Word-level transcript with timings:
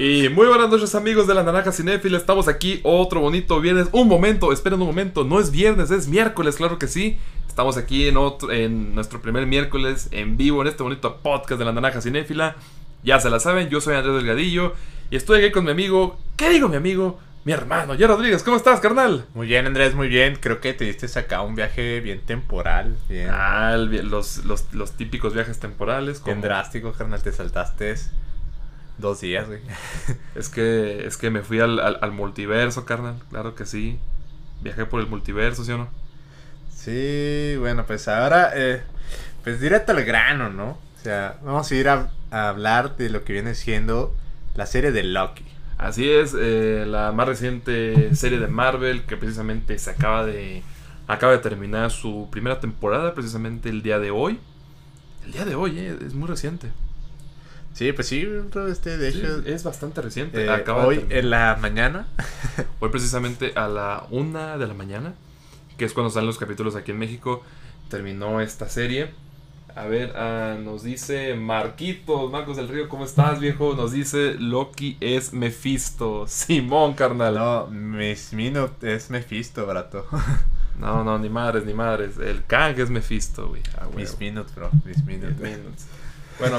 Y 0.00 0.28
muy 0.28 0.46
buenas 0.46 0.70
noches 0.70 0.94
amigos 0.94 1.26
de 1.26 1.34
la 1.34 1.42
Naranja 1.42 1.72
Cinéfila, 1.72 2.18
estamos 2.18 2.46
aquí 2.46 2.78
otro 2.84 3.20
bonito 3.20 3.60
viernes, 3.60 3.88
un 3.90 4.06
momento, 4.06 4.52
esperen 4.52 4.80
un 4.80 4.86
momento, 4.86 5.24
no 5.24 5.40
es 5.40 5.50
viernes, 5.50 5.90
es 5.90 6.06
miércoles, 6.06 6.54
claro 6.54 6.78
que 6.78 6.86
sí. 6.86 7.18
Estamos 7.48 7.76
aquí 7.76 8.06
en, 8.06 8.16
otro, 8.16 8.52
en 8.52 8.94
nuestro 8.94 9.20
primer 9.20 9.46
miércoles 9.46 10.06
en 10.12 10.36
vivo 10.36 10.62
en 10.62 10.68
este 10.68 10.84
bonito 10.84 11.16
podcast 11.16 11.58
de 11.58 11.64
la 11.64 11.72
Naranja 11.72 12.00
Cinéfila. 12.00 12.54
Ya 13.02 13.18
se 13.18 13.28
la 13.28 13.40
saben, 13.40 13.70
yo 13.70 13.80
soy 13.80 13.96
Andrés 13.96 14.14
Delgadillo 14.14 14.74
y 15.10 15.16
estoy 15.16 15.40
aquí 15.40 15.50
con 15.50 15.64
mi 15.64 15.72
amigo, 15.72 16.16
¿qué 16.36 16.48
digo 16.50 16.68
mi 16.68 16.76
amigo? 16.76 17.18
Mi 17.44 17.50
hermano, 17.50 17.94
ya 17.94 18.06
Rodríguez, 18.06 18.44
¿cómo 18.44 18.56
estás, 18.56 18.78
carnal? 18.78 19.26
Muy 19.34 19.48
bien, 19.48 19.66
Andrés, 19.66 19.96
muy 19.96 20.06
bien. 20.06 20.38
Creo 20.40 20.60
que 20.60 20.74
te 20.74 20.84
diste 20.84 21.06
acá 21.18 21.40
un 21.42 21.56
viaje 21.56 21.98
bien 21.98 22.20
temporal. 22.20 22.96
Bien, 23.08 23.30
Ah, 23.32 23.72
el 23.74 24.08
los, 24.08 24.44
los, 24.44 24.72
los 24.72 24.92
típicos 24.92 25.34
viajes 25.34 25.58
temporales. 25.58 26.22
bien 26.22 26.40
drástico, 26.40 26.92
carnal. 26.92 27.20
Te 27.20 27.32
saltaste 27.32 27.96
dos 28.98 29.20
días, 29.20 29.46
güey. 29.46 29.60
Es 30.34 30.48
que, 30.48 31.06
es 31.06 31.16
que 31.16 31.30
me 31.30 31.42
fui 31.42 31.60
al, 31.60 31.80
al, 31.80 31.98
al 32.00 32.12
multiverso, 32.12 32.84
carnal. 32.84 33.16
Claro 33.30 33.54
que 33.54 33.64
sí. 33.66 33.98
Viajé 34.60 34.86
por 34.86 35.00
el 35.00 35.06
multiverso, 35.06 35.64
¿sí 35.64 35.72
o 35.72 35.78
no? 35.78 35.88
Sí, 36.74 37.56
bueno, 37.58 37.84
pues 37.86 38.08
ahora, 38.08 38.52
eh, 38.54 38.82
pues 39.44 39.60
directo 39.60 39.92
al 39.92 40.04
grano, 40.04 40.50
¿no? 40.50 40.70
O 40.70 41.02
sea, 41.02 41.38
vamos 41.42 41.70
a 41.70 41.74
ir 41.74 41.88
a, 41.88 42.10
a 42.30 42.48
hablar 42.48 42.96
de 42.96 43.10
lo 43.10 43.24
que 43.24 43.32
viene 43.32 43.54
siendo 43.54 44.14
la 44.54 44.66
serie 44.66 44.92
de 44.92 45.02
Loki. 45.02 45.44
Así 45.76 46.10
es, 46.10 46.34
eh, 46.36 46.84
la 46.86 47.12
más 47.12 47.28
reciente 47.28 48.14
serie 48.14 48.40
de 48.40 48.48
Marvel 48.48 49.04
que 49.04 49.16
precisamente 49.16 49.78
se 49.78 49.90
acaba 49.90 50.24
de 50.24 50.64
acaba 51.06 51.32
de 51.32 51.38
terminar 51.38 51.90
su 51.90 52.28
primera 52.30 52.60
temporada 52.60 53.14
precisamente 53.14 53.68
el 53.68 53.82
día 53.82 53.98
de 53.98 54.10
hoy. 54.10 54.40
El 55.24 55.32
día 55.32 55.44
de 55.44 55.54
hoy, 55.54 55.78
eh, 55.78 55.96
es 56.04 56.14
muy 56.14 56.28
reciente. 56.28 56.72
Sí, 57.78 57.92
pues 57.92 58.08
sí, 58.08 58.24
bro, 58.24 58.66
este, 58.66 58.98
de 58.98 59.12
Sí, 59.12 59.20
hecho, 59.20 59.38
es 59.46 59.62
bastante 59.62 60.02
reciente. 60.02 60.44
eh, 60.44 60.50
acaba 60.50 60.82
de 60.82 60.88
hoy 60.88 61.06
en 61.10 61.30
la 61.30 61.56
mañana. 61.60 62.08
Hoy 62.80 62.90
precisamente 62.90 63.52
a 63.54 63.68
la 63.68 64.04
una 64.10 64.58
de 64.58 64.66
la 64.66 64.74
mañana, 64.74 65.14
que 65.76 65.84
es 65.84 65.92
cuando 65.92 66.10
salen 66.10 66.26
los 66.26 66.38
capítulos 66.38 66.74
aquí 66.74 66.90
en 66.90 66.98
México, 66.98 67.44
terminó 67.88 68.40
esta 68.40 68.68
serie. 68.68 69.10
A 69.76 69.84
ver, 69.86 70.12
ah, 70.16 70.56
nos 70.60 70.82
dice 70.82 71.34
Marquitos, 71.36 72.32
Marcos 72.32 72.56
del 72.56 72.66
Río, 72.66 72.88
¿cómo 72.88 73.04
estás, 73.04 73.38
viejo? 73.38 73.76
Nos 73.76 73.92
dice 73.92 74.34
Loki 74.34 74.96
es 75.00 75.32
Mephisto. 75.32 76.24
Simón, 76.26 76.94
carnal. 76.94 77.36
No, 77.36 77.68
Miss 77.68 78.32
Minute 78.32 78.92
es 78.92 79.08
Mephisto, 79.08 79.64
brato. 79.66 80.04
No, 80.80 81.02
no, 81.02 81.18
ni 81.18 81.28
madres, 81.28 81.64
ni 81.64 81.74
madres. 81.74 82.18
El 82.18 82.44
Kang 82.44 82.78
es 82.78 82.88
Mephisto, 82.88 83.48
güey. 83.48 83.62
Ah, 83.76 83.88
Minute, 83.94 84.50
bro. 84.54 84.70
Miss 84.84 85.04
Minute. 85.04 85.34
Diez 85.34 85.58
minutos. 85.58 85.86
Bueno, 86.38 86.56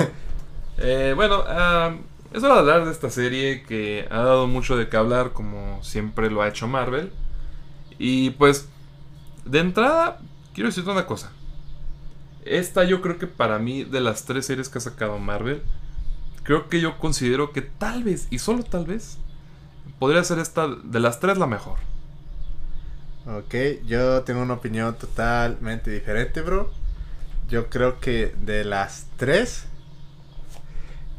eh, 0.81 1.13
bueno, 1.15 1.43
es 2.33 2.43
hora 2.43 2.55
de 2.55 2.59
hablar 2.59 2.85
de 2.85 2.91
esta 2.91 3.09
serie 3.09 3.63
que 3.63 4.07
ha 4.11 4.17
dado 4.17 4.47
mucho 4.47 4.77
de 4.77 4.87
qué 4.89 4.97
hablar, 4.97 5.31
como 5.31 5.83
siempre 5.83 6.29
lo 6.29 6.41
ha 6.41 6.47
hecho 6.47 6.67
Marvel. 6.67 7.11
Y 7.97 8.31
pues, 8.31 8.67
de 9.45 9.59
entrada, 9.59 10.19
quiero 10.53 10.69
decirte 10.69 10.91
una 10.91 11.05
cosa. 11.05 11.31
Esta 12.45 12.83
yo 12.83 13.01
creo 13.01 13.17
que 13.17 13.27
para 13.27 13.59
mí, 13.59 13.83
de 13.83 13.99
las 13.99 14.25
tres 14.25 14.45
series 14.45 14.69
que 14.69 14.77
ha 14.77 14.81
sacado 14.81 15.17
Marvel, 15.19 15.61
creo 16.43 16.69
que 16.69 16.81
yo 16.81 16.97
considero 16.97 17.51
que 17.51 17.61
tal 17.61 18.03
vez, 18.03 18.27
y 18.29 18.39
solo 18.39 18.63
tal 18.63 18.85
vez, 18.85 19.17
podría 19.99 20.23
ser 20.23 20.39
esta 20.39 20.67
de 20.67 20.99
las 20.99 21.19
tres 21.19 21.37
la 21.37 21.47
mejor. 21.47 21.77
Ok, 23.27 23.85
yo 23.85 24.21
tengo 24.23 24.41
una 24.41 24.55
opinión 24.55 24.95
totalmente 24.95 25.91
diferente, 25.91 26.41
bro. 26.41 26.71
Yo 27.49 27.69
creo 27.69 27.99
que 27.99 28.33
de 28.41 28.63
las 28.63 29.07
tres 29.17 29.68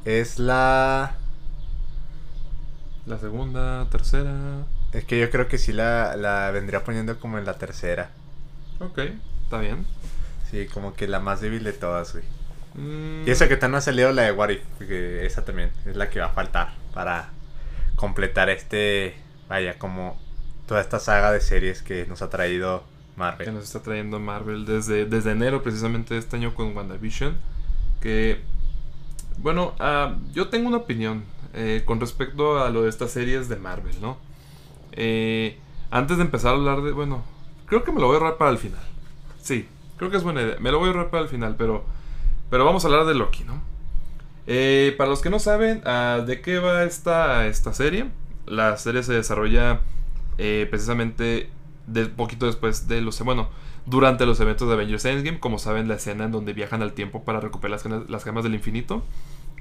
es 0.05 0.39
la... 0.39 1.17
La 3.05 3.19
segunda, 3.19 3.89
tercera. 3.91 4.67
Es 4.93 5.05
que 5.05 5.19
yo 5.21 5.31
creo 5.31 5.49
que 5.49 5.59
sí 5.59 5.73
la, 5.73 6.17
la 6.17 6.51
vendría 6.51 6.85
poniendo 6.85 7.19
como 7.19 7.39
en 7.39 7.45
la 7.45 7.59
tercera. 7.59 8.11
Ok, 8.81 8.99
está 9.45 9.59
bien. 9.61 9.87
Sí, 10.51 10.67
como 10.69 10.95
que 10.95 11.07
la 11.09 11.21
más 11.21 11.41
débil 11.41 11.65
de 11.65 11.73
todas, 11.73 12.13
güey. 12.13 12.25
Mm, 12.75 13.27
Y 13.27 13.31
eso 13.31 13.49
que 13.49 13.57
tan 13.57 13.71
no 13.73 13.77
ha 13.79 13.81
salido 13.81 14.13
la 14.13 14.23
de 14.23 14.33
What 14.33 14.51
If, 14.51 14.63
que 14.79 15.27
esa 15.27 15.45
también 15.45 15.73
es 15.87 15.97
la 15.97 16.11
que 16.11 16.21
va 16.21 16.27
a 16.27 16.33
faltar 16.33 16.75
para 16.95 17.31
completar 17.97 18.49
este, 18.51 19.17
vaya, 19.49 19.79
como 19.79 20.19
toda 20.67 20.81
esta 20.81 20.99
saga 21.01 21.33
de 21.33 21.41
series 21.41 21.83
que 21.83 22.07
nos 22.07 22.23
ha 22.23 22.31
traído 22.31 22.85
que 23.43 23.51
Marvel. 23.51 23.53
nos 23.53 23.65
está 23.65 23.83
trayendo 23.83 24.21
Marvel 24.21 24.65
desde, 24.67 25.07
desde 25.07 25.33
enero 25.33 25.63
precisamente 25.63 26.15
de 26.15 26.21
este 26.21 26.37
año 26.37 26.55
con 26.55 26.77
WandaVision. 26.77 27.37
Que, 28.01 28.43
bueno, 29.43 29.75
ah, 29.79 30.17
yo 30.33 30.49
tengo 30.49 30.69
una 30.69 30.79
opinión 30.79 31.25
eh, 31.55 31.83
con 31.85 32.01
respecto 32.01 32.63
a 32.63 32.71
lo 32.71 32.83
de 32.83 32.91
estas 32.91 33.11
series 33.11 33.49
de 33.49 33.57
Marvel, 33.57 34.01
¿no? 34.01 34.19
Eh, 34.93 35.59
antes 35.91 36.19
de 36.19 36.25
empezar 36.25 36.53
a 36.53 36.57
hablar 36.57 36.83
de, 36.83 36.93
bueno, 36.93 37.25
creo 37.67 37.85
que 37.85 37.93
me 37.93 38.01
lo 38.01 38.07
voy 38.07 38.17
a 38.17 38.19
ahorrar 38.19 38.37
para 38.37 38.51
el 38.51 38.59
final. 38.59 38.83
Sí, 39.43 39.67
creo 39.97 40.11
que 40.11 40.17
es 40.17 40.23
buena 40.23 40.43
idea. 40.43 40.57
Me 40.61 40.71
lo 40.71 40.79
voy 40.79 40.89
a 40.89 40.93
ahorrar 40.93 41.11
para 41.11 41.23
el 41.23 41.29
final, 41.29 41.57
pero, 41.57 41.85
pero 42.51 42.65
vamos 42.65 42.85
a 42.85 42.89
hablar 42.89 43.07
de 43.07 43.15
Loki, 43.15 43.45
¿no? 43.45 43.63
Eh, 44.47 44.95
para 44.99 45.11
los 45.11 45.21
que 45.21 45.31
no 45.31 45.39
saben 45.39 45.83
ah, 45.85 46.23
de 46.27 46.41
qué 46.41 46.59
va 46.59 46.85
esta, 46.85 47.47
esta 47.47 47.73
serie, 47.73 48.07
la 48.47 48.77
serie 48.77 49.03
se 49.03 49.13
desarrolla 49.13 49.81
eh, 50.39 50.67
precisamente 50.71 51.51
de 51.87 52.07
poquito 52.07 52.47
después 52.47 52.89
de 52.89 53.01
los 53.01 53.21
bueno 53.21 53.49
durante 53.87 54.27
los 54.27 54.39
eventos 54.41 54.69
de 54.69 54.75
Avengers 54.75 55.05
Endgame 55.05 55.41
como 55.41 55.59
saben 55.59 55.89
la 55.89 55.95
escena 55.95 56.25
en 56.25 56.33
donde 56.33 56.53
viajan 56.53 56.83
al 56.83 56.93
tiempo 56.93 57.25
para 57.25 57.41
recuperar 57.41 57.73
las, 57.73 57.85
gemas- 57.85 58.09
las 58.09 58.25
gemas 58.25 58.45
del 58.45 58.55
infinito. 58.55 59.03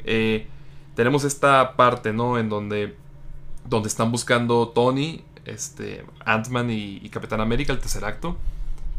Eh, 0.05 0.47
tenemos 0.95 1.23
esta 1.23 1.75
parte 1.75 2.13
no 2.13 2.37
en 2.37 2.49
donde 2.49 2.95
donde 3.67 3.87
están 3.89 4.11
buscando 4.11 4.69
Tony 4.69 5.23
este 5.45 6.03
Ant-Man 6.25 6.69
y, 6.69 6.99
y 7.03 7.09
Capitán 7.09 7.41
América 7.41 7.71
el 7.73 7.79
tercer 7.79 8.05
acto. 8.05 8.37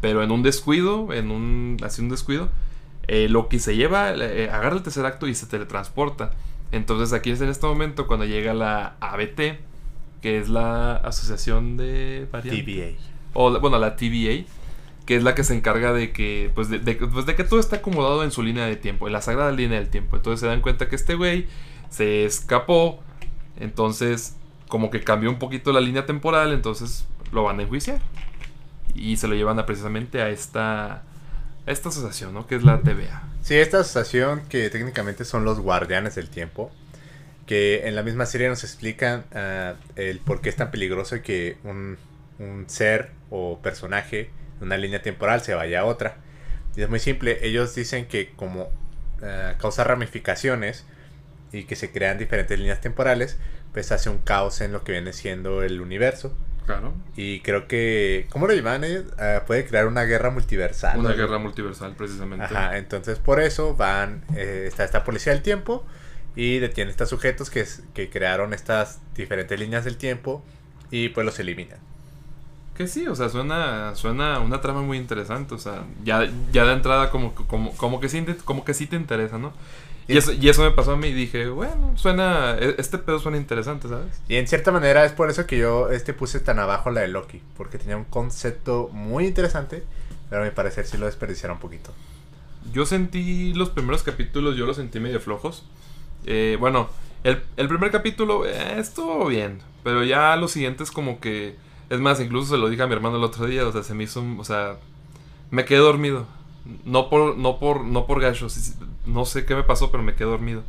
Pero 0.01 0.23
en 0.23 0.31
un 0.31 0.41
descuido 0.43 1.13
en 1.13 1.29
un 1.31 1.77
así 1.83 2.01
un 2.01 2.09
descuido 2.09 2.49
eh, 3.07 3.27
Loki 3.29 3.59
se 3.59 3.75
lleva 3.75 4.11
eh, 4.15 4.49
agarra 4.51 4.75
el 4.75 4.83
tercer 4.83 5.05
acto 5.05 5.27
y 5.27 5.35
se 5.35 5.45
teletransporta. 5.45 6.31
Entonces 6.71 7.13
aquí 7.13 7.31
es 7.31 7.41
en 7.41 7.49
este 7.49 7.67
momento 7.67 8.07
cuando 8.07 8.25
llega 8.25 8.53
la 8.53 8.95
ABT 8.99 9.59
que 10.21 10.39
es 10.39 10.49
la 10.49 10.95
Asociación 10.97 11.77
de 11.77 12.27
Variantes. 12.31 12.63
TVA. 12.65 13.11
o 13.33 13.59
bueno, 13.59 13.77
la 13.79 13.95
TVA, 13.95 14.45
que 15.11 15.17
es 15.17 15.23
la 15.23 15.35
que 15.35 15.43
se 15.43 15.53
encarga 15.53 15.91
de 15.91 16.13
que, 16.13 16.53
pues 16.55 16.69
de, 16.69 16.79
pues 16.79 17.25
de 17.25 17.35
que 17.35 17.43
todo 17.43 17.59
está 17.59 17.75
acomodado 17.75 18.23
en 18.23 18.31
su 18.31 18.41
línea 18.43 18.65
de 18.65 18.77
tiempo, 18.77 19.07
en 19.07 19.11
la 19.11 19.21
sagrada 19.21 19.51
línea 19.51 19.77
del 19.77 19.89
tiempo. 19.89 20.15
Entonces 20.15 20.39
se 20.39 20.47
dan 20.47 20.61
cuenta 20.61 20.87
que 20.87 20.95
este 20.95 21.15
güey 21.15 21.47
se 21.89 22.23
escapó, 22.23 23.03
entonces 23.59 24.37
como 24.69 24.89
que 24.89 25.03
cambió 25.03 25.29
un 25.29 25.37
poquito 25.37 25.73
la 25.73 25.81
línea 25.81 26.05
temporal, 26.05 26.53
entonces 26.53 27.03
lo 27.33 27.43
van 27.43 27.59
a 27.59 27.63
enjuiciar. 27.63 27.99
Y 28.95 29.17
se 29.17 29.27
lo 29.27 29.35
llevan 29.35 29.59
a, 29.59 29.65
precisamente 29.65 30.21
a 30.21 30.29
esta, 30.29 30.91
a 30.93 31.03
esta 31.65 31.89
asociación, 31.89 32.33
¿no? 32.33 32.47
Que 32.47 32.55
es 32.55 32.63
la 32.63 32.79
TVA. 32.79 33.23
Sí, 33.41 33.55
esta 33.55 33.81
asociación 33.81 34.43
que 34.47 34.69
técnicamente 34.69 35.25
son 35.25 35.43
los 35.43 35.59
guardianes 35.59 36.15
del 36.15 36.29
tiempo, 36.29 36.71
que 37.47 37.85
en 37.85 37.95
la 37.95 38.03
misma 38.03 38.25
serie 38.25 38.47
nos 38.47 38.63
explican 38.63 39.25
ah, 39.33 39.73
el 39.97 40.19
por 40.19 40.39
qué 40.39 40.47
es 40.47 40.55
tan 40.55 40.71
peligroso 40.71 41.21
que 41.21 41.57
un, 41.65 41.97
un 42.39 42.63
ser 42.69 43.11
o 43.29 43.59
personaje 43.61 44.29
una 44.61 44.77
línea 44.77 45.01
temporal 45.01 45.41
se 45.41 45.53
vaya 45.53 45.81
a 45.81 45.85
otra. 45.85 46.17
Y 46.75 46.81
es 46.81 46.89
muy 46.89 46.99
simple, 46.99 47.39
ellos 47.45 47.75
dicen 47.75 48.05
que 48.05 48.31
como 48.35 48.69
ah, 49.21 49.55
causa 49.59 49.83
ramificaciones 49.83 50.85
y 51.51 51.65
que 51.65 51.75
se 51.75 51.91
crean 51.91 52.17
diferentes 52.17 52.57
líneas 52.57 52.79
temporales, 52.79 53.37
pues 53.73 53.91
hace 53.91 54.09
un 54.09 54.19
caos 54.19 54.61
en 54.61 54.71
lo 54.71 54.83
que 54.83 54.93
viene 54.93 55.13
siendo 55.13 55.63
el 55.63 55.81
universo. 55.81 56.35
Claro. 56.65 56.93
Y 57.15 57.41
creo 57.41 57.67
que, 57.67 58.27
¿cómo 58.29 58.47
lo 58.47 58.53
llaman 58.53 58.83
ellos? 58.83 59.05
Ah, 59.17 59.43
puede 59.45 59.65
crear 59.65 59.87
una 59.87 60.03
guerra 60.03 60.29
multiversal. 60.29 60.99
Una 60.99 61.09
¿no? 61.09 61.15
guerra 61.15 61.39
multiversal, 61.39 61.95
precisamente. 61.95 62.45
Ajá, 62.45 62.77
entonces 62.77 63.19
por 63.19 63.41
eso 63.41 63.75
van, 63.75 64.23
eh, 64.35 64.65
está 64.67 64.83
esta 64.83 65.03
policía 65.03 65.33
del 65.33 65.41
tiempo 65.41 65.85
y 66.35 66.59
detiene 66.59 66.89
a 66.89 66.91
estos 66.91 67.09
sujetos 67.09 67.49
que, 67.49 67.65
que 67.93 68.09
crearon 68.09 68.53
estas 68.53 69.01
diferentes 69.15 69.59
líneas 69.59 69.83
del 69.83 69.97
tiempo 69.97 70.45
y 70.91 71.09
pues 71.09 71.25
los 71.25 71.39
eliminan. 71.39 71.79
Que 72.75 72.87
sí, 72.87 73.05
o 73.07 73.15
sea, 73.15 73.29
suena, 73.29 73.95
suena 73.95 74.39
una 74.39 74.61
trama 74.61 74.81
muy 74.81 74.97
interesante, 74.97 75.53
o 75.53 75.57
sea, 75.59 75.83
ya, 76.03 76.29
ya 76.51 76.65
de 76.65 76.73
entrada 76.73 77.09
como, 77.09 77.33
como, 77.35 77.75
como, 77.75 77.99
que 77.99 78.07
sí, 78.09 78.25
como 78.45 78.63
que 78.63 78.73
sí 78.73 78.87
te 78.87 78.95
interesa, 78.95 79.37
¿no? 79.37 79.51
Y 80.07 80.13
Y- 80.13 80.17
eso, 80.17 80.31
y 80.31 80.49
eso 80.49 80.63
me 80.63 80.71
pasó 80.71 80.93
a 80.93 80.97
mí 80.97 81.07
y 81.07 81.13
dije, 81.13 81.47
bueno, 81.49 81.91
suena, 81.95 82.55
e- 82.57 82.75
este 82.79 82.97
pedo 82.97 83.19
suena 83.19 83.37
interesante, 83.37 83.87
¿sabes? 83.89 84.21
Y 84.29 84.35
en 84.37 84.47
cierta 84.47 84.71
manera 84.71 85.03
es 85.05 85.11
por 85.11 85.29
eso 85.29 85.45
que 85.45 85.57
yo 85.57 85.89
este 85.91 86.13
puse 86.13 86.39
tan 86.39 86.59
abajo 86.59 86.91
la 86.91 87.01
de 87.01 87.09
Loki, 87.09 87.41
porque 87.57 87.77
tenía 87.77 87.97
un 87.97 88.05
concepto 88.05 88.89
muy 88.93 89.25
interesante, 89.27 89.83
pero 90.29 90.41
a 90.41 90.45
mi 90.45 90.51
parecer 90.51 90.85
sí 90.87 90.97
lo 90.97 91.05
desperdiciaron 91.07 91.57
un 91.57 91.61
poquito. 91.61 91.91
Yo 92.73 92.85
sentí 92.85 93.53
los 93.53 93.69
primeros 93.69 94.01
capítulos, 94.03 94.55
yo 94.55 94.65
los 94.65 94.77
sentí 94.77 94.99
medio 94.99 95.19
flojos. 95.19 95.65
Eh, 96.25 96.55
bueno, 96.59 96.89
el, 97.23 97.41
el 97.57 97.67
primer 97.67 97.91
capítulo 97.91 98.45
eh, 98.45 98.79
estuvo 98.79 99.25
bien, 99.27 99.59
pero 99.83 100.03
ya 100.05 100.35
los 100.37 100.51
siguientes 100.53 100.89
como 100.89 101.19
que... 101.19 101.55
Es 101.91 101.99
más, 101.99 102.19
incluso 102.21 102.55
se 102.55 102.57
lo 102.57 102.69
dije 102.69 102.81
a 102.81 102.87
mi 102.87 102.93
hermano 102.93 103.17
el 103.17 103.23
otro 103.23 103.45
día, 103.45 103.67
o 103.67 103.71
sea, 103.71 103.83
se 103.83 103.93
me 103.93 104.05
hizo, 104.05 104.21
un- 104.21 104.39
o 104.39 104.43
sea, 104.43 104.77
me 105.51 105.65
quedé 105.65 105.79
dormido. 105.79 106.25
No 106.85 107.09
por, 107.09 107.37
no 107.37 107.59
por, 107.59 107.83
no 107.83 108.07
por 108.07 108.21
gacho, 108.21 108.49
sí, 108.49 108.61
sí, 108.61 108.73
no 109.05 109.25
sé 109.25 109.45
qué 109.45 109.55
me 109.55 109.63
pasó, 109.63 109.91
pero 109.91 110.01
me 110.03 110.15
quedé 110.15 110.29
dormido. 110.29 110.63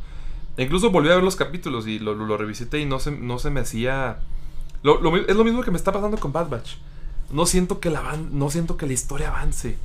incluso 0.57 0.91
volví 0.91 1.09
a 1.09 1.15
ver 1.15 1.23
los 1.23 1.35
capítulos 1.35 1.87
y 1.87 1.99
lo, 1.99 2.37
revisité 2.37 2.79
y 2.79 2.85
no 2.85 2.99
se, 2.99 3.11
no 3.11 3.39
se 3.39 3.49
me 3.49 3.61
hacía... 3.61 4.19
Es 4.83 5.35
lo 5.35 5.43
mismo 5.45 5.63
que 5.63 5.71
me 5.71 5.77
está 5.77 5.93
pasando 5.93 6.17
con 6.17 6.33
Bad 6.33 6.49
Batch. 6.49 6.75
No 7.31 7.45
siento 7.45 7.79
que 7.79 7.89
la, 7.89 8.17
no 8.31 8.49
siento 8.49 8.75
que 8.77 8.85
la 8.85 8.93
historia 8.93 9.29
avance. 9.29 9.77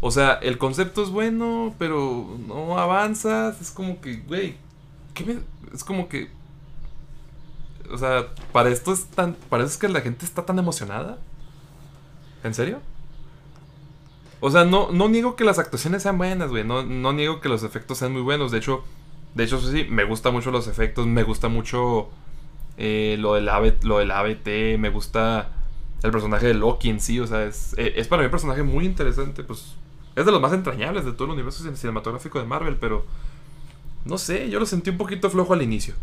O 0.00 0.10
sea, 0.10 0.32
el 0.34 0.56
concepto 0.58 1.02
es 1.02 1.10
bueno, 1.10 1.74
pero 1.78 2.38
no 2.48 2.78
avanzas. 2.78 3.60
Es 3.60 3.70
como 3.70 4.00
que, 4.00 4.16
güey. 4.26 4.56
Es 5.74 5.84
como 5.84 6.08
que... 6.08 6.30
O 7.92 7.98
sea, 7.98 8.28
para 8.52 8.70
esto 8.70 8.92
es 8.92 9.06
tan... 9.06 9.34
Parece 9.48 9.78
que 9.78 9.88
la 9.88 10.00
gente 10.00 10.24
está 10.24 10.44
tan 10.46 10.58
emocionada. 10.58 11.18
¿En 12.44 12.54
serio? 12.54 12.80
O 14.40 14.50
sea, 14.50 14.64
no, 14.64 14.90
no 14.90 15.08
niego 15.08 15.36
que 15.36 15.44
las 15.44 15.58
actuaciones 15.58 16.02
sean 16.02 16.16
buenas, 16.16 16.48
güey. 16.50 16.64
No, 16.64 16.82
no 16.82 17.12
niego 17.12 17.40
que 17.40 17.48
los 17.48 17.62
efectos 17.62 17.98
sean 17.98 18.12
muy 18.12 18.22
buenos. 18.22 18.50
De 18.50 18.58
hecho, 18.58 18.82
de 19.34 19.44
hecho, 19.44 19.60
sí, 19.60 19.86
me 19.88 20.04
gustan 20.04 20.32
mucho 20.32 20.50
los 20.50 20.66
efectos. 20.66 21.06
Me 21.06 21.22
gusta 21.22 21.48
mucho 21.48 22.08
eh, 22.78 23.16
lo, 23.18 23.34
del 23.34 23.48
ABT, 23.48 23.84
lo 23.84 23.98
del 23.98 24.10
ABT. 24.10 24.78
Me 24.78 24.88
gusta 24.88 25.52
el 26.02 26.10
personaje 26.10 26.46
de 26.46 26.54
Loki 26.54 26.88
en 26.88 27.00
sí. 27.00 27.20
O 27.20 27.26
sea, 27.26 27.44
es, 27.44 27.74
eh, 27.76 27.92
es 27.96 28.08
para 28.08 28.22
mí 28.22 28.26
un 28.26 28.30
personaje 28.30 28.62
muy 28.62 28.86
interesante. 28.86 29.44
Pues 29.44 29.74
es 30.16 30.24
de 30.24 30.32
los 30.32 30.40
más 30.40 30.54
entrañables 30.54 31.04
de 31.04 31.12
todo 31.12 31.26
el 31.26 31.32
universo 31.32 31.62
cinematográfico 31.76 32.38
de 32.38 32.46
Marvel. 32.46 32.76
Pero 32.76 33.04
no 34.06 34.16
sé, 34.16 34.48
yo 34.48 34.58
lo 34.58 34.64
sentí 34.64 34.88
un 34.88 34.96
poquito 34.96 35.28
flojo 35.28 35.52
al 35.52 35.60
inicio. 35.60 35.94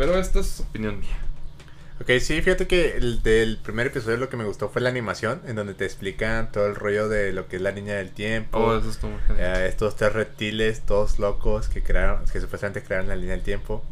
Pero 0.00 0.18
esta 0.18 0.40
es 0.40 0.60
opinión 0.60 0.98
mía. 0.98 1.18
Ok, 2.00 2.08
sí, 2.20 2.40
fíjate 2.40 2.66
que 2.66 2.96
el 2.96 3.22
del 3.22 3.58
primer 3.58 3.88
episodio 3.88 4.16
lo 4.16 4.30
que 4.30 4.38
me 4.38 4.44
gustó 4.44 4.70
fue 4.70 4.80
la 4.80 4.88
animación, 4.88 5.42
en 5.46 5.56
donde 5.56 5.74
te 5.74 5.84
explican 5.84 6.50
todo 6.50 6.68
el 6.68 6.74
rollo 6.74 7.10
de 7.10 7.34
lo 7.34 7.48
que 7.48 7.56
es 7.56 7.62
la 7.62 7.70
niña 7.70 7.96
del 7.96 8.10
tiempo. 8.10 8.56
Oh, 8.56 8.78
eso 8.78 8.88
estuvo 8.88 9.10
muy 9.10 9.20
eh, 9.36 9.66
estos 9.68 9.96
tres 9.96 10.14
reptiles, 10.14 10.80
todos 10.86 11.18
locos, 11.18 11.68
que 11.68 11.82
crearon, 11.82 12.24
que 12.24 12.40
supuestamente 12.40 12.82
crearon 12.82 13.08
la 13.08 13.16
línea 13.16 13.32
del 13.32 13.44
tiempo. 13.44 13.84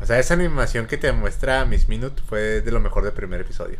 O 0.00 0.06
sea, 0.06 0.18
esa 0.18 0.34
animación 0.34 0.88
que 0.88 0.96
te 0.96 1.12
muestra 1.12 1.64
Miss 1.66 1.88
Minute 1.88 2.20
fue 2.28 2.60
de 2.60 2.72
lo 2.72 2.80
mejor 2.80 3.04
del 3.04 3.12
primer 3.12 3.42
episodio. 3.42 3.78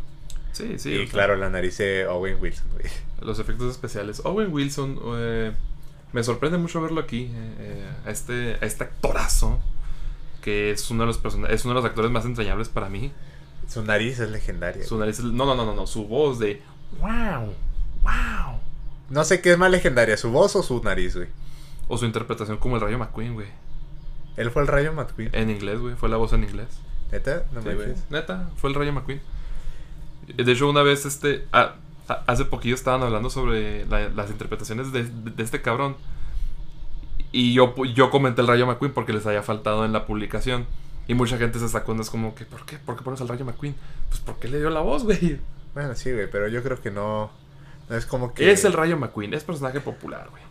Sí, 0.52 0.78
sí. 0.78 0.94
Y 0.94 1.08
claro, 1.08 1.34
la 1.34 1.50
nariz 1.50 1.76
de 1.78 2.06
Owen 2.06 2.36
Wilson, 2.40 2.68
güey. 2.70 2.84
Los 3.20 3.40
efectos 3.40 3.72
especiales. 3.72 4.22
Owen 4.24 4.52
Wilson, 4.52 4.96
eh, 5.16 5.52
me 6.12 6.22
sorprende 6.22 6.56
mucho 6.56 6.80
verlo 6.80 7.00
aquí. 7.00 7.32
Eh, 7.58 7.90
a, 8.06 8.10
este, 8.12 8.58
a 8.60 8.64
este 8.64 8.84
actorazo, 8.84 9.60
que 10.42 10.70
es 10.72 10.90
uno, 10.90 11.04
de 11.04 11.06
los 11.06 11.16
es 11.48 11.64
uno 11.64 11.74
de 11.74 11.80
los 11.80 11.84
actores 11.84 12.10
más 12.10 12.26
entrañables 12.26 12.68
para 12.68 12.90
mí. 12.90 13.12
Su 13.66 13.82
nariz 13.82 14.18
es 14.18 14.30
legendaria. 14.30 14.84
Su 14.84 14.98
nariz 14.98 15.20
No, 15.20 15.46
no, 15.46 15.54
no, 15.54 15.74
no, 15.74 15.86
Su 15.86 16.06
voz 16.06 16.38
de. 16.38 16.60
¡Wow! 17.00 17.54
¡Wow! 18.02 18.60
No 19.08 19.24
sé 19.24 19.40
qué 19.40 19.52
es 19.52 19.58
más 19.58 19.70
legendaria, 19.70 20.16
su 20.16 20.30
voz 20.30 20.54
o 20.56 20.62
su 20.62 20.82
nariz, 20.82 21.16
güey. 21.16 21.28
O 21.88 21.96
su 21.96 22.04
interpretación 22.04 22.58
como 22.58 22.76
el 22.76 22.82
Rayo 22.82 22.98
McQueen, 22.98 23.34
güey. 23.34 23.48
¿Él 24.36 24.50
fue 24.50 24.62
el 24.62 24.68
Rayo 24.68 24.92
McQueen? 24.92 25.30
En 25.32 25.50
inglés, 25.50 25.78
güey. 25.78 25.94
Fue 25.94 26.08
la 26.08 26.16
voz 26.16 26.32
en 26.32 26.44
inglés. 26.44 26.68
¿Neta? 27.10 27.44
No 27.52 27.60
me 27.60 27.72
sí, 27.74 28.02
Neta, 28.10 28.50
fue 28.56 28.70
el 28.70 28.76
Rayo 28.76 28.92
McQueen. 28.92 29.20
De 30.36 30.50
hecho, 30.50 30.68
una 30.68 30.82
vez, 30.82 31.04
este. 31.04 31.46
hace 32.26 32.44
poquillo 32.46 32.74
estaban 32.74 33.02
hablando 33.02 33.30
sobre 33.30 33.86
las 33.86 34.30
interpretaciones 34.30 34.92
de, 34.92 35.04
de, 35.04 35.42
este 35.42 35.60
cabrón. 35.60 35.96
Y 37.32 37.54
yo, 37.54 37.74
yo 37.94 38.10
comenté 38.10 38.42
el 38.42 38.46
Rayo 38.46 38.66
McQueen 38.66 38.92
porque 38.92 39.14
les 39.14 39.26
había 39.26 39.42
faltado 39.42 39.84
en 39.84 39.92
la 39.92 40.06
publicación. 40.06 40.66
Y 41.08 41.14
mucha 41.14 41.36
gente 41.38 41.58
se 41.58 41.68
sacó 41.68 41.94
es 42.00 42.10
como 42.10 42.34
que, 42.34 42.44
¿por 42.44 42.64
qué? 42.64 42.78
¿Por 42.78 42.96
qué 42.96 43.02
pones 43.02 43.20
al 43.20 43.28
Rayo 43.28 43.44
McQueen? 43.44 43.74
Pues 44.08 44.20
porque 44.20 44.48
le 44.48 44.58
dio 44.58 44.70
la 44.70 44.80
voz, 44.80 45.04
güey. 45.04 45.40
Bueno, 45.74 45.94
sí, 45.94 46.12
güey, 46.12 46.30
pero 46.30 46.48
yo 46.48 46.62
creo 46.62 46.80
que 46.80 46.90
no. 46.90 47.30
No 47.88 47.96
es 47.96 48.06
como 48.06 48.34
que. 48.34 48.52
Es 48.52 48.64
el 48.64 48.74
Rayo 48.74 48.96
McQueen, 48.98 49.34
es 49.34 49.42
personaje 49.42 49.80
popular, 49.80 50.28
güey. 50.30 50.42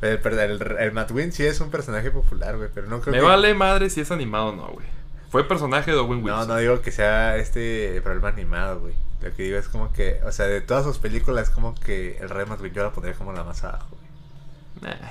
El, 0.00 0.38
el, 0.38 0.76
el, 0.78 0.92
McQueen 0.92 1.32
sí 1.32 1.44
es 1.44 1.60
un 1.60 1.70
personaje 1.70 2.10
popular, 2.10 2.56
güey, 2.56 2.70
pero 2.72 2.86
no 2.86 3.00
creo 3.00 3.14
Me 3.14 3.20
vale 3.20 3.52
madre 3.52 3.90
si 3.90 4.00
es 4.00 4.10
animado 4.10 4.46
o 4.46 4.56
no, 4.56 4.68
güey. 4.68 4.86
Fue 5.28 5.46
personaje 5.46 5.90
de 5.90 5.98
Owen 5.98 6.24
Wilson. 6.24 6.48
No, 6.48 6.54
no 6.54 6.60
digo 6.60 6.80
que 6.80 6.90
sea 6.90 7.36
este 7.36 8.00
problema 8.02 8.28
animado, 8.28 8.80
güey. 8.80 8.94
Lo 9.20 9.34
que 9.34 9.42
digo 9.42 9.58
es 9.58 9.68
como 9.68 9.92
que, 9.92 10.20
o 10.24 10.32
sea, 10.32 10.46
de 10.46 10.60
todas 10.62 10.84
sus 10.84 10.98
películas, 10.98 11.50
como 11.50 11.74
que 11.74 12.16
el 12.18 12.30
Rayo 12.30 12.46
McQueen 12.46 12.72
yo 12.72 12.82
la 12.82 12.92
pondría 12.92 13.14
como 13.14 13.32
la 13.32 13.44
más 13.44 13.62
abajo, 13.62 13.88
güey. 13.90 14.94
Nah. 14.94 15.10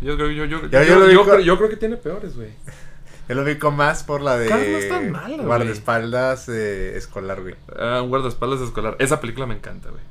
Yo 0.00 0.16
creo, 0.16 0.30
yo, 0.30 0.44
yo, 0.44 0.66
yo, 0.66 0.80
yo, 1.10 1.40
yo 1.40 1.56
creo 1.56 1.70
que 1.70 1.76
tiene 1.76 1.96
peores, 1.96 2.36
güey. 2.36 2.50
Yo 3.28 3.34
lo 3.34 3.42
vi 3.42 3.56
con 3.56 3.74
más 3.74 4.04
por 4.04 4.20
la 4.20 4.38
de. 4.38 4.48
Carlos 4.48 4.68
no 4.68 4.76
es 4.78 4.88
tan 4.88 5.10
malo, 5.10 5.42
Guardaespaldas 5.42 6.48
eh, 6.48 6.96
escolar, 6.96 7.42
güey. 7.42 7.56
Ah, 7.76 8.00
un 8.02 8.08
guardaespaldas 8.08 8.60
escolar. 8.60 8.94
Esa 9.00 9.20
película 9.20 9.46
me 9.46 9.56
encanta, 9.56 9.90
güey. 9.90 10.02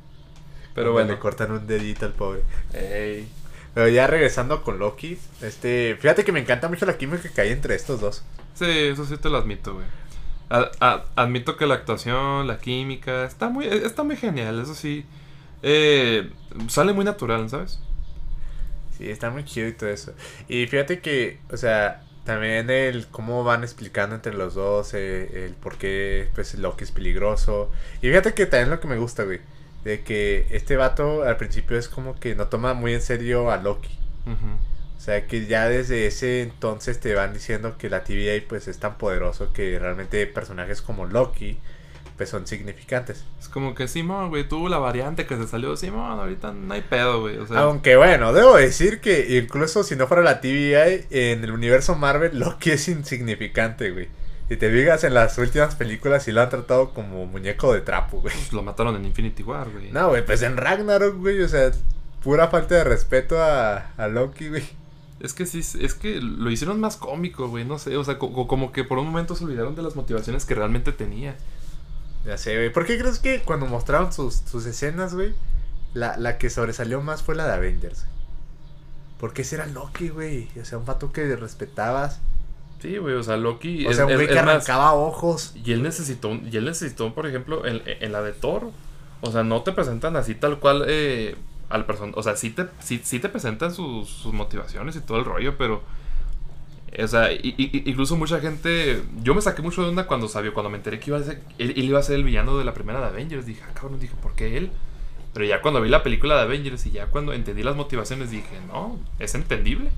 Pero 0.74 0.92
bueno. 0.92 1.12
Le 1.12 1.18
cortan 1.18 1.50
un 1.50 1.66
dedito 1.66 2.04
al 2.04 2.12
pobre. 2.12 2.42
Ey. 2.74 3.26
Pero 3.72 3.88
ya 3.88 4.06
regresando 4.06 4.62
con 4.62 4.78
Loki, 4.78 5.18
este, 5.42 5.96
fíjate 6.00 6.24
que 6.24 6.32
me 6.32 6.40
encanta 6.40 6.68
mucho 6.68 6.86
la 6.86 6.96
química 6.96 7.28
que 7.28 7.40
hay 7.40 7.52
entre 7.52 7.74
estos 7.74 8.00
dos. 8.00 8.22
Sí, 8.54 8.64
eso 8.64 9.04
sí 9.04 9.18
te 9.18 9.28
lo 9.28 9.36
admito, 9.36 9.74
güey. 9.74 9.86
admito 11.14 11.58
que 11.58 11.66
la 11.66 11.74
actuación, 11.74 12.46
la 12.46 12.58
química, 12.58 13.24
está 13.24 13.50
muy, 13.50 13.66
está 13.66 14.02
muy 14.02 14.16
genial, 14.16 14.60
eso 14.60 14.74
sí. 14.74 15.04
Eh, 15.62 16.30
sale 16.68 16.94
muy 16.94 17.04
natural, 17.04 17.50
¿sabes? 17.50 17.78
Sí, 18.96 19.10
está 19.10 19.30
muy 19.30 19.44
chido 19.44 19.68
y 19.68 19.72
todo 19.72 19.90
eso. 19.90 20.14
Y 20.48 20.66
fíjate 20.66 21.00
que, 21.00 21.38
o 21.50 21.56
sea, 21.56 22.02
también 22.24 22.70
el 22.70 23.06
cómo 23.08 23.44
van 23.44 23.62
explicando 23.62 24.14
entre 24.14 24.34
los 24.34 24.54
dos, 24.54 24.94
eh, 24.94 25.46
el 25.46 25.54
por 25.54 25.76
qué 25.78 26.28
pues, 26.34 26.54
Loki 26.54 26.84
es 26.84 26.92
peligroso. 26.92 27.70
Y 27.98 28.08
fíjate 28.08 28.34
que 28.34 28.46
también 28.46 28.70
lo 28.70 28.80
que 28.80 28.88
me 28.88 28.98
gusta, 28.98 29.24
güey. 29.24 29.40
De 29.84 30.02
que 30.02 30.46
este 30.50 30.76
vato 30.76 31.22
al 31.22 31.36
principio 31.36 31.78
es 31.78 31.88
como 31.88 32.18
que 32.18 32.34
no 32.34 32.48
toma 32.48 32.74
muy 32.74 32.94
en 32.94 33.02
serio 33.02 33.50
a 33.50 33.56
Loki. 33.58 33.96
O 34.96 35.00
sea 35.00 35.26
que 35.28 35.46
ya 35.46 35.68
desde 35.68 36.06
ese 36.08 36.42
entonces 36.42 36.98
te 36.98 37.14
van 37.14 37.32
diciendo 37.32 37.76
que 37.78 37.88
la 37.88 38.02
TVA 38.02 38.42
pues 38.48 38.66
es 38.66 38.78
tan 38.78 38.98
poderoso 38.98 39.52
que 39.52 39.78
realmente 39.78 40.26
personajes 40.26 40.82
como 40.82 41.06
Loki 41.06 41.58
pues 42.16 42.30
son 42.30 42.46
significantes. 42.46 43.24
Es 43.38 43.48
como 43.48 43.74
que 43.74 43.88
Simón, 43.88 44.30
güey, 44.30 44.48
tuvo 44.48 44.68
la 44.68 44.78
variante 44.78 45.26
que 45.26 45.36
se 45.36 45.46
salió 45.46 45.76
Simón, 45.76 46.18
ahorita 46.18 46.52
no 46.52 46.72
hay 46.72 46.82
pedo, 46.82 47.20
güey. 47.20 47.38
Aunque 47.54 47.96
bueno, 47.96 48.32
debo 48.32 48.56
decir 48.56 49.00
que 49.00 49.38
incluso 49.38 49.82
si 49.82 49.96
no 49.96 50.06
fuera 50.06 50.22
la 50.22 50.40
TVA, 50.40 50.86
en 51.10 51.44
el 51.44 51.50
universo 51.50 51.94
Marvel, 51.94 52.38
Loki 52.38 52.70
es 52.70 52.88
insignificante, 52.88 53.90
güey. 53.90 54.08
Si 54.48 54.56
te 54.56 54.70
fijas 54.70 55.02
en 55.04 55.12
las 55.12 55.36
últimas 55.38 55.74
películas 55.74 56.26
y 56.28 56.32
lo 56.32 56.40
han 56.40 56.48
tratado 56.48 56.94
como 56.94 57.26
muñeco 57.26 57.72
de 57.72 57.80
trapo, 57.80 58.20
güey. 58.20 58.32
Pues 58.32 58.52
lo 58.52 58.62
mataron 58.62 58.94
en 58.94 59.04
Infinity 59.04 59.42
War, 59.42 59.68
güey. 59.70 59.90
No, 59.90 60.08
güey, 60.08 60.24
pues 60.24 60.42
en 60.42 60.56
Ragnarok, 60.56 61.16
güey, 61.16 61.42
o 61.42 61.48
sea, 61.48 61.72
pura 62.22 62.48
falta 62.48 62.76
de 62.76 62.84
respeto 62.84 63.42
a, 63.42 63.90
a 63.96 64.08
Loki, 64.08 64.48
güey. 64.48 64.62
Es 65.18 65.32
que 65.32 65.46
sí, 65.46 65.60
es 65.60 65.94
que 65.94 66.20
lo 66.20 66.50
hicieron 66.50 66.78
más 66.78 66.96
cómico, 66.96 67.48
güey, 67.48 67.64
no 67.64 67.78
sé, 67.78 67.96
o 67.96 68.04
sea, 68.04 68.18
como 68.18 68.70
que 68.70 68.84
por 68.84 68.98
un 68.98 69.06
momento 69.06 69.34
se 69.34 69.44
olvidaron 69.44 69.74
de 69.74 69.82
las 69.82 69.96
motivaciones 69.96 70.44
que 70.44 70.54
realmente 70.54 70.92
tenía. 70.92 71.36
Ya 72.26 72.36
sé, 72.36 72.56
güey. 72.56 72.72
¿Por 72.72 72.86
qué 72.86 72.98
crees 72.98 73.18
que 73.20 73.42
cuando 73.42 73.66
mostraron 73.66 74.12
sus, 74.12 74.42
escenas, 74.66 75.14
güey, 75.14 75.34
la, 75.94 76.16
la, 76.16 76.38
que 76.38 76.50
sobresalió 76.50 77.00
más 77.00 77.22
fue 77.22 77.36
la 77.36 77.46
de 77.46 77.54
Avengers? 77.54 78.06
Porque 79.18 79.42
ese 79.42 79.54
era 79.56 79.66
Loki, 79.66 80.08
güey. 80.08 80.48
O 80.60 80.64
sea, 80.64 80.78
un 80.78 80.84
vato 80.84 81.12
que 81.12 81.36
respetabas. 81.36 82.20
Sí, 82.80 82.98
güey, 82.98 83.14
o 83.14 83.22
sea, 83.22 83.36
Loki. 83.36 83.86
O 83.86 83.92
sea, 83.92 84.06
un 84.06 84.14
güey 84.14 84.26
que 84.26 84.38
arrancaba 84.38 84.92
ojos. 84.92 85.54
Y 85.64 85.72
él 85.72 85.82
necesitó, 85.82 86.32
y 86.34 86.56
él 86.56 86.64
necesitó, 86.64 87.14
por 87.14 87.26
ejemplo, 87.26 87.64
en, 87.66 87.82
en 87.86 88.12
la 88.12 88.22
de 88.22 88.32
Thor. 88.32 88.70
O 89.20 89.30
sea, 89.30 89.42
no 89.42 89.62
te 89.62 89.72
presentan 89.72 90.16
así 90.16 90.34
tal 90.34 90.58
cual 90.58 90.84
eh, 90.86 91.36
al 91.68 91.86
person 91.86 92.12
O 92.16 92.22
sea, 92.22 92.36
sí 92.36 92.50
te, 92.50 92.66
sí, 92.80 93.00
sí 93.02 93.18
te 93.18 93.28
presentan 93.28 93.72
sus, 93.72 94.08
sus 94.08 94.32
motivaciones 94.32 94.96
y 94.96 95.00
todo 95.00 95.18
el 95.18 95.24
rollo, 95.24 95.56
pero 95.56 95.82
o 96.98 97.08
sea, 97.08 97.30
incluso 97.32 98.16
mucha 98.16 98.40
gente. 98.40 99.02
Yo 99.22 99.34
me 99.34 99.42
saqué 99.42 99.60
mucho 99.60 99.82
de 99.82 99.88
onda 99.88 100.06
cuando 100.06 100.28
sabía, 100.28 100.52
cuando 100.52 100.70
me 100.70 100.78
enteré 100.78 100.98
que 100.98 101.10
iba 101.10 101.18
a 101.18 101.22
ser, 101.22 101.42
él, 101.58 101.76
iba 101.76 101.98
a 101.98 102.02
ser 102.02 102.16
el 102.16 102.24
villano 102.24 102.56
de 102.56 102.64
la 102.64 102.72
primera 102.72 103.00
de 103.00 103.06
Avengers. 103.06 103.44
Dije, 103.44 103.62
ah, 103.68 103.72
cabrón, 103.74 104.00
dije, 104.00 104.14
¿por 104.22 104.34
qué 104.34 104.56
él? 104.56 104.70
Pero 105.34 105.44
ya 105.44 105.60
cuando 105.60 105.82
vi 105.82 105.90
la 105.90 106.02
película 106.02 106.36
de 106.36 106.42
Avengers 106.42 106.86
y 106.86 106.92
ya 106.92 107.06
cuando 107.08 107.34
entendí 107.34 107.62
las 107.62 107.76
motivaciones, 107.76 108.30
dije, 108.30 108.58
no, 108.68 108.98
es 109.18 109.34
entendible. 109.34 109.90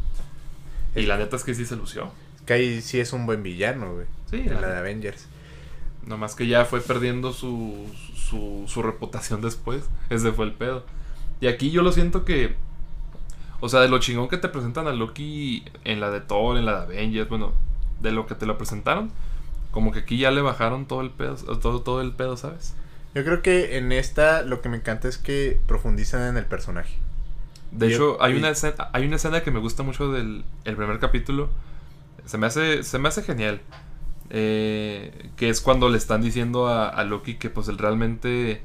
Y 0.96 1.02
la 1.02 1.16
neta 1.16 1.36
es 1.36 1.44
que 1.44 1.54
sí 1.54 1.64
se 1.64 1.76
lució. 1.76 2.10
Que 2.44 2.54
ahí 2.54 2.82
sí 2.82 2.98
es 2.98 3.12
un 3.12 3.26
buen 3.26 3.44
villano, 3.44 3.94
güey. 3.94 4.06
Sí, 4.30 4.36
en 4.36 4.60
la, 4.60 4.66
de 4.66 4.78
Avengers. 4.78 5.26
Nomás 6.06 6.34
que 6.34 6.48
ya 6.48 6.64
fue 6.64 6.80
perdiendo 6.80 7.32
su, 7.32 7.86
su, 8.16 8.64
su 8.66 8.82
reputación 8.82 9.40
después. 9.40 9.88
Ese 10.10 10.32
fue 10.32 10.46
el 10.46 10.52
pedo. 10.52 10.84
Y 11.40 11.46
aquí 11.46 11.70
yo 11.70 11.82
lo 11.82 11.92
siento 11.92 12.24
que 12.24 12.56
o 13.60 13.68
sea, 13.68 13.80
de 13.80 13.88
lo 13.88 13.98
chingón 13.98 14.28
que 14.28 14.38
te 14.38 14.48
presentan 14.48 14.86
a 14.86 14.92
Loki 14.92 15.64
en 15.84 16.00
la 16.00 16.10
de 16.10 16.20
Thor, 16.20 16.56
en 16.56 16.66
la 16.66 16.86
de 16.86 16.98
Avengers, 16.98 17.28
bueno, 17.28 17.52
de 18.00 18.12
lo 18.12 18.26
que 18.26 18.34
te 18.34 18.46
lo 18.46 18.56
presentaron, 18.56 19.10
como 19.70 19.92
que 19.92 20.00
aquí 20.00 20.18
ya 20.18 20.30
le 20.30 20.42
bajaron 20.42 20.86
todo 20.86 21.00
el 21.00 21.10
pedo, 21.10 21.36
todo, 21.58 21.82
todo 21.82 22.00
el 22.00 22.12
pedo, 22.12 22.36
¿sabes? 22.36 22.74
Yo 23.14 23.24
creo 23.24 23.42
que 23.42 23.78
en 23.78 23.90
esta 23.90 24.42
lo 24.42 24.60
que 24.60 24.68
me 24.68 24.76
encanta 24.76 25.08
es 25.08 25.18
que 25.18 25.60
profundizan 25.66 26.22
en 26.22 26.36
el 26.36 26.46
personaje. 26.46 26.94
De 27.70 27.92
hecho, 27.92 28.22
hay, 28.22 28.34
una 28.34 28.50
escena, 28.50 28.88
hay 28.92 29.06
una 29.06 29.16
escena 29.16 29.42
que 29.42 29.50
me 29.50 29.58
gusta 29.58 29.82
mucho 29.82 30.10
del 30.10 30.44
el 30.64 30.76
primer 30.76 30.98
capítulo. 30.98 31.50
Se 32.24 32.38
me 32.38 32.46
hace, 32.46 32.82
se 32.82 32.98
me 32.98 33.08
hace 33.08 33.22
genial. 33.22 33.60
Eh, 34.30 35.30
que 35.36 35.48
es 35.48 35.60
cuando 35.60 35.88
le 35.88 35.96
están 35.96 36.20
diciendo 36.20 36.68
a, 36.68 36.88
a 36.88 37.02
Loki 37.04 37.36
que 37.36 37.48
pues 37.48 37.68
él 37.68 37.78
realmente 37.78 38.60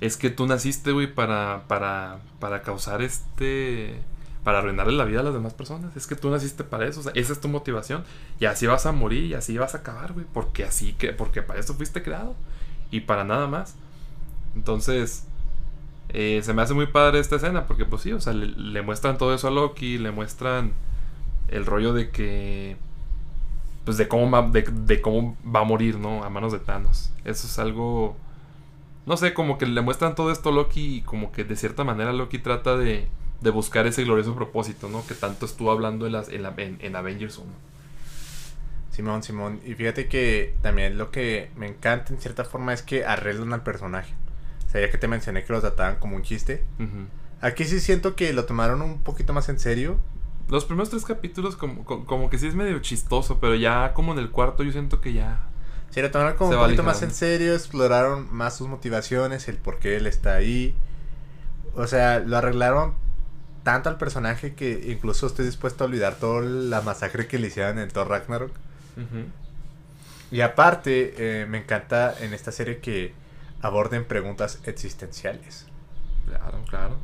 es 0.00 0.16
que 0.16 0.30
tú 0.30 0.46
naciste, 0.46 0.92
güey, 0.92 1.12
para, 1.12 1.64
para, 1.68 2.18
para 2.40 2.62
causar 2.62 3.02
este 3.02 3.96
para 4.44 4.58
arruinarle 4.58 4.94
la 4.94 5.04
vida 5.04 5.20
a 5.20 5.22
las 5.22 5.34
demás 5.34 5.54
personas. 5.54 5.96
Es 5.96 6.06
que 6.06 6.16
tú 6.16 6.30
naciste 6.30 6.64
para 6.64 6.86
eso, 6.86 7.00
o 7.00 7.02
sea, 7.02 7.12
esa 7.14 7.32
es 7.32 7.40
tu 7.40 7.48
motivación. 7.48 8.04
Y 8.40 8.46
así 8.46 8.66
vas 8.66 8.86
a 8.86 8.92
morir 8.92 9.24
y 9.24 9.34
así 9.34 9.56
vas 9.56 9.74
a 9.74 9.78
acabar, 9.78 10.12
güey. 10.12 10.26
Porque 10.32 10.64
así 10.64 10.94
que, 10.94 11.12
porque 11.12 11.42
para 11.42 11.60
eso 11.60 11.74
fuiste 11.74 12.02
creado. 12.02 12.34
Y 12.90 13.00
para 13.00 13.24
nada 13.24 13.46
más. 13.46 13.76
Entonces, 14.56 15.26
eh, 16.08 16.40
se 16.42 16.52
me 16.54 16.62
hace 16.62 16.74
muy 16.74 16.86
padre 16.86 17.20
esta 17.20 17.36
escena. 17.36 17.66
Porque, 17.66 17.84
pues 17.84 18.02
sí, 18.02 18.12
o 18.12 18.20
sea, 18.20 18.32
le, 18.32 18.82
muestran 18.82 19.16
todo 19.16 19.32
eso 19.34 19.48
a 19.48 19.52
Loki. 19.52 19.98
Le 19.98 20.10
muestran 20.10 20.72
el 21.48 21.64
rollo 21.64 21.92
de 21.92 22.10
que. 22.10 22.76
Pues 23.84 23.96
de 23.96 24.06
cómo, 24.08 24.30
va, 24.30 24.48
de 24.48 25.00
cómo 25.00 25.36
va 25.44 25.60
a 25.60 25.64
morir, 25.64 25.98
¿no? 25.98 26.24
A 26.24 26.30
manos 26.30 26.52
de 26.52 26.58
Thanos. 26.58 27.12
Eso 27.24 27.46
es 27.46 27.58
algo. 27.58 28.16
No 29.06 29.16
sé, 29.16 29.34
como 29.34 29.58
que 29.58 29.66
le 29.66 29.80
muestran 29.82 30.14
todo 30.16 30.32
esto 30.32 30.48
a 30.48 30.52
Loki. 30.52 30.96
Y 30.96 31.02
como 31.02 31.30
que 31.30 31.44
de 31.44 31.54
cierta 31.54 31.84
manera 31.84 32.12
Loki 32.12 32.38
trata 32.38 32.76
de 32.76 33.08
de 33.42 33.50
buscar 33.50 33.86
ese 33.86 34.04
glorioso 34.04 34.34
propósito, 34.34 34.88
¿no? 34.88 35.04
Que 35.06 35.14
tanto 35.14 35.46
estuvo 35.46 35.70
hablando 35.70 36.06
en, 36.06 36.12
las, 36.12 36.28
en, 36.28 36.46
en, 36.80 36.96
Avengers 36.96 37.38
1. 37.38 37.48
Simón, 38.90 39.22
Simón. 39.22 39.60
Y 39.64 39.74
fíjate 39.74 40.08
que 40.08 40.54
también 40.62 40.98
lo 40.98 41.10
que 41.10 41.50
me 41.56 41.66
encanta 41.66 42.12
en 42.12 42.20
cierta 42.20 42.44
forma 42.44 42.72
es 42.72 42.82
que 42.82 43.04
arreglan 43.04 43.52
al 43.52 43.62
personaje. 43.62 44.14
O 44.66 44.70
sea, 44.70 44.80
ya 44.80 44.90
que 44.90 44.98
te 44.98 45.08
mencioné 45.08 45.44
que 45.44 45.52
lo 45.52 45.60
trataban 45.60 45.96
como 45.96 46.16
un 46.16 46.22
chiste. 46.22 46.62
Aquí 47.40 47.64
sí 47.64 47.80
siento 47.80 48.14
que 48.14 48.32
lo 48.32 48.44
tomaron 48.44 48.80
un 48.82 49.02
poquito 49.02 49.32
más 49.32 49.48
en 49.48 49.58
serio. 49.58 49.98
Los 50.48 50.64
primeros 50.64 50.90
tres 50.90 51.04
capítulos 51.04 51.56
como, 51.56 51.84
como, 51.84 52.30
que 52.30 52.38
sí 52.38 52.46
es 52.46 52.54
medio 52.54 52.78
chistoso, 52.80 53.38
pero 53.40 53.54
ya 53.54 53.92
como 53.94 54.12
en 54.12 54.18
el 54.18 54.30
cuarto 54.30 54.62
yo 54.62 54.72
siento 54.72 55.00
que 55.00 55.12
ya... 55.12 55.48
Sí, 55.90 56.00
lo 56.00 56.10
tomaron 56.10 56.36
como 56.36 56.50
un 56.50 56.58
poquito 56.58 56.82
más 56.82 57.02
en 57.02 57.10
serio, 57.10 57.54
exploraron 57.54 58.32
más 58.32 58.56
sus 58.56 58.68
motivaciones, 58.68 59.48
el 59.48 59.56
por 59.56 59.78
qué 59.78 59.96
él 59.96 60.06
está 60.06 60.34
ahí. 60.34 60.74
O 61.74 61.86
sea, 61.86 62.20
lo 62.20 62.36
arreglaron 62.36 62.94
tanto 63.62 63.88
al 63.88 63.96
personaje 63.96 64.54
que 64.54 64.86
incluso 64.88 65.26
estoy 65.26 65.46
dispuesto 65.46 65.84
a 65.84 65.86
olvidar 65.86 66.16
toda 66.16 66.42
la 66.42 66.80
masacre 66.80 67.26
que 67.26 67.38
le 67.38 67.48
hicieron 67.48 67.78
en 67.78 67.88
Thor 67.88 68.08
Ragnarok. 68.08 68.52
Y 70.30 70.40
aparte, 70.40 71.14
eh, 71.18 71.46
me 71.46 71.58
encanta 71.58 72.14
en 72.20 72.32
esta 72.34 72.52
serie 72.52 72.78
que 72.78 73.14
aborden 73.60 74.04
preguntas 74.04 74.60
existenciales. 74.64 75.66
Claro, 76.26 76.64
claro. 76.68 76.96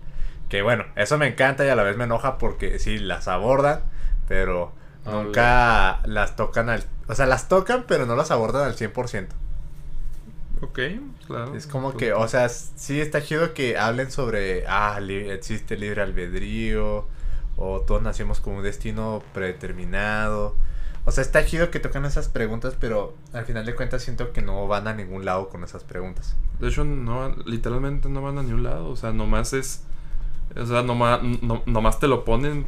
Que 0.49 0.63
bueno, 0.63 0.85
eso 0.97 1.19
me 1.19 1.29
encanta 1.29 1.65
y 1.65 1.69
a 1.69 1.77
la 1.77 1.83
vez 1.83 1.97
me 1.97 2.05
enoja 2.05 2.39
porque 2.39 2.79
sí, 2.79 2.99
las 2.99 3.29
abordan, 3.29 3.83
pero 4.27 4.73
nunca 5.05 6.01
las 6.05 6.37
tocan 6.37 6.71
al... 6.71 6.85
O 7.07 7.15
sea, 7.15 7.27
las 7.27 7.49
tocan, 7.49 7.85
pero 7.87 8.07
no 8.07 8.17
las 8.17 8.31
abordan 8.31 8.65
al 8.65 8.77
100%. 8.77 9.29
Ok, 10.61 10.79
claro. 11.27 11.55
Es 11.55 11.67
como 11.67 11.97
que, 11.97 12.13
o 12.13 12.27
sea, 12.27 12.49
sí 12.49 13.01
está 13.01 13.23
chido 13.23 13.55
que 13.55 13.79
hablen 13.79 14.11
sobre, 14.11 14.67
ah, 14.67 14.99
existe 15.01 15.77
libre 15.77 16.03
albedrío, 16.03 17.07
o 17.57 17.81
todos 17.81 18.03
nacimos 18.03 18.41
con 18.41 18.55
un 18.55 18.63
destino 18.63 19.23
predeterminado. 19.35 20.57
O 21.05 21.11
sea, 21.11 21.23
está 21.23 21.45
chido 21.45 21.71
que 21.71 21.81
toquen 21.81 22.05
esas 22.05 22.29
preguntas, 22.29 22.77
pero 22.79 23.15
al 23.33 23.45
final 23.45 23.65
de 23.65 23.75
cuentas 23.75 24.03
siento 24.03 24.33
que 24.33 24.43
no 24.43 24.67
van 24.69 24.89
a 24.89 24.95
ningún 24.95 25.25
lado 25.25 25.49
con 25.49 25.65
esas 25.65 25.85
preguntas. 25.85 26.37
De 26.61 26.69
hecho, 26.69 26.85
no, 26.85 27.35
literalmente 27.47 28.09
no 28.09 28.21
van 28.21 28.39
a 28.39 28.43
ningún 28.43 28.65
lado. 28.65 28.89
O 28.89 28.97
sea, 28.97 29.13
nomás 29.13 29.53
es. 29.53 29.85
O 30.57 30.67
sea, 30.67 30.83
nomás, 30.83 31.23
no, 31.23 31.63
nomás 31.67 31.99
te 31.99 32.09
lo 32.09 32.25
ponen 32.25 32.67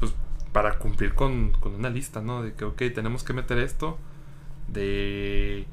pues, 0.00 0.12
para 0.52 0.78
cumplir 0.78 1.14
con, 1.14 1.52
con 1.52 1.74
una 1.74 1.90
lista, 1.90 2.20
¿no? 2.20 2.42
De 2.42 2.54
que, 2.54 2.64
ok, 2.64 2.82
tenemos 2.94 3.22
que 3.24 3.32
meter 3.34 3.58
esto. 3.58 3.98
De 4.68 5.66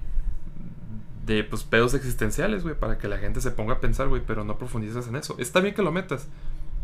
de 1.26 1.44
pues 1.44 1.64
pedos 1.64 1.94
existenciales, 1.94 2.64
güey, 2.64 2.76
para 2.76 2.98
que 2.98 3.08
la 3.08 3.18
gente 3.18 3.42
se 3.42 3.52
ponga 3.52 3.76
a 3.76 3.80
pensar, 3.80 4.10
güey, 4.10 4.22
pero 4.26 4.44
no 4.44 4.58
profundizas 4.58 5.08
en 5.08 5.16
eso. 5.16 5.36
Está 5.40 5.60
bien 5.62 5.74
que 5.74 5.82
lo 5.82 5.92
metas, 5.92 6.28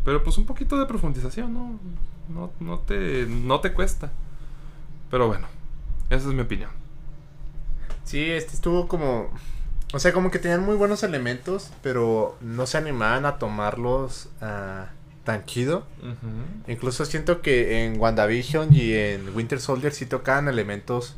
pero 0.04 0.24
pues 0.24 0.38
un 0.38 0.46
poquito 0.46 0.78
de 0.78 0.86
profundización, 0.86 1.52
¿no? 1.52 1.78
No, 2.28 2.50
no, 2.60 2.78
te, 2.78 3.26
no 3.26 3.60
te 3.60 3.72
cuesta. 3.72 4.10
Pero 5.10 5.26
bueno, 5.26 5.46
esa 6.08 6.28
es 6.28 6.34
mi 6.34 6.40
opinión. 6.40 6.70
Sí, 8.04 8.30
este 8.30 8.54
estuvo 8.54 8.88
como... 8.88 9.30
O 9.92 9.98
sea, 9.98 10.12
como 10.12 10.30
que 10.30 10.38
tenían 10.38 10.64
muy 10.64 10.76
buenos 10.76 11.02
elementos, 11.02 11.72
pero 11.82 12.36
no 12.40 12.66
se 12.66 12.78
animaban 12.78 13.26
a 13.26 13.38
tomarlos 13.38 14.28
uh, 14.40 14.86
tan 15.24 15.44
chido. 15.46 15.84
Incluso 16.68 17.04
siento 17.04 17.42
que 17.42 17.84
en 17.84 18.00
WandaVision 18.00 18.72
y 18.72 18.92
en 18.92 19.34
Winter 19.34 19.60
Soldier 19.60 19.92
sí 19.92 20.06
tocaban 20.06 20.46
elementos 20.46 21.16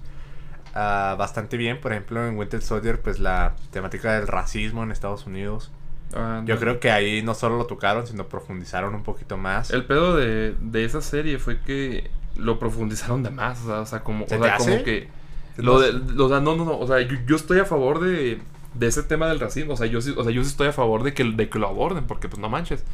Ah, 0.75 1.17
bastante 1.19 1.57
bien. 1.57 1.81
Por 1.81 1.93
ejemplo, 1.93 2.26
en 2.26 2.37
Winter 2.37 2.62
Soldier, 2.62 3.00
pues 3.00 3.19
la 3.19 3.57
temática 3.71 4.14
del 4.14 4.26
racismo 4.26 4.83
en 4.83 4.91
Estados 4.91 5.26
Unidos. 5.26 5.71
Ah, 6.14 6.43
Yo 6.45 6.59
creo 6.59 6.81
que 6.81 6.91
ahí 6.91 7.23
no 7.23 7.35
solo 7.35 7.57
lo 7.57 7.67
tocaron, 7.67 8.07
sino 8.07 8.26
profundizaron 8.26 8.95
un 8.95 9.02
poquito 9.02 9.37
más. 9.37 9.71
El 9.71 9.85
pedo 9.85 10.17
de, 10.17 10.57
esa 10.75 11.00
serie 11.00 11.38
fue 11.38 11.61
que 11.61 12.11
lo 12.37 12.59
profundizaron 12.59 13.23
de 13.23 13.31
más. 13.31 13.64
O 13.67 13.87
sea, 13.87 14.02
como, 14.02 14.25
o 14.25 14.29
sea, 14.29 14.57
como 14.57 14.83
que. 14.83 15.09
Lo 15.57 15.81
de, 15.81 15.93
no, 15.93 16.41
no, 16.41 16.57
no. 16.57 16.79
O 16.79 16.87
sea, 16.87 17.00
yo, 17.00 17.37
estoy 17.37 17.59
a 17.59 17.67
favor 17.67 18.00
de, 18.00 18.41
de, 18.75 18.87
ese 18.87 19.02
tema 19.02 19.29
del 19.29 19.41
racismo. 19.41 19.75
O 19.75 19.76
sea, 19.76 19.87
yo, 19.87 19.99
o 19.99 20.25
sea, 20.25 20.33
yo 20.33 20.41
estoy 20.41 20.69
a 20.69 20.73
favor 20.73 21.02
de 21.02 21.12
que, 21.12 21.25
de 21.25 21.49
que 21.49 21.59
lo 21.59 21.69
aborden, 21.69 22.05
porque 22.05 22.29
pues 22.29 22.41
no 22.41 22.49
manches. 22.49 22.85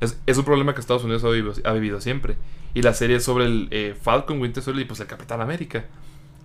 Es, 0.00 0.20
es 0.26 0.38
un 0.38 0.44
problema 0.44 0.74
que 0.74 0.80
Estados 0.80 1.04
Unidos 1.04 1.24
ha 1.24 1.30
vivido, 1.30 1.54
ha 1.64 1.72
vivido 1.72 2.00
siempre. 2.00 2.36
Y 2.74 2.82
la 2.82 2.94
serie 2.94 3.16
es 3.16 3.24
sobre 3.24 3.46
el 3.46 3.68
eh, 3.70 3.96
Falcon, 4.00 4.40
Winter 4.40 4.62
Soldier 4.62 4.84
y 4.84 4.88
pues 4.88 5.00
el 5.00 5.06
Capitán 5.06 5.40
América. 5.40 5.84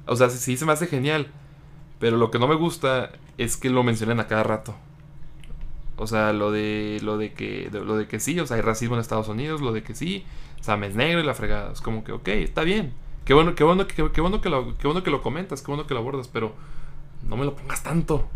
O 0.09 0.15
sea, 0.15 0.29
sí 0.29 0.57
se 0.57 0.65
me 0.65 0.73
hace 0.73 0.87
genial. 0.87 1.27
Pero 1.99 2.17
lo 2.17 2.31
que 2.31 2.39
no 2.39 2.47
me 2.47 2.55
gusta 2.55 3.11
es 3.37 3.57
que 3.57 3.69
lo 3.69 3.83
mencionen 3.83 4.19
a 4.19 4.27
cada 4.27 4.43
rato. 4.43 4.75
O 5.97 6.07
sea, 6.07 6.31
lo 6.31 6.51
de 6.51 6.99
lo 7.03 7.17
de 7.17 7.33
que 7.33 7.69
lo 7.71 7.97
de 7.97 8.07
que 8.07 8.19
sí, 8.21 8.39
o 8.39 8.47
sea, 8.47 8.55
hay 8.55 8.61
racismo 8.61 8.95
en 8.95 9.01
Estados 9.01 9.27
Unidos, 9.27 9.59
lo 9.59 9.73
de 9.73 9.83
que 9.83 9.93
sí, 9.93 10.25
Sam 10.61 10.85
es 10.85 10.95
negro 10.95 11.19
y 11.19 11.25
la 11.25 11.33
fregada. 11.33 11.73
Es 11.73 11.81
como 11.81 12.03
que, 12.03 12.13
ok, 12.13 12.27
está 12.29 12.63
bien. 12.63 12.93
Qué 13.25 13.33
bueno, 13.33 13.53
qué 13.53 13.63
bueno, 13.63 13.85
qué, 13.85 14.21
bueno 14.21 14.41
que 14.41 14.49
lo, 14.49 14.77
qué 14.77 14.87
bueno 14.87 15.03
que 15.03 15.11
lo 15.11 15.21
comentas, 15.21 15.61
qué 15.61 15.67
bueno 15.67 15.85
que 15.85 15.93
lo 15.93 15.99
abordas, 15.99 16.29
pero 16.29 16.55
no 17.27 17.35
me 17.35 17.45
lo 17.45 17.55
pongas 17.55 17.83
tanto. 17.83 18.27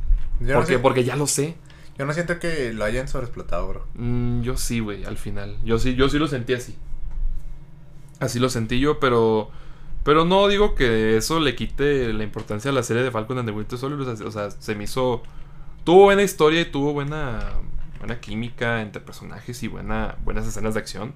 porque, 0.53 0.77
porque 0.77 1.03
ya 1.05 1.15
lo 1.15 1.25
sé. 1.25 1.55
Yo 1.97 2.05
no 2.05 2.13
siento 2.13 2.37
que 2.39 2.73
lo 2.73 2.83
hayan 2.83 3.07
sobreexplotado, 3.07 3.67
bro. 3.67 3.85
Mm, 3.95 4.41
yo 4.41 4.57
sí, 4.57 4.79
güey, 4.79 5.05
al 5.05 5.17
final. 5.17 5.57
Yo 5.63 5.79
sí, 5.79 5.95
yo 5.95 6.09
sí 6.09 6.19
lo 6.19 6.27
sentí 6.27 6.53
así. 6.53 6.75
Así 8.19 8.39
lo 8.39 8.49
sentí 8.49 8.79
yo, 8.79 8.99
pero 8.99 9.51
pero 10.03 10.25
no 10.25 10.47
digo 10.47 10.75
que 10.75 11.17
eso 11.17 11.39
le 11.39 11.55
quite 11.55 12.11
la 12.11 12.23
importancia 12.23 12.71
a 12.71 12.73
la 12.73 12.83
serie 12.83 13.03
de 13.03 13.11
Falcon 13.11 13.37
and 13.37 13.47
the 13.47 13.55
Winter 13.55 13.77
Soldier. 13.77 14.01
O 14.01 14.31
sea, 14.31 14.51
se 14.51 14.75
me 14.75 14.83
hizo. 14.83 15.23
Tuvo 15.85 16.03
buena 16.03 16.23
historia 16.23 16.61
y 16.61 16.65
tuvo 16.65 16.93
buena, 16.93 17.53
buena 17.99 18.19
química 18.19 18.81
entre 18.81 19.01
personajes 19.01 19.63
y 19.63 19.67
buena, 19.67 20.17
buenas 20.23 20.45
escenas 20.45 20.73
de 20.73 20.81
acción. 20.81 21.13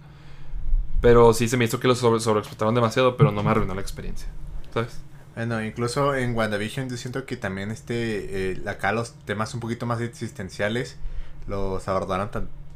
Pero 1.01 1.33
sí 1.33 1.47
se 1.47 1.57
me 1.57 1.65
hizo 1.65 1.79
que 1.79 1.87
lo 1.87 1.95
sobre, 1.95 2.19
sobreexplotaron 2.19 2.73
demasiado, 2.75 3.17
pero 3.17 3.31
no 3.31 3.43
me 3.43 3.51
arruinó 3.51 3.75
la 3.75 3.81
experiencia. 3.81 4.29
¿Sabes? 4.73 4.99
Bueno, 5.35 5.63
incluso 5.63 6.15
en 6.15 6.35
WandaVision 6.35 6.89
yo 6.89 6.97
siento 6.97 7.25
que 7.25 7.37
también 7.37 7.71
este 7.71 8.51
eh, 8.51 8.61
acá 8.65 8.91
los 8.91 9.13
temas 9.25 9.53
un 9.53 9.59
poquito 9.59 9.85
más 9.85 10.01
existenciales 10.01 10.97
los 11.45 11.87
abordaron 11.87 12.31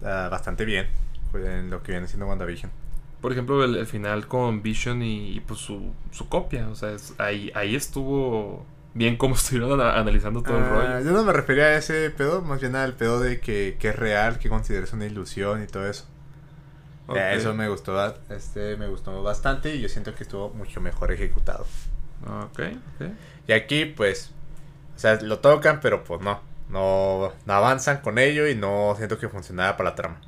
ah, 0.06 0.27
bastante 0.30 0.63
bien 0.63 0.88
en 1.34 1.72
lo 1.72 1.82
que 1.82 1.94
viene 1.94 2.08
siendo 2.08 2.27
WandaVision 2.27 2.72
por 3.21 3.31
ejemplo, 3.31 3.63
el, 3.63 3.85
final 3.85 4.27
con 4.27 4.63
Vision 4.63 5.03
y, 5.03 5.39
pues 5.41 5.59
su, 5.59 5.93
su, 6.11 6.27
copia. 6.27 6.67
O 6.69 6.75
sea, 6.75 6.95
ahí, 7.19 7.51
ahí 7.53 7.75
estuvo 7.75 8.65
bien 8.93 9.15
como 9.15 9.35
estuvieron 9.35 9.79
analizando 9.79 10.41
todo 10.41 10.57
el 10.57 10.63
ah, 10.63 10.69
rollo. 10.69 10.99
Yo 11.05 11.11
no 11.11 11.23
me 11.23 11.31
refería 11.31 11.65
a 11.65 11.77
ese 11.77 12.09
pedo, 12.09 12.41
más 12.41 12.59
bien 12.59 12.75
al 12.75 12.93
pedo 12.95 13.19
de 13.19 13.39
que, 13.39 13.77
que 13.79 13.89
es 13.89 13.95
real, 13.95 14.39
que 14.39 14.49
consideres 14.49 14.91
una 14.93 15.05
ilusión 15.05 15.63
y 15.63 15.67
todo 15.67 15.87
eso. 15.87 16.07
eso 17.15 17.53
me 17.53 17.69
gustó, 17.69 18.15
este, 18.29 18.75
me 18.77 18.87
gustó 18.87 19.21
bastante 19.21 19.75
y 19.75 19.81
yo 19.81 19.89
siento 19.89 20.15
que 20.15 20.23
estuvo 20.23 20.49
mucho 20.49 20.81
mejor 20.81 21.11
ejecutado. 21.11 21.65
Ok, 22.25 22.59
ok. 22.95 23.07
Y 23.47 23.53
aquí, 23.53 23.85
pues, 23.85 24.31
o 24.95 24.99
sea, 24.99 25.19
lo 25.21 25.39
tocan, 25.39 25.79
pero 25.79 26.03
pues 26.03 26.21
no, 26.21 26.41
no, 26.69 27.31
no 27.45 27.53
avanzan 27.53 28.01
con 28.01 28.17
ello 28.17 28.47
y 28.47 28.55
no 28.55 28.95
siento 28.97 29.19
que 29.19 29.29
funcionara 29.29 29.77
para 29.77 29.91
la 29.91 29.95
trama. 29.95 30.21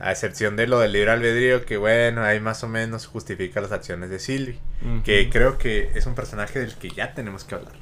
A 0.00 0.12
excepción 0.12 0.56
de 0.56 0.66
lo 0.66 0.78
del 0.78 0.92
libre 0.92 1.10
albedrío, 1.10 1.66
que 1.66 1.76
bueno, 1.76 2.22
ahí 2.22 2.40
más 2.40 2.64
o 2.64 2.68
menos 2.68 3.06
justifica 3.06 3.60
las 3.60 3.70
acciones 3.70 4.08
de 4.08 4.18
Sylvie. 4.18 4.58
Que 5.04 5.28
creo 5.28 5.58
que 5.58 5.90
es 5.94 6.06
un 6.06 6.14
personaje 6.14 6.58
del 6.58 6.74
que 6.74 6.88
ya 6.88 7.12
tenemos 7.12 7.44
que 7.44 7.54
hablar. 7.54 7.74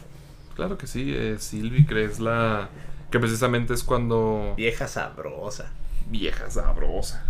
Claro 0.56 0.76
que 0.76 0.88
sí, 0.88 1.14
eh, 1.16 1.36
Sylvie, 1.38 1.86
crees 1.86 2.18
la. 2.18 2.70
Que 3.12 3.20
precisamente 3.20 3.72
es 3.72 3.84
cuando. 3.84 4.54
Vieja 4.56 4.88
sabrosa. 4.88 5.70
Vieja 6.08 6.50
sabrosa. 6.50 7.24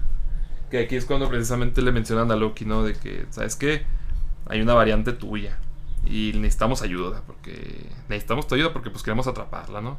Que 0.70 0.78
aquí 0.78 0.96
es 0.96 1.04
cuando 1.04 1.28
precisamente 1.28 1.82
le 1.82 1.92
mencionan 1.92 2.30
a 2.32 2.36
Loki, 2.36 2.64
¿no? 2.64 2.82
De 2.82 2.94
que, 2.94 3.26
¿sabes 3.28 3.56
qué? 3.56 3.84
Hay 4.46 4.62
una 4.62 4.72
variante 4.72 5.12
tuya. 5.12 5.58
Y 6.06 6.32
necesitamos 6.36 6.80
ayuda, 6.80 7.22
porque. 7.26 7.90
Necesitamos 8.08 8.46
tu 8.46 8.54
ayuda 8.54 8.72
porque 8.72 8.88
pues 8.88 9.02
queremos 9.02 9.26
atraparla, 9.26 9.82
¿no? 9.82 9.98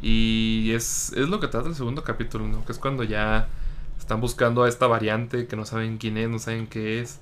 Y 0.00 0.70
es, 0.72 1.12
es 1.16 1.28
lo 1.28 1.40
que 1.40 1.48
trata 1.48 1.68
el 1.68 1.74
segundo 1.74 2.04
capítulo, 2.04 2.46
¿no? 2.46 2.64
Que 2.64 2.70
es 2.70 2.78
cuando 2.78 3.02
ya 3.02 3.48
están 4.00 4.20
buscando 4.20 4.64
a 4.64 4.68
esta 4.68 4.86
variante 4.86 5.46
que 5.46 5.56
no 5.56 5.64
saben 5.64 5.98
quién 5.98 6.16
es, 6.16 6.28
no 6.28 6.38
saben 6.38 6.66
qué 6.66 7.00
es. 7.00 7.20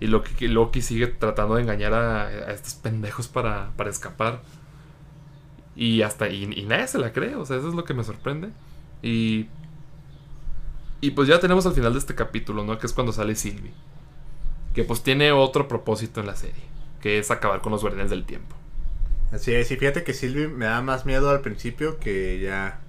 Y 0.00 0.08
Loki, 0.08 0.48
Loki 0.48 0.82
sigue 0.82 1.06
tratando 1.06 1.54
de 1.54 1.62
engañar 1.62 1.94
a, 1.94 2.52
estos 2.52 2.74
pendejos 2.74 3.28
para, 3.28 3.70
para, 3.76 3.88
escapar. 3.88 4.42
Y 5.74 6.02
hasta 6.02 6.28
y, 6.28 6.46
nadie 6.66 6.88
se 6.88 6.98
la 6.98 7.12
cree, 7.12 7.34
o 7.36 7.46
sea, 7.46 7.56
eso 7.56 7.68
es 7.68 7.74
lo 7.74 7.84
que 7.84 7.94
me 7.94 8.04
sorprende. 8.04 8.50
Y 9.02 9.48
Y 11.00 11.12
pues 11.12 11.28
ya 11.28 11.40
tenemos 11.40 11.64
al 11.66 11.72
final 11.72 11.92
de 11.92 11.98
este 11.98 12.14
capítulo, 12.14 12.64
¿no? 12.64 12.78
Que 12.78 12.86
es 12.86 12.92
cuando 12.92 13.12
sale 13.12 13.34
Sylvie. 13.34 13.72
Que 14.74 14.84
pues 14.84 15.02
tiene 15.02 15.32
otro 15.32 15.68
propósito 15.68 16.20
en 16.20 16.26
la 16.26 16.36
serie. 16.36 16.64
Que 17.00 17.18
es 17.18 17.30
acabar 17.30 17.60
con 17.62 17.72
los 17.72 17.80
guardianes 17.80 18.10
del 18.10 18.24
tiempo. 18.24 18.56
Así 19.32 19.54
es, 19.54 19.70
y 19.70 19.76
fíjate 19.76 20.04
que 20.04 20.12
Sylvie 20.12 20.48
me 20.48 20.66
da 20.66 20.82
más 20.82 21.06
miedo 21.06 21.30
al 21.30 21.40
principio 21.40 21.98
que 21.98 22.40
ya 22.40 22.80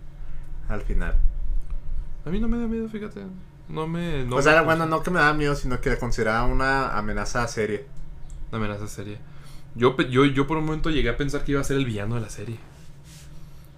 al 0.70 0.82
final. 0.82 1.16
A 2.28 2.32
mí 2.32 2.40
no 2.40 2.48
me 2.48 2.58
da 2.58 2.68
miedo, 2.68 2.88
fíjate. 2.90 3.22
No 3.70 3.88
me. 3.88 4.24
No 4.26 4.38
o 4.38 4.42
sea, 4.42 4.60
me- 4.60 4.66
bueno, 4.66 4.86
no 4.86 5.02
que 5.04 5.12
me 5.12 5.20
da 5.20 5.34
miedo, 5.34 5.56
sino 5.56 5.80
que 5.82 5.90
la 5.90 5.98
consideraba 5.98 6.46
una 6.46 6.98
amenaza 6.98 7.48
seria. 7.48 7.82
Una 8.50 8.58
amenaza 8.60 8.88
seria. 8.88 9.18
Yo, 9.76 9.96
yo, 9.98 10.26
yo 10.26 10.48
por 10.48 10.58
un 10.58 10.66
momento 10.66 10.90
llegué 10.90 11.10
a 11.10 11.18
pensar 11.18 11.44
que 11.44 11.52
iba 11.54 11.62
a 11.62 11.64
ser 11.64 11.78
el 11.78 11.86
villano 11.86 12.16
de 12.16 12.22
la 12.22 12.30
serie. 12.30 12.58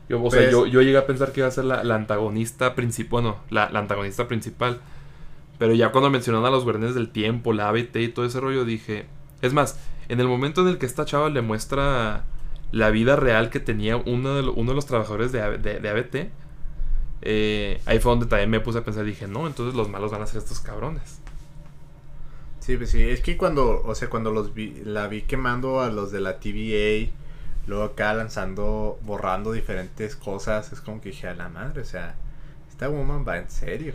Yo, 0.08 0.22
o 0.24 0.32
sea, 0.32 0.39
Pues- 0.41 0.51
yo, 0.51 0.65
yo 0.65 0.82
llegué 0.82 0.98
a 0.98 1.06
pensar 1.06 1.32
que 1.32 1.41
iba 1.41 1.48
a 1.48 1.51
ser 1.51 1.65
la, 1.65 1.84
la 1.84 1.96
antagonista 1.96 2.75
principal. 2.75 3.10
Bueno, 3.12 3.38
la, 3.50 3.70
la 3.70 3.79
antagonista 3.79 4.27
principal. 4.27 4.79
Pero 5.58 5.74
ya 5.74 5.91
cuando 5.91 6.10
mencionaron 6.10 6.46
a 6.48 6.51
los 6.51 6.63
guardianes 6.63 6.96
del 6.96 7.10
tiempo, 7.10 7.53
la 7.53 7.68
ABT 7.70 7.98
y 7.98 8.08
todo 8.10 8.25
ese 8.25 8.39
rollo, 8.39 8.65
dije. 8.65 9.08
Es 9.41 9.53
más, 9.53 9.77
en 10.08 10.20
el 10.20 10.27
momento 10.27 10.62
en 10.62 10.70
el 10.70 10.77
que 10.77 10.86
esta 10.86 11.06
chava 11.06 11.29
le 11.29 11.41
muestra 11.41 12.24
la 12.72 12.89
vida 12.91 13.15
real 13.15 13.50
que 13.50 13.60
tenía 13.60 13.98
uno 13.98 14.36
de, 14.36 14.44
lo- 14.44 14.53
uno 14.53 14.72
de 14.72 14.75
los 14.75 14.86
trabajadores 14.86 15.32
de, 15.32 15.41
A- 15.41 15.50
de, 15.51 15.79
de 15.79 15.89
ABT, 15.89 16.29
eh, 17.22 17.82
ahí 17.86 18.00
fue 18.00 18.12
donde 18.12 18.26
también 18.26 18.50
me 18.50 18.60
puse 18.60 18.80
a 18.80 18.84
pensar. 18.84 19.06
Dije, 19.06 19.28
no, 19.28 19.48
entonces 19.48 19.76
los 19.76 19.90
malos 19.90 20.12
van 20.12 20.22
a 20.22 20.28
ser 20.28 20.38
estos 20.38 20.60
cabrones. 20.60 21.20
Sí, 22.60 22.78
pues 22.78 22.92
sí, 22.92 23.02
es 23.02 23.22
que 23.22 23.38
cuando, 23.38 23.82
o 23.84 23.96
sea, 23.96 24.10
cuando 24.10 24.32
los 24.32 24.54
vi, 24.54 24.82
la 24.86 25.08
vi 25.08 25.24
quemando 25.24 25.82
a 25.82 25.90
los 25.90 26.12
de 26.12 26.20
la 26.20 26.40
TVA, 26.40 27.12
luego 27.66 27.84
acá 27.84 28.14
lanzando, 28.14 29.00
borrando 29.04 29.54
diferentes 29.54 30.16
cosas, 30.16 30.72
es 30.72 30.82
como 30.82 31.02
que 31.02 31.10
dije, 31.10 31.28
a 31.28 31.34
la 31.34 31.50
madre, 31.50 31.82
o 31.82 31.86
sea, 31.86 32.16
esta 32.70 32.88
woman 32.90 33.26
va 33.28 33.38
en 33.38 33.50
serio. 33.50 33.94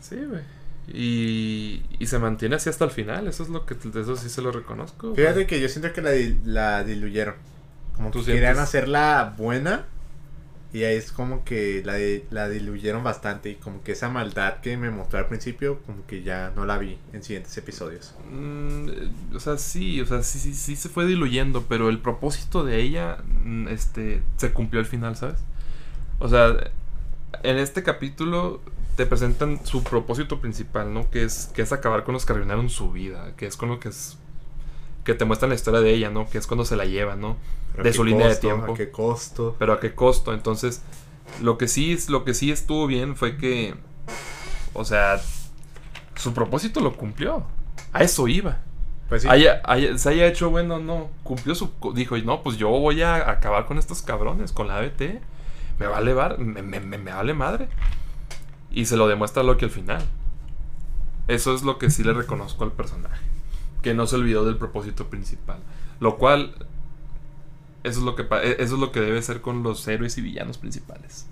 Sí, 0.00 0.16
güey. 0.16 0.42
Y, 0.88 1.84
y 1.98 2.06
se 2.06 2.18
mantiene 2.18 2.56
así 2.56 2.68
hasta 2.68 2.84
el 2.84 2.90
final. 2.90 3.26
Eso 3.26 3.42
es 3.42 3.48
lo 3.48 3.66
que 3.66 3.74
eso 3.74 4.16
sí 4.16 4.28
se 4.28 4.42
lo 4.42 4.52
reconozco. 4.52 5.14
Fíjate 5.14 5.46
que 5.46 5.60
yo 5.60 5.68
siento 5.68 5.92
que 5.92 6.00
la, 6.00 6.12
la 6.44 6.84
diluyeron. 6.84 7.34
Como 7.94 8.10
¿Tú 8.10 8.24
que 8.24 8.32
querían 8.32 8.58
hacerla 8.58 9.34
buena. 9.36 9.86
Y 10.76 10.84
ahí 10.84 10.96
es 10.96 11.10
como 11.10 11.42
que 11.42 11.80
la, 11.86 11.96
la 12.28 12.50
diluyeron 12.50 13.02
bastante. 13.02 13.48
Y 13.48 13.54
como 13.54 13.82
que 13.82 13.92
esa 13.92 14.10
maldad 14.10 14.60
que 14.60 14.76
me 14.76 14.90
mostró 14.90 15.18
al 15.18 15.26
principio, 15.26 15.80
como 15.86 16.06
que 16.06 16.22
ya 16.22 16.52
no 16.54 16.66
la 16.66 16.76
vi 16.76 16.98
en 17.14 17.22
siguientes 17.22 17.56
episodios. 17.56 18.14
Mm, 18.30 18.88
eh, 18.90 19.10
o 19.34 19.40
sea, 19.40 19.56
sí, 19.56 20.02
o 20.02 20.04
sea, 20.04 20.22
sí, 20.22 20.38
sí, 20.38 20.52
sí 20.52 20.76
se 20.76 20.90
fue 20.90 21.06
diluyendo, 21.06 21.62
pero 21.62 21.88
el 21.88 21.98
propósito 21.98 22.62
de 22.62 22.82
ella, 22.82 23.16
mm, 23.42 23.68
este, 23.68 24.22
se 24.36 24.52
cumplió 24.52 24.80
al 24.80 24.86
final, 24.86 25.16
¿sabes? 25.16 25.38
O 26.18 26.28
sea, 26.28 26.54
en 27.42 27.56
este 27.56 27.82
capítulo 27.82 28.60
te 28.96 29.06
presentan 29.06 29.64
su 29.64 29.82
propósito 29.82 30.42
principal, 30.42 30.92
¿no? 30.92 31.08
Que 31.08 31.24
es, 31.24 31.50
que 31.54 31.62
es 31.62 31.72
acabar 31.72 32.04
con 32.04 32.12
los 32.12 32.26
que 32.26 32.34
arruinaron 32.34 32.68
su 32.68 32.92
vida, 32.92 33.32
que 33.38 33.46
es 33.46 33.56
con 33.56 33.70
lo 33.70 33.80
que 33.80 33.88
es, 33.88 34.18
que 35.04 35.14
te 35.14 35.24
muestran 35.24 35.48
la 35.48 35.54
historia 35.54 35.80
de 35.80 35.94
ella, 35.94 36.10
¿no? 36.10 36.28
Que 36.28 36.36
es 36.36 36.46
cuando 36.46 36.66
se 36.66 36.76
la 36.76 36.84
lleva, 36.84 37.16
¿no? 37.16 37.38
De 37.82 37.90
¿a 37.90 37.92
su 37.92 38.04
línea 38.04 38.28
de 38.28 38.36
tiempo. 38.36 38.72
¿A 38.72 38.76
qué 38.76 38.90
costo? 38.90 39.56
pero 39.58 39.72
a 39.74 39.80
qué 39.80 39.94
costo. 39.94 40.32
Entonces, 40.32 40.82
lo 41.42 41.58
que 41.58 41.68
sí 41.68 41.92
es, 41.92 42.08
lo 42.08 42.24
que 42.24 42.34
sí 42.34 42.50
estuvo 42.50 42.86
bien 42.86 43.16
fue 43.16 43.36
que, 43.36 43.74
o 44.74 44.84
sea, 44.84 45.20
su 46.14 46.32
propósito 46.32 46.80
lo 46.80 46.96
cumplió. 46.96 47.44
A 47.92 48.02
eso 48.02 48.28
iba. 48.28 48.58
Pues 49.08 49.22
sí. 49.22 49.28
Haya- 49.28 49.60
haya- 49.64 49.96
se 49.98 50.08
haya 50.08 50.26
hecho 50.26 50.50
bueno, 50.50 50.78
no. 50.78 51.10
Cumplió 51.22 51.54
su, 51.54 51.70
dijo, 51.94 52.16
no, 52.18 52.42
pues 52.42 52.56
yo 52.56 52.68
voy 52.70 53.02
a 53.02 53.30
acabar 53.30 53.66
con 53.66 53.78
estos 53.78 54.02
cabrones, 54.02 54.52
con 54.52 54.68
la 54.68 54.78
ABT. 54.78 55.20
Me 55.78 55.86
vale 55.86 56.12
bar, 56.14 56.38
me, 56.38 56.62
me- 56.62 56.80
me- 56.80 56.98
me 56.98 57.12
vale 57.12 57.34
madre. 57.34 57.68
Y 58.70 58.86
se 58.86 58.96
lo 58.96 59.06
demuestra 59.08 59.42
Loki 59.42 59.64
al 59.66 59.70
final. 59.70 60.02
Eso 61.28 61.54
es 61.54 61.62
lo 61.62 61.78
que 61.78 61.90
sí 61.90 62.02
le 62.04 62.12
reconozco 62.12 62.64
al 62.64 62.72
personaje. 62.72 63.20
Que 63.82 63.94
no 63.94 64.06
se 64.06 64.16
olvidó 64.16 64.44
del 64.44 64.56
propósito 64.56 65.08
principal. 65.08 65.58
Lo 66.00 66.16
cual. 66.16 66.54
Eso 67.86 68.00
es 68.00 68.04
lo 68.04 68.14
que, 68.16 68.22
e- 68.22 68.56
eso 68.62 68.74
es 68.74 68.80
lo 68.80 68.92
que 68.92 69.00
debe 69.00 69.20
ser 69.22 69.40
con 69.40 69.62
los 69.62 69.86
héroes 69.88 70.18
y 70.18 70.20
villanos 70.22 70.58
principales. 70.58 71.26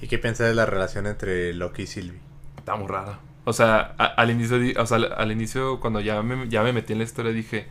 ¿Y 0.00 0.06
qué 0.08 0.18
piensas 0.18 0.48
de 0.48 0.54
la 0.54 0.64
relación 0.66 1.06
entre 1.06 1.52
Loki 1.52 1.82
y 1.82 1.86
Sylvie? 1.86 2.20
Está 2.56 2.76
muy 2.76 2.86
rara. 2.88 3.18
O 3.44 3.52
sea, 3.52 3.94
a- 3.98 4.04
al 4.06 4.30
inicio, 4.30 4.58
o 4.80 4.86
sea, 4.86 4.96
al, 4.98 5.12
al 5.12 5.32
inicio 5.32 5.80
cuando 5.80 6.00
ya 6.00 6.22
me, 6.22 6.48
ya 6.48 6.62
me 6.62 6.72
metí 6.72 6.92
en 6.92 6.98
la 7.00 7.04
historia 7.04 7.32
dije, 7.32 7.66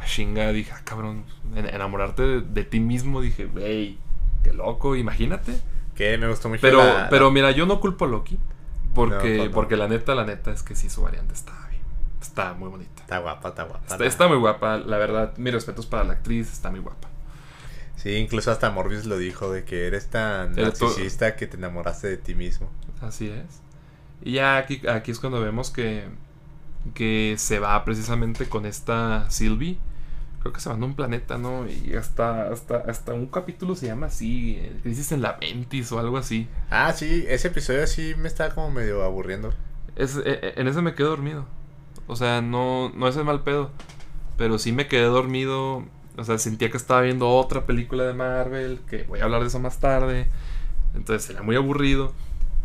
"Ah, 0.00 0.04
chinga, 0.06 0.50
dije, 0.52 0.72
ah, 0.74 0.80
cabrón, 0.84 1.24
en- 1.54 1.66
enamorarte 1.66 2.22
de, 2.22 2.40
de 2.40 2.64
ti 2.64 2.80
mismo, 2.80 3.20
dije, 3.20 3.46
wey, 3.46 3.98
qué 4.42 4.52
loco, 4.54 4.96
imagínate. 4.96 5.52
Que 5.94 6.16
me 6.16 6.28
gustó 6.28 6.48
mucho 6.48 6.62
Pero, 6.62 6.78
la- 6.78 7.08
pero 7.10 7.26
la- 7.26 7.30
mira, 7.32 7.50
yo 7.50 7.66
no 7.66 7.78
culpo 7.80 8.06
a 8.06 8.08
Loki, 8.08 8.38
porque, 8.94 9.36
No, 9.36 9.44
no. 9.46 9.50
porque 9.50 9.76
la 9.76 9.86
neta, 9.86 10.14
la 10.14 10.24
neta 10.24 10.50
es 10.52 10.62
que 10.62 10.74
sí, 10.74 10.88
su 10.88 11.02
variante 11.02 11.34
está 11.34 11.52
bien, 11.68 11.82
está 12.22 12.54
muy 12.54 12.70
bonita. 12.70 13.02
Está 13.02 13.18
guapa, 13.18 13.50
está 13.50 13.64
guapa. 13.64 13.84
Está, 13.86 14.04
está 14.06 14.28
muy 14.28 14.38
guapa, 14.38 14.78
la 14.78 14.96
verdad, 14.96 15.36
mis 15.36 15.52
respetos 15.52 15.84
para 15.86 16.04
la 16.04 16.14
actriz, 16.14 16.50
está 16.50 16.70
muy 16.70 16.80
guapa. 16.80 17.09
Sí, 18.02 18.14
incluso 18.14 18.50
hasta 18.50 18.70
Morbius 18.70 19.04
lo 19.04 19.18
dijo, 19.18 19.52
de 19.52 19.64
que 19.64 19.86
eres 19.86 20.06
tan 20.06 20.54
narcisista 20.54 21.36
que 21.36 21.46
te 21.46 21.58
enamoraste 21.58 22.08
de 22.08 22.16
ti 22.16 22.34
mismo. 22.34 22.70
Así 23.02 23.28
es. 23.28 23.60
Y 24.22 24.32
ya 24.32 24.56
aquí, 24.56 24.80
aquí 24.88 25.10
es 25.10 25.18
cuando 25.18 25.38
vemos 25.38 25.70
que, 25.70 26.04
que 26.94 27.34
se 27.36 27.58
va 27.58 27.84
precisamente 27.84 28.48
con 28.48 28.64
esta 28.64 29.30
Sylvie. 29.30 29.76
Creo 30.40 30.54
que 30.54 30.60
se 30.60 30.70
van 30.70 30.82
a 30.82 30.86
un 30.86 30.94
planeta, 30.94 31.36
¿no? 31.36 31.68
Y 31.68 31.94
hasta, 31.94 32.50
hasta, 32.50 32.76
hasta 32.78 33.12
un 33.12 33.26
capítulo 33.26 33.76
se 33.76 33.88
llama 33.88 34.06
así, 34.06 34.56
eh, 34.58 34.80
Crisis 34.82 35.12
en 35.12 35.20
la 35.20 35.32
Ventis 35.34 35.92
o 35.92 35.98
algo 35.98 36.16
así. 36.16 36.48
Ah, 36.70 36.94
sí, 36.94 37.26
ese 37.28 37.48
episodio 37.48 37.86
sí 37.86 38.14
me 38.16 38.28
estaba 38.28 38.54
como 38.54 38.70
medio 38.70 39.04
aburriendo. 39.04 39.52
Es, 39.96 40.16
eh, 40.16 40.22
eh, 40.24 40.54
en 40.56 40.68
ese 40.68 40.80
me 40.80 40.94
quedé 40.94 41.08
dormido. 41.08 41.44
O 42.06 42.16
sea, 42.16 42.40
no, 42.40 42.88
no 42.94 43.08
es 43.08 43.16
el 43.16 43.24
mal 43.24 43.42
pedo. 43.42 43.70
Pero 44.38 44.58
sí 44.58 44.72
me 44.72 44.88
quedé 44.88 45.04
dormido. 45.04 45.84
O 46.20 46.24
sea, 46.24 46.38
sentía 46.38 46.70
que 46.70 46.76
estaba 46.76 47.00
viendo 47.00 47.28
otra 47.30 47.64
película 47.64 48.04
de 48.04 48.12
Marvel. 48.12 48.80
Que 48.88 49.04
voy 49.04 49.20
a 49.20 49.24
hablar 49.24 49.40
de 49.40 49.46
eso 49.48 49.58
más 49.58 49.78
tarde. 49.80 50.28
Entonces 50.94 51.30
era 51.30 51.42
muy 51.42 51.56
aburrido. 51.56 52.12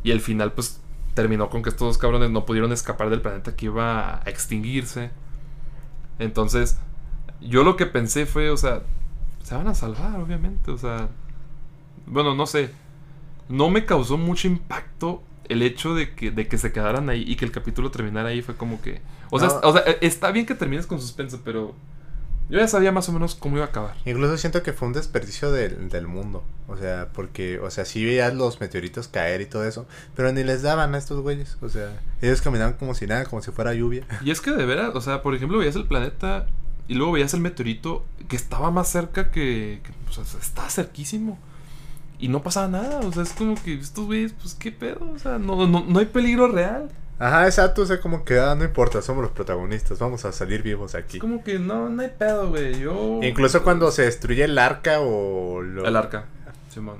Y 0.03 0.11
el 0.11 0.19
final, 0.19 0.51
pues, 0.51 0.81
terminó 1.13 1.49
con 1.49 1.63
que 1.63 1.69
estos 1.69 1.87
dos 1.87 1.97
cabrones 1.97 2.29
no 2.29 2.45
pudieron 2.45 2.73
escapar 2.73 3.09
del 3.09 3.21
planeta 3.21 3.55
que 3.55 3.67
iba 3.67 4.17
a 4.17 4.23
extinguirse. 4.29 5.09
Entonces, 6.19 6.77
yo 7.39 7.63
lo 7.63 7.77
que 7.77 7.85
pensé 7.85 8.25
fue, 8.25 8.49
o 8.49 8.57
sea, 8.57 8.83
se 9.41 9.55
van 9.55 9.67
a 9.67 9.73
salvar, 9.73 10.19
obviamente. 10.19 10.71
O 10.71 10.77
sea, 10.77 11.07
bueno, 12.05 12.35
no 12.35 12.45
sé. 12.45 12.71
No 13.47 13.69
me 13.69 13.85
causó 13.85 14.17
mucho 14.17 14.47
impacto 14.47 15.23
el 15.47 15.61
hecho 15.61 15.95
de 15.95 16.13
que, 16.13 16.31
de 16.31 16.47
que 16.47 16.57
se 16.57 16.73
quedaran 16.73 17.09
ahí 17.09 17.23
y 17.25 17.35
que 17.35 17.45
el 17.45 17.51
capítulo 17.51 17.89
terminara 17.89 18.29
ahí. 18.29 18.41
Fue 18.41 18.55
como 18.57 18.81
que. 18.81 19.01
O 19.29 19.39
No. 19.39 19.59
o 19.63 19.73
sea, 19.73 19.83
eh, 19.85 19.99
está 20.01 20.31
bien 20.31 20.45
que 20.45 20.55
termines 20.55 20.87
con 20.87 20.99
suspenso, 20.99 21.41
pero. 21.43 21.73
Yo 22.47 22.59
ya 22.59 22.67
sabía 22.67 22.91
más 22.91 23.09
o 23.09 23.11
menos 23.11 23.33
cómo 23.33 23.55
iba 23.55 23.65
a 23.65 23.69
acabar. 23.69 23.95
Incluso 24.05 24.37
siento 24.37 24.61
que 24.61 24.71
fue 24.71 24.87
un 24.87 24.93
desperdicio 24.93 25.51
del, 25.51 25.89
del 25.89 26.07
mundo. 26.07 26.43
O 26.67 26.77
sea, 26.77 27.09
porque, 27.11 27.59
o 27.59 27.71
sea, 27.71 27.85
sí 27.85 28.05
veías 28.05 28.33
los 28.35 28.59
meteoritos 28.59 29.07
caer 29.07 29.41
y 29.41 29.45
todo 29.47 29.65
eso, 29.65 29.87
pero 30.15 30.31
ni 30.31 30.43
les 30.43 30.61
daban 30.61 30.93
a 30.93 30.97
estos 30.97 31.21
güeyes. 31.21 31.57
O 31.61 31.69
sea, 31.69 31.99
ellos 32.21 32.41
caminaban 32.41 32.73
como 32.73 32.93
si 32.93 33.07
nada, 33.07 33.25
como 33.25 33.41
si 33.41 33.51
fuera 33.51 33.73
lluvia. 33.73 34.05
Y 34.23 34.31
es 34.31 34.41
que 34.41 34.51
de 34.51 34.65
veras, 34.65 34.91
o 34.93 35.01
sea, 35.01 35.21
por 35.21 35.33
ejemplo, 35.33 35.57
veías 35.57 35.75
el 35.75 35.85
planeta 35.85 36.45
y 36.87 36.93
luego 36.93 37.13
veías 37.13 37.33
el 37.33 37.41
meteorito 37.41 38.05
que 38.27 38.35
estaba 38.35 38.69
más 38.69 38.89
cerca 38.89 39.31
que. 39.31 39.81
que, 39.83 39.91
o 40.09 40.23
sea, 40.23 40.39
estaba 40.39 40.69
cerquísimo. 40.69 41.39
Y 42.19 42.27
no 42.27 42.43
pasaba 42.43 42.67
nada. 42.67 42.99
O 42.99 43.11
sea, 43.11 43.23
es 43.23 43.33
como 43.33 43.55
que 43.55 43.73
estos 43.73 44.05
güeyes, 44.05 44.33
pues 44.33 44.53
qué 44.53 44.71
pedo. 44.71 45.11
O 45.13 45.19
sea, 45.19 45.39
no, 45.39 45.67
no, 45.67 45.83
no 45.83 45.99
hay 45.99 46.05
peligro 46.05 46.47
real. 46.47 46.89
Ajá, 47.17 47.45
exacto, 47.45 47.83
o 47.83 47.85
sea, 47.85 48.01
como 48.01 48.25
que, 48.25 48.39
ah, 48.39 48.55
no 48.55 48.65
importa, 48.65 49.01
somos 49.01 49.23
los 49.23 49.31
protagonistas, 49.31 49.99
vamos 49.99 50.25
a 50.25 50.31
salir 50.33 50.61
vivos 50.63 50.95
aquí. 50.95 51.17
Es 51.17 51.21
como 51.21 51.43
que 51.43 51.59
no, 51.59 51.89
no 51.89 52.01
hay 52.01 52.09
pedo, 52.17 52.49
güey. 52.49 52.79
Yo. 52.79 53.19
Incluso 53.23 53.63
cuando 53.63 53.89
se 53.91 54.01
destruye 54.03 54.43
el 54.43 54.57
arca 54.57 54.99
o, 54.99 55.61
lo- 55.61 55.85
El 55.87 55.95
arca. 55.95 56.25
Simón. 56.69 56.97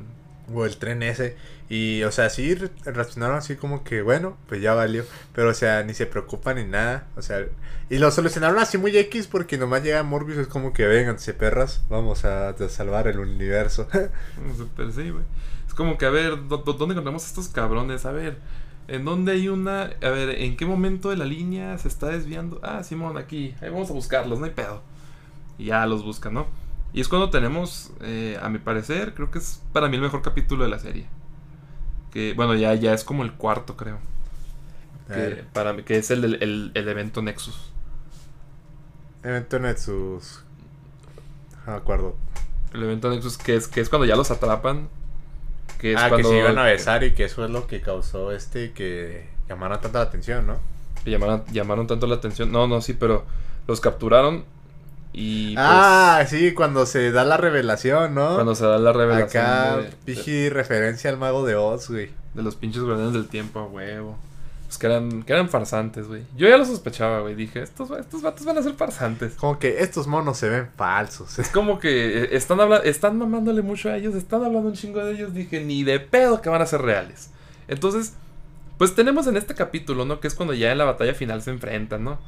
o 0.53 0.65
el 0.65 0.77
tren 0.77 1.03
ese. 1.03 1.35
Y, 1.67 2.03
o 2.03 2.11
sea, 2.11 2.29
sí 2.29 2.53
re- 2.55 2.69
reaccionaron 2.85 3.35
así 3.37 3.55
como 3.55 3.83
que, 3.83 4.03
bueno, 4.03 4.37
pues 4.47 4.61
ya 4.61 4.73
valió. 4.73 5.03
Pero, 5.33 5.49
o 5.49 5.53
sea, 5.53 5.83
ni 5.83 5.93
se 5.93 6.05
preocupan 6.05 6.55
ni 6.57 6.63
nada. 6.65 7.07
O 7.17 7.21
sea, 7.21 7.43
y 7.89 7.97
lo 7.97 8.09
solucionaron 8.11 8.57
así 8.59 8.77
muy 8.77 8.95
X 8.97 9.27
porque 9.27 9.57
nomás 9.57 9.83
llega 9.83 10.01
Morbius. 10.03 10.37
Es 10.37 10.47
como 10.47 10.71
que, 10.71 10.85
vénganse, 10.85 11.33
perras, 11.33 11.81
vamos 11.89 12.23
a, 12.23 12.49
a 12.49 12.69
salvar 12.69 13.07
el 13.07 13.19
universo. 13.19 13.87
Super 14.57 14.91
sí, 14.93 15.09
güey. 15.09 15.23
Es 15.67 15.73
como 15.73 15.97
que, 15.97 16.05
a 16.05 16.09
ver, 16.11 16.33
¿dó- 16.47 16.63
dó- 16.63 16.73
¿dónde 16.73 16.93
encontramos 16.93 17.23
a 17.25 17.27
estos 17.27 17.47
cabrones? 17.49 18.05
A 18.05 18.11
ver, 18.11 18.37
¿en 18.87 19.05
dónde 19.05 19.33
hay 19.33 19.47
una? 19.47 19.83
A 19.83 20.09
ver, 20.09 20.41
¿en 20.41 20.57
qué 20.57 20.65
momento 20.65 21.09
de 21.09 21.17
la 21.17 21.25
línea 21.25 21.77
se 21.77 21.87
está 21.87 22.07
desviando? 22.07 22.59
Ah, 22.63 22.83
Simón, 22.83 23.17
aquí. 23.17 23.55
Ahí 23.61 23.69
vamos 23.69 23.89
a 23.89 23.93
buscarlos, 23.93 24.39
no 24.39 24.45
hay 24.45 24.51
pedo. 24.51 24.81
Y 25.57 25.65
ya 25.65 25.85
los 25.85 26.03
buscan, 26.03 26.33
¿no? 26.33 26.47
Y 26.93 27.01
es 27.01 27.07
cuando 27.07 27.29
tenemos, 27.29 27.91
eh, 28.01 28.39
a 28.41 28.49
mi 28.49 28.59
parecer, 28.59 29.13
creo 29.13 29.29
que 29.29 29.39
es 29.39 29.61
para 29.73 29.89
mí 29.89 29.95
el 29.95 30.01
mejor 30.01 30.21
capítulo 30.21 30.63
de 30.63 30.69
la 30.69 30.79
serie. 30.79 31.07
Que, 32.11 32.33
bueno, 32.33 32.55
ya, 32.55 32.73
ya 32.75 32.93
es 32.93 33.03
como 33.03 33.23
el 33.23 33.33
cuarto, 33.33 33.75
creo. 33.75 33.99
Que, 35.07 35.43
para 35.53 35.73
mí, 35.73 35.83
que 35.83 35.97
es 35.97 36.09
el, 36.09 36.23
el, 36.41 36.71
el 36.73 36.87
evento 36.87 37.21
Nexus. 37.21 37.71
Evento 39.23 39.59
Nexus. 39.59 40.43
No 41.67 41.73
acuerdo. 41.73 42.15
El 42.73 42.83
evento 42.83 43.09
Nexus, 43.09 43.37
que 43.37 43.55
es, 43.55 43.67
que 43.67 43.81
es 43.81 43.89
cuando 43.89 44.05
ya 44.05 44.15
los 44.15 44.31
atrapan. 44.31 44.87
Que 45.79 45.93
es 45.93 45.99
ah, 45.99 46.09
cuando, 46.09 46.29
que 46.29 46.35
se 46.35 46.39
iban 46.39 46.57
a 46.57 46.63
besar 46.63 47.03
y 47.03 47.13
que 47.13 47.25
eso 47.25 47.43
es 47.45 47.51
lo 47.51 47.67
que 47.67 47.81
causó 47.81 48.31
este 48.31 48.71
que, 48.71 49.27
llamaron 49.47 49.81
tanto 49.81 49.97
la 49.97 50.05
atención, 50.05 50.47
¿no? 50.47 50.57
llamaron, 51.05 51.43
llamaron 51.51 51.87
tanto 51.87 52.07
la 52.07 52.15
atención. 52.15 52.51
No, 52.51 52.67
no, 52.67 52.81
sí, 52.81 52.93
pero 52.93 53.25
los 53.67 53.79
capturaron 53.79 54.45
y... 55.17 55.55
Pues, 55.55 55.65
ah, 55.65 56.25
sí, 56.27 56.53
cuando 56.53 56.85
se 56.85 57.11
da 57.11 57.23
la 57.23 57.37
revelación, 57.37 58.15
¿no? 58.15 58.35
Cuando 58.35 58.53
se 58.53 58.65
da 58.65 58.77
la 58.77 58.91
revelación. 58.91 59.45
Acá, 59.45 59.79
piji, 60.03 60.49
referencia 60.49 61.09
al 61.09 61.17
mago 61.17 61.45
de 61.45 61.55
Oz, 61.55 61.89
güey. 61.89 62.09
De 62.33 62.43
los 62.43 62.57
pinches 62.57 62.83
guardianes 62.83 63.13
del 63.13 63.29
tiempo, 63.29 63.59
a 63.59 63.65
huevo. 63.65 64.17
Pues 64.75 64.81
que 64.81 64.87
eran, 64.87 65.23
que 65.23 65.31
eran 65.31 65.47
farsantes, 65.47 66.05
güey. 66.09 66.23
Yo 66.35 66.49
ya 66.49 66.57
lo 66.57 66.65
sospechaba, 66.65 67.21
güey. 67.21 67.33
Dije, 67.33 67.61
estos, 67.61 67.91
estos 67.91 68.21
vatos 68.21 68.45
van 68.45 68.57
a 68.57 68.61
ser 68.61 68.73
farsantes. 68.73 69.35
Como 69.35 69.57
que 69.57 69.81
estos 69.81 70.05
monos 70.05 70.37
se 70.37 70.49
ven 70.49 70.67
falsos. 70.75 71.39
Es 71.39 71.47
como 71.47 71.79
que 71.79 72.23
eh, 72.23 72.29
están 72.31 72.59
están 72.83 73.17
mamándole 73.17 73.61
mucho 73.61 73.89
a 73.89 73.95
ellos, 73.95 74.15
están 74.15 74.43
hablando 74.43 74.67
un 74.67 74.75
chingo 74.75 74.99
de 74.99 75.13
ellos. 75.13 75.33
Dije, 75.33 75.63
ni 75.63 75.85
de 75.85 76.01
pedo 76.01 76.41
que 76.41 76.49
van 76.49 76.61
a 76.61 76.65
ser 76.65 76.81
reales. 76.81 77.29
Entonces, 77.69 78.15
pues 78.77 78.93
tenemos 78.95 79.27
en 79.27 79.37
este 79.37 79.55
capítulo, 79.55 80.03
¿no? 80.03 80.19
Que 80.19 80.27
es 80.27 80.35
cuando 80.35 80.53
ya 80.53 80.73
en 80.73 80.77
la 80.77 80.83
batalla 80.83 81.13
final 81.13 81.41
se 81.41 81.51
enfrentan, 81.51 82.03
¿no? 82.03 82.19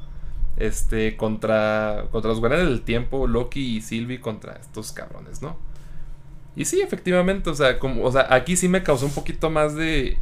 Este, 0.55 1.17
contra, 1.17 2.05
contra 2.12 2.29
los 2.29 2.39
guardianes 2.39 2.69
del 2.69 2.81
tiempo, 2.83 3.27
Loki 3.27 3.75
y 3.75 3.81
Sylvie 3.81 4.21
contra 4.21 4.53
estos 4.53 4.93
cabrones, 4.93 5.41
¿no? 5.41 5.57
Y 6.55 6.63
sí, 6.63 6.79
efectivamente, 6.79 7.49
o 7.49 7.55
sea, 7.55 7.77
como, 7.77 8.05
o 8.05 8.12
sea, 8.13 8.33
aquí 8.33 8.55
sí 8.55 8.69
me 8.69 8.83
causó 8.83 9.05
un 9.05 9.12
poquito 9.12 9.49
más 9.49 9.75
de 9.75 10.17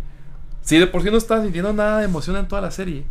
si 0.65 0.79
de 0.79 0.87
por 0.87 1.03
sí 1.03 1.11
no 1.11 1.17
estaba 1.17 1.43
sintiendo 1.43 1.71
nada 1.73 1.99
de 1.99 2.05
emoción 2.05 2.35
en 2.35 2.47
toda 2.47 2.59
la 2.59 2.71
serie. 2.71 3.05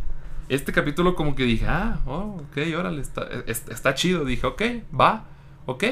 Este 0.49 0.73
capítulo 0.73 1.15
como 1.15 1.35
que 1.35 1.43
dije, 1.43 1.65
ah, 1.67 2.01
oh, 2.05 2.41
ok, 2.41 2.57
órale, 2.77 3.01
está, 3.01 3.27
está, 3.47 3.95
chido. 3.95 4.25
Dije, 4.25 4.45
ok, 4.45 4.61
va, 4.93 5.25
ok. 5.65 5.83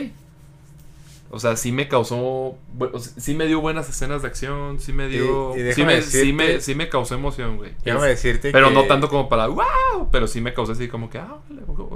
O 1.32 1.40
sea, 1.40 1.56
sí 1.56 1.72
me 1.72 1.88
causó, 1.88 2.58
sí 3.00 3.34
me 3.34 3.48
dio 3.48 3.62
buenas 3.62 3.90
escenas 3.90 4.22
de 4.22 4.28
acción, 4.28 4.80
sí 4.80 4.94
me 4.94 5.08
dio, 5.08 5.54
sí, 5.54 5.84
me, 5.84 6.02
sí, 6.04 6.34
me, 6.34 6.60
sí, 6.60 6.76
me, 6.76 6.90
causó 6.90 7.16
emoción, 7.16 7.58
güey. 7.58 7.72
Déjame 7.84 8.10
decirte 8.10 8.52
Pero 8.52 8.70
no 8.70 8.84
tanto 8.84 9.10
como 9.10 9.30
para, 9.30 9.48
wow, 9.48 10.10
pero 10.12 10.28
sí 10.28 10.42
me 10.42 10.54
causó 10.54 10.74
así 10.74 10.90
como 10.90 11.10
que, 11.10 11.18
ah, 11.18 11.38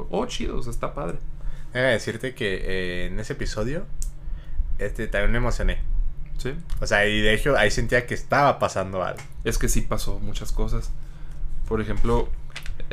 oh, 0.09 0.25
chido, 0.25 0.57
o 0.57 0.63
sea, 0.63 0.71
está 0.71 0.93
padre. 0.95 1.19
Déjame 1.73 1.91
decirte 1.91 2.33
que 2.33 2.55
eh, 2.55 3.07
en 3.07 3.19
ese 3.19 3.33
episodio, 3.33 3.85
este, 4.79 5.07
también 5.07 5.33
me 5.33 5.37
emocioné. 5.37 5.96
Sí. 6.37 6.53
O 6.79 6.87
sea, 6.87 7.07
y 7.07 7.21
de 7.21 7.33
hecho 7.33 7.57
ahí 7.57 7.71
sentía 7.71 8.05
que 8.05 8.13
estaba 8.13 8.59
pasando 8.59 9.03
algo. 9.03 9.21
Es 9.43 9.57
que 9.57 9.69
sí 9.69 9.81
pasó 9.81 10.19
muchas 10.19 10.51
cosas. 10.51 10.91
Por 11.67 11.81
ejemplo, 11.81 12.29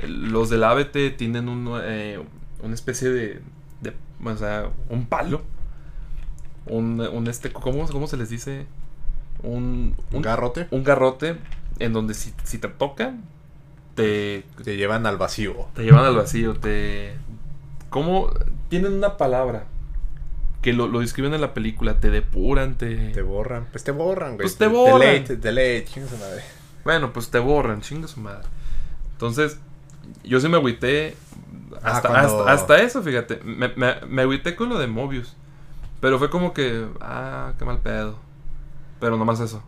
los 0.03 0.51
del 0.51 0.65
ABT 0.65 1.17
tienen 1.17 1.49
un, 1.49 1.79
eh, 1.83 2.21
una 2.63 2.75
especie 2.75 3.11
de, 3.11 3.43
de, 3.81 3.93
O 4.25 4.37
sea, 4.37 4.71
un 4.89 5.07
palo. 5.07 5.43
Un, 6.67 7.01
un 7.01 7.27
este. 7.29 7.53
¿cómo, 7.53 7.87
¿Cómo 7.87 8.07
se 8.07 8.17
les 8.17 8.31
dice? 8.31 8.67
Un, 9.43 9.95
un, 10.13 10.23
garrote. 10.23 10.67
Un 10.71 10.83
garrote 10.83 11.37
en 11.79 11.93
donde 11.93 12.15
si, 12.15 12.33
si 12.45 12.59
te 12.59 12.69
tocan, 12.69 13.25
te. 13.95 14.45
Te 14.65 14.77
llevan 14.77 15.07
al 15.07 15.19
vacío. 15.19 15.69
Te 15.75 15.83
llevan 15.83 16.05
al 16.05 16.17
vacío, 16.17 16.55
te. 16.55 17.15
¿Cómo? 17.91 18.31
Tienen 18.71 18.95
una 18.95 19.19
palabra 19.19 19.67
que 20.65 20.73
lo, 20.73 20.89
lo, 20.89 21.01
describen 21.01 21.35
en 21.35 21.43
la 21.43 21.53
película, 21.53 22.01
te 22.01 22.09
depuran, 22.11 22.79
te... 22.79 23.11
Te 23.11 23.21
borran, 23.21 23.67
pues 23.71 23.85
te 23.85 23.93
borran, 23.93 24.37
güey. 24.37 24.47
Pues 24.47 24.57
te 24.57 24.67
borran. 24.67 24.99
Delete, 24.99 25.37
delete, 25.37 25.93
chinga 25.93 26.09
su 26.09 26.17
madre. 26.17 26.43
Bueno, 26.85 27.13
pues 27.13 27.31
te 27.31 27.39
borran, 27.39 27.83
chinga 27.83 28.09
su 28.09 28.19
madre. 28.21 28.49
Entonces, 29.13 29.61
yo 30.23 30.41
sí 30.41 30.49
me 30.49 30.57
agüité 30.57 31.17
ah, 31.83 31.99
hasta, 31.99 32.51
hasta, 32.51 32.81
eso, 32.81 33.03
fíjate. 33.03 33.41
Me, 33.45 33.69
me, 33.77 33.97
me 34.09 34.23
agüité 34.23 34.57
con 34.57 34.71
lo 34.71 34.79
de 34.79 34.87
Mobius. 34.87 35.37
Pero 36.01 36.19
fue 36.19 36.31
como 36.31 36.55
que, 36.55 36.87
ah, 37.03 37.53
qué 37.59 37.67
mal 37.67 37.81
pedo. 37.81 38.17
Pero 39.01 39.19
nomás 39.19 39.41
eso. 39.41 39.63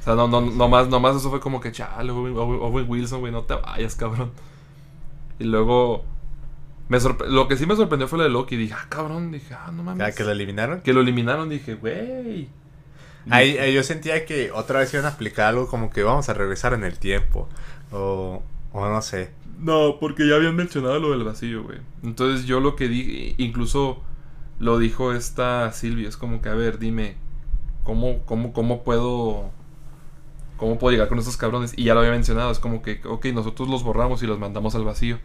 O 0.00 0.02
sea, 0.02 0.14
no, 0.14 0.28
no, 0.28 0.40
nomás, 0.40 0.88
nomás 0.88 1.16
eso 1.16 1.28
fue 1.28 1.40
como 1.40 1.60
que, 1.60 1.72
chale, 1.72 2.10
Owen 2.10 2.88
Wilson, 2.88 3.20
güey, 3.20 3.34
no 3.34 3.42
te 3.42 3.52
vayas, 3.52 3.94
cabrón. 3.94 4.32
Y 5.38 5.44
luego 5.44 6.06
lo 6.88 7.48
que 7.48 7.56
sí 7.56 7.66
me 7.66 7.76
sorprendió 7.76 8.08
fue 8.08 8.18
lo 8.18 8.24
de 8.24 8.30
Loki. 8.30 8.56
Dije, 8.56 8.74
ah, 8.76 8.86
cabrón. 8.88 9.32
Dije, 9.32 9.54
ah, 9.54 9.70
no 9.72 9.82
mames. 9.82 10.14
¿Que 10.14 10.24
lo 10.24 10.30
eliminaron? 10.30 10.80
Que 10.80 10.92
lo 10.92 11.00
eliminaron. 11.00 11.48
Dije, 11.48 11.74
güey. 11.74 12.48
Ahí, 13.28 13.74
yo 13.74 13.82
sentía 13.82 14.24
que 14.24 14.52
otra 14.52 14.78
vez 14.80 14.94
iban 14.94 15.06
a 15.06 15.10
aplicar 15.10 15.46
algo 15.46 15.66
como 15.66 15.90
que 15.90 16.02
vamos 16.04 16.28
a 16.28 16.34
regresar 16.34 16.74
en 16.74 16.84
el 16.84 16.98
tiempo. 16.98 17.48
O, 17.90 18.42
o 18.72 18.88
no 18.88 19.02
sé. 19.02 19.30
No, 19.58 19.98
porque 19.98 20.28
ya 20.28 20.36
habían 20.36 20.54
mencionado 20.54 20.98
lo 21.00 21.10
del 21.10 21.24
vacío, 21.24 21.64
güey. 21.64 21.78
Entonces 22.04 22.46
yo 22.46 22.60
lo 22.60 22.76
que 22.76 22.88
dije, 22.88 23.34
incluso 23.38 24.02
lo 24.58 24.78
dijo 24.78 25.12
esta 25.12 25.72
Silvia, 25.72 26.08
es 26.08 26.16
como 26.16 26.40
que, 26.40 26.50
a 26.50 26.54
ver, 26.54 26.78
dime, 26.78 27.16
¿cómo, 27.82 28.20
cómo, 28.26 28.52
cómo 28.52 28.84
puedo... 28.84 29.50
¿Cómo 30.56 30.78
puedo 30.78 30.92
llegar 30.92 31.08
con 31.08 31.18
estos 31.18 31.36
cabrones? 31.36 31.74
Y 31.76 31.84
ya 31.84 31.92
lo 31.92 32.00
había 32.00 32.12
mencionado, 32.12 32.50
es 32.50 32.58
como 32.58 32.80
que, 32.80 33.02
ok, 33.04 33.26
nosotros 33.26 33.68
los 33.68 33.82
borramos 33.82 34.22
y 34.22 34.26
los 34.26 34.38
mandamos 34.38 34.74
al 34.74 34.84
vacío. 34.84 35.18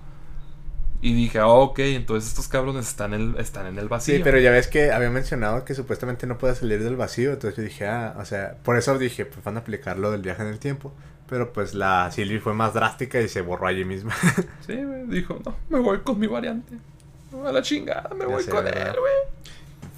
Y 1.03 1.13
dije, 1.13 1.39
ah, 1.39 1.47
ok, 1.47 1.79
entonces 1.79 2.29
estos 2.29 2.47
cabrones 2.47 2.87
están 2.87 3.15
en, 3.15 3.35
están 3.39 3.65
en 3.65 3.79
el 3.79 3.87
vacío. 3.87 4.15
Sí, 4.15 4.21
pero 4.23 4.39
ya 4.39 4.51
ves 4.51 4.67
que 4.67 4.91
había 4.91 5.09
mencionado 5.09 5.65
que 5.65 5.73
supuestamente 5.73 6.27
no 6.27 6.37
puede 6.37 6.53
salir 6.53 6.83
del 6.83 6.95
vacío. 6.95 7.33
Entonces 7.33 7.57
yo 7.57 7.63
dije, 7.63 7.87
ah, 7.87 8.15
o 8.19 8.25
sea, 8.25 8.57
por 8.63 8.77
eso 8.77 8.97
dije, 8.99 9.25
pues 9.25 9.43
van 9.43 9.57
a 9.57 9.61
aplicar 9.61 9.97
lo 9.97 10.11
del 10.11 10.21
viaje 10.21 10.43
en 10.43 10.49
el 10.49 10.59
tiempo. 10.59 10.93
Pero 11.27 11.53
pues 11.53 11.73
la 11.73 12.11
Sylvie 12.11 12.39
fue 12.39 12.53
más 12.53 12.75
drástica 12.75 13.19
y 13.19 13.27
se 13.29 13.41
borró 13.41 13.65
allí 13.65 13.83
misma. 13.83 14.13
sí, 14.67 14.75
me 14.75 15.05
dijo, 15.05 15.39
no, 15.43 15.55
me 15.69 15.79
voy 15.79 15.99
con 15.99 16.19
mi 16.19 16.27
variante. 16.27 16.77
A 17.45 17.51
la 17.51 17.63
chingada, 17.63 18.11
me 18.15 18.25
voy 18.25 18.45
con 18.45 18.67
él, 18.67 18.73
güey. 18.73 19.13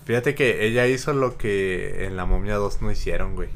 Fíjate 0.05 0.35
que 0.35 0.65
ella 0.65 0.87
hizo 0.87 1.13
lo 1.13 1.37
que 1.37 2.05
en 2.05 2.15
la 2.15 2.25
momia 2.25 2.55
2 2.55 2.81
no 2.81 2.91
hicieron, 2.91 3.35
güey. 3.35 3.49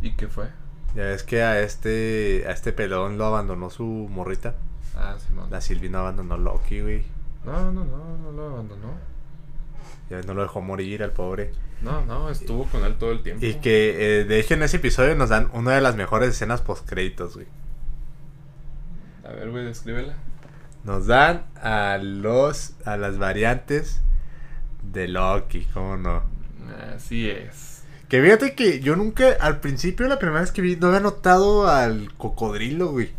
¿Y 0.00 0.12
qué 0.12 0.28
fue? 0.28 0.46
Ya 0.94 1.04
ves 1.04 1.24
que 1.24 1.42
a 1.42 1.60
este, 1.60 2.44
a 2.46 2.52
este 2.52 2.72
pelón 2.72 3.18
lo 3.18 3.26
abandonó 3.26 3.68
su 3.68 3.84
morrita. 3.84 4.54
Ah, 4.98 5.16
sí, 5.18 5.32
man. 5.32 5.46
La 5.50 5.60
Sylvie 5.60 5.88
no 5.88 6.00
abandonó 6.00 6.36
Loki, 6.36 6.80
güey. 6.80 7.04
No, 7.44 7.72
no, 7.72 7.84
no, 7.84 8.18
no 8.18 8.32
lo 8.32 8.48
abandonó. 8.48 8.94
Ya 10.10 10.20
no 10.22 10.34
lo 10.34 10.42
dejó 10.42 10.60
morir 10.60 11.02
al 11.02 11.12
pobre. 11.12 11.52
No, 11.82 12.04
no, 12.04 12.28
estuvo 12.30 12.64
con 12.64 12.84
él 12.84 12.96
todo 12.96 13.12
el 13.12 13.22
tiempo. 13.22 13.44
Y 13.44 13.54
que, 13.54 14.20
eh, 14.20 14.24
de 14.24 14.40
hecho, 14.40 14.54
en 14.54 14.62
ese 14.64 14.78
episodio 14.78 15.14
nos 15.14 15.28
dan 15.28 15.48
una 15.52 15.72
de 15.72 15.80
las 15.80 15.94
mejores 15.94 16.30
escenas 16.30 16.60
post-créditos, 16.62 17.34
güey. 17.34 17.46
A 19.24 19.32
ver, 19.32 19.50
güey, 19.50 19.64
descríbela. 19.64 20.14
Nos 20.84 21.06
dan 21.06 21.44
a 21.62 21.98
los, 21.98 22.72
a 22.84 22.96
las 22.96 23.18
variantes 23.18 24.00
de 24.82 25.06
Loki, 25.06 25.66
¿cómo 25.72 25.96
no? 25.96 26.22
Así 26.94 27.28
es. 27.28 27.84
Que 28.08 28.22
fíjate 28.22 28.54
que 28.54 28.80
yo 28.80 28.96
nunca, 28.96 29.36
al 29.38 29.60
principio, 29.60 30.08
la 30.08 30.18
primera 30.18 30.40
vez 30.40 30.50
que 30.50 30.62
vi, 30.62 30.76
no 30.76 30.88
había 30.88 31.00
notado 31.00 31.68
al 31.68 32.12
cocodrilo, 32.16 32.88
güey. 32.88 33.10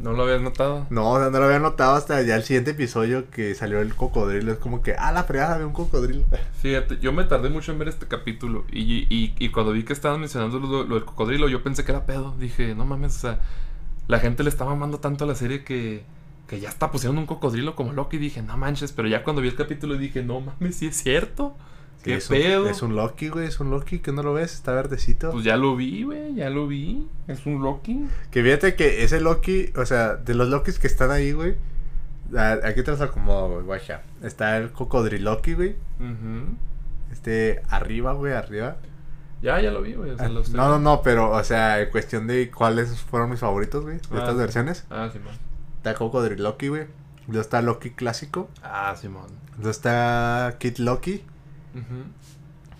¿No 0.00 0.14
lo 0.14 0.22
habías 0.22 0.40
notado? 0.40 0.86
No, 0.88 1.18
no 1.18 1.38
lo 1.38 1.44
había 1.44 1.58
notado 1.58 1.94
hasta 1.94 2.22
ya 2.22 2.36
el 2.36 2.42
siguiente 2.42 2.70
episodio 2.70 3.28
que 3.28 3.54
salió 3.54 3.80
el 3.80 3.94
cocodrilo. 3.94 4.52
Es 4.52 4.58
como 4.58 4.80
que, 4.82 4.94
ah, 4.94 5.12
la 5.12 5.24
fregada, 5.24 5.56
había 5.56 5.66
un 5.66 5.74
cocodrilo. 5.74 6.24
Fíjate, 6.62 6.98
yo 7.00 7.12
me 7.12 7.24
tardé 7.24 7.50
mucho 7.50 7.70
en 7.72 7.78
ver 7.78 7.88
este 7.88 8.06
capítulo. 8.06 8.64
Y, 8.72 9.06
y, 9.14 9.34
y 9.38 9.50
cuando 9.50 9.72
vi 9.72 9.82
que 9.82 9.92
estaban 9.92 10.18
mencionando 10.18 10.58
lo, 10.58 10.84
del 10.84 11.04
cocodrilo, 11.04 11.48
yo 11.48 11.62
pensé 11.62 11.84
que 11.84 11.92
era 11.92 12.06
pedo. 12.06 12.34
Dije, 12.38 12.74
no 12.74 12.86
mames, 12.86 13.14
o 13.16 13.18
sea, 13.20 13.40
la 14.08 14.20
gente 14.20 14.42
le 14.42 14.48
estaba 14.48 14.72
amando 14.72 15.00
tanto 15.00 15.24
a 15.24 15.26
la 15.26 15.34
serie 15.34 15.64
que, 15.64 16.02
que 16.48 16.60
ya 16.60 16.70
está 16.70 16.90
pusieron 16.90 17.18
un 17.18 17.26
cocodrilo 17.26 17.76
como 17.76 17.92
Loki. 17.92 18.16
Dije, 18.16 18.40
no 18.40 18.56
manches, 18.56 18.92
pero 18.92 19.06
ya 19.06 19.22
cuando 19.22 19.42
vi 19.42 19.48
el 19.48 19.54
capítulo 19.54 19.98
dije, 19.98 20.22
no 20.22 20.40
mames, 20.40 20.76
sí 20.76 20.86
es 20.86 20.96
cierto. 20.96 21.54
¿Qué 22.02 22.14
es 22.16 22.28
pedo? 22.28 22.62
Un, 22.62 22.68
es 22.68 22.82
un 22.82 22.96
Loki, 22.96 23.28
güey, 23.28 23.46
es 23.46 23.60
un 23.60 23.70
Loki, 23.70 23.98
que 23.98 24.12
no 24.12 24.22
lo 24.22 24.32
ves, 24.32 24.54
está 24.54 24.72
verdecito. 24.72 25.30
Pues 25.32 25.44
ya 25.44 25.56
lo 25.56 25.76
vi, 25.76 26.04
güey, 26.04 26.34
ya 26.34 26.48
lo 26.48 26.66
vi. 26.66 27.06
Es 27.28 27.44
un 27.46 27.62
Loki. 27.62 28.06
Que 28.30 28.42
fíjate 28.42 28.74
que 28.74 29.04
ese 29.04 29.20
Loki, 29.20 29.72
o 29.76 29.84
sea, 29.84 30.16
de 30.16 30.34
los 30.34 30.48
Lokis 30.48 30.78
que 30.78 30.86
están 30.86 31.10
ahí, 31.10 31.32
güey. 31.32 31.56
Aquí 32.64 32.82
te 32.82 32.90
los 32.92 33.00
acomodo, 33.00 33.50
güey, 33.50 33.64
guacha. 33.64 34.02
Está 34.22 34.56
el 34.56 34.70
cocodriloki, 34.72 35.54
güey. 35.54 35.76
Este, 37.12 37.62
arriba, 37.68 38.12
güey, 38.12 38.32
arriba. 38.32 38.76
Ya, 39.42 39.60
ya 39.60 39.70
lo 39.70 39.82
vi, 39.82 39.94
güey. 39.94 40.12
Ah, 40.18 40.28
no, 40.28 40.42
no, 40.68 40.78
no, 40.78 41.02
pero, 41.02 41.30
o 41.30 41.44
sea, 41.44 41.80
en 41.80 41.90
cuestión 41.90 42.26
de 42.26 42.50
cuáles 42.50 43.00
fueron 43.00 43.30
mis 43.30 43.40
favoritos, 43.40 43.82
güey, 43.82 43.96
de 43.96 44.02
ah, 44.12 44.18
estas 44.18 44.36
versiones. 44.36 44.86
Ah, 44.90 45.08
Simón. 45.12 45.34
Está 45.78 45.94
Cocodriloki, 45.94 46.68
güey. 46.68 46.86
Luego 47.26 47.40
está 47.40 47.62
Loki 47.62 47.90
clásico. 47.90 48.48
Ah, 48.62 48.94
Simón. 49.00 49.28
Luego 49.56 49.70
está 49.70 50.56
Kid 50.58 50.78
Loki. 50.78 51.24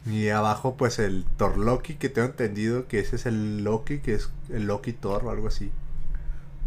Y 0.06 0.28
abajo, 0.28 0.76
pues 0.76 0.98
el 0.98 1.24
Thor 1.36 1.58
Loki, 1.58 1.94
que 1.94 2.08
tengo 2.08 2.28
entendido 2.28 2.88
que 2.88 3.00
ese 3.00 3.16
es 3.16 3.26
el 3.26 3.64
Loki, 3.64 3.98
que 3.98 4.14
es 4.14 4.30
el 4.48 4.66
Loki 4.66 4.92
Thor 4.92 5.24
o 5.26 5.30
algo 5.30 5.48
así. 5.48 5.70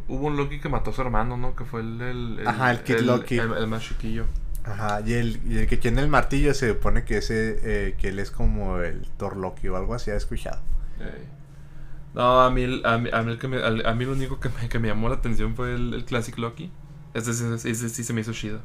Hubo 0.07 0.27
un 0.27 0.37
Loki 0.37 0.59
que 0.59 0.69
mató 0.69 0.91
a 0.91 0.93
su 0.93 1.01
hermano, 1.01 1.37
¿no? 1.37 1.55
Que 1.55 1.65
fue 1.65 1.81
el. 1.81 2.01
el, 2.01 2.47
Ajá, 2.47 2.71
el 2.71 2.83
Kid 2.83 2.99
Loki. 2.99 3.37
El, 3.37 3.67
más 3.67 3.83
chiquillo. 3.83 4.25
Ajá, 4.63 5.01
y 5.05 5.13
el, 5.13 5.67
que 5.67 5.77
tiene 5.77 6.01
el 6.01 6.07
martillo 6.07 6.53
se 6.53 6.69
supone 6.69 7.03
que 7.03 7.17
ese 7.17 7.59
eh, 7.63 7.95
que 7.97 8.09
él 8.09 8.19
es 8.19 8.31
como 8.31 8.79
el 8.79 9.07
Thor 9.17 9.35
Loki 9.35 9.67
o 9.67 9.75
algo 9.75 9.93
así, 9.93 10.11
ha 10.11 10.15
escuchado. 10.15 10.61
No, 12.13 12.41
a 12.41 12.51
mí, 12.51 12.81
a 12.85 12.97
mí, 12.97 13.09
a 13.11 13.23
mí, 13.23 13.37
que 13.37 13.47
a 13.47 13.93
mí 13.93 14.05
lo 14.05 14.11
único 14.11 14.39
que 14.39 14.49
me, 14.49 14.69
que 14.69 14.79
me 14.79 14.87
llamó 14.87 15.09
la 15.09 15.15
atención 15.15 15.55
fue 15.55 15.73
el, 15.73 15.93
el 15.93 16.05
Classic 16.05 16.37
Loki. 16.37 16.71
Ese, 17.13 17.31
ese, 17.31 17.69
ese, 17.69 17.89
sí 17.89 18.03
se 18.03 18.13
me 18.13 18.21
hizo 18.21 18.31
chido. 18.33 18.61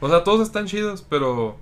O 0.00 0.08
sea, 0.08 0.24
todos 0.24 0.46
están 0.46 0.66
chidos, 0.66 1.06
pero 1.08 1.58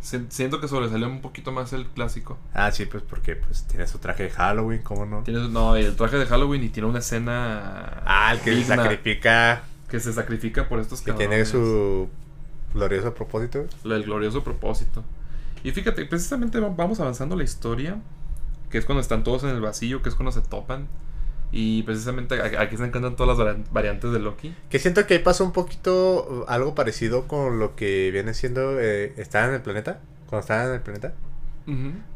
Siento 0.00 0.60
que 0.60 0.68
sobresalió 0.68 1.08
un 1.08 1.20
poquito 1.20 1.50
más 1.50 1.72
el 1.72 1.86
clásico. 1.86 2.38
Ah, 2.54 2.70
sí, 2.70 2.86
pues 2.86 3.02
porque 3.02 3.34
pues 3.34 3.64
tiene 3.64 3.86
su 3.88 3.98
traje 3.98 4.24
de 4.24 4.30
Halloween, 4.30 4.82
¿cómo 4.82 5.04
no? 5.04 5.22
Tiene, 5.24 5.48
no, 5.48 5.74
el 5.74 5.96
traje 5.96 6.16
de 6.16 6.26
Halloween 6.26 6.62
y 6.62 6.68
tiene 6.68 6.88
una 6.88 7.00
escena. 7.00 8.02
Ah, 8.06 8.32
el 8.32 8.40
que 8.40 8.54
se 8.54 8.64
sacrifica, 8.66 9.64
Que 9.88 9.98
se 10.00 10.12
sacrifica 10.12 10.68
por 10.68 10.78
estos 10.78 11.00
que 11.00 11.12
tiene 11.12 11.44
su 11.44 12.08
glorioso 12.72 13.14
propósito. 13.14 13.66
Del 13.84 14.04
glorioso 14.04 14.44
propósito. 14.44 15.02
Y 15.64 15.72
fíjate, 15.72 16.04
precisamente 16.04 16.60
va- 16.60 16.68
vamos 16.68 17.00
avanzando 17.00 17.34
la 17.34 17.42
historia. 17.44 17.98
Que 18.70 18.78
es 18.78 18.84
cuando 18.84 19.00
están 19.00 19.24
todos 19.24 19.42
en 19.44 19.50
el 19.50 19.60
vacío, 19.60 20.02
que 20.02 20.08
es 20.08 20.14
cuando 20.14 20.30
se 20.32 20.40
topan. 20.42 20.86
Y 21.52 21.84
precisamente 21.84 22.34
aquí 22.58 22.76
se 22.76 22.84
encuentran 22.84 23.16
todas 23.16 23.38
las 23.38 23.46
vari- 23.46 23.64
variantes 23.70 24.12
de 24.12 24.18
Loki. 24.18 24.54
Que 24.68 24.78
siento 24.78 25.06
que 25.06 25.14
ahí 25.14 25.20
pasó 25.20 25.44
un 25.44 25.52
poquito 25.52 26.44
uh, 26.46 26.50
algo 26.50 26.74
parecido 26.74 27.28
con 27.28 27.58
lo 27.58 27.76
que 27.76 28.10
viene 28.12 28.34
siendo 28.34 28.78
eh, 28.80 29.14
estar 29.16 29.48
en 29.48 29.54
el 29.54 29.62
planeta. 29.62 30.00
Cuando 30.28 30.40
estaban 30.40 30.68
en 30.68 30.74
el 30.74 30.80
planeta. 30.80 31.14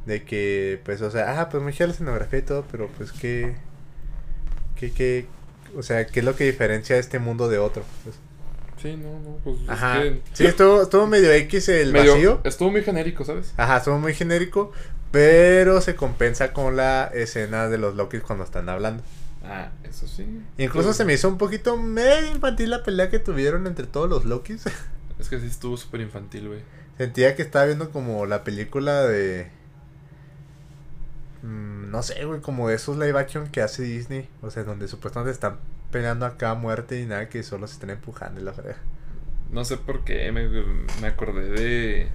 De 0.07 0.23
que, 0.25 0.81
pues, 0.85 1.01
o 1.03 1.11
sea, 1.11 1.40
ah, 1.40 1.49
pues 1.49 1.75
chida 1.77 1.87
la 1.88 1.93
escenografía 1.93 2.38
y 2.38 2.43
todo, 2.43 2.64
pero 2.71 2.88
pues 2.97 3.11
que. 3.12 3.55
Que, 4.77 4.93
que. 4.93 5.27
O 5.77 5.83
sea, 5.83 6.07
¿qué 6.07 6.21
es 6.21 6.25
lo 6.27 6.37
que 6.37 6.45
diferencia 6.45 6.97
este 6.99 7.19
mundo 7.19 7.49
de 7.49 7.59
otro? 7.59 7.83
Pues, 8.05 8.16
Sí, 8.81 8.97
no, 8.97 9.19
no, 9.21 9.37
pues 9.45 9.61
es 9.61 9.69
ajá. 9.69 10.01
que- 10.01 10.23
Sí, 10.33 10.47
estuvo, 10.47 10.81
estuvo 10.83 11.07
medio 11.07 11.31
X 11.33 11.69
el 11.69 11.93
medio- 11.93 12.12
vacío. 12.14 12.40
Estuvo 12.45 12.71
muy 12.71 12.83
genérico, 12.83 13.25
¿sabes? 13.27 13.53
Ajá, 13.59 13.77
estuvo 13.77 13.99
muy 13.99 14.14
genérico. 14.14 14.73
Pero 15.11 15.81
se 15.83 15.97
compensa 15.97 16.53
con 16.55 16.77
la 16.77 17.11
escena 17.12 17.69
de 17.69 17.77
los 17.77 17.95
Lokis 17.97 18.23
cuando 18.23 18.45
están 18.45 18.69
hablando. 18.69 19.03
Ah, 19.53 19.73
eso 19.83 20.07
sí. 20.07 20.45
Incluso 20.59 20.93
se 20.93 21.05
me 21.05 21.13
hizo 21.13 21.29
un 21.29 21.37
poquito 21.37 21.77
medio 21.77 22.31
infantil 22.31 22.71
la 22.71 22.85
pelea 22.85 23.11
que 23.11 23.19
tuvieron 23.19 23.67
entre 23.67 23.89
todos 23.89 24.09
los 24.09 24.25
Lokis. 24.25 24.65
Es 25.19 25.29
que 25.29 25.39
sí 25.39 25.49
estuvo 25.49 25.77
súper 25.77 26.01
infantil, 26.01 26.49
güey. 26.49 26.61
Sentía 26.97 27.35
que 27.35 27.43
estaba 27.43 27.67
viendo 27.67 27.91
como 27.91 28.25
la 28.25 28.43
película 28.43 29.03
de. 29.03 29.51
mm, 31.43 31.91
no 31.91 32.03
sé, 32.03 32.25
güey, 32.25 32.41
como 32.41 32.69
de 32.69 32.77
esos 32.77 32.97
live 32.97 33.19
action 33.19 33.49
que 33.49 33.61
hace 33.61 33.83
Disney. 33.83 34.31
O 34.41 34.51
sea, 34.51 34.63
donde 34.63 34.89
supuestamente 34.89 35.33
están 35.33 35.59
peleando 35.91 36.25
acá 36.25 36.53
a 36.53 36.55
muerte 36.55 37.01
y 37.01 37.05
nada, 37.05 37.29
que 37.29 37.43
solo 37.43 37.67
se 37.67 37.75
están 37.75 37.91
empujando 37.91 38.41
y 38.41 38.45
la 38.45 38.55
frega. 38.55 38.79
No 39.51 39.65
sé 39.67 39.77
por 39.77 40.05
qué 40.05 40.31
me, 40.33 40.49
me 41.03 41.09
acordé 41.09 41.51
de. 41.51 42.09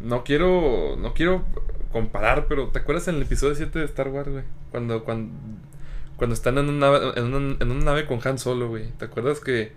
No 0.00 0.24
quiero. 0.24 0.96
No 0.96 1.12
quiero 1.12 1.44
comparar, 1.92 2.46
pero 2.48 2.68
¿te 2.68 2.78
acuerdas 2.78 3.08
en 3.08 3.16
el 3.16 3.22
episodio 3.22 3.56
7 3.56 3.78
de 3.78 3.84
Star 3.84 4.08
Wars, 4.08 4.28
güey? 4.28 4.44
Cuando, 4.70 5.04
cuando, 5.04 5.34
cuando 6.16 6.34
están 6.34 6.58
en 6.58 6.68
una, 6.68 6.90
nave, 6.90 7.12
en, 7.16 7.24
una, 7.24 7.56
en 7.60 7.70
una 7.70 7.84
nave 7.84 8.06
con 8.06 8.20
Han 8.24 8.38
Solo, 8.38 8.68
güey. 8.68 8.90
¿Te 8.98 9.04
acuerdas 9.04 9.40
que, 9.40 9.72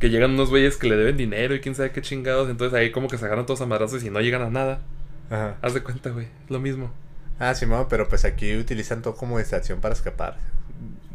que 0.00 0.10
llegan 0.10 0.32
unos 0.32 0.50
güeyes 0.50 0.76
que 0.76 0.88
le 0.88 0.96
deben 0.96 1.16
dinero 1.16 1.54
y 1.54 1.60
quién 1.60 1.74
sabe 1.74 1.92
qué 1.92 2.02
chingados? 2.02 2.50
Entonces 2.50 2.76
ahí 2.78 2.90
como 2.90 3.08
que 3.08 3.18
se 3.18 3.24
agarran 3.24 3.46
todos 3.46 3.60
a 3.60 3.66
madrazos 3.66 4.02
y 4.04 4.10
no 4.10 4.20
llegan 4.20 4.42
a 4.42 4.50
nada. 4.50 4.80
Ajá. 5.30 5.56
Haz 5.62 5.74
de 5.74 5.82
cuenta, 5.82 6.10
güey. 6.10 6.26
Es 6.44 6.50
lo 6.50 6.60
mismo. 6.60 6.92
Ah, 7.38 7.54
Simón, 7.54 7.86
pero 7.88 8.08
pues 8.08 8.24
aquí 8.24 8.56
utilizan 8.56 9.02
todo 9.02 9.14
como 9.14 9.38
distracción 9.38 9.80
para 9.80 9.94
escapar. 9.94 10.38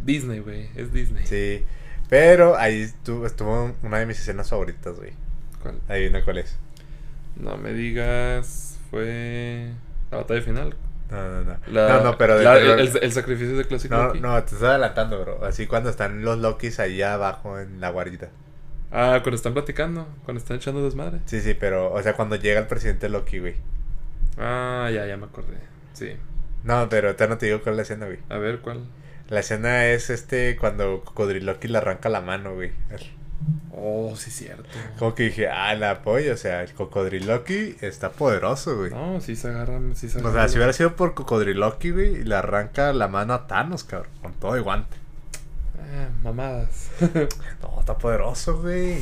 Disney, 0.04 0.40
güey. 0.40 0.70
Es 0.76 0.94
Disney. 0.94 1.26
Sí. 1.26 1.66
Pero 2.10 2.58
ahí 2.58 2.82
estuvo, 2.82 3.26
estuvo 3.26 3.74
una 3.84 4.00
de 4.00 4.06
mis 4.06 4.20
escenas 4.20 4.50
favoritas, 4.50 4.98
güey. 4.98 5.14
¿Cuál? 5.62 5.80
Adivina 5.88 6.24
cuál 6.24 6.40
es. 6.40 6.58
No 7.36 7.58
me 7.58 7.74
digas. 7.74 8.78
Fue. 8.90 9.72
La 10.12 10.18
batalla 10.18 10.42
final. 10.42 10.76
No, 11.12 11.30
no, 11.30 11.44
no. 11.44 11.58
La- 11.68 11.90
no, 11.90 12.04
no, 12.04 12.18
pero 12.18 12.38
de 12.38 12.44
la- 12.46 12.56
terror. 12.56 12.80
el, 12.80 13.00
el 13.02 13.12
sacrificio 13.12 13.58
de 13.58 13.66
Classic 13.66 13.92
No, 13.92 14.04
Loki. 14.08 14.20
no, 14.22 14.42
te 14.44 14.54
estoy 14.56 14.70
adelantando, 14.70 15.20
bro. 15.22 15.46
Así 15.46 15.68
cuando 15.68 15.90
están 15.90 16.24
los 16.24 16.38
Lokis 16.40 16.80
ahí 16.80 17.02
abajo 17.02 17.60
en 17.60 17.82
la 17.82 17.90
guarida. 17.90 18.30
Ah, 18.92 19.20
cuando 19.22 19.36
están 19.36 19.54
platicando, 19.54 20.08
cuando 20.26 20.40
están 20.40 20.58
echando 20.58 20.84
desmadre. 20.84 21.20
Sí, 21.26 21.42
sí, 21.42 21.54
pero, 21.54 21.92
o 21.94 22.02
sea, 22.02 22.14
cuando 22.16 22.36
llega 22.38 22.60
el 22.60 22.68
presidente 22.68 23.10
Loki, 23.10 23.40
güey. 23.40 23.56
Ah, 24.38 24.90
ya, 24.94 25.06
ya 25.06 25.18
me 25.18 25.26
acordé. 25.26 25.58
Sí. 25.94 26.14
No, 26.64 26.88
pero 26.90 27.16
te 27.16 27.28
no 27.28 27.38
te 27.38 27.48
digo 27.48 27.62
cuál 27.62 27.74
es 27.74 27.78
la 27.78 27.82
escena, 27.84 28.06
güey. 28.06 28.20
A 28.30 28.38
ver, 28.38 28.60
¿cuál? 28.60 28.86
La 29.30 29.40
escena 29.42 29.86
es 29.88 30.10
este 30.10 30.56
cuando 30.58 31.02
Cocodriloqui 31.04 31.68
le 31.68 31.78
arranca 31.78 32.10
la 32.10 32.22
mano, 32.22 32.54
güey. 32.54 32.72
Oh, 33.74 34.14
sí, 34.16 34.30
cierto. 34.32 34.64
Como 35.00 35.16
que 35.16 35.24
dije, 35.24 35.48
ah, 35.48 35.74
la 35.76 35.92
apoyo, 35.92 36.34
o 36.34 36.38
sea, 36.38 36.62
el 36.62 36.74
Cocodriloqui 36.74 37.78
está 37.82 38.12
poderoso, 38.12 38.78
güey. 38.78 38.92
No, 38.92 39.22
sí 39.22 39.36
se 39.36 39.48
agarran, 39.48 39.96
sí 39.96 40.10
se 40.10 40.18
O 40.18 40.22
sea, 40.22 40.30
agarran. 40.30 40.50
si 40.50 40.58
hubiera 40.58 40.74
sido 40.74 40.96
por 40.96 41.14
Cocodriloqui, 41.14 41.92
güey, 41.92 42.24
le 42.24 42.36
arranca 42.36 42.94
la 42.94 43.08
mano 43.08 43.34
a 43.34 43.48
Thanos, 43.48 43.84
cabrón, 43.84 44.12
con 44.22 44.34
todo 44.34 44.58
y 44.58 44.60
guante. 44.60 44.98
Ah, 45.80 46.10
mamadas. 46.24 46.90
No, 47.62 47.80
está 47.80 47.98
poderoso, 47.98 48.62
güey. 48.62 49.02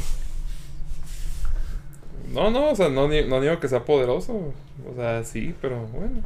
no, 2.32 2.52
no, 2.52 2.69
o 2.71 2.75
sea, 2.75 2.89
no, 2.89 3.08
no 3.08 3.41
digo 3.41 3.60
que 3.60 3.67
sea 3.67 3.84
poderoso. 3.86 4.54
O 4.88 4.95
sea, 4.95 5.23
sí, 5.23 5.56
pero 5.62 5.86
bueno. 5.88 6.21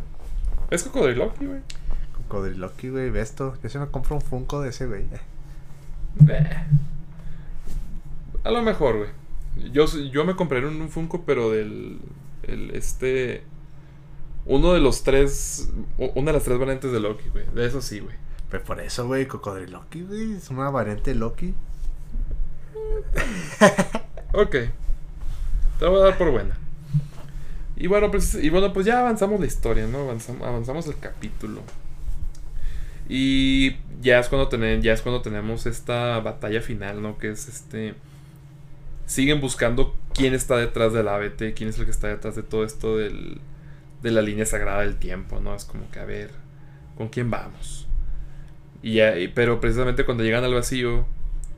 Es 0.69 0.83
Cocodriloqui, 0.83 1.45
güey. 1.45 1.61
Cocodriloqui, 2.17 2.89
güey, 2.89 3.09
ve 3.09 3.21
esto. 3.21 3.55
Yo 3.63 3.69
se 3.69 3.79
me 3.79 3.87
compro 3.87 4.15
un 4.15 4.21
Funko 4.21 4.61
de 4.61 4.69
ese, 4.69 4.85
güey. 4.85 5.05
A 8.43 8.51
lo 8.51 8.61
mejor, 8.61 8.97
güey. 8.97 9.09
Yo, 9.71 9.85
yo 9.85 10.25
me 10.25 10.35
compré 10.35 10.65
un, 10.65 10.81
un 10.81 10.89
Funko, 10.89 11.23
pero 11.25 11.51
del. 11.51 11.99
El, 12.43 12.71
este. 12.71 13.43
Uno 14.45 14.73
de 14.73 14.79
los 14.79 15.03
tres. 15.03 15.71
Una 15.97 16.31
de 16.31 16.33
las 16.33 16.43
tres 16.43 16.59
variantes 16.59 16.91
de 16.91 16.99
Loki, 16.99 17.29
güey. 17.29 17.45
De 17.53 17.65
eso 17.65 17.81
sí, 17.81 17.99
güey. 17.99 18.15
Pues 18.53 18.61
por 18.61 18.79
eso, 18.81 19.07
güey, 19.07 19.27
Cocodriloqui, 19.27 20.03
güey, 20.03 20.33
es 20.33 20.51
una 20.51 20.69
variante 20.69 21.11
de 21.11 21.19
Loki. 21.19 21.55
Ok. 24.35 24.55
Te 25.79 25.85
voy 25.85 25.99
a 26.01 26.03
dar 26.05 26.17
por 26.17 26.31
buena. 26.31 26.57
Y 27.75 27.85
bueno, 27.85 28.09
pues, 28.09 28.33
y 28.35 28.49
bueno, 28.49 28.73
pues 28.73 28.85
ya 28.85 28.99
avanzamos 28.99 29.39
la 29.39 29.45
historia, 29.45 29.85
¿no? 29.85 29.99
Avanzamos, 29.99 30.47
avanzamos 30.47 30.87
el 30.87 30.97
capítulo. 30.97 31.61
Y 33.07 33.77
ya 34.01 34.19
es 34.19 34.27
cuando 34.29 34.47
tenen, 34.49 34.81
ya 34.81 34.93
es 34.93 35.01
cuando 35.01 35.21
tenemos 35.21 35.65
esta 35.65 36.19
batalla 36.19 36.61
final, 36.61 37.01
¿no? 37.01 37.17
Que 37.17 37.31
es 37.31 37.47
este. 37.47 37.95
Siguen 39.13 39.41
buscando 39.41 39.95
quién 40.15 40.33
está 40.33 40.57
detrás 40.57 40.91
del 40.91 41.07
ABT, 41.07 41.53
quién 41.55 41.69
es 41.69 41.77
el 41.77 41.85
que 41.85 41.91
está 41.91 42.07
detrás 42.07 42.35
de 42.35 42.41
todo 42.41 42.63
esto 42.65 42.97
del, 42.97 43.39
de 44.01 44.09
la 44.09 44.23
línea 44.23 44.45
sagrada 44.47 44.81
del 44.81 44.95
tiempo, 44.95 45.39
¿no? 45.39 45.53
Es 45.53 45.65
como 45.65 45.89
que 45.91 45.99
a 45.99 46.05
ver, 46.05 46.31
¿con 46.97 47.09
quién 47.09 47.29
vamos? 47.29 47.87
Y 48.81 48.99
pero 49.35 49.59
precisamente 49.61 50.03
cuando 50.03 50.23
llegan 50.23 50.43
al 50.43 50.55
vacío, 50.55 51.05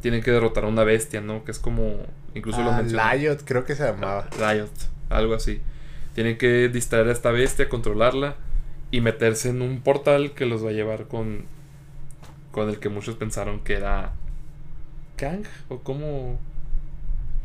tienen 0.01 0.21
que 0.21 0.31
derrotar 0.31 0.65
a 0.65 0.67
una 0.67 0.83
bestia, 0.83 1.21
¿no? 1.21 1.45
Que 1.45 1.51
es 1.51 1.59
como. 1.59 1.95
Incluso 2.33 2.61
lo 2.61 2.71
Ah, 2.71 2.77
mencionan. 2.81 3.19
Lyot, 3.21 3.43
creo 3.45 3.63
que 3.63 3.73
se 3.75 3.85
llamaba. 3.85 4.27
Riot, 4.37 4.69
algo 5.09 5.33
así. 5.33 5.61
Tienen 6.13 6.37
que 6.37 6.67
distraer 6.67 7.07
a 7.07 7.13
esta 7.13 7.31
bestia, 7.31 7.69
controlarla 7.69 8.35
y 8.91 8.99
meterse 8.99 9.49
en 9.49 9.61
un 9.61 9.79
portal 9.81 10.33
que 10.33 10.45
los 10.45 10.63
va 10.63 10.71
a 10.71 10.73
llevar 10.73 11.07
con 11.07 11.45
con 12.51 12.69
el 12.69 12.79
que 12.79 12.89
muchos 12.89 13.15
pensaron 13.15 13.61
que 13.61 13.75
era 13.75 14.13
Kang 15.17 15.43
o 15.69 15.79
como 15.79 16.37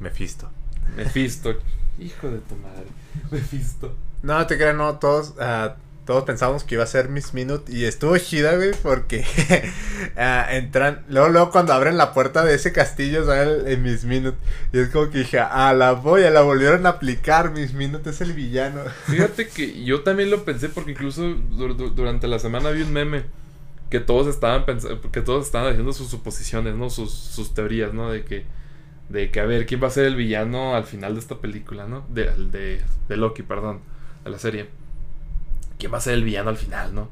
Mephisto. 0.00 0.50
Mephisto. 0.96 1.54
Hijo 1.98 2.30
de 2.30 2.38
tu 2.38 2.56
madre. 2.56 2.86
Mephisto. 3.30 3.94
No, 4.22 4.46
te 4.46 4.56
creas, 4.56 4.74
no, 4.76 4.98
todos, 4.98 5.34
ah, 5.38 5.76
todos 6.06 6.24
pensábamos 6.24 6.64
que 6.64 6.74
iba 6.74 6.84
a 6.84 6.86
ser 6.86 7.08
Miss 7.08 7.32
Minute 7.34 7.70
y 7.72 7.84
estuvo 7.84 8.16
chida, 8.18 8.56
güey, 8.56 8.72
porque 8.82 9.24
ah, 10.16 10.46
entran, 10.50 11.04
luego, 11.08 11.28
luego 11.28 11.50
cuando 11.50 11.72
abren 11.72 11.96
la 11.96 12.12
puerta 12.12 12.44
de 12.44 12.54
ese 12.54 12.72
castillo 12.72 13.24
sale 13.24 13.70
el, 13.72 13.78
Miss 13.78 14.04
Minute 14.04 14.36
y 14.72 14.78
es 14.80 14.88
como 14.88 15.10
que 15.10 15.18
dije, 15.18 15.38
ah, 15.40 15.72
la 15.74 15.92
voy, 15.92 16.22
la 16.30 16.40
volvieron 16.42 16.86
a 16.86 16.90
aplicar, 16.90 17.50
Miss 17.52 17.72
Minute 17.74 18.10
es 18.10 18.20
el 18.20 18.32
villano. 18.32 18.80
Fíjate 19.06 19.48
que 19.48 19.84
yo 19.84 20.02
también 20.02 20.30
lo 20.30 20.44
pensé 20.44 20.68
porque 20.68 20.92
incluso 20.92 21.22
dur- 21.22 21.76
dur- 21.76 21.94
durante 21.94 22.26
la 22.28 22.38
semana 22.38 22.70
vi 22.70 22.82
un 22.82 22.92
meme 22.92 23.24
que 23.90 24.00
todos 24.00 24.26
estaban 24.28 24.64
pensando, 24.66 25.00
que 25.10 25.20
todos 25.20 25.46
estaban 25.46 25.68
haciendo 25.70 25.92
sus 25.92 26.08
suposiciones, 26.08 26.74
¿no? 26.74 26.90
Sus, 26.90 27.12
sus 27.12 27.54
teorías, 27.54 27.92
¿no? 27.92 28.10
De 28.10 28.24
que, 28.24 28.44
de 29.10 29.30
que 29.30 29.40
a 29.40 29.44
ver, 29.44 29.66
¿quién 29.66 29.82
va 29.82 29.88
a 29.88 29.90
ser 29.90 30.06
el 30.06 30.16
villano 30.16 30.74
al 30.74 30.84
final 30.84 31.14
de 31.14 31.20
esta 31.20 31.36
película, 31.36 31.86
¿no? 31.86 32.04
De, 32.08 32.30
de, 32.30 32.80
de 33.08 33.16
Loki, 33.16 33.42
perdón, 33.42 33.80
de 34.24 34.30
la 34.30 34.38
serie. 34.38 34.68
¿Quién 35.78 35.92
va 35.92 35.98
a 35.98 36.00
ser 36.00 36.14
el 36.14 36.24
villano 36.24 36.50
al 36.50 36.56
final, 36.56 36.94
¿no? 36.94 37.08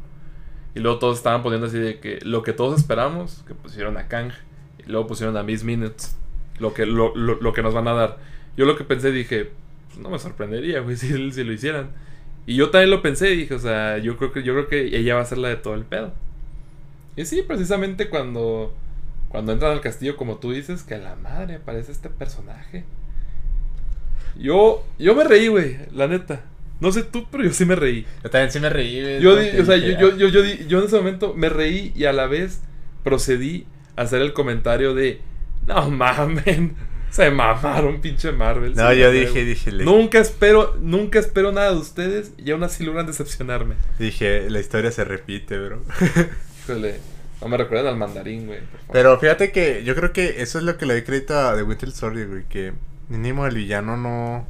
Y 0.74 0.80
luego 0.80 0.98
todos 0.98 1.18
estaban 1.18 1.42
poniendo 1.42 1.66
así 1.66 1.78
de 1.78 1.98
que 1.98 2.20
lo 2.22 2.42
que 2.42 2.52
todos 2.52 2.78
esperamos, 2.78 3.42
que 3.48 3.54
pusieron 3.54 3.96
a 3.96 4.06
Kang, 4.06 4.30
y 4.78 4.88
luego 4.90 5.08
pusieron 5.08 5.36
a 5.36 5.42
Miss 5.42 5.64
Minutes, 5.64 6.16
lo 6.60 6.72
que, 6.72 6.86
lo, 6.86 7.14
lo, 7.16 7.40
lo 7.40 7.52
que 7.52 7.62
nos 7.62 7.74
van 7.74 7.88
a 7.88 7.94
dar. 7.94 8.18
Yo 8.56 8.64
lo 8.64 8.76
que 8.76 8.84
pensé, 8.84 9.10
dije, 9.10 9.50
pues 9.88 9.98
no 9.98 10.08
me 10.10 10.18
sorprendería, 10.20 10.80
güey, 10.80 10.96
si, 10.96 11.32
si 11.32 11.44
lo 11.44 11.52
hicieran. 11.52 11.90
Y 12.46 12.54
yo 12.54 12.70
también 12.70 12.90
lo 12.90 13.02
pensé, 13.02 13.26
dije, 13.28 13.54
o 13.54 13.58
sea, 13.58 13.98
yo 13.98 14.16
creo 14.16 14.32
que 14.32 14.42
yo 14.42 14.54
creo 14.54 14.68
que 14.68 14.96
ella 14.96 15.16
va 15.16 15.22
a 15.22 15.24
ser 15.26 15.38
la 15.38 15.48
de 15.48 15.56
todo 15.56 15.74
el 15.74 15.84
pedo. 15.84 16.12
Y 17.16 17.24
sí, 17.24 17.42
precisamente 17.42 18.08
cuando 18.08 18.72
cuando 19.28 19.52
entran 19.52 19.72
al 19.72 19.80
castillo, 19.80 20.16
como 20.16 20.36
tú 20.38 20.52
dices, 20.52 20.82
que 20.82 20.94
a 20.94 20.98
la 20.98 21.14
madre 21.16 21.56
aparece 21.56 21.92
este 21.92 22.08
personaje. 22.08 22.84
Yo 24.36 24.84
yo 24.98 25.14
me 25.14 25.24
reí, 25.24 25.48
güey, 25.48 25.76
la 25.92 26.06
neta. 26.06 26.42
No 26.80 26.92
sé 26.92 27.02
tú, 27.02 27.26
pero 27.30 27.42
yo 27.44 27.52
sí 27.52 27.64
me 27.64 27.74
reí. 27.74 28.06
Yo 28.22 28.30
también 28.30 28.52
sí 28.52 28.60
me 28.60 28.70
reí, 28.70 29.00
güey. 29.00 29.20
Yo, 29.20 29.34
di- 29.36 29.58
o 29.58 29.64
sea, 29.64 29.74
dije, 29.74 29.96
yo, 30.00 30.08
ah, 30.08 30.10
yo, 30.16 30.16
yo, 30.16 30.28
yo, 30.28 30.42
di- 30.42 30.66
yo 30.68 30.78
en 30.78 30.84
ese 30.86 30.96
momento 30.96 31.34
me 31.34 31.48
reí 31.48 31.92
y 31.96 32.04
a 32.04 32.12
la 32.12 32.26
vez 32.26 32.60
procedí 33.02 33.66
a 33.96 34.02
hacer 34.02 34.22
el 34.22 34.32
comentario 34.32 34.94
de, 34.94 35.20
no 35.66 35.90
mamen, 35.90 36.76
Se 37.10 37.30
mamaron, 37.30 38.02
pinche 38.02 38.30
Marvel. 38.32 38.74
No, 38.74 38.92
yo 38.92 39.10
dije, 39.10 39.42
dije, 39.44 39.72
le- 39.72 39.84
Nunca 39.84 40.18
espero, 40.20 40.76
nunca 40.78 41.18
espero 41.18 41.52
nada 41.52 41.72
de 41.72 41.78
ustedes 41.78 42.32
y 42.36 42.50
aún 42.50 42.62
así 42.62 42.84
logran 42.84 43.06
decepcionarme. 43.06 43.76
dije, 43.98 44.48
la 44.50 44.60
historia 44.60 44.92
se 44.92 45.04
repite, 45.04 45.58
bro. 45.58 45.82
Híjole, 46.64 47.00
no 47.40 47.48
me 47.48 47.56
recuerdan 47.56 47.86
al 47.88 47.96
mandarín, 47.96 48.46
güey. 48.46 48.60
Pero 48.92 49.18
fíjate 49.18 49.52
que 49.52 49.84
yo 49.84 49.94
creo 49.94 50.12
que 50.12 50.42
eso 50.42 50.58
es 50.58 50.64
lo 50.64 50.76
que 50.76 50.86
le 50.86 50.94
doy 50.94 51.02
crédito 51.04 51.38
a 51.38 51.54
The 51.56 51.62
Winter 51.62 51.90
Soldier, 51.90 52.28
güey. 52.28 52.44
Que 52.44 52.72
mínimo 53.08 53.46
el 53.46 53.54
villano 53.54 53.96
no. 53.96 54.46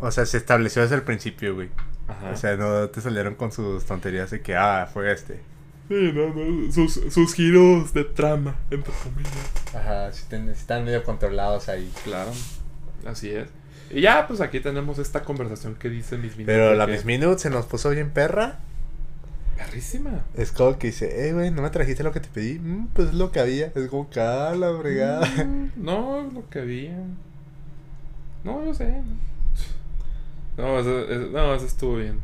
O 0.00 0.10
sea, 0.10 0.26
se 0.26 0.36
estableció 0.36 0.82
desde 0.82 0.96
el 0.96 1.02
principio, 1.02 1.54
güey. 1.54 1.70
Ajá. 2.08 2.30
O 2.32 2.36
sea, 2.36 2.56
no 2.56 2.88
te 2.90 3.00
salieron 3.00 3.34
con 3.36 3.52
sus 3.52 3.84
tonterías 3.84 4.30
de 4.30 4.42
que, 4.42 4.56
ah, 4.56 4.88
fue 4.92 5.10
este. 5.12 5.40
Sí, 5.88 6.12
no, 6.14 6.32
no, 6.34 6.72
sus, 6.72 6.94
sus 7.10 7.34
giros 7.34 7.92
de 7.94 8.04
trama, 8.04 8.56
entre 8.70 8.92
comillas. 9.02 9.50
Ajá, 9.74 10.12
sí, 10.12 10.24
están 10.50 10.84
medio 10.84 11.04
controlados 11.04 11.68
ahí. 11.68 11.90
Claro, 12.04 12.32
así 13.06 13.30
es. 13.30 13.48
Y 13.90 14.00
ya, 14.00 14.26
pues 14.26 14.40
aquí 14.40 14.60
tenemos 14.60 14.98
esta 14.98 15.22
conversación 15.24 15.74
que 15.74 15.90
dice 15.90 16.16
Miss 16.16 16.36
Minute. 16.36 16.46
Pero 16.52 16.74
la 16.74 16.86
que- 16.86 16.92
Miss 16.92 17.04
Minute 17.04 17.38
se 17.38 17.50
nos 17.50 17.66
puso 17.66 17.90
bien 17.90 18.10
perra. 18.10 18.60
Perrísima. 19.56 20.24
Es 20.34 20.50
como 20.52 20.78
que 20.78 20.88
dice, 20.88 21.28
eh, 21.28 21.32
güey, 21.32 21.50
no 21.50 21.62
me 21.62 21.70
trajiste 21.70 22.02
lo 22.02 22.12
que 22.12 22.20
te 22.20 22.28
pedí. 22.28 22.58
Mm, 22.58 22.88
pues 22.92 23.08
es 23.08 23.14
lo 23.14 23.30
que 23.30 23.40
había. 23.40 23.66
Es 23.74 23.88
como 23.88 24.10
que, 24.10 24.20
ah, 24.20 24.54
la 24.56 24.76
fregada. 24.80 25.26
Mm, 25.44 25.72
No, 25.76 26.26
es 26.26 26.32
lo 26.32 26.48
que 26.50 26.58
había. 26.60 26.96
No, 28.42 28.64
yo 28.64 28.74
sé. 28.74 29.02
No, 30.56 30.78
eso, 30.78 31.00
eso- 31.08 31.30
no, 31.30 31.54
eso 31.54 31.66
estuvo 31.66 31.96
bien. 31.96 32.20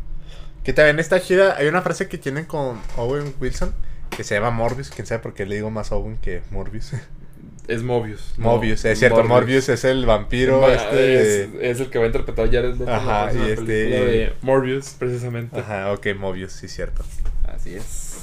Que 0.64 0.72
también 0.72 0.98
está 0.98 1.20
chida. 1.20 1.56
Hay 1.56 1.66
una 1.68 1.82
frase 1.82 2.08
que 2.08 2.18
tienen 2.18 2.44
con 2.44 2.78
Owen 2.96 3.34
Wilson 3.40 3.72
que 4.10 4.24
se 4.24 4.34
llama 4.34 4.50
Morbius. 4.50 4.90
Quién 4.90 5.06
sabe 5.06 5.20
por 5.22 5.34
qué 5.34 5.46
le 5.46 5.54
digo 5.56 5.70
más 5.70 5.92
Owen 5.92 6.16
que 6.18 6.42
Morbius. 6.50 6.92
Es 7.68 7.82
Mobius. 7.82 8.34
no, 8.36 8.48
Morbius, 8.48 8.84
es 8.84 8.98
cierto. 8.98 9.22
Morbius, 9.22 9.68
es 9.68 9.84
el 9.84 10.04
vampiro. 10.06 10.68
Este. 10.70 11.42
es, 11.44 11.48
es 11.60 11.80
el 11.80 11.90
que 11.90 11.98
va 11.98 12.04
a 12.04 12.06
interpretar 12.08 12.46
Jared 12.50 12.74
Leto 12.76 12.90
Ajá, 12.90 13.32
y 13.32 13.50
este- 13.50 13.62
de 13.64 14.32
Morbius, 14.42 14.96
precisamente. 14.98 15.58
Ajá, 15.58 15.92
ok, 15.92 16.08
Mobius, 16.18 16.52
sí, 16.52 16.66
cierto. 16.68 17.04
Así 17.44 17.74
es. 17.74 18.22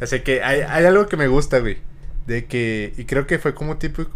Así 0.00 0.20
que 0.20 0.42
hay, 0.42 0.60
hay 0.60 0.84
algo 0.84 1.06
que 1.06 1.16
me 1.16 1.28
gusta, 1.28 1.60
güey. 1.60 1.78
De 2.26 2.46
que, 2.46 2.92
y 2.96 3.04
creo 3.04 3.26
que 3.26 3.38
fue 3.38 3.54
como 3.54 3.76
tipo, 3.78 4.06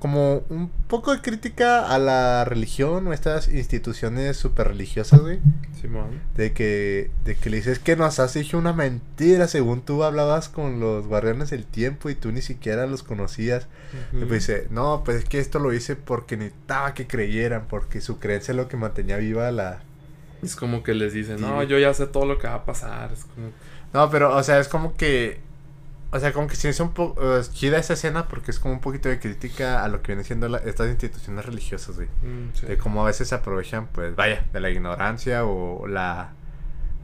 como 0.00 0.42
un 0.48 0.68
poco 0.88 1.14
de 1.14 1.22
crítica 1.22 1.86
a 1.86 1.98
la 1.98 2.44
religión 2.44 3.06
o 3.06 3.12
estas 3.12 3.48
instituciones 3.48 4.36
súper 4.36 4.68
religiosas, 4.68 5.20
güey. 5.20 5.38
Simón. 5.80 6.20
De 6.34 6.52
que, 6.52 7.10
de 7.24 7.36
que 7.36 7.50
le 7.50 7.58
dices 7.58 7.78
que 7.78 7.94
nos 7.94 8.18
has 8.18 8.34
dicho 8.34 8.58
una 8.58 8.72
mentira 8.72 9.46
según 9.46 9.82
tú 9.82 10.02
hablabas 10.02 10.48
con 10.48 10.80
los 10.80 11.06
guardianes 11.06 11.50
del 11.50 11.64
tiempo 11.64 12.10
y 12.10 12.16
tú 12.16 12.32
ni 12.32 12.42
siquiera 12.42 12.86
los 12.86 13.04
conocías. 13.04 13.68
Y 14.12 14.24
pues 14.24 14.46
dice, 14.46 14.66
no, 14.70 15.02
pues 15.04 15.18
es 15.18 15.24
que 15.24 15.38
esto 15.38 15.60
lo 15.60 15.72
hice 15.72 15.94
porque 15.94 16.36
necesitaba 16.36 16.92
que 16.92 17.06
creyeran, 17.06 17.66
porque 17.68 18.00
su 18.00 18.18
creencia 18.18 18.52
es 18.52 18.56
lo 18.56 18.68
que 18.68 18.76
mantenía 18.76 19.18
viva 19.18 19.50
la... 19.52 19.82
Es 20.42 20.56
como 20.56 20.82
que 20.82 20.94
les 20.94 21.12
dicen, 21.12 21.40
no, 21.40 21.62
yo 21.62 21.78
ya 21.78 21.94
sé 21.94 22.06
todo 22.06 22.26
lo 22.26 22.38
que 22.38 22.48
va 22.48 22.56
a 22.56 22.64
pasar. 22.64 23.12
Es 23.12 23.24
como, 23.24 23.50
No, 23.94 24.10
pero, 24.10 24.34
o 24.34 24.42
sea, 24.42 24.58
es 24.58 24.66
como 24.66 24.94
que... 24.96 25.45
O 26.16 26.20
sea, 26.20 26.32
como 26.32 26.46
que 26.46 26.56
sí 26.56 26.66
es 26.68 26.80
un 26.80 26.92
poco 26.92 27.20
eh, 27.38 27.42
chida 27.52 27.78
esa 27.78 27.92
escena 27.92 28.26
porque 28.28 28.50
es 28.50 28.58
como 28.58 28.74
un 28.74 28.80
poquito 28.80 29.08
de 29.08 29.18
crítica 29.20 29.84
a 29.84 29.88
lo 29.88 30.00
que 30.02 30.08
vienen 30.12 30.24
siendo 30.24 30.48
la- 30.48 30.58
estas 30.58 30.88
instituciones 30.88 31.44
religiosas, 31.44 31.96
güey. 31.96 32.08
mm, 32.22 32.54
sí. 32.54 32.66
De 32.66 32.78
cómo 32.78 33.02
a 33.02 33.06
veces 33.06 33.28
se 33.28 33.34
aprovechan, 33.34 33.86
pues, 33.88 34.14
vaya, 34.16 34.44
de 34.52 34.60
la 34.60 34.70
ignorancia 34.70 35.44
o 35.44 35.86
la, 35.86 36.32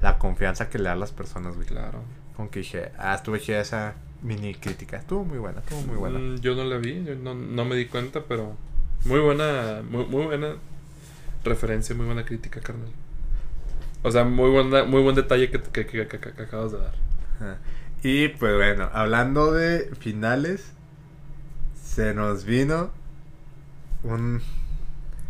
la 0.00 0.18
confianza 0.18 0.68
que 0.70 0.78
le 0.78 0.84
dan 0.88 0.98
las 1.00 1.12
personas, 1.12 1.54
güey. 1.56 1.66
Claro. 1.66 2.02
Como 2.36 2.50
que 2.50 2.60
dije, 2.60 2.90
ah, 2.98 3.14
estuve 3.14 3.38
chida 3.40 3.60
esa 3.60 3.94
mini 4.22 4.54
crítica. 4.54 4.96
Estuvo 4.96 5.24
muy 5.24 5.38
buena, 5.38 5.60
estuvo 5.60 5.82
muy 5.82 5.96
buena. 5.96 6.18
Mm, 6.18 6.40
yo 6.40 6.54
no 6.54 6.64
la 6.64 6.78
vi, 6.78 7.04
yo 7.04 7.14
no, 7.14 7.34
no 7.34 7.64
me 7.64 7.76
di 7.76 7.86
cuenta, 7.86 8.22
pero 8.26 8.56
muy 9.04 9.20
buena, 9.20 9.82
muy, 9.88 10.06
muy 10.06 10.24
buena 10.26 10.54
referencia, 11.44 11.94
muy 11.94 12.06
buena 12.06 12.24
crítica, 12.24 12.60
carnal. 12.60 12.90
O 14.02 14.10
sea, 14.10 14.24
muy 14.24 14.50
buena, 14.50 14.84
muy 14.84 15.02
buen 15.02 15.14
detalle 15.14 15.50
que- 15.50 15.60
que- 15.60 15.86
que 15.86 16.42
acabas 16.42 16.72
de 16.72 16.78
dar. 16.78 16.94
Y 18.02 18.28
pues 18.28 18.54
bueno, 18.56 18.88
hablando 18.92 19.52
de 19.52 19.90
finales, 20.00 20.72
se 21.82 22.14
nos 22.14 22.44
vino 22.44 22.90
un... 24.02 24.42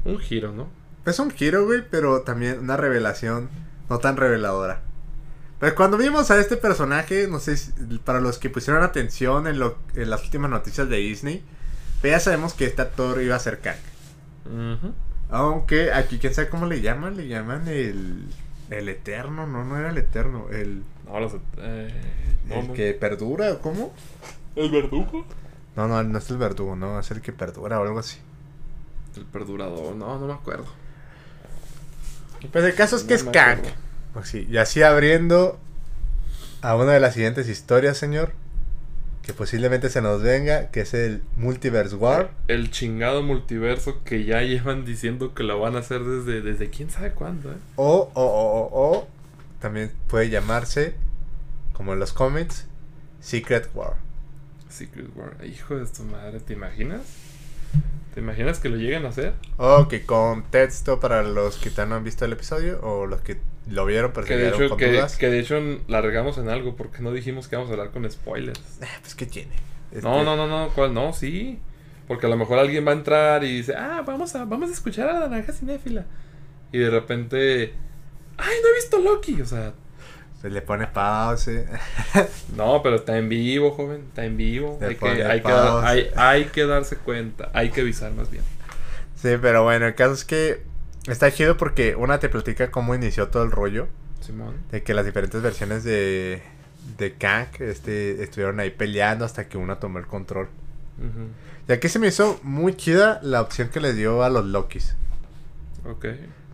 Un 0.05 0.19
giro, 0.19 0.53
¿no? 0.53 0.69
Es 1.05 1.19
un 1.19 1.31
giro, 1.31 1.65
güey, 1.67 1.83
pero 1.89 2.23
también 2.23 2.61
una 2.61 2.77
revelación 2.77 3.49
no 3.89 3.99
tan 3.99 4.17
reveladora. 4.17 4.81
Pero 5.61 5.75
cuando 5.77 5.97
vimos 5.97 6.31
a 6.31 6.41
este 6.41 6.57
personaje, 6.57 7.29
no 7.29 7.39
sé, 7.39 7.57
si- 7.57 7.73
para 8.05 8.21
los 8.21 8.39
que 8.39 8.51
pusieron 8.51 8.83
atención 8.83 9.47
en, 9.47 9.59
lo, 9.59 9.79
en 9.95 10.11
las 10.11 10.25
últimas 10.25 10.51
noticias 10.51 10.89
de 10.89 10.97
Disney, 10.97 11.45
pues 12.01 12.13
ya 12.13 12.21
sabemos 12.21 12.55
que 12.55 12.65
este 12.67 12.83
actor 12.83 13.21
iba 13.23 13.37
a 13.37 13.39
ser 13.39 13.61
Kang. 13.61 13.77
Aunque 15.31 15.93
aquí, 15.93 16.19
quién 16.19 16.35
sabe 16.35 16.49
cómo 16.49 16.67
le 16.67 16.81
llaman, 16.81 17.17
le 17.17 17.29
llaman 17.29 17.69
el, 17.69 18.25
el 18.71 18.89
eterno, 18.89 19.47
no, 19.47 19.65
no 19.65 19.79
era 19.79 19.91
el 19.91 19.99
eterno, 19.99 20.49
el, 20.51 20.83
No, 21.07 21.21
los, 21.21 21.33
eh, 21.59 21.91
no, 22.47 22.55
el 22.61 22.69
no. 22.69 22.75
que 22.75 22.95
perdura, 22.95 23.53
¿o 23.53 23.59
cómo? 23.61 23.93
¿El 24.57 24.71
verdugo? 24.71 25.27
No, 25.77 25.89
no, 25.89 26.03
no 26.03 26.19
es 26.19 26.31
el 26.31 26.37
verdugo, 26.39 26.77
no, 26.77 26.99
es 27.01 27.11
el 27.11 27.21
que 27.23 27.33
perdura 27.33 27.81
o 27.81 27.83
algo 27.83 27.99
así. 27.99 28.19
El 29.17 29.25
perdurador, 29.27 29.95
no, 29.97 30.19
no 30.19 30.27
me 30.27 30.33
acuerdo. 30.35 30.67
Pues 32.51 32.65
el 32.65 32.75
caso 32.75 32.97
es 32.97 33.05
que 33.05 33.15
No 33.15 33.17
es 33.17 33.25
Kang. 33.25 33.59
acuerdo. 33.59 33.77
Pues 34.13 34.29
sí, 34.29 34.47
y 34.51 34.57
así 34.59 34.83
abriendo 34.83 35.59
a 36.61 36.77
una 36.77 36.93
de 36.93 37.01
las 37.01 37.15
siguientes 37.15 37.49
historias, 37.49 37.97
señor, 37.97 38.33
que 39.23 39.33
posiblemente 39.33 39.89
se 39.89 40.03
nos 40.03 40.21
venga, 40.23 40.71
que 40.71 40.81
es 40.81 40.95
el 40.95 41.23
Multiverse 41.37 41.95
War. 41.97 42.33
El 42.49 42.71
chingado 42.71 43.23
multiverso 43.23 44.03
que 44.05 44.25
ya 44.25 44.43
llevan 44.43 44.85
diciendo 44.85 45.33
que 45.35 45.45
lo 45.45 45.61
van 45.61 45.77
a 45.77 45.81
hacer 45.81 46.03
desde, 46.05 46.41
desde 46.43 46.71
quién 46.71 46.91
sabe 46.91 47.13
cuándo, 47.13 47.53
¿eh? 47.53 47.57
O, 47.77 48.11
o, 48.15 48.23
o, 48.23 48.61
o, 48.67 48.99
o, 48.99 49.09
también 49.63 49.93
puede 50.09 50.29
llamarse, 50.29 50.95
como 51.73 51.93
en 51.93 52.01
los 52.01 52.13
cómics, 52.13 52.67
Secret 53.21 53.71
War. 53.75 53.95
Secret 54.69 55.09
War. 55.15 55.37
Hijo 55.47 55.77
de 55.77 55.87
tu 55.87 56.03
madre, 56.03 56.41
¿te 56.41 56.53
imaginas? 56.53 57.01
¿Te 58.13 58.21
imaginas 58.21 58.59
que 58.59 58.69
lo 58.69 58.77
lleguen 58.77 59.07
a 59.07 59.11
hacer? 59.11 59.35
O 59.57 59.89
que 59.89 60.05
contexto 60.05 61.01
para 61.01 61.23
los 61.23 61.57
que 61.57 61.71
no 61.87 61.95
han 61.95 62.05
visto 62.05 62.25
el 62.25 62.33
episodio 62.33 62.81
o 62.83 63.07
los 63.07 63.23
que 63.23 63.39
lo 63.71 63.87
vieron 63.87 64.13
pero 64.13 64.27
se 64.27 64.35
Que 64.35 64.37
de, 64.37 64.43
quedaron 64.43 64.63
hecho, 64.63 64.69
con 64.71 64.79
que, 64.79 64.93
dudas. 64.93 65.17
que 65.17 65.31
de 65.31 65.39
hecho 65.39 65.61
la 65.87 66.01
regamos 66.03 66.37
en 66.39 66.49
algo 66.49 66.77
porque 66.77 67.01
no 67.01 67.13
dijimos 67.13 67.49
que 67.49 67.57
vamos 67.57 67.71
a 67.71 67.75
hablar 67.75 67.91
con 67.91 68.11
spoilers. 68.11 68.61
Eh, 68.83 68.87
pues, 69.01 69.15
¿qué 69.15 69.27
tiene? 69.27 69.53
Este, 69.93 70.03
No, 70.03 70.25
no, 70.25 70.37
no, 70.37 70.47
no, 70.49 70.69
¿cuál? 70.75 70.93
No, 70.93 71.13
sí. 71.13 71.59
Porque 72.09 72.27
a 72.27 72.29
lo 72.29 72.37
mejor 72.37 72.59
alguien 72.59 72.87
va 72.87 72.91
a 72.91 72.95
entrar 72.95 73.45
y 73.45 73.57
dice, 73.59 73.75
ah, 73.77 74.03
vamos 74.05 74.35
a, 74.35 74.45
vamos 74.45 74.69
a 74.69 74.73
escuchar 74.73 75.09
a 75.09 75.21
la 75.21 75.29
naranja 75.29 75.53
cinéfila. 75.53 76.05
Y 76.73 76.79
de 76.79 76.91
repente, 76.91 77.75
ay, 78.39 78.55
no 78.63 78.69
he 78.69 78.75
visto 78.75 78.99
Loki. 78.99 79.41
O 79.43 79.47
sea, 79.47 79.73
Se 80.41 80.51
le 80.51 80.61
pone 80.63 80.87
pause. 80.89 81.67
no, 82.57 82.83
pero 82.83 82.97
está 82.97 83.17
en 83.19 83.29
vivo, 83.29 83.71
joven, 83.73 84.05
está 84.09 84.25
en 84.25 84.37
vivo. 84.37 84.79
Hay 84.83 84.97
que, 84.97 85.07
hay, 85.25 85.41
que 85.41 85.49
pausa. 85.49 85.75
dar- 85.81 85.87
hay, 85.87 86.11
hay 86.17 86.45
que 86.47 86.67
darse 86.67 86.97
cuenta, 86.97 87.51
hay 87.55 87.71
que 87.71 87.81
avisar 87.83 88.13
más 88.13 88.31
bien. 88.31 88.45
sí, 89.17 89.31
pero 89.41 89.63
bueno, 89.63 89.87
el 89.87 89.95
caso 89.95 90.15
es 90.15 90.25
que 90.25 90.63
está 91.07 91.31
chido 91.33 91.57
porque 91.57 91.95
una 91.97 92.19
te 92.19 92.29
platica 92.29 92.71
cómo 92.71 92.95
inició 92.95 93.29
todo 93.29 93.43
el 93.45 93.51
rollo. 93.53 93.89
Simón. 94.21 94.55
De 94.71 94.83
que 94.83 94.95
las 94.95 95.05
diferentes 95.05 95.41
versiones 95.43 95.83
de, 95.85 96.43
de 96.99 97.15
Kang 97.15 97.49
este, 97.61 98.23
estuvieron 98.23 98.59
ahí 98.61 98.71
peleando 98.71 99.25
hasta 99.25 99.49
que 99.49 99.59
una 99.59 99.81
tomó 99.81 99.99
el 99.99 100.07
control. 100.07 100.49
Ujú. 100.99 101.27
Y 101.69 101.73
aquí 101.73 101.89
se 101.89 101.99
me 101.99 102.09
hizo 102.09 102.39
muy 102.43 102.75
chida 102.77 103.21
la 103.23 103.41
opción 103.41 103.69
que 103.69 103.81
le 103.81 103.93
dio 103.95 104.23
a 104.25 104.29
los 104.31 104.45
Lokis. 104.45 104.95
Ok. 105.85 106.07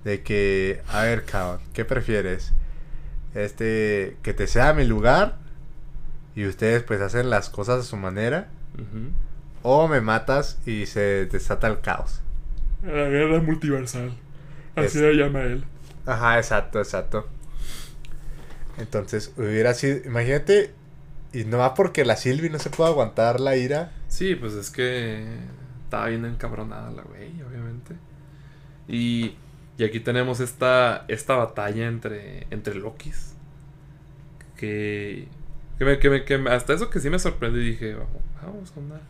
De 0.05 0.23
que, 0.23 0.83
a 0.89 1.03
ver, 1.03 1.25
cabrón, 1.25 1.61
¿qué 1.73 1.85
prefieres? 1.85 2.53
Este, 3.35 4.17
que 4.23 4.33
te 4.33 4.47
sea 4.47 4.73
mi 4.73 4.85
lugar 4.85 5.37
y 6.35 6.47
ustedes 6.47 6.83
pues 6.83 7.01
hacen 7.01 7.31
las 7.31 7.51
cosas 7.51 7.81
a 7.81 7.83
su 7.83 7.97
manera. 7.97 8.49
O 9.63 9.89
me 9.89 10.01
matas 10.01 10.59
y 10.67 10.87
se 10.87 11.27
desata 11.27 11.67
el 11.67 11.81
caos. 11.81 12.21
La 12.83 13.09
guerra 13.09 13.41
multiversal. 13.41 14.13
Así 14.77 15.01
le 15.01 15.15
llama 15.15 15.43
él. 15.43 15.65
Ajá, 16.07 16.39
exacto, 16.39 16.79
exacto. 16.79 17.27
Entonces, 18.79 19.33
hubiera 19.37 19.75
sido, 19.75 19.99
imagínate, 20.07 20.73
y 21.33 21.45
no 21.45 21.59
va 21.59 21.75
porque 21.75 22.05
la 22.05 22.17
Sylvie 22.17 22.51
no 22.51 22.59
se 22.59 22.71
puede 22.71 22.91
aguantar 22.91 23.41
la 23.41 23.57
ira. 23.57 23.93
Sí, 24.07 24.37
pues 24.37 24.55
es 24.55 24.71
que 24.71 25.27
estaba 25.85 26.07
bien 26.07 26.25
encabronada 26.25 26.91
la 26.91 27.03
güey, 27.03 27.43
obviamente. 27.43 27.97
Y, 28.87 29.35
y 29.79 29.85
aquí 29.85 30.01
tenemos 30.01 30.41
esta, 30.41 31.05
esta 31.09 31.37
batalla 31.37 31.87
entre, 31.87 32.47
entre 32.51 32.75
Lokis. 32.75 33.35
Que, 34.57 35.29
que, 35.79 35.85
me, 35.85 35.99
que, 35.99 36.11
me, 36.11 36.25
que 36.25 36.39
me- 36.39 36.51
hasta 36.51 36.73
eso 36.75 36.91
que 36.91 37.01
sí 37.01 37.09
me 37.11 37.19
sorprendió 37.19 37.63
y 37.63 37.71
dije, 37.71 37.95
vamos, 37.95 38.11
vamos 38.43 38.73
a 38.77 38.81
andar. 38.81 39.01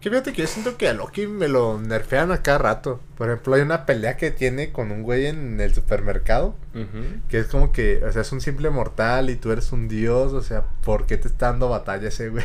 Que 0.00 0.08
fíjate 0.08 0.32
que 0.32 0.42
yo 0.42 0.48
siento 0.48 0.78
que 0.78 0.88
a 0.88 0.94
Loki 0.94 1.26
me 1.26 1.46
lo 1.48 1.78
nerfean 1.78 2.32
a 2.32 2.40
cada 2.40 2.56
rato. 2.56 3.00
Por 3.18 3.28
ejemplo, 3.28 3.54
hay 3.54 3.60
una 3.60 3.84
pelea 3.84 4.16
que 4.16 4.30
tiene 4.30 4.72
con 4.72 4.92
un 4.92 5.02
güey 5.02 5.26
en 5.26 5.60
el 5.60 5.74
supermercado. 5.74 6.54
Que 7.28 7.38
es 7.40 7.48
como 7.48 7.70
que, 7.72 8.02
o 8.02 8.10
sea, 8.10 8.22
es 8.22 8.32
un 8.32 8.40
simple 8.40 8.70
mortal 8.70 9.28
y 9.28 9.36
tú 9.36 9.52
eres 9.52 9.72
un 9.72 9.88
dios. 9.88 10.32
O 10.32 10.40
sea, 10.40 10.64
¿por 10.84 11.04
qué 11.04 11.18
te 11.18 11.28
está 11.28 11.50
dando 11.50 11.68
batalla 11.68 12.08
ese 12.08 12.30
güey? 12.30 12.44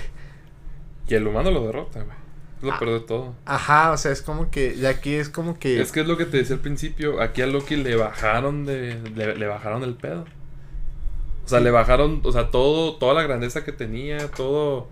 Y 1.07 1.13
el 1.15 1.27
humano 1.27 1.49
lo 1.51 1.65
derrota, 1.65 2.01
güey. 2.03 2.17
Lo 2.65 2.73
Ah. 2.73 2.79
peor 2.79 2.99
de 2.99 3.05
todo. 3.07 3.33
Ajá, 3.45 3.91
o 3.91 3.97
sea, 3.97 4.11
es 4.11 4.21
como 4.21 4.49
que. 4.51 4.73
Y 4.75 4.85
aquí 4.85 5.13
es 5.15 5.29
como 5.29 5.57
que. 5.59 5.81
Es 5.81 5.91
que 5.91 6.01
es 6.01 6.07
lo 6.07 6.17
que 6.17 6.25
te 6.25 6.37
decía 6.37 6.55
al 6.55 6.61
principio. 6.61 7.21
Aquí 7.21 7.41
a 7.41 7.47
Loki 7.47 7.75
le 7.77 7.95
bajaron 7.95 8.65
de. 8.65 8.99
Le, 9.15 9.35
le 9.35 9.47
bajaron 9.47 9.83
el 9.83 9.93
pedo. 9.95 10.25
O 11.45 11.47
sea, 11.47 11.59
le 11.59 11.71
bajaron. 11.71 12.21
O 12.23 12.31
sea, 12.31 12.49
todo. 12.49 12.95
Toda 12.95 13.13
la 13.13 13.23
grandeza 13.23 13.63
que 13.63 13.71
tenía. 13.71 14.29
Todo. 14.31 14.89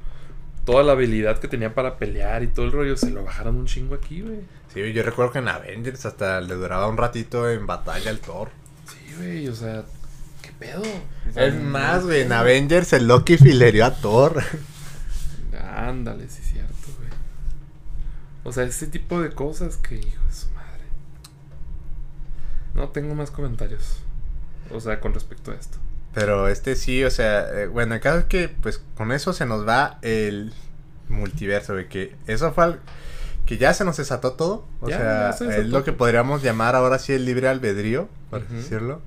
Toda 0.66 0.84
la 0.84 0.94
habilidad 0.94 1.40
que 1.40 1.48
tenía 1.50 1.74
para 1.74 1.98
pelear 1.98 2.42
y 2.44 2.48
todo 2.48 2.66
el 2.66 2.72
rollo. 2.72 2.96
Se 2.96 3.10
lo 3.10 3.24
bajaron 3.26 3.56
un 3.58 3.66
chingo 3.66 3.96
aquí, 3.96 4.22
güey. 4.22 4.40
Sí, 4.74 4.94
yo 4.94 5.04
recuerdo 5.04 5.32
que 5.34 5.40
en 5.40 5.48
Avengers 5.50 6.06
hasta 6.06 6.40
le 6.42 6.56
duraba 6.56 6.88
un 6.88 6.98
ratito 6.98 7.50
en 7.50 7.68
batalla 7.68 8.10
al 8.10 8.20
Thor. 8.20 8.50
Sí, 8.88 9.16
güey. 9.18 9.48
O 9.48 9.56
sea. 9.56 9.84
¿Qué 10.42 10.52
pedo? 10.60 10.82
O 10.82 11.34
sea, 11.34 11.46
Es 11.46 11.56
más, 11.56 12.04
güey, 12.06 12.22
en. 12.22 12.32
Avengers 12.32 12.94
el 12.94 13.08
Loki 13.08 13.38
filerió 13.38 13.86
a 13.86 13.96
Thor. 13.96 14.42
Ándale, 15.76 16.28
sí, 16.30 16.42
güey. 16.53 16.53
O 18.44 18.52
sea, 18.52 18.64
ese 18.66 18.88
tipo 18.88 19.22
de 19.22 19.32
cosas 19.32 19.78
que, 19.78 19.96
hijo 19.96 20.24
de 20.26 20.34
su 20.34 20.48
madre. 20.50 20.84
No 22.76 22.90
tengo 22.90 23.16
más 23.16 23.32
comentarios. 23.32 24.00
O 24.72 24.80
sea, 24.80 25.00
con 25.00 25.14
respecto 25.14 25.52
a 25.52 25.56
esto. 25.56 25.78
Pero 26.14 26.48
este 26.48 26.76
sí, 26.76 27.04
o 27.04 27.10
sea, 27.10 27.48
eh, 27.62 27.68
bueno, 27.68 27.96
el 27.96 28.02
caso 28.02 28.20
es 28.20 28.26
que 28.26 28.48
pues 28.50 28.82
con 28.96 29.12
eso 29.12 29.34
se 29.34 29.46
nos 29.46 29.68
va 29.68 29.98
el 30.04 30.54
multiverso, 31.10 31.74
güey, 31.74 31.88
que 31.90 32.16
eso 32.28 32.52
fue 32.54 32.64
al- 32.66 32.80
que 33.46 33.58
ya 33.58 33.74
se 33.74 33.84
nos 33.84 33.98
desató 33.98 34.34
todo, 34.34 34.66
o 34.80 34.90
Ya, 34.90 34.98
sea, 34.98 35.34
se 35.34 35.62
es 35.62 35.68
lo 35.68 35.84
que 35.84 35.92
podríamos 35.92 36.42
llamar 36.44 36.76
ahora 36.76 36.98
sí 37.00 37.14
el 37.14 37.26
libre 37.26 37.48
albedrío, 37.50 38.08
por 38.30 38.44
Ujú. 38.44 38.54
decirlo, 38.54 39.02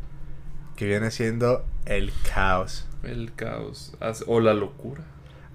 que 0.77 0.85
viene 0.87 1.11
siendo 1.11 1.65
el 1.87 2.13
caos. 2.35 2.87
El 3.03 3.33
caos. 3.35 3.93
O 4.27 4.41
la 4.41 4.53
locura. 4.53 5.05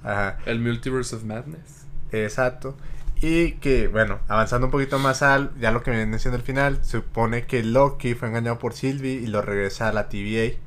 Ajá, 0.04 0.40
El 0.46 0.60
Multiverse 0.62 1.16
of 1.16 1.24
Madness. 1.26 1.86
exacto. 2.12 2.76
Y 3.22 3.54
que, 3.54 3.88
bueno, 3.88 4.20
avanzando 4.28 4.68
un 4.68 4.72
poquito 4.72 4.98
más 5.00 5.22
al, 5.22 5.52
ya 5.60 5.72
lo 5.72 5.84
que 5.84 5.92
viene 5.92 6.18
siendo 6.20 6.38
el 6.38 6.44
final, 6.44 6.84
supone 6.84 7.46
que 7.46 7.64
Loki 7.64 8.16
fue 8.16 8.28
engañado 8.30 8.58
por 8.58 8.74
Sylvie 8.74 9.14
y 9.14 9.28
lo 9.28 9.42
regresa 9.44 9.90
a 9.90 9.94
la 9.94 10.10
TVA. 10.10 10.58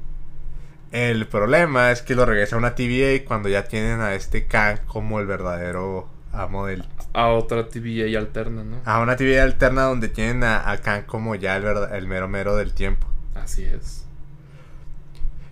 El 0.93 1.27
problema 1.27 1.91
es 1.91 2.03
que 2.03 2.15
lo 2.15 2.25
regresa 2.25 2.55
a 2.55 2.59
una 2.61 2.77
TVA 2.77 3.25
cuando 3.27 3.49
ya 3.49 3.65
tienen 3.65 4.01
a 4.01 4.15
este 4.15 4.47
Kang 4.47 4.79
como 4.87 5.19
el 5.19 5.27
verdadero 5.27 6.09
amo 6.33 6.67
del... 6.67 6.85
A 7.13 7.29
otra 7.29 7.69
TVA 7.69 8.17
alterna, 8.19 8.63
¿no? 8.63 8.77
A 8.85 9.01
una 9.01 9.17
TVA 9.17 9.43
alterna 9.43 9.83
donde 9.85 10.09
tienen 10.09 10.45
a, 10.45 10.71
a 10.71 10.79
Kang 10.79 11.05
como 11.07 11.35
ya 11.35 11.57
el, 11.57 11.65
verda- 11.65 11.97
el 11.97 12.07
mero 12.07 12.29
mero 12.29 12.55
del 12.57 12.73
tiempo. 12.73 13.09
Así 13.35 13.65
es. 13.65 14.05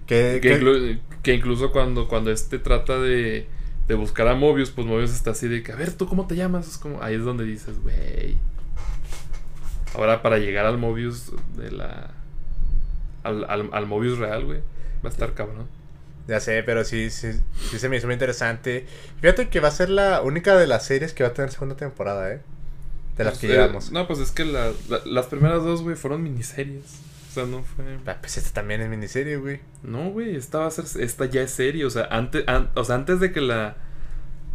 Que, 0.07 0.39
Que, 0.41 0.41
que- 0.41 0.61
inclu- 0.61 1.01
que 1.23 1.35
incluso 1.35 1.73
cuando, 1.73 2.09
cuando 2.09 2.31
este 2.31 2.59
trata 2.59 2.99
de, 2.99 3.47
de 3.89 3.95
buscar 3.95 4.29
a 4.29 4.35
Mobius, 4.35 4.71
pues 4.71 4.87
Mobius 4.87 5.11
está 5.13 5.33
así 5.33 5.49
de 5.49 5.63
que, 5.63 5.73
a 5.73 5.77
ver, 5.77 5.93
¿tú 5.93 6.07
cómo 6.07 6.27
te 6.27 6.37
llamas? 6.37 6.69
Es 6.69 6.79
como, 6.79 7.03
ahí 7.03 7.15
es 7.17 7.25
donde 7.25 7.45
dices, 7.45 7.81
güey. 7.83 8.37
Ahora 9.95 10.23
para 10.23 10.39
llegar 10.39 10.67
al 10.67 10.79
Mobius 10.79 11.33
de 11.57 11.71
la... 11.71 12.11
Al, 13.25 13.45
al, 13.49 13.69
al 13.73 13.87
Mobius 13.87 14.19
real, 14.19 14.45
güey. 14.45 14.61
Va 15.05 15.09
a 15.09 15.13
estar 15.13 15.35
cabrón. 15.35 15.67
Ya 16.29 16.41
sé, 16.41 16.63
pero 16.63 16.85
sí, 16.85 17.11
sí, 17.11 17.33
sí 17.71 17.79
se 17.79 17.89
me 17.89 17.97
hizo 17.97 18.07
muy 18.07 18.15
interesante. 18.15 18.87
Fíjate 19.21 19.49
que 19.49 19.61
va 19.61 19.69
a 19.69 19.73
ser 19.73 19.91
la 19.91 20.23
única 20.23 20.57
de 20.57 20.67
las 20.67 20.87
series 20.87 21.13
que 21.13 21.25
va 21.25 21.31
a 21.31 21.35
tener 21.35 21.51
segunda 21.51 21.77
temporada, 21.77 22.33
¿eh? 22.33 22.41
De 23.19 23.25
las 23.25 23.35
Pues, 23.35 23.41
que 23.41 23.47
eh, 23.49 23.51
llevamos. 23.51 23.91
no, 23.93 24.07
pues 24.07 24.21
es 24.21 24.31
que 24.31 24.45
la- 24.45 24.73
la- 24.89 25.03
las 25.05 25.27
primeras 25.27 25.63
dos, 25.65 25.83
güey, 25.83 25.97
fueron 25.97 26.23
miniseries. 26.23 26.85
O 27.33 27.35
sea, 27.35 27.47
no 27.47 27.63
fue... 27.63 27.85
Ah, 28.07 28.19
Pues 28.21 28.37
esta 28.37 28.53
también 28.61 28.81
es 28.83 28.89
miniserie, 28.89 29.37
güey. 29.39 29.61
No, 29.83 30.11
güey, 30.11 30.37
esta 30.37 30.59
va 30.59 30.67
a 30.67 30.71
ser, 30.71 30.85
esta 31.03 31.25
ya 31.27 31.43
es 31.43 31.51
serie, 31.51 31.85
o 31.85 31.91
sea, 31.91 32.05
antes, 32.11 32.45
an- 32.47 32.71
o 32.75 32.85
sea, 32.85 32.95
antes 32.97 33.21
de 33.21 33.33
que 33.33 33.41
la, 33.41 33.77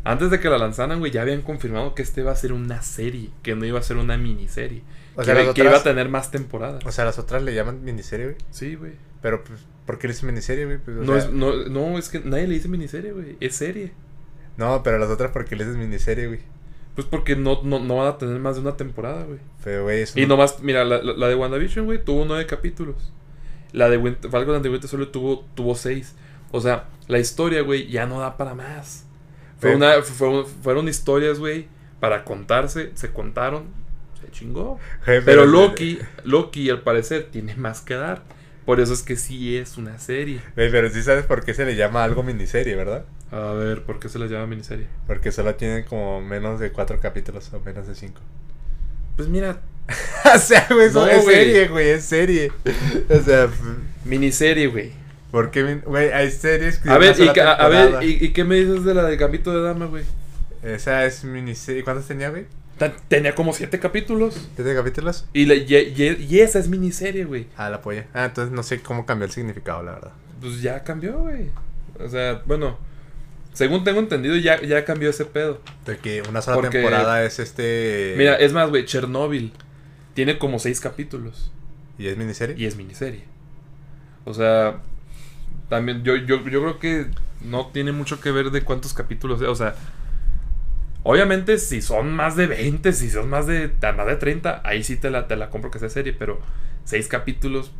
antes 0.03 0.29
de 0.31 0.39
que 0.39 0.49
la 0.49 0.57
lanzaran, 0.57 0.99
güey, 0.99 1.11
ya 1.11 1.21
habían 1.23 1.41
confirmado 1.41 1.95
que 1.95 2.01
este 2.03 2.21
iba 2.21 2.31
a 2.31 2.35
ser 2.35 2.53
una 2.53 2.81
serie, 2.83 3.31
que 3.43 3.55
no 3.55 3.65
iba 3.65 3.79
a 3.79 3.83
ser 3.83 3.97
una 3.97 4.17
miniserie, 4.17 4.83
O 5.15 5.19
que, 5.19 5.25
sea, 5.25 5.53
que 5.53 5.61
iba 5.63 5.75
a 5.77 5.83
tener 5.83 6.07
más 6.09 6.29
temporadas. 6.31 6.85
o 6.85 6.91
sea, 6.91 7.03
las 7.05 7.17
otras 7.19 7.41
le 7.43 7.53
llaman 7.55 7.83
miniserie, 7.83 8.25
güey. 8.27 8.37
sí, 8.51 8.75
güey. 8.75 8.93
Pero, 9.21 9.43
pues, 9.43 9.65
¿por 9.87 9.97
qué 9.97 10.07
le 10.07 10.13
dicen 10.13 10.27
miniserie, 10.27 10.65
güey? 10.65 10.77
Pues, 10.77 10.97
No, 10.97 11.05
sea, 11.13 11.17
es, 11.17 11.31
no, 11.31 11.65
no, 11.69 11.97
es 11.97 12.09
que 12.09 12.19
nadie 12.19 12.45
le 12.47 12.53
dice 12.53 12.67
miniserie, 12.67 13.11
güey, 13.13 13.35
es 13.39 13.55
serie. 13.55 13.91
no, 14.57 14.83
pero 14.83 14.99
las 14.99 15.09
otras, 15.09 15.31
¿por 15.31 15.45
qué 15.45 15.55
le 15.55 15.65
dicen 15.65 15.79
miniserie, 15.79 16.27
güey? 16.27 16.39
Pues 16.97 17.05
porque 17.05 17.35
no, 17.35 17.61
no, 17.63 17.79
no 17.79 17.97
van 17.97 18.07
a 18.07 18.17
tener 18.17 18.39
más 18.39 18.55
de 18.55 18.61
una 18.63 18.75
temporada, 18.75 19.23
güey. 19.23 19.37
Pero, 19.63 19.83
güey, 19.83 20.03
Y 20.15 20.21
no- 20.23 20.29
nomás, 20.29 20.61
mira, 20.63 20.83
la, 20.83 20.97
la- 21.03 21.13
la 21.13 21.27
de 21.27 21.35
WandaVision, 21.35 21.85
güey, 21.85 22.03
tuvo 22.03 22.25
nueve 22.25 22.47
capítulos. 22.47 23.13
La 23.71 23.87
de 23.87 23.97
Winter, 23.97 24.31
Falcon 24.31 24.55
and 24.55 24.63
the 24.63 24.69
Winter 24.69 24.89
Soldier 24.89 25.11
tuvo, 25.11 25.45
tuvo 25.53 25.75
seis. 25.75 26.15
O 26.51 26.59
sea, 26.59 26.85
la 27.07 27.19
historia, 27.19 27.61
güey, 27.61 27.87
ya 27.87 28.07
no 28.07 28.19
da 28.19 28.35
para 28.35 28.55
más. 28.55 29.05
Fue 29.59 29.69
Pero- 29.73 29.77
una, 29.77 30.01
fue- 30.01 30.45
fueron 30.63 30.87
historias, 30.87 31.37
güey, 31.37 31.67
para 31.99 32.23
contarse, 32.23 32.89
se 32.95 33.13
contaron, 33.13 33.65
se 34.19 34.31
chingó. 34.31 34.79
Pero 35.05 35.45
Loki, 35.45 35.99
Loki, 36.23 36.69
al 36.71 36.81
parecer, 36.81 37.27
tiene 37.31 37.55
más 37.55 37.81
que 37.81 37.93
dar. 37.93 38.23
Por 38.65 38.79
eso 38.79 38.91
es 38.93 39.03
que 39.03 39.15
sí 39.17 39.55
es 39.55 39.77
una 39.77 39.99
serie. 39.99 40.41
Pero 40.55 40.89
sí 40.89 41.03
sabes 41.03 41.25
por 41.25 41.45
qué 41.45 41.53
se 41.53 41.63
le 41.63 41.75
llama 41.75 42.03
algo 42.03 42.23
miniserie, 42.23 42.75
¿verdad? 42.75 43.05
A 43.31 43.51
ver, 43.53 43.83
¿por 43.83 43.99
qué 43.99 44.07
se 44.09 44.19
la 44.19 44.27
llama 44.27 44.47
miniserie? 44.47 44.87
Porque 45.05 45.31
solo 45.31 45.55
tienen 45.55 45.83
como 45.83 46.21
menos 46.21 46.59
de 46.59 46.71
cuatro 46.71 46.99
capítulos 46.99 47.51
o 47.53 47.59
menos 47.59 47.87
de 47.87 47.95
cinco. 47.95 48.21
Pues 49.15 49.27
mira, 49.27 49.59
o 50.35 50.37
sea, 50.39 50.67
güey, 50.69 50.91
No, 50.93 51.05
es 51.07 51.23
güey. 51.23 51.35
serie, 51.35 51.67
güey, 51.67 51.89
es 51.89 52.05
serie. 52.05 52.51
O 53.09 53.19
sea, 53.21 53.49
miniserie, 54.05 54.67
güey. 54.67 54.91
¿por 55.31 55.51
qué, 55.51 55.63
min- 55.63 55.81
güey? 55.85 56.09
Hay 56.11 56.31
series 56.31 56.77
que 56.79 56.89
A 56.89 56.97
ver, 56.97 57.15
y, 57.19 57.27
ca- 57.33 57.53
a 57.53 57.67
ver 57.67 58.01
y, 58.03 58.25
y 58.25 58.31
qué 58.31 58.43
me 58.45 58.55
dices 58.55 58.85
de 58.85 58.93
la 58.93 59.03
de 59.03 59.17
Gambito 59.17 59.51
de 59.53 59.61
Dama, 59.61 59.85
güey? 59.87 60.03
Esa 60.63 61.05
es 61.05 61.23
miniserie. 61.25 61.83
¿Cuántos 61.83 62.07
tenía, 62.07 62.29
güey? 62.29 62.45
Tenía 63.09 63.35
como 63.35 63.53
siete 63.53 63.79
capítulos. 63.79 64.47
¿Siete 64.55 64.73
capítulos? 64.73 65.25
Y, 65.33 65.45
la- 65.45 65.55
y, 65.55 65.65
y- 65.75 66.27
y 66.29 66.39
esa 66.39 66.59
es 66.59 66.69
miniserie, 66.69 67.25
güey. 67.25 67.47
Ah, 67.57 67.69
la 67.69 67.81
polla. 67.81 68.05
Ah, 68.13 68.25
entonces 68.25 68.53
no 68.53 68.63
sé 68.63 68.79
cómo 68.81 69.05
cambió 69.05 69.25
el 69.25 69.31
significado, 69.31 69.83
la 69.83 69.93
verdad. 69.93 70.11
Pues 70.39 70.61
ya 70.61 70.83
cambió, 70.83 71.19
güey. 71.19 71.49
O 71.99 72.07
sea, 72.07 72.41
bueno, 72.45 72.77
según 73.57 73.83
tengo 73.83 73.99
entendido, 73.99 74.35
ya, 74.35 74.61
ya 74.61 74.85
cambió 74.85 75.09
ese 75.09 75.25
pedo. 75.25 75.59
De 75.83 75.97
que 75.97 76.21
una 76.29 76.43
sola 76.43 76.57
Porque- 76.57 76.77
temporada 76.77 77.23
es 77.23 77.39
este. 77.39 78.13
Mira, 78.15 78.35
es 78.35 78.53
más, 78.53 78.69
güey, 78.69 78.85
Chernobyl 78.85 79.51
tiene 80.13 80.37
como 80.37 80.59
seis 80.59 80.79
capítulos. 80.79 81.51
¿Y 81.97 82.05
es 82.05 82.17
miniserie? 82.17 82.55
Y 82.55 82.67
es 82.67 82.75
miniserie. 82.75 83.23
O 84.25 84.35
sea, 84.35 84.81
también 85.69 86.03
yo, 86.03 86.15
yo, 86.17 86.47
yo 86.47 86.61
creo 86.61 86.77
que 86.77 87.07
no 87.41 87.67
tiene 87.73 87.91
mucho 87.93 88.21
que 88.21 88.29
ver 88.29 88.51
de 88.51 88.61
cuántos 88.61 88.93
capítulos. 88.93 89.41
O 89.41 89.55
sea, 89.55 89.73
obviamente 91.01 91.57
si 91.57 91.81
son 91.81 92.13
más 92.13 92.35
de 92.35 92.45
20, 92.45 92.93
si 92.93 93.09
son 93.09 93.27
más 93.27 93.47
de, 93.47 93.71
más 93.95 94.05
de 94.05 94.17
30, 94.17 94.61
ahí 94.65 94.83
sí 94.83 94.97
te 94.97 95.09
la, 95.09 95.27
te 95.27 95.35
la 95.35 95.49
compro 95.49 95.71
que 95.71 95.79
sea 95.79 95.89
serie. 95.89 96.13
Pero 96.13 96.39
seis 96.83 97.07
capítulos 97.07 97.71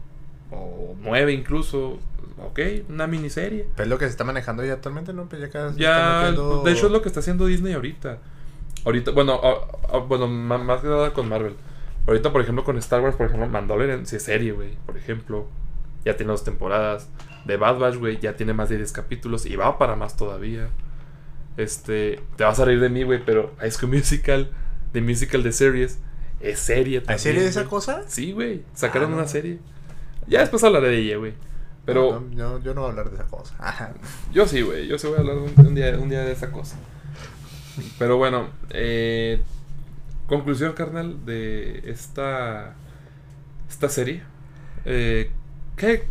o 0.49 0.95
nueve 1.01 1.33
incluso, 1.33 1.99
ok, 2.43 2.59
una 2.89 3.07
miniserie. 3.07 3.67
Pero 3.75 3.83
es 3.85 3.89
lo 3.89 3.97
que 3.97 4.05
se 4.05 4.11
está 4.11 4.23
manejando 4.23 4.63
ya 4.65 4.73
actualmente, 4.73 5.13
¿no? 5.13 5.27
Pues 5.27 5.41
ya 5.41 5.49
cada 5.49 5.65
vez 5.67 5.75
se 5.75 5.81
Ya, 5.81 5.97
está 5.97 6.19
metiendo- 6.31 6.63
de 6.63 6.71
hecho 6.71 6.85
es 6.87 6.91
lo 6.91 7.01
que 7.01 7.07
está 7.09 7.19
haciendo 7.21 7.45
Disney 7.45 7.73
ahorita. 7.73 8.19
Ahorita, 8.85 9.11
bueno, 9.11 9.33
a- 9.43 9.95
a- 9.95 9.99
bueno, 9.99 10.27
más 10.27 10.81
que 10.81 10.87
nada 10.87 11.11
con 11.13 11.27
Marvel. 11.29 11.55
Ahorita, 12.07 12.31
por 12.31 12.41
ejemplo, 12.41 12.63
con 12.63 12.77
Star 12.77 13.01
Wars, 13.01 13.15
por 13.15 13.25
ejemplo, 13.27 13.47
Mandalorian, 13.47 14.05
sí 14.05 14.15
es 14.15 14.23
serie, 14.23 14.51
güey, 14.53 14.75
por 14.85 14.97
ejemplo. 14.97 15.47
Ya 16.05 16.15
tiene 16.15 16.31
dos 16.31 16.43
temporadas. 16.45 17.09
De 17.45 17.57
Bad 17.57 17.79
Batch, 17.79 17.95
güey, 17.97 18.19
ya 18.19 18.35
tiene 18.35 18.53
más 18.53 18.69
de 18.69 18.77
10 18.77 18.91
capítulos 18.93 19.45
y 19.45 19.55
va 19.57 19.77
para 19.77 19.95
más 19.95 20.15
todavía. 20.15 20.69
Este, 21.57 22.21
te 22.35 22.43
vas 22.43 22.59
a 22.59 22.65
reír 22.65 22.79
de 22.79 22.89
mí, 22.89 23.03
güey, 23.03 23.23
pero 23.25 23.53
High 23.59 23.71
School 23.71 23.91
Musical, 23.91 24.49
The 24.93 25.01
Musical 25.01 25.43
de 25.43 25.51
Series, 25.51 25.99
es 26.39 26.59
serie 26.59 26.99
también. 26.99 27.13
¿Hay 27.13 27.19
serie 27.19 27.41
de 27.41 27.49
esa 27.49 27.65
cosa? 27.65 28.03
Sí, 28.07 28.31
güey, 28.31 28.63
sacaron 28.73 29.07
Ah, 29.07 29.11
no. 29.11 29.17
una 29.17 29.27
serie. 29.27 29.59
Ya 30.27 30.41
después 30.41 30.63
hablaré 30.63 30.89
de 30.89 30.97
ella, 30.99 31.17
güey. 31.17 31.33
Pero 31.87 32.19
No, 32.35 32.35
no, 32.35 32.59
yo, 32.59 32.73
no 32.73 32.81
voy 32.81 32.89
a 32.89 32.91
hablar 32.91 33.09
de 33.09 33.15
esa 33.15 33.25
cosa. 33.27 33.93
Yo 34.33 34.45
sí, 34.45 34.61
güey. 34.61 34.87
Yo 34.87 34.99
sí 34.99 35.07
voy 35.07 35.15
a 35.15 35.19
hablar 35.21 35.37
un, 35.37 35.53
un 35.65 35.73
día, 35.73 35.97
un 35.97 36.09
día 36.09 36.19
de 36.19 36.33
esa 36.33 36.51
cosa. 36.51 36.75
Pero 37.97 38.17
bueno, 38.17 38.49
eh, 38.71 39.41
conclusión, 40.27 40.73
carnal, 40.73 41.25
de 41.25 41.81
esta, 41.85 42.75
esta 43.69 43.87
serie. 43.87 44.21
Eh, 44.83 45.31
¿qué, 45.77 46.03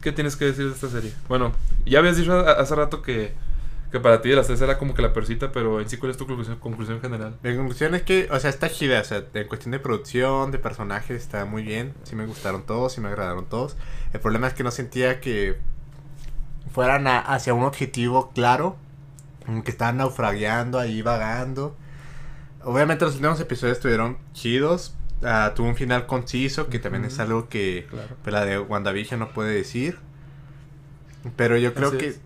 ¿Qué 0.00 0.12
tienes 0.12 0.36
que 0.36 0.44
decir 0.44 0.66
de 0.66 0.72
esta 0.72 0.88
serie? 0.88 1.12
Bueno, 1.28 1.52
ya 1.84 1.98
habías 1.98 2.16
dicho 2.16 2.32
hace 2.38 2.74
rato 2.76 3.02
que, 3.02 3.32
que 3.92 4.00
para 4.00 4.20
ti 4.22 4.30
de 4.30 4.36
las 4.36 4.46
tres 4.48 4.60
era 4.62 4.78
como 4.78 4.94
que 4.94 5.02
la 5.02 5.12
persita, 5.12 5.52
pero 5.52 5.80
en 5.80 5.88
sí, 5.88 5.98
¿cuál 5.98 6.10
es 6.10 6.16
tu 6.16 6.26
conclusión, 6.26 6.58
conclusión 6.58 7.00
general? 7.00 7.36
Mi 7.42 7.54
conclusión 7.54 7.94
es 7.94 8.02
que, 8.02 8.26
o 8.32 8.40
sea, 8.40 8.50
está 8.50 8.70
chida. 8.70 9.00
O 9.00 9.04
sea, 9.04 9.22
en 9.34 9.46
cuestión 9.46 9.70
de 9.72 9.78
producción, 9.78 10.50
de 10.50 10.58
personajes, 10.58 11.22
está 11.22 11.44
muy 11.44 11.62
bien. 11.62 11.92
Sí 12.04 12.16
me 12.16 12.26
gustaron 12.26 12.64
todos, 12.64 12.94
sí 12.94 13.00
me 13.00 13.08
agradaron 13.08 13.46
todos. 13.46 13.76
El 14.12 14.20
problema 14.20 14.48
es 14.48 14.54
que 14.54 14.64
no 14.64 14.70
sentía 14.70 15.20
que 15.20 15.58
fueran 16.72 17.06
a- 17.06 17.20
hacia 17.20 17.54
un 17.54 17.64
objetivo 17.64 18.30
claro. 18.34 18.76
como 19.44 19.62
Que 19.64 19.72
estaban 19.72 19.96
naufragueando 19.98 20.78
ahí, 20.78 21.02
vagando. 21.02 21.76
Obviamente 22.64 23.04
los 23.04 23.14
últimos 23.16 23.40
episodios 23.40 23.76
estuvieron 23.78 24.18
chidos. 24.32 24.94
ah, 25.24 25.52
tuvo 25.54 25.68
un 25.68 25.76
final 25.76 26.06
conciso, 26.06 26.68
que 26.68 26.78
también 26.80 27.04
es 27.04 27.18
algo 27.20 27.48
que 27.48 27.86
Claro. 27.90 28.16
pues, 28.24 28.32
la 28.32 28.44
de 28.44 28.58
WandaVision 28.58 29.20
no 29.20 29.28
puede 29.32 29.52
decir. 29.54 29.98
Pero 31.36 31.56
yo 31.56 31.74
creo 31.74 31.88
Así 31.88 31.98
que 31.98 32.06
es. 32.08 32.20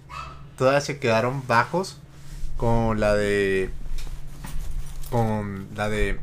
Todas 0.57 0.85
se 0.85 0.99
quedaron 0.99 1.47
bajos 1.47 1.99
con 2.57 3.01
la 3.01 3.15
de 3.15 3.71
con 5.11 5.69
la 5.77 5.89
de 5.89 6.19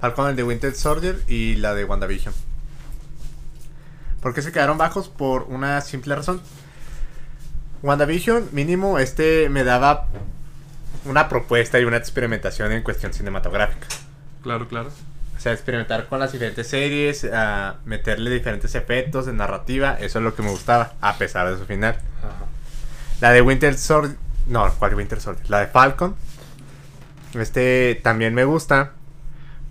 Falcon 0.00 0.28
el 0.28 0.36
de 0.36 0.44
Winter 0.44 0.74
Soldier 0.74 1.20
y 1.26 1.56
la 1.56 1.74
de 1.74 1.84
WandaVision. 1.84 2.32
¿Por 4.22 4.34
qué 4.34 4.42
se 4.42 4.52
quedaron 4.52 4.78
bajos? 4.78 5.08
Por 5.08 5.44
una 5.44 5.80
simple 5.80 6.14
razón. 6.14 6.40
WandaVision, 7.82 8.50
mínimo, 8.52 8.98
este 8.98 9.48
me 9.48 9.64
daba 9.64 10.06
una 11.06 11.28
propuesta 11.28 11.80
y 11.80 11.84
una 11.84 11.96
experimentación 11.96 12.72
en 12.72 12.82
cuestión 12.82 13.12
cinematográfica. 13.14 13.86
Claro, 14.42 14.68
claro. 14.68 14.90
O 15.36 15.40
sea, 15.40 15.52
experimentar 15.52 16.06
con 16.06 16.20
las 16.20 16.32
diferentes 16.32 16.66
series, 16.66 17.24
a 17.24 17.76
meterle 17.86 18.30
diferentes 18.30 18.74
efectos 18.74 19.24
de 19.24 19.32
narrativa, 19.32 19.96
eso 19.98 20.18
es 20.18 20.24
lo 20.24 20.34
que 20.34 20.42
me 20.42 20.50
gustaba, 20.50 20.92
a 21.00 21.16
pesar 21.16 21.50
de 21.50 21.58
su 21.58 21.64
final. 21.64 21.96
Ajá. 22.18 22.59
La 23.20 23.32
de 23.32 23.42
Winter 23.42 23.76
Soldier, 23.76 24.16
no, 24.46 24.72
¿cuál 24.78 24.94
Winter 24.94 25.20
Soldier? 25.20 25.48
La 25.50 25.60
de 25.60 25.66
Falcon. 25.66 26.14
Este 27.34 28.00
también 28.02 28.34
me 28.34 28.44
gusta, 28.44 28.92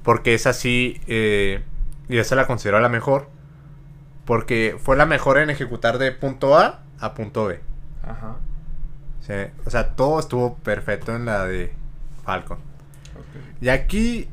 porque 0.03 0.33
es 0.33 0.47
así, 0.47 1.01
eh, 1.07 1.63
y 2.07 2.17
esa 2.17 2.35
la 2.35 2.47
considero 2.47 2.79
la 2.79 2.89
mejor, 2.89 3.29
porque 4.25 4.77
fue 4.81 4.95
la 4.95 5.05
mejor 5.05 5.39
en 5.39 5.49
ejecutar 5.49 5.97
de 5.97 6.11
punto 6.11 6.57
A 6.57 6.81
a 6.99 7.13
punto 7.13 7.45
B. 7.45 7.59
Ajá. 8.03 8.37
Sí, 9.25 9.33
o 9.65 9.69
sea, 9.69 9.89
todo 9.95 10.19
estuvo 10.19 10.55
perfecto 10.57 11.15
en 11.15 11.25
la 11.25 11.45
de 11.45 11.73
Falcon. 12.23 12.59
Y 13.61 13.69
aquí, 13.69 14.29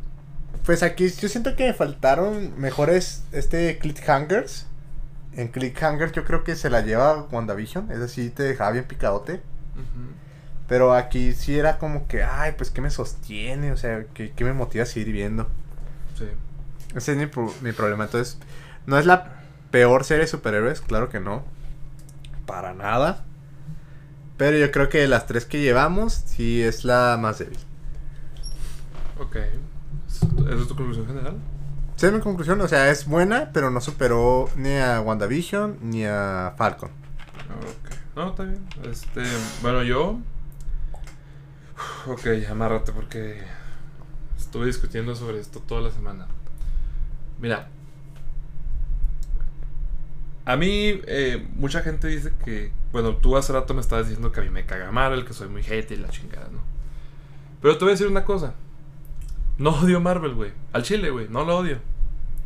pues 0.65 0.83
aquí 0.83 1.09
yo 1.11 1.29
siento 1.29 1.57
que 1.57 1.67
me 1.67 1.75
faltaron 1.75 2.59
mejores 2.59 3.25
este 3.33 3.79
cliffhangers. 3.79 4.67
En 5.37 5.49
cliffhanger 5.49 6.13
yo 6.13 6.25
creo 6.25 6.45
que 6.45 6.57
se 6.57 6.71
la 6.71 6.81
lleva 6.81 7.27
WandaVision, 7.31 7.93
es 7.93 7.99
así, 7.99 8.31
te 8.31 8.43
dejaba 8.43 8.73
bien 8.73 8.87
picadote. 8.87 9.43
Pero 10.67 10.95
aquí 10.95 11.33
sí 11.33 11.57
era 11.57 11.79
como 11.79 12.09
que, 12.09 12.25
ay, 12.25 12.55
pues 12.57 12.71
¿qué 12.71 12.81
me 12.81 12.91
sostiene? 12.91 13.71
O 13.71 13.77
sea, 13.77 14.05
¿qué, 14.15 14.33
qué 14.33 14.45
me 14.45 14.55
motiva 14.55 14.83
a 14.83 14.87
seguir 14.87 15.13
viendo? 15.13 15.47
Sí. 16.19 16.25
Ese 16.97 17.13
es 17.13 17.19
mi, 17.19 17.27
mi 17.61 17.73
problema. 17.73 18.05
Entonces, 18.05 18.39
no 18.87 18.99
es 18.99 19.05
la 19.05 19.43
peor 19.71 20.05
serie 20.05 20.23
de 20.23 20.29
superhéroes, 20.29 20.81
claro 20.81 21.11
que 21.11 21.21
no. 21.21 21.45
Para 22.47 22.73
nada. 22.73 23.25
Pero 24.39 24.57
yo 24.57 24.71
creo 24.73 24.89
que 24.89 24.99
de 24.99 25.09
las 25.09 25.27
tres 25.27 25.45
que 25.45 25.61
llevamos, 25.61 26.15
sí 26.15 26.63
es 26.63 26.85
la 26.85 27.19
más 27.21 27.39
débil. 27.39 27.59
Ok. 29.21 29.37
¿Esa 29.37 30.27
es 30.27 30.69
tu 30.69 30.75
conclusión 30.75 31.07
general? 31.07 31.37
Esa 31.97 32.09
es 32.09 32.13
mi 32.13 32.21
conclusión, 32.21 32.61
o 32.61 32.69
sea, 32.69 32.91
es 32.91 33.07
buena, 33.07 33.51
pero 33.55 33.71
no 33.71 33.81
superó 33.81 34.51
ni 34.55 34.77
a 34.77 35.01
WandaVision 35.01 35.79
ni 35.81 36.05
a 36.05 36.53
Falcon. 36.59 36.91
Ok. 36.91 37.97
No, 38.15 38.29
está 38.29 38.45
bien. 38.45 38.67
Este, 38.85 39.23
bueno, 39.63 39.83
yo. 39.83 40.19
Ok, 42.07 42.27
amárrate 42.51 42.93
porque 42.93 43.43
estuve 44.37 44.67
discutiendo 44.67 45.15
sobre 45.15 45.41
esto 45.41 45.61
toda 45.61 45.81
la 45.81 45.91
semana. 45.91 46.27
Mira. 47.41 47.71
A 50.45 50.57
mí, 50.57 51.01
eh, 51.07 51.49
mucha 51.57 51.81
gente 51.81 52.09
dice 52.09 52.31
que. 52.45 52.73
Bueno, 52.93 53.17
tú 53.17 53.39
hace 53.39 53.55
rato 53.55 53.73
me 53.73 53.81
estabas 53.81 54.07
diciendo 54.07 54.33
que 54.33 54.41
a 54.41 54.43
mí 54.43 54.51
me 54.51 54.67
caga 54.67 54.93
Marvel, 54.93 55.25
que 55.25 55.33
soy 55.33 55.49
muy 55.49 55.63
hate 55.63 55.93
y 55.93 55.97
la 55.97 56.09
chingada, 56.09 56.49
¿no? 56.53 56.61
Pero 57.63 57.79
te 57.79 57.85
voy 57.87 57.93
a 57.93 57.95
decir 57.95 58.07
una 58.07 58.27
cosa. 58.27 58.53
No 59.59 59.71
odio 59.71 60.01
Marvel, 60.01 60.35
güey. 60.35 60.53
Al 60.73 60.83
chile, 60.83 61.11
güey. 61.11 61.29
No 61.29 61.45
lo 61.45 61.57
odio. 61.57 61.79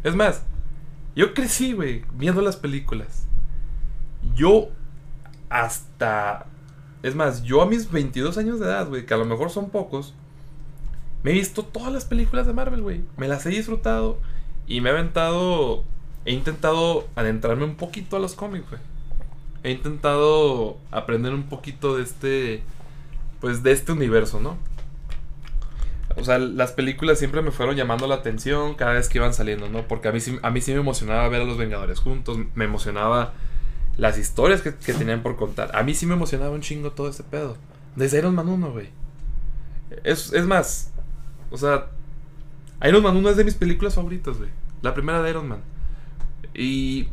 Es 0.02 0.14
más, 0.14 0.44
yo 1.16 1.34
crecí, 1.34 1.72
güey, 1.72 2.04
viendo 2.14 2.40
las 2.40 2.56
películas. 2.56 3.26
Yo 4.34 4.68
hasta... 5.48 6.46
Es 7.02 7.14
más, 7.14 7.42
yo 7.42 7.62
a 7.62 7.66
mis 7.66 7.90
22 7.90 8.38
años 8.38 8.60
de 8.60 8.66
edad, 8.66 8.88
güey, 8.88 9.06
que 9.06 9.14
a 9.14 9.16
lo 9.16 9.24
mejor 9.24 9.50
son 9.50 9.70
pocos, 9.70 10.14
me 11.22 11.32
he 11.32 11.34
visto 11.34 11.64
todas 11.64 11.92
las 11.92 12.04
películas 12.04 12.46
de 12.46 12.52
Marvel, 12.52 12.82
güey. 12.82 13.02
Me 13.16 13.28
las 13.28 13.44
he 13.46 13.50
disfrutado 13.50 14.18
y 14.66 14.80
me 14.80 14.90
he 14.90 14.92
aventado... 14.92 15.84
He 16.26 16.32
intentado 16.32 17.08
adentrarme 17.16 17.64
un 17.64 17.76
poquito 17.76 18.16
a 18.16 18.20
los 18.20 18.34
cómics, 18.34 18.68
güey. 18.68 18.80
He 19.62 19.72
intentado 19.72 20.78
aprender 20.90 21.34
un 21.34 21.44
poquito 21.44 21.96
de 21.96 22.02
este... 22.02 22.62
Pues 23.40 23.62
de 23.62 23.72
este 23.72 23.92
universo, 23.92 24.38
¿no? 24.38 24.58
O 26.16 26.24
sea, 26.24 26.38
las 26.38 26.72
películas 26.72 27.18
siempre 27.18 27.40
me 27.42 27.50
fueron 27.52 27.76
llamando 27.76 28.06
la 28.06 28.16
atención 28.16 28.74
cada 28.74 28.92
vez 28.94 29.08
que 29.08 29.18
iban 29.18 29.32
saliendo, 29.32 29.68
¿no? 29.68 29.86
Porque 29.86 30.08
a 30.08 30.12
mí 30.12 30.18
a 30.42 30.50
mí 30.50 30.60
sí 30.60 30.72
me 30.72 30.80
emocionaba 30.80 31.28
ver 31.28 31.42
a 31.42 31.44
los 31.44 31.56
Vengadores 31.56 32.00
juntos, 32.00 32.38
me 32.54 32.64
emocionaba 32.64 33.32
las 33.96 34.18
historias 34.18 34.60
que, 34.62 34.74
que 34.74 34.92
tenían 34.94 35.22
por 35.22 35.36
contar. 35.36 35.70
A 35.76 35.82
mí 35.82 35.94
sí 35.94 36.06
me 36.06 36.14
emocionaba 36.14 36.50
un 36.50 36.62
chingo 36.62 36.92
todo 36.92 37.08
ese 37.08 37.22
pedo. 37.22 37.56
Desde 37.96 38.18
Iron 38.18 38.34
Man 38.34 38.48
1, 38.48 38.72
güey. 38.72 38.88
Es, 40.04 40.32
es 40.32 40.46
más, 40.46 40.92
o 41.50 41.58
sea, 41.58 41.86
Iron 42.86 43.02
Man 43.02 43.16
1 43.16 43.30
es 43.30 43.36
de 43.36 43.44
mis 43.44 43.54
películas 43.54 43.94
favoritas, 43.94 44.38
güey. 44.38 44.50
La 44.82 44.94
primera 44.94 45.22
de 45.22 45.30
Iron 45.30 45.48
Man. 45.48 45.60
Y, 46.54 47.08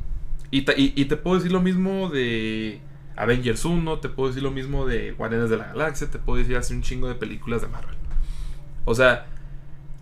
y- 0.52 0.66
y 0.96 1.06
te 1.06 1.18
puedo 1.18 1.36
decir 1.38 1.52
lo 1.52 1.62
mismo 1.62 2.10
de 2.10 2.80
Avengers 3.16 3.66
1, 3.66 4.00
te 4.00 4.10
puedo 4.10 4.30
decir 4.30 4.44
lo 4.44 4.52
mismo 4.52 4.86
de 4.86 5.12
Guardianes 5.12 5.50
de 5.50 5.58
la 5.58 5.68
Galaxia, 5.68 6.10
te 6.10 6.20
puedo 6.20 6.40
decir 6.40 6.56
así 6.58 6.74
un 6.74 6.82
chingo 6.82 7.08
de 7.08 7.16
películas 7.16 7.62
de 7.62 7.68
Marvel. 7.68 7.97
O 8.90 8.96
sea, 8.96 9.26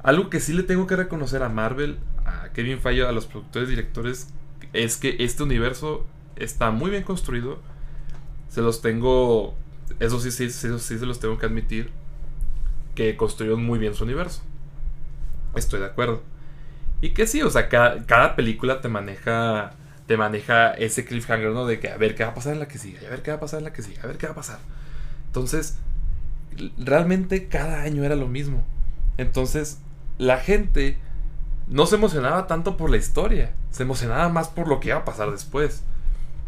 algo 0.04 0.30
que 0.30 0.40
sí 0.40 0.54
le 0.54 0.62
tengo 0.62 0.86
que 0.86 0.96
reconocer 0.96 1.42
a 1.42 1.50
Marvel, 1.50 1.98
a 2.24 2.50
Kevin 2.54 2.80
Feige, 2.80 3.04
a 3.04 3.12
los 3.12 3.26
productores 3.26 3.68
directores, 3.68 4.28
es 4.74 4.98
que 4.98 5.16
este 5.22 5.42
universo 5.42 6.06
está 6.36 6.70
muy 6.70 6.92
bien 6.92 7.02
construido. 7.02 7.58
Se 8.48 8.62
los 8.62 8.84
tengo. 8.84 9.56
Eso 10.00 10.20
sí, 10.20 10.30
sí, 10.30 10.52
sí, 10.52 10.78
se 10.78 11.06
los 11.08 11.20
tengo 11.20 11.40
que 11.40 11.48
admitir. 11.48 11.90
Que 12.94 13.18
construyeron 13.18 13.66
muy 13.66 13.80
bien 13.80 13.96
su 13.96 14.04
universo. 14.04 14.44
Estoy 15.56 15.80
de 15.80 15.88
acuerdo. 15.88 16.22
Y 17.02 17.10
que 17.16 17.26
sí, 17.26 17.42
o 17.42 17.50
sea, 17.50 17.70
cada, 17.70 18.06
cada 18.06 18.36
película 18.36 18.82
te 18.82 18.88
maneja. 18.88 19.74
Te 20.06 20.16
maneja 20.16 20.74
ese 20.74 21.06
cliffhanger, 21.06 21.54
¿no? 21.54 21.66
De 21.66 21.80
que 21.80 21.90
a 21.90 21.98
ver 21.98 22.14
qué 22.14 22.24
va 22.24 22.30
a 22.30 22.36
pasar 22.36 22.54
en 22.54 22.60
la 22.60 22.68
que 22.68 22.78
sigue, 22.78 23.04
a 23.08 23.10
ver 23.10 23.24
qué 23.24 23.32
va 23.32 23.38
a 23.38 23.40
pasar 23.40 23.58
en 23.58 23.64
la 23.64 23.74
que 23.74 23.82
sigue, 23.82 24.00
a 24.04 24.06
ver 24.06 24.20
qué 24.20 24.28
va 24.28 24.34
a 24.34 24.36
pasar. 24.36 24.60
Entonces, 25.26 25.80
realmente 26.78 27.48
cada 27.48 27.82
año 27.82 28.04
era 28.04 28.16
lo 28.16 28.28
mismo. 28.28 28.64
Entonces, 29.18 29.80
la 30.18 30.38
gente 30.38 30.98
no 31.68 31.86
se 31.86 31.96
emocionaba 31.96 32.48
tanto 32.48 32.78
por 32.78 32.90
la 32.90 32.98
historia, 32.98 33.54
se 33.72 33.84
emocionaba 33.84 34.30
más 34.30 34.50
por 34.50 34.68
lo 34.68 34.80
que 34.80 34.90
iba 34.90 34.98
a 34.98 35.06
pasar 35.06 35.32
después. 35.32 35.84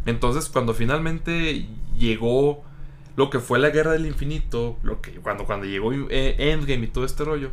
Entonces, 0.05 0.49
cuando 0.49 0.73
finalmente 0.73 1.67
llegó 1.97 2.63
lo 3.15 3.29
que 3.29 3.39
fue 3.39 3.59
la 3.59 3.71
guerra 3.71 3.91
del 3.91 4.05
infinito, 4.05 4.77
lo 4.83 5.01
que 5.01 5.11
cuando, 5.13 5.45
cuando 5.45 5.65
llegó 5.65 5.91
eh, 5.91 6.35
Endgame 6.37 6.85
y 6.85 6.87
todo 6.87 7.03
este 7.03 7.25
rollo, 7.25 7.49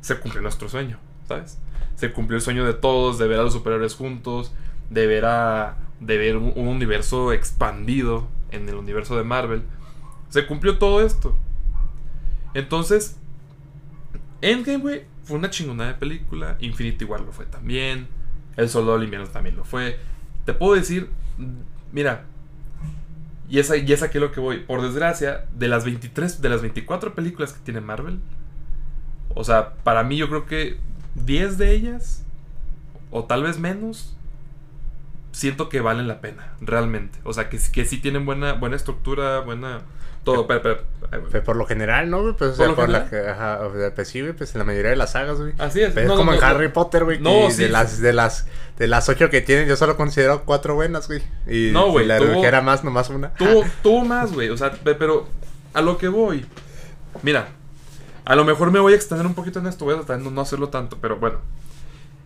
se 0.00 0.18
cumplió 0.18 0.42
nuestro 0.42 0.68
sueño, 0.68 0.98
¿sabes? 1.26 1.58
Se 1.96 2.12
cumplió 2.12 2.36
el 2.36 2.42
sueño 2.42 2.64
de 2.64 2.74
todos, 2.74 3.18
de 3.18 3.26
ver 3.26 3.40
a 3.40 3.42
los 3.42 3.52
superhéroes 3.52 3.94
juntos, 3.94 4.52
de 4.90 5.06
ver 5.06 5.24
a 5.24 5.78
de 6.00 6.16
ver 6.16 6.36
un, 6.36 6.52
un 6.56 6.68
universo 6.68 7.32
expandido 7.32 8.26
en 8.50 8.68
el 8.68 8.76
universo 8.76 9.16
de 9.16 9.24
Marvel. 9.24 9.62
Se 10.28 10.46
cumplió 10.46 10.78
todo 10.78 11.04
esto. 11.04 11.36
Entonces, 12.54 13.19
Endgame, 14.42 14.78
güey, 14.78 15.02
fue 15.24 15.38
una 15.38 15.50
chingonada 15.50 15.92
de 15.92 15.98
película. 15.98 16.56
Infinity 16.60 17.04
War 17.04 17.20
lo 17.20 17.32
fue 17.32 17.46
también. 17.46 18.08
El 18.56 18.68
Soldado 18.68 18.98
del 18.98 19.28
también 19.28 19.56
lo 19.56 19.64
fue. 19.64 19.98
Te 20.44 20.54
puedo 20.54 20.74
decir, 20.74 21.10
mira, 21.92 22.24
y 23.48 23.58
es, 23.58 23.70
y 23.70 23.92
es 23.92 24.14
lo 24.14 24.32
que 24.32 24.40
voy. 24.40 24.60
Por 24.60 24.80
desgracia, 24.80 25.46
de 25.54 25.68
las 25.68 25.84
23, 25.84 26.40
de 26.40 26.48
las 26.48 26.62
24 26.62 27.14
películas 27.14 27.52
que 27.52 27.60
tiene 27.60 27.80
Marvel, 27.80 28.20
o 29.34 29.44
sea, 29.44 29.74
para 29.84 30.02
mí 30.02 30.16
yo 30.16 30.28
creo 30.28 30.46
que 30.46 30.78
10 31.16 31.58
de 31.58 31.72
ellas, 31.72 32.24
o 33.10 33.24
tal 33.24 33.42
vez 33.42 33.58
menos, 33.58 34.16
siento 35.32 35.68
que 35.68 35.80
valen 35.80 36.08
la 36.08 36.20
pena, 36.20 36.54
realmente. 36.60 37.18
O 37.24 37.32
sea, 37.32 37.48
que, 37.48 37.58
que 37.72 37.84
sí 37.84 37.98
tienen 37.98 38.24
buena, 38.24 38.54
buena 38.54 38.76
estructura, 38.76 39.40
buena... 39.40 39.82
Todo, 40.24 40.46
pero, 40.46 40.62
pero, 40.62 40.80
ay, 41.10 41.18
güey. 41.20 41.30
Pues 41.30 41.42
por 41.42 41.56
lo 41.56 41.64
general, 41.66 42.10
¿no, 42.10 42.20
güey? 42.22 42.34
Pues, 42.34 42.50
o 42.50 42.56
¿Por 42.56 42.56
sea, 42.58 42.66
lo 42.68 42.76
por 42.76 42.88
la 42.90 43.08
que, 43.08 43.16
ajá, 43.28 43.60
o 43.66 43.72
sea, 43.74 43.94
pues 43.94 44.08
sí, 44.08 44.20
güey, 44.20 44.32
pues 44.34 44.54
en 44.54 44.58
la 44.58 44.64
mayoría 44.64 44.90
de 44.90 44.96
las 44.96 45.12
sagas, 45.12 45.40
güey. 45.40 45.54
Así 45.58 45.80
es. 45.80 45.92
Pero 45.94 46.08
No, 46.08 46.12
es 46.14 46.18
como 46.18 46.30
no, 46.32 46.36
en 46.36 46.40
no. 46.42 46.46
Harry 46.46 46.68
Potter, 46.68 47.04
güey, 47.04 47.16
que 47.18 47.24
No, 47.24 47.46
de 47.46 47.50
sí, 47.50 47.68
las 47.68 48.00
de 48.00 48.12
las 48.12 48.46
de 48.78 48.86
las 48.86 49.08
ocho 49.08 49.30
que 49.30 49.40
tienen, 49.40 49.66
yo 49.66 49.76
solo 49.76 49.96
considero 49.96 50.44
cuatro 50.44 50.74
buenas, 50.74 51.06
güey. 51.08 51.22
Y 51.46 51.70
No, 51.72 51.90
güey, 51.90 52.06
la 52.06 52.18
tuvo- 52.18 52.26
redujera 52.28 52.60
más, 52.60 52.84
nomás 52.84 53.08
una. 53.10 53.32
Tuvo, 53.34 53.64
tuvo 53.82 54.04
más, 54.04 54.32
güey. 54.32 54.50
O 54.50 54.56
sea, 54.56 54.72
pe- 54.72 54.94
pero 54.94 55.26
a 55.74 55.80
lo 55.80 55.96
que 55.96 56.08
voy. 56.08 56.44
Mira, 57.22 57.48
a 58.26 58.34
lo 58.36 58.44
mejor 58.44 58.70
me 58.70 58.78
voy 58.78 58.92
a 58.92 58.96
extender 58.96 59.26
un 59.26 59.34
poquito 59.34 59.58
en 59.58 59.66
esto. 59.68 59.84
Voy 59.86 59.94
a 59.94 59.98
tratar 59.98 60.20
de 60.22 60.30
no 60.30 60.40
hacerlo 60.40 60.68
tanto, 60.68 60.98
pero 61.00 61.16
bueno. 61.16 61.38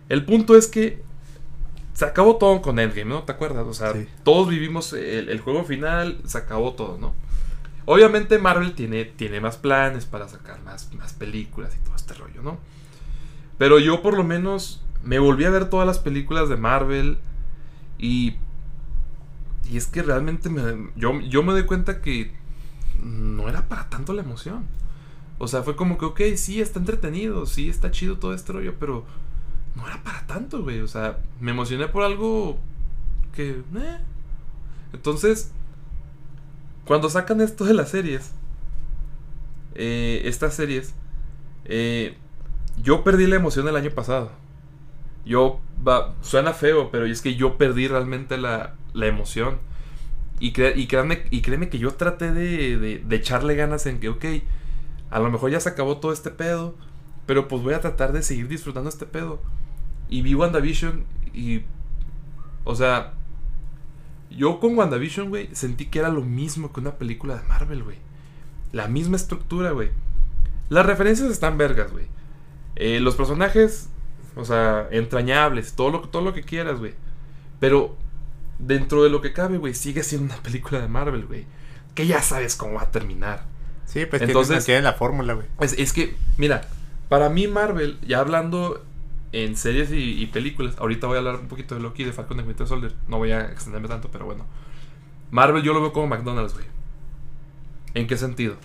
El 0.09 0.23
punto 0.25 0.55
es 0.57 0.67
que 0.67 1.01
se 1.93 2.03
acabó 2.05 2.35
todo 2.35 2.61
con 2.61 2.77
Endgame, 2.77 3.09
¿no? 3.09 3.23
¿Te 3.23 3.31
acuerdas? 3.31 3.65
O 3.65 3.73
sea, 3.73 3.93
Sí. 3.93 4.07
todos 4.23 4.49
vivimos 4.49 4.91
el, 4.93 5.29
el 5.29 5.39
juego 5.39 5.63
final, 5.63 6.19
se 6.25 6.37
acabó 6.37 6.73
todo, 6.73 6.97
¿no? 6.99 7.13
Obviamente 7.85 8.39
Marvel 8.39 8.73
tiene, 8.73 9.05
tiene 9.05 9.39
más 9.39 9.57
planes 9.57 10.05
para 10.05 10.27
sacar 10.27 10.61
más, 10.63 10.93
más 10.93 11.13
películas 11.13 11.75
y 11.75 11.83
todo 11.85 11.95
este 11.95 12.13
rollo, 12.15 12.41
¿no? 12.41 12.57
Pero 13.57 13.79
yo 13.79 14.01
por 14.01 14.17
lo 14.17 14.23
menos 14.23 14.83
me 15.03 15.19
volví 15.19 15.45
a 15.45 15.49
ver 15.49 15.69
todas 15.69 15.85
las 15.85 15.99
películas 15.99 16.49
de 16.49 16.57
Marvel 16.57 17.19
y 17.97 18.35
y 19.69 19.77
es 19.77 19.87
que 19.87 20.03
realmente 20.03 20.49
me, 20.49 20.91
yo, 20.95 21.19
yo 21.21 21.43
me 21.43 21.53
doy 21.53 21.63
cuenta 21.63 22.01
que 22.01 22.31
no 23.01 23.49
era 23.49 23.67
para 23.67 23.89
tanto 23.89 24.13
la 24.13 24.21
emoción. 24.21 24.65
O 25.37 25.47
sea, 25.47 25.63
fue 25.63 25.75
como 25.75 25.97
que, 25.97 26.05
ok, 26.05 26.21
sí, 26.35 26.61
está 26.61 26.79
entretenido, 26.79 27.45
sí, 27.45 27.69
está 27.69 27.91
chido 27.91 28.17
todo 28.17 28.33
este 28.33 28.53
rollo, 28.53 28.75
pero 28.79 29.05
no 29.75 29.87
era 29.87 30.01
para 30.03 30.25
tanto, 30.27 30.63
güey. 30.63 30.81
O 30.81 30.87
sea, 30.87 31.19
me 31.39 31.51
emocioné 31.51 31.87
por 31.87 32.03
algo 32.03 32.59
que... 33.33 33.63
Eh. 33.75 33.97
Entonces, 34.93 35.51
cuando 36.85 37.09
sacan 37.09 37.41
esto 37.41 37.65
de 37.65 37.73
las 37.73 37.89
series, 37.89 38.31
eh, 39.73 40.21
estas 40.25 40.53
series, 40.53 40.93
eh, 41.65 42.17
yo 42.81 43.03
perdí 43.03 43.27
la 43.27 43.35
emoción 43.35 43.67
el 43.67 43.75
año 43.75 43.91
pasado. 43.91 44.31
Yo, 45.25 45.59
va, 45.85 46.13
suena 46.21 46.53
feo, 46.53 46.91
pero 46.91 47.05
es 47.05 47.21
que 47.21 47.35
yo 47.35 47.57
perdí 47.57 47.87
realmente 47.87 48.37
la, 48.37 48.75
la 48.93 49.07
emoción. 49.07 49.57
Y, 50.39 50.47
y, 50.47 50.87
créanme, 50.87 51.23
y 51.31 51.41
créeme 51.41 51.69
que 51.69 51.79
yo 51.79 51.91
traté 51.91 52.31
de, 52.31 52.77
de, 52.77 52.99
de, 52.99 53.15
echarle 53.15 53.55
ganas 53.55 53.85
en 53.85 53.99
que, 53.99 54.09
ok, 54.09 54.25
a 55.09 55.19
lo 55.19 55.31
mejor 55.31 55.49
ya 55.49 55.59
se 55.59 55.69
acabó 55.69 55.97
todo 55.97 56.11
este 56.11 56.29
pedo, 56.29 56.75
pero 57.25 57.47
pues 57.47 57.63
voy 57.63 57.73
a 57.73 57.81
tratar 57.81 58.11
de 58.11 58.21
seguir 58.21 58.47
disfrutando 58.47 58.89
este 58.89 59.05
pedo. 59.05 59.41
Y 60.09 60.21
vi 60.21 60.35
WandaVision 60.35 61.05
y, 61.33 61.63
o 62.63 62.75
sea, 62.75 63.13
yo 64.29 64.59
con 64.59 64.77
WandaVision, 64.77 65.29
güey, 65.29 65.49
sentí 65.53 65.85
que 65.85 65.99
era 65.99 66.09
lo 66.09 66.21
mismo 66.21 66.71
que 66.71 66.79
una 66.79 66.95
película 66.95 67.37
de 67.37 67.43
Marvel, 67.43 67.83
güey. 67.83 67.97
La 68.71 68.87
misma 68.87 69.15
estructura, 69.15 69.71
güey. 69.71 69.91
Las 70.69 70.85
referencias 70.85 71.29
están 71.31 71.57
vergas, 71.57 71.91
güey. 71.91 72.07
Eh, 72.75 72.99
los 72.99 73.15
personajes, 73.15 73.89
o 74.35 74.43
sea, 74.43 74.87
entrañables, 74.91 75.73
todo 75.73 75.91
lo, 75.91 76.01
todo 76.01 76.21
lo 76.21 76.33
que 76.33 76.43
quieras, 76.43 76.79
güey. 76.79 76.93
Pero 77.59 77.95
dentro 78.59 79.03
de 79.03 79.09
lo 79.09 79.21
que 79.21 79.33
cabe, 79.33 79.57
güey, 79.57 79.73
sigue 79.73 80.03
siendo 80.03 80.33
una 80.33 80.43
película 80.43 80.81
de 80.81 80.87
Marvel, 80.87 81.25
güey. 81.25 81.45
Que 81.93 82.07
ya 82.07 82.21
sabes 82.21 82.55
cómo 82.55 82.73
va 82.73 82.83
a 82.83 82.91
terminar. 82.91 83.45
Sí, 83.85 84.05
pues 84.05 84.21
entonces 84.21 84.65
tiene 84.65 84.81
la 84.81 84.93
fórmula, 84.93 85.33
güey. 85.33 85.47
Es, 85.61 85.73
es, 85.73 85.93
que, 85.93 86.15
mira, 86.37 86.67
para 87.07 87.29
mí 87.29 87.47
Marvel, 87.47 87.99
ya 88.05 88.19
hablando 88.19 88.83
en 89.43 89.55
series 89.57 89.89
y, 89.91 90.25
películas, 90.27 90.75
ahorita 90.77 91.07
voy 91.07 91.15
a 91.15 91.19
hablar 91.19 91.35
un 91.35 91.47
poquito 91.47 91.75
de 91.75 91.81
Loki 91.81 92.03
de 92.03 92.13
Falcon 92.13 92.39
and 92.39 92.47
Winter 92.47 92.67
Soldier. 92.67 92.93
No 93.07 93.17
voy 93.17 93.31
a 93.31 93.51
extenderme 93.51 93.87
tanto, 93.87 94.09
pero 94.09 94.25
bueno. 94.25 94.45
Marvel 95.31 95.61
yo 95.61 95.73
lo 95.73 95.81
veo 95.81 95.91
como 95.91 96.07
McDonald's, 96.07 96.53
güey. 96.53 96.65
¿En 97.93 98.07
qué 98.07 98.17
sentido? 98.17 98.55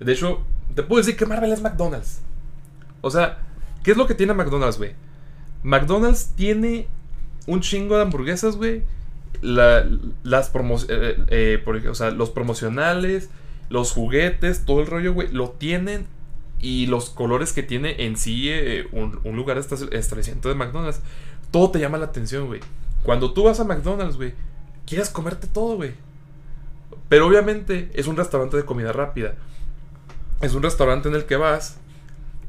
De 0.00 0.12
hecho, 0.12 0.42
te 0.74 0.82
puedo 0.82 1.00
decir 1.00 1.16
que 1.16 1.26
Marvel 1.26 1.52
es 1.52 1.60
McDonald's. 1.60 2.22
O 3.02 3.10
sea, 3.10 3.38
¿qué 3.82 3.90
es 3.90 3.96
lo 3.96 4.06
que 4.06 4.14
tiene 4.14 4.32
McDonald's, 4.32 4.78
güey? 4.78 4.94
McDonald's 5.62 6.32
tiene 6.34 6.88
un 7.46 7.60
chingo 7.60 7.96
de 7.96 8.02
hamburguesas, 8.02 8.56
güey 8.56 8.84
las 9.42 10.50
promociones, 10.50 10.96
eh, 11.30 11.62
eh, 11.64 11.88
o 11.88 11.94
sea, 11.94 12.10
los 12.10 12.30
promocionales, 12.30 13.30
los 13.68 13.92
juguetes, 13.92 14.64
todo 14.64 14.80
el 14.80 14.86
rollo, 14.86 15.12
güey, 15.12 15.28
lo 15.28 15.50
tienen 15.50 16.06
y 16.60 16.86
los 16.86 17.10
colores 17.10 17.52
que 17.52 17.62
tiene 17.62 18.06
en 18.06 18.16
sí 18.16 18.48
eh, 18.48 18.88
un, 18.92 19.20
lugar 19.36 19.58
establecimiento 19.58 20.48
de 20.48 20.54
McDonald's, 20.54 21.00
todo 21.50 21.70
te 21.70 21.78
llama 21.78 21.98
la 21.98 22.06
atención, 22.06 22.46
güey. 22.46 22.60
Cuando 23.02 23.32
tú 23.32 23.44
vas 23.44 23.60
a 23.60 23.64
McDonald's, 23.64 24.16
güey, 24.16 24.34
quieres 24.86 25.10
comerte 25.10 25.46
todo, 25.46 25.76
güey. 25.76 25.94
Pero 27.08 27.26
obviamente 27.26 27.90
es 27.94 28.06
un 28.06 28.16
restaurante 28.16 28.56
de 28.56 28.64
comida 28.64 28.92
rápida. 28.92 29.34
Es 30.40 30.54
un 30.54 30.62
restaurante 30.62 31.08
en 31.08 31.14
el 31.14 31.24
que 31.24 31.36
vas 31.36 31.78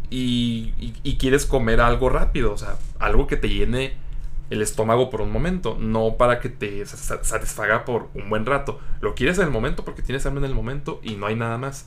y, 0.10 0.74
y 1.04 1.18
quieres 1.18 1.46
comer 1.46 1.80
algo 1.82 2.10
rápido, 2.10 2.54
o 2.54 2.58
sea, 2.58 2.76
algo 3.00 3.28
que 3.28 3.38
te 3.38 3.50
llene 3.50 3.96
el 4.50 4.62
estómago 4.62 5.10
por 5.10 5.22
un 5.22 5.32
momento, 5.32 5.78
no 5.80 6.16
para 6.18 6.40
que 6.40 6.50
te 6.50 6.86
satisfaga 6.86 7.86
por 7.86 8.10
un 8.14 8.30
buen 8.30 8.46
rato. 8.46 8.80
Lo 9.02 9.14
quieres 9.14 9.38
en 9.40 9.46
el 9.46 9.52
momento 9.52 9.84
porque 9.84 10.02
tienes 10.02 10.26
hambre 10.26 10.44
en 10.46 10.50
el 10.50 10.56
momento 10.56 11.00
y 11.04 11.16
no 11.16 11.26
hay 11.28 11.36
nada 11.36 11.58
más. 11.58 11.86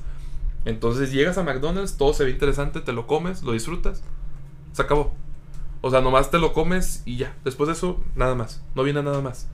Entonces 0.65 1.13
llegas 1.13 1.39
a 1.39 1.43
McDonald's, 1.43 1.97
todo 1.97 2.13
se 2.13 2.25
ve 2.25 2.31
interesante, 2.31 2.81
te 2.81 2.93
lo 2.93 3.07
comes, 3.07 3.43
lo 3.43 3.53
disfrutas, 3.53 4.03
se 4.73 4.83
acabó. 4.83 5.13
O 5.81 5.91
sea, 5.91 6.01
nomás 6.01 6.31
te 6.31 6.39
lo 6.39 6.53
comes 6.53 7.03
y 7.07 7.17
ya. 7.17 7.35
Después 7.45 7.69
de 7.69 7.73
eso, 7.73 8.03
nada 8.15 8.35
más. 8.35 8.63
No 8.75 8.83
viene 8.83 9.03
nada 9.03 9.23
más. 9.23 9.49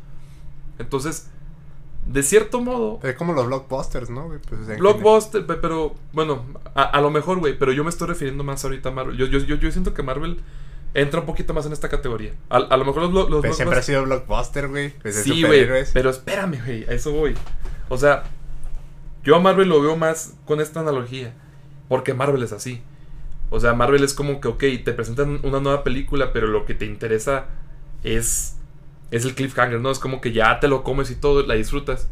Entonces, 0.78 1.28
de 2.06 2.22
cierto 2.22 2.60
modo. 2.60 2.98
Es 3.02 3.14
como 3.14 3.32
los 3.32 3.46
blockbusters, 3.46 4.10
¿no? 4.10 4.32
Pues, 4.48 4.78
blockbuster, 4.78 5.46
pero 5.46 5.94
bueno, 6.12 6.44
a, 6.74 7.00
lo 7.00 7.10
mejor, 7.10 7.38
güey. 7.38 7.56
Pero 7.56 7.72
yo 7.72 7.84
me 7.84 7.90
estoy 7.90 8.08
refiriendo 8.08 8.42
más 8.42 8.64
ahorita 8.64 8.88
a 8.88 8.92
Marvel. 8.92 9.16
Yo, 9.16 9.26
yo, 9.26 9.38
yo, 9.38 9.56
yo 9.56 9.70
siento 9.70 9.94
que 9.94 10.02
Marvel 10.02 10.38
entra 10.94 11.20
un 11.20 11.26
poquito 11.26 11.54
más 11.54 11.66
en 11.66 11.72
esta 11.72 11.88
categoría. 11.88 12.32
A, 12.48 12.76
lo 12.76 12.84
mejor 12.84 13.02
los, 13.02 13.30
los, 13.30 13.40
pues 13.40 13.56
siempre 13.56 13.78
ha 13.78 13.82
sido 13.82 14.04
blockbuster, 14.04 14.68
güey. 14.68 14.90
Pues 15.00 15.22
sí, 15.22 15.42
güey. 15.44 15.68
Pero 15.92 16.10
espérame, 16.10 16.60
güey. 16.64 16.84
A 16.84 16.92
eso 16.92 17.12
voy. 17.12 17.34
O 17.88 17.96
sea, 17.96 18.24
yo 19.26 19.36
a 19.36 19.40
Marvel 19.40 19.68
lo 19.68 19.82
veo 19.82 19.96
más 19.96 20.34
con 20.46 20.60
esta 20.60 20.80
analogía. 20.80 21.34
Porque 21.88 22.14
Marvel 22.14 22.42
es 22.42 22.52
así. 22.52 22.80
O 23.50 23.60
sea, 23.60 23.74
Marvel 23.74 24.02
es 24.02 24.14
como 24.14 24.40
que, 24.40 24.48
ok, 24.48 24.64
te 24.84 24.92
presentan 24.92 25.40
una 25.42 25.60
nueva 25.60 25.84
película, 25.84 26.32
pero 26.32 26.46
lo 26.46 26.64
que 26.64 26.74
te 26.74 26.86
interesa 26.86 27.46
es, 28.02 28.56
es 29.10 29.24
el 29.24 29.34
cliffhanger, 29.34 29.80
¿no? 29.80 29.90
Es 29.90 29.98
como 29.98 30.20
que 30.20 30.32
ya 30.32 30.58
te 30.58 30.68
lo 30.68 30.82
comes 30.82 31.10
y 31.10 31.16
todo, 31.16 31.46
la 31.46 31.54
disfrutas. 31.54 32.08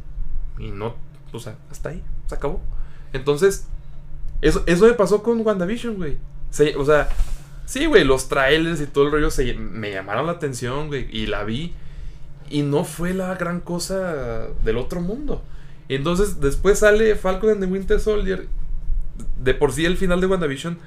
Y 0.59 0.71
no, 0.71 0.95
o 1.33 1.39
sea, 1.39 1.57
hasta 1.71 1.89
ahí, 1.89 2.03
se 2.27 2.35
acabó. 2.35 2.61
Entonces, 3.13 3.67
eso, 4.43 4.63
eso 4.67 4.87
me 4.87 4.93
pasó 4.93 5.23
con 5.23 5.41
WandaVision, 5.45 5.97
güey. 5.97 6.19
o 6.77 6.85
sea, 6.85 7.09
Sí, 7.67 7.87
güey, 7.87 8.05
los 8.05 8.29
trailers 8.29 8.81
y 8.81 8.87
todo 8.87 9.05
el 9.05 9.13
rollo 9.13 9.31
se, 9.31 9.55
me 9.55 9.91
llamaron 9.91 10.27
la 10.27 10.33
atención, 10.33 10.89
güey, 10.89 11.09
y 11.11 11.27
la 11.27 11.45
vi. 11.45 11.73
Y 12.51 12.63
no 12.63 12.85
fue 12.85 13.15
la 13.15 13.35
gran 13.37 13.61
cosa 13.61 14.49
del 14.63 14.77
otro 14.77 15.01
mundo. 15.01 15.43
Entonces, 15.89 16.41
después 16.41 16.79
sale 16.79 17.15
Falcon 17.15 17.51
and 17.51 17.61
the 17.61 17.67
Winter 17.67 18.01
Soldier. 18.01 18.49
De 19.39 19.55
por 19.55 19.73
sí, 19.73 19.85
el 19.85 19.97
final 19.97 20.21
de 20.21 20.27
WandaVision. 20.27 20.79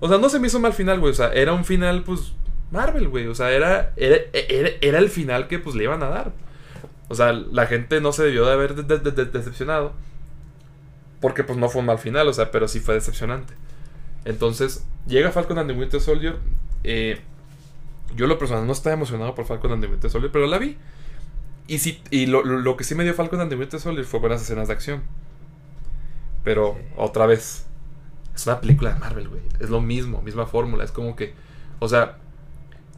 O 0.00 0.08
sea, 0.08 0.18
no 0.18 0.28
se 0.28 0.38
me 0.38 0.46
hizo 0.46 0.60
mal 0.60 0.72
final, 0.72 1.00
güey. 1.00 1.12
O 1.12 1.14
sea, 1.14 1.32
era 1.32 1.52
un 1.52 1.64
final, 1.64 2.04
pues, 2.04 2.32
Marvel, 2.70 3.08
güey. 3.08 3.26
O 3.26 3.34
sea, 3.34 3.50
era, 3.50 3.92
era, 3.96 4.98
el 4.98 5.10
final 5.10 5.48
que, 5.48 5.58
pues, 5.58 5.74
le 5.74 5.84
iban 5.84 6.02
a 6.02 6.08
dar. 6.08 6.32
O 7.08 7.14
sea, 7.14 7.32
la 7.32 7.66
gente 7.66 8.00
no 8.00 8.12
se 8.12 8.24
debió 8.24 8.46
de 8.46 8.52
haber 8.52 8.74
decepcionado. 8.74 9.94
Porque, 11.20 11.44
pues, 11.44 11.58
no 11.58 11.68
fue 11.68 11.80
un 11.80 11.86
mal 11.86 11.98
final, 11.98 12.28
o 12.28 12.32
sea, 12.32 12.50
pero 12.50 12.68
sí 12.68 12.80
fue 12.80 12.94
decepcionante. 12.94 13.54
Entonces, 14.24 14.86
llega 15.06 15.32
Falcon 15.32 15.58
and 15.58 15.70
the 15.70 15.76
Winter 15.76 16.00
Soldier. 16.00 16.36
Eh, 16.84 17.20
yo 18.14 18.26
lo 18.26 18.38
personal 18.38 18.66
no 18.66 18.72
estaba 18.72 18.94
emocionado 18.94 19.34
por 19.34 19.46
Falcon 19.46 19.72
and 19.72 19.82
the 19.82 19.88
Winter 19.88 20.10
Soldier, 20.10 20.30
pero 20.30 20.46
la 20.46 20.58
vi. 20.58 20.76
Y, 21.68 21.78
sí, 21.78 22.00
y 22.10 22.26
lo, 22.26 22.76
que 22.76 22.84
sí 22.84 22.94
me 22.94 23.04
dio 23.04 23.14
Falcon 23.14 23.40
and 23.40 23.50
the 23.50 23.56
Winter 23.56 23.80
Soldier 23.80 24.04
fue 24.04 24.20
buenas 24.20 24.42
escenas 24.42 24.68
de 24.68 24.74
acción. 24.74 25.02
Pero, 26.44 26.78
otra 26.96 27.26
vez, 27.26 27.66
es 28.34 28.46
una 28.46 28.60
película 28.60 28.92
de 28.94 29.00
Marvel, 29.00 29.28
güey. 29.28 29.42
Es 29.58 29.70
lo 29.70 29.80
mismo, 29.80 30.22
misma 30.22 30.46
fórmula. 30.46 30.84
Es 30.84 30.92
como 30.92 31.16
que, 31.16 31.34
o 31.80 31.88
sea, 31.88 32.18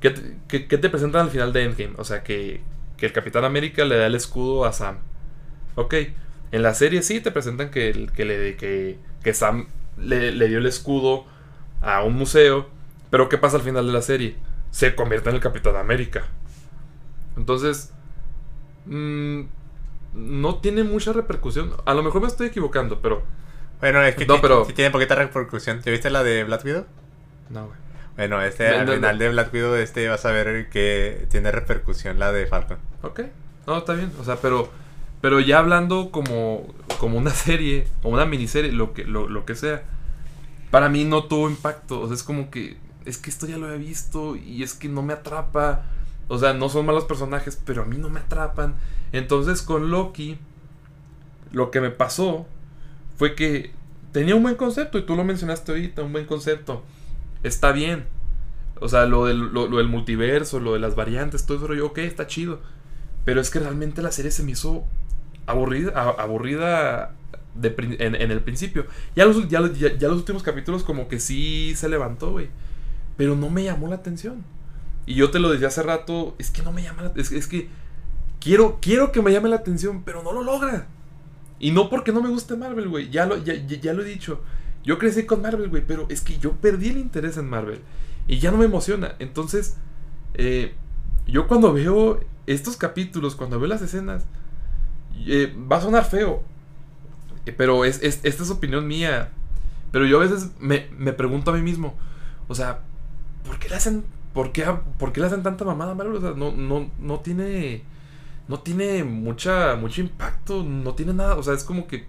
¿qué 0.01 0.11
te, 0.11 0.89
presentan 0.91 1.23
al 1.23 1.31
final 1.31 1.53
de 1.53 1.65
Endgame? 1.65 1.95
O 1.97 2.05
sea, 2.05 2.23
que, 2.23 2.61
que, 2.97 3.07
el 3.07 3.13
Capitán 3.13 3.45
América 3.45 3.85
le 3.85 3.97
da 3.97 4.07
el 4.07 4.15
escudo 4.15 4.67
a 4.67 4.73
Sam. 4.73 4.99
Ok, 5.77 5.95
en 6.51 6.63
la 6.63 6.75
serie 6.75 7.03
sí 7.03 7.21
te 7.21 7.31
presentan 7.31 7.71
que, 7.71 8.09
que, 8.15 8.25
le, 8.25 8.57
que, 8.57 8.99
que 9.23 9.35
Sam 9.35 9.67
le, 9.97 10.33
dio 10.49 10.59
el 10.59 10.67
escudo 10.67 11.25
a 11.81 12.03
un 12.03 12.15
museo. 12.15 12.69
Pero 13.11 13.29
¿qué 13.29 13.39
pasa 13.39 13.57
al 13.57 13.63
final 13.63 13.87
de 13.87 13.93
la 13.93 14.03
serie? 14.03 14.37
Se 14.71 14.95
convierte 14.95 15.31
en 15.31 15.37
el 15.37 15.41
Capitán 15.41 15.77
América. 15.77 16.25
Entonces, 17.37 17.93
mm, 18.89 19.43
no 20.15 20.57
tiene 20.57 20.85
mucha 20.85 21.13
repercusión. 21.13 21.73
A 21.85 21.95
lo 21.95 22.03
mejor 22.03 22.23
me 22.23 22.29
estoy 22.29 22.49
equivocando, 22.49 23.01
pero... 23.01 23.23
Bueno, 23.81 24.03
es 24.03 24.17
que 24.17 24.27
no, 24.27 24.41
pero... 24.41 24.65
tiene 24.67 24.91
poquita 24.91 25.15
repercusión. 25.15 25.81
¿Te 25.81 25.91
viste 25.91 26.11
la 26.11 26.23
de 26.23 26.45
Black 26.45 26.65
Widow? 26.65 26.85
No, 27.51 27.67
güey. 27.67 27.79
Bueno, 28.17 28.43
este, 28.43 28.67
al 28.69 28.89
final 28.89 29.19
de 29.19 29.29
Black 29.29 29.55
Widow, 29.55 29.77
este 29.77 30.09
vas 30.09 30.25
a 30.25 30.33
ver 30.33 30.69
que 30.71 31.27
tiene 31.31 31.53
repercusión 31.53 32.19
la 32.19 32.33
de 32.33 32.47
Falcon. 32.47 32.79
Ok. 33.03 33.21
No, 33.67 33.79
está 33.79 33.95
bien. 33.95 34.13
O 34.21 34.25
sea, 34.25 34.37
pero... 34.37 34.69
Pero 35.21 35.41
ya 35.41 35.59
hablando 35.59 36.11
como, 36.11 36.75
como 36.99 37.19
una 37.19 37.31
serie 37.31 37.89
o 38.03 38.11
una 38.11 38.25
miniserie, 38.25 38.73
lo 38.73 38.93
que, 38.93 39.05
lo, 39.05 39.45
que 39.45 39.55
sea, 39.55 39.83
para 40.71 40.89
mí 40.89 41.05
no 41.05 41.25
tuvo 41.25 41.49
impacto. 41.49 42.01
O 42.01 42.07
sea, 42.07 42.15
es 42.15 42.23
como 42.23 42.51
que, 42.51 42.77
es 43.05 43.19
que 43.19 43.31
esto 43.31 43.47
ya 43.47 43.59
lo 43.59 43.73
he 43.73 43.79
visto 43.79 44.37
y 44.37 44.63
es 44.63 44.75
que 44.75 44.89
no 44.89 45.03
me 45.03 45.13
atrapa. 45.13 45.85
O 46.29 46.39
sea, 46.39 46.53
no 46.53 46.69
son 46.69 46.87
malos 46.87 47.05
personajes, 47.05 47.61
pero 47.65 47.83
a 47.83 47.85
mí 47.87 47.97
no 47.97 48.11
me 48.11 48.21
atrapan. 48.21 48.77
Entonces 49.13 49.63
con 49.63 49.91
Loki, 49.91 50.39
lo 51.53 51.71
que 51.71 51.81
me 51.81 51.91
pasó 51.91 52.47
fue 53.17 53.35
que 53.35 53.73
tenía 54.13 54.35
un 54.35 54.43
buen 54.43 54.57
concepto 54.57 54.99
y 54.99 55.03
tú 55.07 55.17
lo 55.17 55.25
mencionaste 55.25 55.73
ahorita, 55.73 56.03
un 56.03 56.13
buen 56.13 56.27
concepto. 56.27 56.85
Está 57.43 57.73
bien. 57.73 58.07
O 58.81 58.89
sea, 58.89 59.07
lo 59.07 59.27
del, 59.27 59.39
lo, 59.53 59.69
del 59.69 59.89
multiverso, 59.89 60.61
lo 60.61 60.75
de 60.75 60.79
las 60.79 60.95
variantes, 60.95 61.47
todo 61.47 61.57
eso, 61.57 61.75
yo, 61.75 61.87
ok, 61.87 61.99
está 61.99 62.27
chido. 62.27 62.61
Pero 63.25 63.41
es 63.41 63.51
que 63.51 63.59
realmente 63.59 64.03
la 64.03 64.13
serie 64.13 64.31
se 64.31 64.43
me 64.43 64.53
hizo 64.53 64.85
aburrida, 65.47 65.91
aburrida 65.93 67.15
en, 67.63 68.15
el 68.15 68.41
principio. 68.41 68.87
Ya 69.17 69.25
los, 69.25 69.49
ya, 69.49 69.61
los 69.61 70.17
últimos 70.17 70.43
capítulos 70.43 70.85
como 70.85 71.09
que 71.09 71.19
sí 71.19 71.75
se 71.77 71.89
levantó, 71.89 72.33
güey. 72.33 72.49
Pero 73.17 73.35
no 73.35 73.51
me 73.51 73.65
llamó 73.65 73.89
la 73.89 73.97
atención. 73.97 74.45
Y 75.09 75.15
yo 75.15 75.31
te 75.31 75.39
lo 75.39 75.49
decía 75.51 75.69
hace 75.69 75.83
rato, 75.83 76.35
es 76.39 76.51
que 76.51 76.63
no 76.63 76.71
me 76.71 76.83
llama 76.83 77.03
la 77.03 77.13
es, 77.17 77.33
es 77.33 77.47
que 77.47 77.69
quiero, 78.41 78.79
quiero 78.83 79.11
que 79.11 79.23
me 79.23 79.33
llame 79.33 79.49
la 79.49 79.57
atención, 79.57 80.03
pero 80.05 80.23
no 80.23 80.33
lo 80.33 80.43
logra. 80.43 80.87
Y 81.59 81.71
no 81.71 81.89
porque 81.89 82.13
no 82.13 82.21
me 82.23 82.29
guste 82.29 82.57
Marvel, 82.57 82.89
güey. 82.89 83.09
Ya 83.11 83.25
lo, 83.25 83.39
ya, 83.39 83.55
lo 83.95 84.03
he 84.03 84.05
dicho. 84.05 84.43
yo 84.85 84.99
crecí 84.99 85.25
con 85.25 85.41
Marvel, 85.41 85.71
güey, 85.71 85.83
pero 85.87 86.05
es 86.11 86.21
que 86.21 86.37
yo 86.39 86.53
perdí 86.53 86.89
el 86.91 86.99
interés 86.99 87.39
en 87.39 87.49
Marvel. 87.49 87.81
Y 88.27 88.39
ya 88.39 88.51
no 88.51 88.59
me 88.59 88.67
emociona. 88.67 89.15
Entonces, 89.19 89.77
eh, 90.35 90.75
yo 91.27 91.49
cuando 91.49 91.73
veo 91.73 92.21
estos 92.47 92.77
capítulos, 92.77 93.35
cuando 93.35 93.59
veo 93.59 93.69
las 93.69 93.81
escenas, 93.81 94.27
eh, 95.27 95.57
va 95.73 95.79
a 95.79 95.81
sonar 95.81 96.05
feo. 96.05 96.43
eh, 97.47 97.53
Pero 97.57 97.87
es, 97.87 98.03
es- 98.03 98.21
esta 98.25 98.43
es 98.43 98.51
opinión 98.51 98.87
mía. 98.87 99.31
Pero 99.91 100.05
yo 100.05 100.19
a 100.19 100.25
veces 100.25 100.51
me, 100.61 100.87
me 100.99 101.15
pregunto 101.15 101.51
a 101.51 101.55
mí 101.55 101.63
mismo. 101.63 101.97
O 102.47 102.55
sea, 102.55 102.81
¿por 103.47 103.59
qué 103.59 103.71
le 103.71 103.77
hacen. 103.77 104.05
¿Por 104.39 104.53
qué, 104.53 104.65
por 105.01 105.13
qué 105.13 105.19
le 105.19 105.27
hacen 105.27 105.43
tanta 105.43 105.65
mamada 105.65 105.91
a 105.91 105.95
Marvel? 105.97 106.15
O 106.15 106.21
sea, 106.21 106.31
no, 106.31 106.53
no, 106.53 106.89
no 107.01 107.19
tiene. 107.19 107.83
No 108.47 108.61
tiene 108.61 109.03
mucha, 109.03 109.75
mucho 109.75 110.01
impacto. 110.01 110.63
No 110.63 110.95
tiene 110.95 111.13
nada. 111.13 111.35
O 111.35 111.43
sea, 111.43 111.55
es 111.55 111.65
como 111.65 111.89
que. 111.89 112.05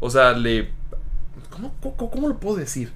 O 0.00 0.08
sea, 0.08 0.32
le. 0.32 0.70
¿Cómo, 1.50 1.74
cómo, 1.82 2.10
cómo 2.10 2.28
lo 2.28 2.40
puedo 2.40 2.56
decir? 2.56 2.92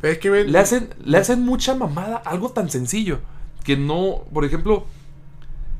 Pero 0.00 0.12
es 0.12 0.20
que, 0.20 0.28
güey, 0.28 0.48
Le 0.48 0.60
hacen, 0.60 0.90
le 1.04 1.18
hacen 1.18 1.44
mucha 1.44 1.74
mamada 1.74 2.18
algo 2.18 2.50
tan 2.50 2.70
sencillo. 2.70 3.18
Que 3.64 3.76
no. 3.76 4.22
Por 4.32 4.44
ejemplo. 4.44 4.86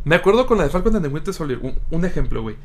Me 0.03 0.16
acuerdo 0.16 0.45
con 0.49 0.59
la 0.59 0.64
de 0.64 0.71
Falcon 0.71 0.97
and 0.97 1.07
the 1.07 1.12
Winter 1.12 1.33
Soldier. 1.33 1.61
Un, 1.62 1.79
un 1.93 2.05
ejemplo, 2.05 2.43
güey. 2.43 2.57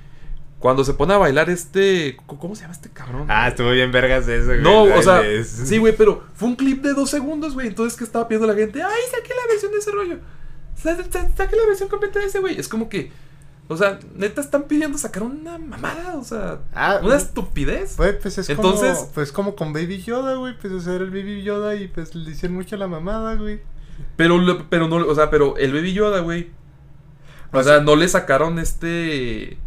Cuando 0.63 0.85
se 0.85 0.93
pone 0.93 1.13
a 1.13 1.17
bailar 1.17 1.49
este. 1.49 2.15
¿Cómo 2.25 2.55
se 2.55 2.61
llama 2.61 2.73
este 2.73 2.89
cabrón? 2.89 3.25
Ah, 3.27 3.49
estuvo 3.49 3.69
bien 3.71 3.91
vergas 3.91 4.25
eso, 4.29 4.45
güey. 4.45 4.61
No, 4.61 4.83
o 4.83 5.01
sea, 5.03 5.21
sí, 5.43 5.77
güey, 5.77 5.93
pero 5.93 6.23
fue 6.35 6.47
un 6.47 6.55
clip 6.55 6.81
de 6.81 6.93
dos 6.93 7.09
segundos, 7.09 7.53
güey. 7.53 7.67
Entonces, 7.67 7.97
que 7.97 8.05
estaba 8.05 8.29
pidiendo 8.29 8.47
la 8.47 8.57
gente? 8.57 8.81
¡Ay, 8.81 9.01
saqué 9.11 9.33
la 9.35 9.45
versión 9.51 9.73
de 9.73 9.77
ese 9.79 9.91
rollo! 9.91 10.17
Sa- 10.81 10.95
sa- 10.95 11.29
Saqué 11.35 11.57
la 11.57 11.65
versión 11.67 11.89
completa 11.89 12.19
de 12.21 12.27
ese, 12.27 12.39
güey. 12.39 12.57
Es 12.57 12.69
como 12.69 12.87
que, 12.87 13.11
o 13.67 13.75
sea, 13.75 13.99
neta 14.15 14.39
están 14.39 14.63
pidiendo 14.63 14.97
sacar 14.97 15.23
una 15.23 15.57
mamada, 15.57 16.15
o 16.15 16.23
sea, 16.23 16.59
Ah, 16.73 17.01
una 17.03 17.17
estupidez. 17.17 17.97
Güey, 17.97 18.17
pues 18.21 18.37
es 18.37 18.49
Entonces- 18.49 18.97
como, 18.99 19.11
pues 19.11 19.31
como 19.33 19.55
con 19.57 19.73
Baby 19.73 20.01
Yoda, 20.01 20.35
güey, 20.35 20.57
pues 20.57 20.71
o 20.71 20.79
sea, 20.79 20.93
era 20.93 21.03
el 21.03 21.09
Baby 21.11 21.43
Yoda 21.43 21.75
y 21.75 21.89
pues 21.89 22.15
le 22.15 22.31
hicieron 22.31 22.55
mucho 22.55 22.77
la 22.77 22.87
mamada, 22.87 23.35
güey. 23.35 23.59
Pero, 24.15 24.39
pero 24.69 24.87
no, 24.87 24.95
o 24.95 25.13
sea, 25.13 25.29
pero 25.29 25.57
el 25.57 25.73
Baby 25.73 25.91
Yoda, 25.91 26.21
güey. 26.21 26.51
O 27.51 27.61
sea, 27.61 27.81
no 27.81 27.97
le 27.97 28.07
sacaron 28.07 28.59
este. 28.59 29.57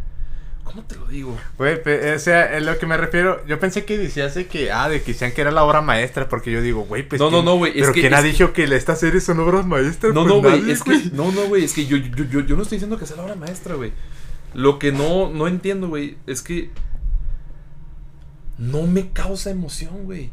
¿Cómo 0.66 0.82
te 0.82 0.96
lo 0.96 1.06
digo? 1.06 1.34
Güey, 1.56 1.82
pe- 1.82 2.14
o 2.14 2.18
sea, 2.18 2.58
en 2.58 2.66
lo 2.66 2.76
que 2.76 2.86
me 2.86 2.96
refiero, 2.96 3.40
yo 3.46 3.58
pensé 3.60 3.84
que 3.86 3.96
decías 3.96 4.34
de 4.34 4.46
que, 4.48 4.70
ah, 4.72 4.88
de 4.88 5.00
que 5.00 5.12
decían 5.12 5.32
que 5.32 5.40
era 5.40 5.50
la 5.52 5.62
obra 5.62 5.80
maestra, 5.80 6.28
porque 6.28 6.50
yo 6.50 6.60
digo, 6.60 6.80
güey, 6.82 7.08
pues 7.08 7.20
No, 7.20 7.26
no, 7.30 7.36
¿quién- 7.38 7.44
no, 7.44 7.56
güey, 7.56 7.72
Pero 7.72 7.92
que- 7.92 8.00
¿quién 8.00 8.14
ha 8.14 8.20
dicho 8.20 8.52
que 8.52 8.64
estas 8.64 8.98
series 9.00 9.24
son 9.24 9.38
obras 9.40 9.64
maestras? 9.64 10.12
No, 10.12 10.24
Pues 10.24 10.34
no, 10.34 10.40
güey, 10.42 10.70
es 10.70 10.82
que. 10.82 11.10
No, 11.12 11.30
no, 11.32 11.42
güey, 11.46 11.64
es 11.64 11.72
que 11.72 11.86
yo, 11.86 11.96
yo, 11.96 12.24
yo, 12.24 12.40
yo 12.40 12.56
no 12.56 12.62
estoy 12.62 12.76
diciendo 12.76 12.98
que 12.98 13.06
sea 13.06 13.16
la 13.16 13.22
obra 13.22 13.36
maestra, 13.36 13.76
güey. 13.76 13.92
Lo 14.54 14.78
que 14.78 14.90
no, 14.92 15.30
no 15.30 15.46
entiendo, 15.46 15.88
güey, 15.88 16.18
es 16.26 16.42
que. 16.42 16.70
No 18.58 18.82
me 18.82 19.10
causa 19.12 19.50
emoción, 19.50 20.04
güey. 20.04 20.30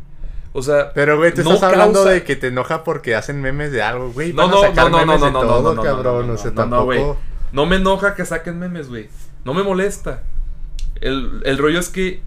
O 0.54 0.62
sea. 0.62 0.94
Pero, 0.94 1.18
güey, 1.18 1.34
tú 1.34 1.44
no 1.44 1.54
estás 1.54 1.72
hablando 1.72 2.00
causa- 2.00 2.12
de 2.12 2.24
que 2.24 2.36
te 2.36 2.48
enoja 2.48 2.84
porque 2.84 3.16
hacen 3.16 3.42
memes 3.42 3.72
de 3.72 3.82
algo, 3.82 4.12
güey. 4.12 4.32
No, 4.34 4.44
van 4.44 4.50
a 4.50 4.52
no, 4.54 4.62
sacar 4.62 4.86
no, 4.86 4.90
no, 4.92 4.98
memes 5.06 5.20
no, 5.20 5.26
de 5.28 5.32
no, 5.32 5.42
no, 5.44 5.48
todo, 5.48 5.62
no, 5.64 5.74
no, 5.76 5.84
cabrón, 5.84 6.28
no, 6.28 6.34
o 6.34 6.38
sea, 6.38 6.52
no, 6.52 6.56
no, 6.56 6.62
tampoco... 6.62 6.84
güey. 6.86 7.04
No 7.52 7.66
me 7.66 7.76
enoja 7.76 8.16
que 8.16 8.26
saquen 8.26 8.58
memes, 8.60 8.88
güey. 8.90 9.04
No 9.04 9.10
me 9.54 9.64
molesta. 9.64 10.24
El, 11.02 11.42
el 11.46 11.58
rollo 11.58 11.80
es 11.80 11.90
que 11.90 12.22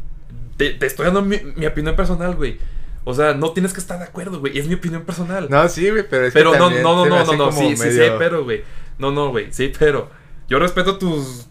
te, 0.56 0.70
te 0.70 0.86
estoy 0.86 1.06
dando 1.06 1.22
mi, 1.22 1.38
mi 1.56 1.66
opinión 1.66 1.96
personal, 1.96 2.34
güey. 2.34 2.58
O 3.04 3.14
sea, 3.14 3.34
no 3.34 3.52
tienes 3.52 3.72
que 3.72 3.78
estar 3.78 3.98
de 3.98 4.04
acuerdo, 4.04 4.40
güey. 4.40 4.58
Es 4.58 4.66
mi 4.66 4.74
opinión 4.74 5.02
personal. 5.02 5.46
No, 5.48 5.68
sí, 5.68 5.88
güey, 5.88 6.04
pero 6.08 6.26
es 6.26 6.34
pero 6.34 6.50
que 6.50 6.58
no, 6.58 6.64
también 6.64 6.82
no, 6.82 7.06
no, 7.06 7.24
no, 7.24 7.24
no, 7.24 7.36
no. 7.36 7.52
Sí, 7.52 7.76
sí, 7.76 7.92
sí, 7.92 8.00
pero, 8.18 8.42
güey. 8.42 8.64
No, 8.98 9.12
no, 9.12 9.30
güey. 9.30 9.52
Sí, 9.52 9.72
pero. 9.78 10.10
Yo 10.48 10.58
respeto 10.58 10.98
tus. 10.98 11.46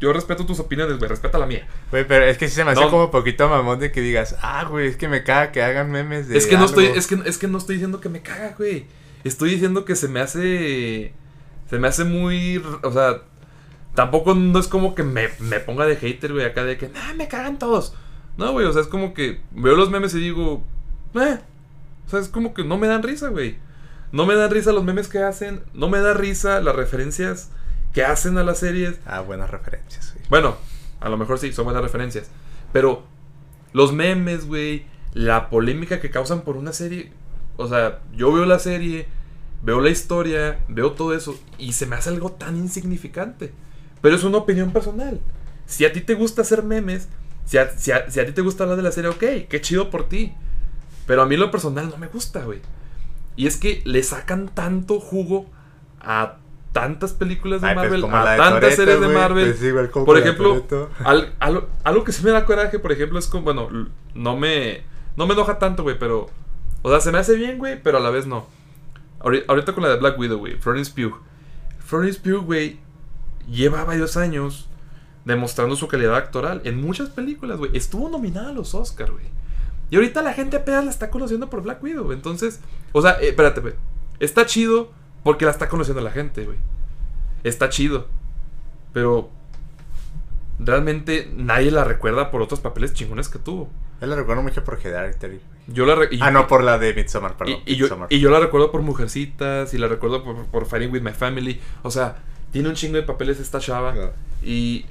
Yo 0.00 0.12
respeto 0.12 0.46
tus 0.46 0.58
opiniones, 0.60 0.96
güey. 0.98 1.08
Respeta 1.08 1.38
la 1.38 1.44
mía. 1.46 1.68
Güey, 1.90 2.08
pero 2.08 2.24
es 2.24 2.38
que 2.38 2.48
sí 2.48 2.54
se 2.54 2.64
me 2.64 2.70
hace 2.70 2.80
No. 2.80 2.90
como 2.90 3.10
poquito 3.10 3.48
mamón 3.48 3.78
de 3.80 3.92
que 3.92 4.00
digas, 4.00 4.36
ah, 4.40 4.64
güey, 4.68 4.86
es 4.88 4.96
que 4.96 5.08
me 5.08 5.22
caga 5.24 5.52
que 5.52 5.62
hagan 5.62 5.90
memes 5.90 6.28
de 6.28 6.36
Es 6.38 6.46
que 6.46 6.56
no 6.56 6.64
estoy, 6.64 6.86
algo". 6.86 6.98
es 6.98 7.06
que, 7.06 7.18
es 7.26 7.38
que 7.38 7.48
no 7.48 7.58
estoy 7.58 7.76
diciendo 7.76 8.00
que 8.00 8.08
me 8.08 8.22
caga, 8.22 8.54
güey. 8.56 8.86
Estoy 9.24 9.50
diciendo 9.50 9.84
que 9.84 9.96
se 9.96 10.08
me 10.08 10.20
hace. 10.20 11.12
Se 11.68 11.78
me 11.78 11.88
hace 11.88 12.04
muy. 12.04 12.62
O 12.82 12.92
sea. 12.92 13.20
Tampoco 13.94 14.34
no 14.34 14.58
es 14.58 14.68
como 14.68 14.94
que 14.94 15.02
me, 15.02 15.28
me 15.38 15.60
ponga 15.60 15.86
de 15.86 15.96
hater, 15.96 16.32
güey, 16.32 16.44
acá 16.44 16.64
de 16.64 16.76
que, 16.76 16.88
nah, 16.88 17.14
me 17.14 17.28
cagan 17.28 17.58
todos. 17.58 17.94
No, 18.36 18.52
güey, 18.52 18.66
o 18.66 18.72
sea, 18.72 18.82
es 18.82 18.88
como 18.88 19.14
que 19.14 19.40
veo 19.52 19.76
los 19.76 19.90
memes 19.90 20.14
y 20.14 20.20
digo, 20.20 20.64
eh. 21.14 21.38
O 22.06 22.10
sea, 22.10 22.18
es 22.20 22.28
como 22.28 22.54
que 22.54 22.64
no 22.64 22.76
me 22.76 22.88
dan 22.88 23.02
risa, 23.02 23.28
güey. 23.28 23.56
No 24.12 24.26
me 24.26 24.34
dan 24.34 24.50
risa 24.50 24.72
los 24.72 24.84
memes 24.84 25.08
que 25.08 25.18
hacen. 25.18 25.62
No 25.72 25.88
me 25.88 26.00
da 26.00 26.14
risa 26.14 26.60
las 26.60 26.74
referencias 26.74 27.50
que 27.92 28.04
hacen 28.04 28.36
a 28.38 28.44
las 28.44 28.58
series. 28.58 28.98
Ah, 29.06 29.20
buenas 29.20 29.50
referencias, 29.50 30.12
güey. 30.14 30.26
Bueno, 30.28 30.56
a 31.00 31.08
lo 31.08 31.16
mejor 31.16 31.38
sí, 31.38 31.52
son 31.52 31.64
buenas 31.64 31.82
referencias. 31.82 32.28
Pero 32.72 33.04
los 33.72 33.92
memes, 33.92 34.46
güey, 34.46 34.86
la 35.12 35.48
polémica 35.48 36.00
que 36.00 36.10
causan 36.10 36.42
por 36.42 36.56
una 36.56 36.72
serie. 36.72 37.12
O 37.56 37.68
sea, 37.68 38.00
yo 38.14 38.32
veo 38.32 38.44
la 38.44 38.58
serie, 38.58 39.06
veo 39.62 39.80
la 39.80 39.90
historia, 39.90 40.58
veo 40.68 40.92
todo 40.92 41.14
eso 41.14 41.38
y 41.58 41.72
se 41.72 41.86
me 41.86 41.96
hace 41.96 42.10
algo 42.10 42.32
tan 42.32 42.56
insignificante. 42.56 43.52
Pero 44.04 44.16
es 44.16 44.22
una 44.24 44.36
opinión 44.36 44.70
personal. 44.70 45.18
Si 45.64 45.86
a 45.86 45.92
ti 45.94 46.02
te 46.02 46.12
gusta 46.12 46.42
hacer 46.42 46.62
memes, 46.62 47.08
si 47.46 47.56
a, 47.56 47.70
si 47.70 47.90
a- 47.90 48.10
si 48.10 48.20
a 48.20 48.26
ti 48.26 48.32
te 48.32 48.42
gusta 48.42 48.64
hablar 48.64 48.76
de 48.76 48.82
la 48.82 48.92
serie, 48.92 49.08
ok, 49.08 49.48
qué 49.48 49.60
chido 49.62 49.88
por 49.88 50.10
ti. 50.10 50.34
Pero 51.06 51.22
a 51.22 51.26
mí 51.26 51.38
lo 51.38 51.50
personal 51.50 51.88
no 51.88 51.96
me 51.96 52.08
gusta, 52.08 52.44
güey. 52.44 52.60
Y 53.34 53.46
es 53.46 53.56
que 53.56 53.80
le 53.86 54.02
sacan 54.02 54.48
tanto 54.52 55.00
jugo 55.00 55.46
a 56.02 56.36
tantas 56.72 57.14
películas 57.14 57.62
de 57.62 57.68
Ay, 57.68 57.74
pues, 57.76 57.86
Marvel, 58.02 58.04
a 58.14 58.30
de 58.32 58.36
tantas 58.36 58.60
Toretto, 58.60 58.76
series 58.76 59.00
de 59.00 59.08
Marvel. 59.08 59.54
pues, 59.54 60.04
Por 60.04 60.18
ejemplo, 60.18 60.48
Toretto. 60.60 60.90
al- 61.02 61.32
algo, 61.84 62.04
que 62.04 62.12
sí 62.12 62.22
me 62.24 62.30
da 62.30 62.44
coraje, 62.44 62.78
por 62.78 62.92
ejemplo, 62.92 63.18
es 63.18 63.26
como, 63.26 63.44
bueno, 63.44 63.68
no 64.14 64.36
me, 64.36 64.82
no 65.16 65.26
me 65.26 65.32
enoja 65.32 65.58
tanto, 65.58 65.82
güey, 65.82 65.98
pero, 65.98 66.28
o 66.82 66.90
sea, 66.90 67.00
se 67.00 67.10
me 67.10 67.16
hace 67.18 67.36
bien, 67.36 67.56
güey, 67.56 67.80
pero 67.82 67.96
a 67.96 68.00
la 68.00 68.10
vez 68.10 68.26
no. 68.26 68.46
Ahori- 69.20 69.44
Ahorita 69.48 69.72
con 69.72 69.82
la 69.82 69.88
de 69.88 69.96
Black 69.96 70.18
Widow, 70.18 70.38
güey, 70.38 70.56
Florence 70.56 70.92
Pugh. 70.94 71.18
Florence 71.78 72.20
Pugh, 72.20 72.44
güey, 72.44 72.78
lleva 73.48 73.84
varios 73.84 74.16
años 74.16 74.68
demostrando 75.24 75.74
su 75.76 75.88
calidad 75.88 76.16
actoral 76.16 76.60
en 76.64 76.80
muchas 76.80 77.08
películas, 77.10 77.58
güey. 77.58 77.76
Estuvo 77.76 78.08
nominada 78.08 78.50
a 78.50 78.52
los 78.52 78.74
Oscar, 78.74 79.10
güey. 79.12 79.24
Y 79.90 79.96
ahorita 79.96 80.22
la 80.22 80.32
gente 80.34 80.56
apenas 80.56 80.84
la 80.84 80.90
está 80.90 81.10
conociendo 81.10 81.48
por 81.50 81.62
Black 81.62 81.82
Widow, 81.82 82.12
entonces, 82.12 82.60
o 82.92 83.00
sea, 83.02 83.12
eh, 83.20 83.28
espérate, 83.28 83.60
güey. 83.60 83.74
Está 84.20 84.44
chido 84.46 84.90
porque 85.22 85.44
la 85.44 85.50
está 85.50 85.68
conociendo 85.68 86.02
la 86.02 86.10
gente, 86.10 86.44
güey. 86.44 86.58
Está 87.42 87.68
chido. 87.68 88.08
Pero 88.92 89.30
realmente 90.58 91.30
nadie 91.36 91.70
la 91.70 91.84
recuerda 91.84 92.30
por 92.30 92.42
otros 92.42 92.60
papeles 92.60 92.92
chingones 92.94 93.28
que 93.28 93.38
tuvo. 93.38 93.68
Yo 94.00 94.06
la 94.06 94.16
recuerdo 94.16 94.42
mucho 94.42 94.62
por 94.64 94.78
Hereditary. 94.82 95.40
Yo 95.66 95.86
la 95.86 95.96
y- 96.10 96.18
Ah, 96.20 96.30
no, 96.30 96.46
por 96.46 96.62
la 96.62 96.78
de 96.78 96.92
Midsommar, 96.94 97.36
perdón. 97.36 97.60
y, 97.64 97.72
y 97.72 97.76
yo, 97.76 97.84
Midsommar. 97.86 98.08
y 98.12 98.20
yo 98.20 98.30
la 98.30 98.38
recuerdo 98.40 98.70
por 98.70 98.82
Mujercitas 98.82 99.72
y 99.72 99.78
la 99.78 99.88
recuerdo 99.88 100.22
por, 100.22 100.44
por 100.46 100.66
Fighting 100.66 100.92
with 100.92 101.00
My 101.02 101.12
Family. 101.12 101.60
O 101.82 101.90
sea, 101.90 102.16
tiene 102.54 102.68
un 102.68 102.74
chingo 102.76 102.94
de 102.96 103.02
papeles 103.02 103.40
esta 103.40 103.58
chava. 103.58 104.12
Y, 104.42 104.86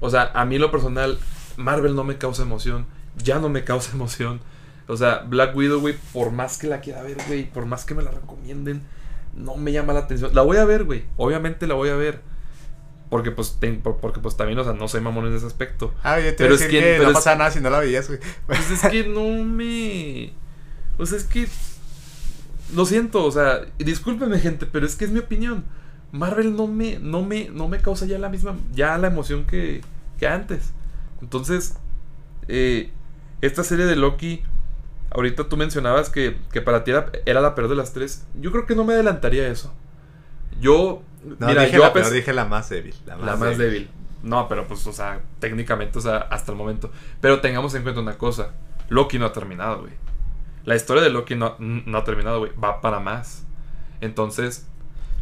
o 0.00 0.08
sea, 0.08 0.30
a 0.34 0.44
mí 0.44 0.54
en 0.54 0.60
lo 0.62 0.70
personal, 0.70 1.18
Marvel 1.56 1.94
no 1.96 2.04
me 2.04 2.16
causa 2.16 2.42
emoción. 2.42 2.86
Ya 3.22 3.38
no 3.40 3.48
me 3.48 3.64
causa 3.64 3.90
emoción. 3.94 4.40
O 4.86 4.96
sea, 4.96 5.24
Black 5.28 5.54
Widow, 5.56 5.80
güey, 5.80 5.96
por 6.12 6.30
más 6.30 6.58
que 6.58 6.68
la 6.68 6.80
quiera 6.80 7.02
ver, 7.02 7.16
güey, 7.26 7.50
por 7.50 7.66
más 7.66 7.84
que 7.84 7.94
me 7.94 8.02
la 8.04 8.12
recomienden, 8.12 8.82
no 9.34 9.56
me 9.56 9.72
llama 9.72 9.92
la 9.92 10.00
atención. 10.00 10.30
La 10.32 10.42
voy 10.42 10.58
a 10.58 10.64
ver, 10.64 10.84
güey. 10.84 11.04
Obviamente 11.16 11.66
la 11.66 11.74
voy 11.74 11.88
a 11.88 11.96
ver. 11.96 12.20
Porque 13.10 13.30
pues, 13.32 13.56
ten- 13.60 13.82
por- 13.82 13.98
porque 13.98 14.20
pues 14.20 14.36
también, 14.36 14.58
o 14.60 14.64
sea, 14.64 14.72
no 14.74 14.86
soy 14.88 15.00
mamón 15.00 15.26
en 15.26 15.34
ese 15.34 15.46
aspecto. 15.46 15.92
Ah, 16.04 16.18
yo 16.20 16.26
te 16.30 16.34
Pero 16.34 16.54
es 16.54 16.62
que- 16.62 16.68
que, 16.68 16.80
pero 16.80 17.02
no 17.02 17.08
es- 17.10 17.14
pasaba 17.14 17.36
nada 17.36 17.50
si 17.50 17.60
no 17.60 17.68
la 17.68 17.80
veías, 17.80 18.06
güey. 18.08 18.20
Pues 18.46 18.70
es 18.70 18.80
que 18.90 19.04
no 19.08 19.44
me. 19.44 20.32
O 20.98 21.04
sea, 21.04 21.18
es 21.18 21.24
que. 21.24 21.48
Lo 22.74 22.86
siento, 22.86 23.24
o 23.24 23.30
sea, 23.30 23.60
discúlpeme, 23.78 24.38
gente, 24.38 24.64
pero 24.66 24.86
es 24.86 24.94
que 24.96 25.04
es 25.04 25.10
mi 25.10 25.18
opinión. 25.18 25.64
Marvel 26.12 26.54
no 26.54 26.66
me, 26.66 26.98
no 26.98 27.22
me, 27.22 27.48
no 27.48 27.68
me 27.68 27.80
causa 27.80 28.06
ya 28.06 28.18
la 28.18 28.28
misma, 28.28 28.54
ya 28.72 28.96
la 28.98 29.08
emoción 29.08 29.44
que, 29.44 29.80
que 30.18 30.26
antes. 30.28 30.72
Entonces, 31.22 31.76
eh, 32.48 32.90
esta 33.40 33.64
serie 33.64 33.86
de 33.86 33.96
Loki, 33.96 34.42
ahorita 35.10 35.48
tú 35.48 35.56
mencionabas 35.56 36.10
que, 36.10 36.36
que 36.52 36.60
para 36.60 36.84
ti 36.84 36.90
era, 36.90 37.10
era 37.24 37.40
la 37.40 37.54
peor 37.54 37.68
de 37.68 37.76
las 37.76 37.92
tres. 37.92 38.26
Yo 38.40 38.52
creo 38.52 38.66
que 38.66 38.76
no 38.76 38.84
me 38.84 38.92
adelantaría 38.92 39.44
a 39.44 39.48
eso. 39.48 39.72
Yo, 40.60 41.02
No, 41.38 41.46
mira, 41.46 41.62
dije 41.62 41.76
yo 41.76 41.82
la 41.82 41.92
peor, 41.92 42.10
dije 42.10 42.32
la 42.32 42.44
más 42.44 42.68
débil. 42.68 42.94
La 43.06 43.16
más, 43.16 43.26
la 43.26 43.36
más 43.36 43.58
débil. 43.58 43.90
No, 44.22 44.48
pero 44.48 44.68
pues, 44.68 44.86
o 44.86 44.92
sea, 44.92 45.20
técnicamente, 45.40 45.98
o 45.98 46.02
sea, 46.02 46.18
hasta 46.18 46.52
el 46.52 46.58
momento. 46.58 46.92
Pero 47.20 47.40
tengamos 47.40 47.74
en 47.74 47.82
cuenta 47.82 48.00
una 48.00 48.18
cosa. 48.18 48.50
Loki 48.88 49.18
no 49.18 49.26
ha 49.26 49.32
terminado, 49.32 49.80
güey. 49.80 49.92
La 50.64 50.76
historia 50.76 51.02
de 51.02 51.10
Loki 51.10 51.34
no, 51.34 51.56
no 51.58 51.98
ha 51.98 52.04
terminado, 52.04 52.38
güey. 52.38 52.52
Va 52.62 52.80
para 52.80 53.00
más. 53.00 53.44
Entonces, 54.00 54.68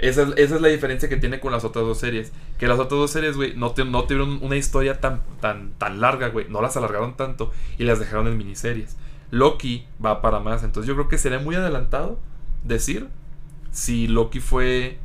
esa 0.01 0.23
es, 0.23 0.29
esa 0.37 0.57
es 0.57 0.61
la 0.61 0.69
diferencia 0.69 1.09
que 1.09 1.17
tiene 1.17 1.41
con 1.41 1.53
las 1.53 1.65
otras 1.65 1.85
dos 1.85 1.99
series. 1.99 2.33
Que 2.59 2.67
las 2.67 2.79
otras 2.79 2.99
dos 2.99 3.11
series, 3.11 3.37
güey, 3.37 3.55
no, 3.55 3.73
te- 3.73 3.85
no 3.85 4.05
tuvieron 4.05 4.39
una 4.43 4.57
historia 4.57 5.01
tan, 5.01 5.23
tan, 5.41 5.73
tan 5.79 6.01
larga, 6.01 6.29
güey. 6.29 6.47
No 6.49 6.61
las 6.63 6.77
alargaron 6.77 7.17
tanto 7.17 7.51
y 7.79 7.85
las 7.85 7.99
dejaron 7.99 8.27
en 8.29 8.37
miniseries. 8.39 8.97
Loki 9.31 9.87
va 10.05 10.21
para 10.23 10.41
más. 10.41 10.65
Entonces 10.65 10.89
yo 10.89 10.95
creo 10.95 11.09
que 11.09 11.19
sería 11.19 11.39
muy 11.39 11.55
adelantado 11.55 12.19
decir 12.65 13.09
si 13.71 14.09
Loki 14.09 14.41
fue, 14.41 14.99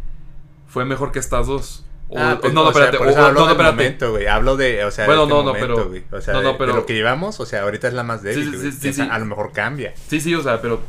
fue 0.67 0.85
mejor 0.85 1.11
que 1.11 1.19
estas 1.19 1.47
dos. 1.47 1.85
O, 2.07 2.19
Ah, 2.19 2.37
pues, 2.39 2.53
no, 2.53 2.63
no, 2.63 2.71
sea, 2.71 2.85
espérate. 2.85 3.03
o- 3.03 3.13
o- 3.21 3.25
hablo 3.25 3.39
no, 3.45 3.51
espérate. 3.51 3.75
momento, 3.75 4.11
güey. 4.11 4.27
Hablo 4.27 4.57
de, 4.57 4.83
o 4.85 4.91
sea, 4.91 5.05
Bueno, 5.07 5.21
de 5.21 5.25
este 5.27 5.35
no, 5.35 5.43
no, 5.43 5.47
momento, 5.53 5.75
pero- 5.75 5.89
güey. 5.89 6.03
O 6.11 6.21
sea, 6.21 6.33
no, 6.35 6.41
no, 6.43 6.51
de- 6.51 6.55
pero- 6.59 6.71
de 6.73 6.77
lo 6.79 6.85
que 6.85 6.93
llevamos, 6.93 7.39
o 7.39 7.45
sea, 7.45 7.63
ahorita 7.63 7.87
es 7.87 7.93
la 7.95 8.03
más 8.03 8.21
débil, 8.21 8.55
Sí, 8.71 8.93
sí. 8.93 9.01
A 9.01 9.17
lo 9.19 9.25
mejor 9.25 9.51
cambia. 9.53 9.93
Sí, 10.07 10.19
sí, 10.21 10.33
o 10.35 10.41
sea, 10.43 10.61
pero 10.61 10.81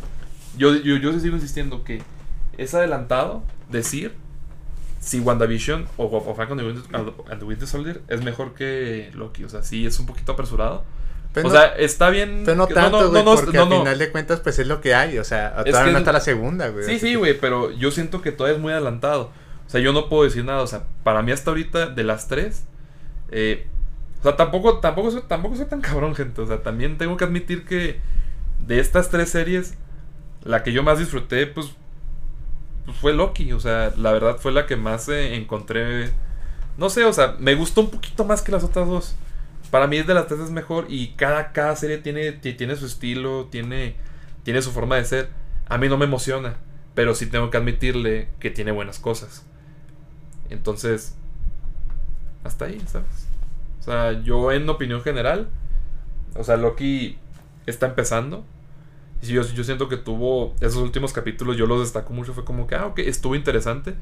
yo, 0.58 0.74
yo, 0.76 0.96
yo 0.96 1.18
sigo 1.18 1.36
insistiendo 1.36 1.84
que 1.84 2.02
es 2.58 2.74
adelantado 2.74 3.42
decir 3.70 4.14
si 5.00 5.20
WandaVision 5.20 5.86
o, 5.96 6.04
o 6.06 6.34
Falcon 6.34 6.58
and 6.58 6.68
the 6.68 6.74
Winter- 6.74 7.22
and 7.30 7.38
the 7.38 7.44
Winter 7.44 7.68
Soldier 7.68 8.02
es 8.08 8.22
mejor 8.24 8.54
que 8.54 9.10
Loki. 9.14 9.44
O 9.44 9.48
sea, 9.48 9.62
sí 9.62 9.86
es 9.86 9.98
un 10.00 10.06
poquito 10.06 10.32
apresurado. 10.32 10.84
Pero 11.32 11.48
o 11.48 11.52
no- 11.52 11.56
sea, 11.58 11.68
está 11.76 12.10
bien. 12.10 12.42
Pero 12.44 12.56
no 12.56 12.66
que- 12.66 12.74
tanto, 12.74 13.10
güey, 13.10 13.22
no, 13.24 13.34
no, 13.34 13.36
porque 13.40 13.56
no, 13.58 13.64
al 13.64 13.68
no. 13.68 13.78
final 13.80 13.98
de 13.98 14.10
cuentas, 14.10 14.40
pues 14.40 14.58
es 14.58 14.66
lo 14.66 14.80
que 14.80 14.94
hay. 14.94 15.18
O 15.18 15.24
sea, 15.24 15.62
todavía 15.64 15.92
no 15.92 15.98
está 15.98 16.12
la 16.12 16.20
segunda, 16.20 16.68
güey. 16.70 16.84
Sí, 16.84 16.98
sí, 16.98 17.10
que- 17.10 17.16
güey, 17.16 17.38
pero 17.38 17.70
yo 17.72 17.90
siento 17.90 18.22
que 18.22 18.32
todavía 18.32 18.56
es 18.56 18.62
muy 18.62 18.72
adelantado. 18.72 19.30
O 19.66 19.70
sea, 19.70 19.80
yo 19.80 19.92
no 19.92 20.08
puedo 20.08 20.24
decir 20.24 20.44
nada. 20.44 20.62
O 20.62 20.66
sea, 20.66 20.84
para 21.04 21.22
mí 21.22 21.32
hasta 21.32 21.50
ahorita, 21.50 21.86
de 21.86 22.02
las 22.04 22.26
tres, 22.28 22.64
eh, 23.30 23.66
o 24.20 24.22
sea, 24.22 24.36
tampoco, 24.36 24.78
tampoco, 24.78 25.10
soy, 25.10 25.22
tampoco 25.28 25.56
soy 25.56 25.66
tan 25.66 25.80
cabrón, 25.82 26.14
gente. 26.14 26.40
O 26.40 26.46
sea, 26.46 26.62
también 26.62 26.96
tengo 26.98 27.16
que 27.16 27.24
admitir 27.24 27.64
que 27.66 28.00
de 28.66 28.80
estas 28.80 29.10
tres 29.10 29.28
series, 29.30 29.74
la 30.42 30.62
que 30.62 30.72
yo 30.72 30.82
más 30.82 30.98
disfruté, 30.98 31.46
pues, 31.46 31.74
pues 32.86 32.96
fue 32.98 33.12
Loki. 33.12 33.52
O 33.52 33.60
sea, 33.60 33.92
la 33.96 34.12
verdad 34.12 34.38
fue 34.38 34.52
la 34.52 34.66
que 34.66 34.76
más 34.76 35.08
eh, 35.10 35.34
encontré. 35.36 36.12
No 36.78 36.90
sé, 36.90 37.04
o 37.04 37.12
sea, 37.12 37.36
me 37.38 37.54
gustó 37.54 37.82
un 37.82 37.90
poquito 37.90 38.24
más 38.24 38.42
que 38.42 38.52
las 38.52 38.64
otras 38.64 38.88
dos. 38.88 39.16
Para 39.70 39.86
mí 39.86 39.96
es 39.98 40.06
de 40.06 40.14
las 40.14 40.28
tres 40.28 40.40
es 40.40 40.50
mejor 40.50 40.86
y 40.88 41.08
cada, 41.16 41.52
cada 41.52 41.74
serie 41.76 41.98
tiene, 41.98 42.32
ti- 42.32 42.54
tiene 42.54 42.76
su 42.76 42.86
estilo, 42.86 43.46
tiene, 43.50 43.96
tiene 44.44 44.62
su 44.62 44.72
forma 44.72 44.96
de 44.96 45.04
ser. 45.04 45.30
A 45.68 45.78
mí 45.78 45.88
no 45.88 45.96
me 45.98 46.04
emociona, 46.06 46.56
pero 46.94 47.14
sí 47.14 47.26
tengo 47.26 47.50
que 47.50 47.56
admitirle 47.58 48.28
que 48.40 48.50
tiene 48.50 48.70
buenas 48.72 48.98
cosas. 49.00 49.44
Entonces, 50.50 51.16
hasta 52.44 52.66
ahí, 52.66 52.80
¿sabes? 52.86 53.26
O 53.80 53.82
sea, 53.82 54.22
yo 54.22 54.52
en 54.52 54.68
opinión 54.68 55.02
general, 55.02 55.48
o 56.36 56.44
sea, 56.44 56.56
Loki 56.56 57.18
está 57.66 57.86
empezando. 57.86 58.44
Y 59.22 59.26
yo, 59.28 59.42
yo 59.42 59.64
siento 59.64 59.88
que 59.88 59.96
tuvo 59.96 60.54
esos 60.60 60.76
últimos 60.76 61.12
capítulos, 61.12 61.56
yo 61.56 61.66
los 61.66 61.80
destaco 61.80 62.12
mucho, 62.12 62.32
fue 62.34 62.44
como 62.44 62.66
que, 62.66 62.74
ah, 62.74 62.86
ok, 62.86 62.98
estuvo 63.00 63.34
interesante. 63.34 63.94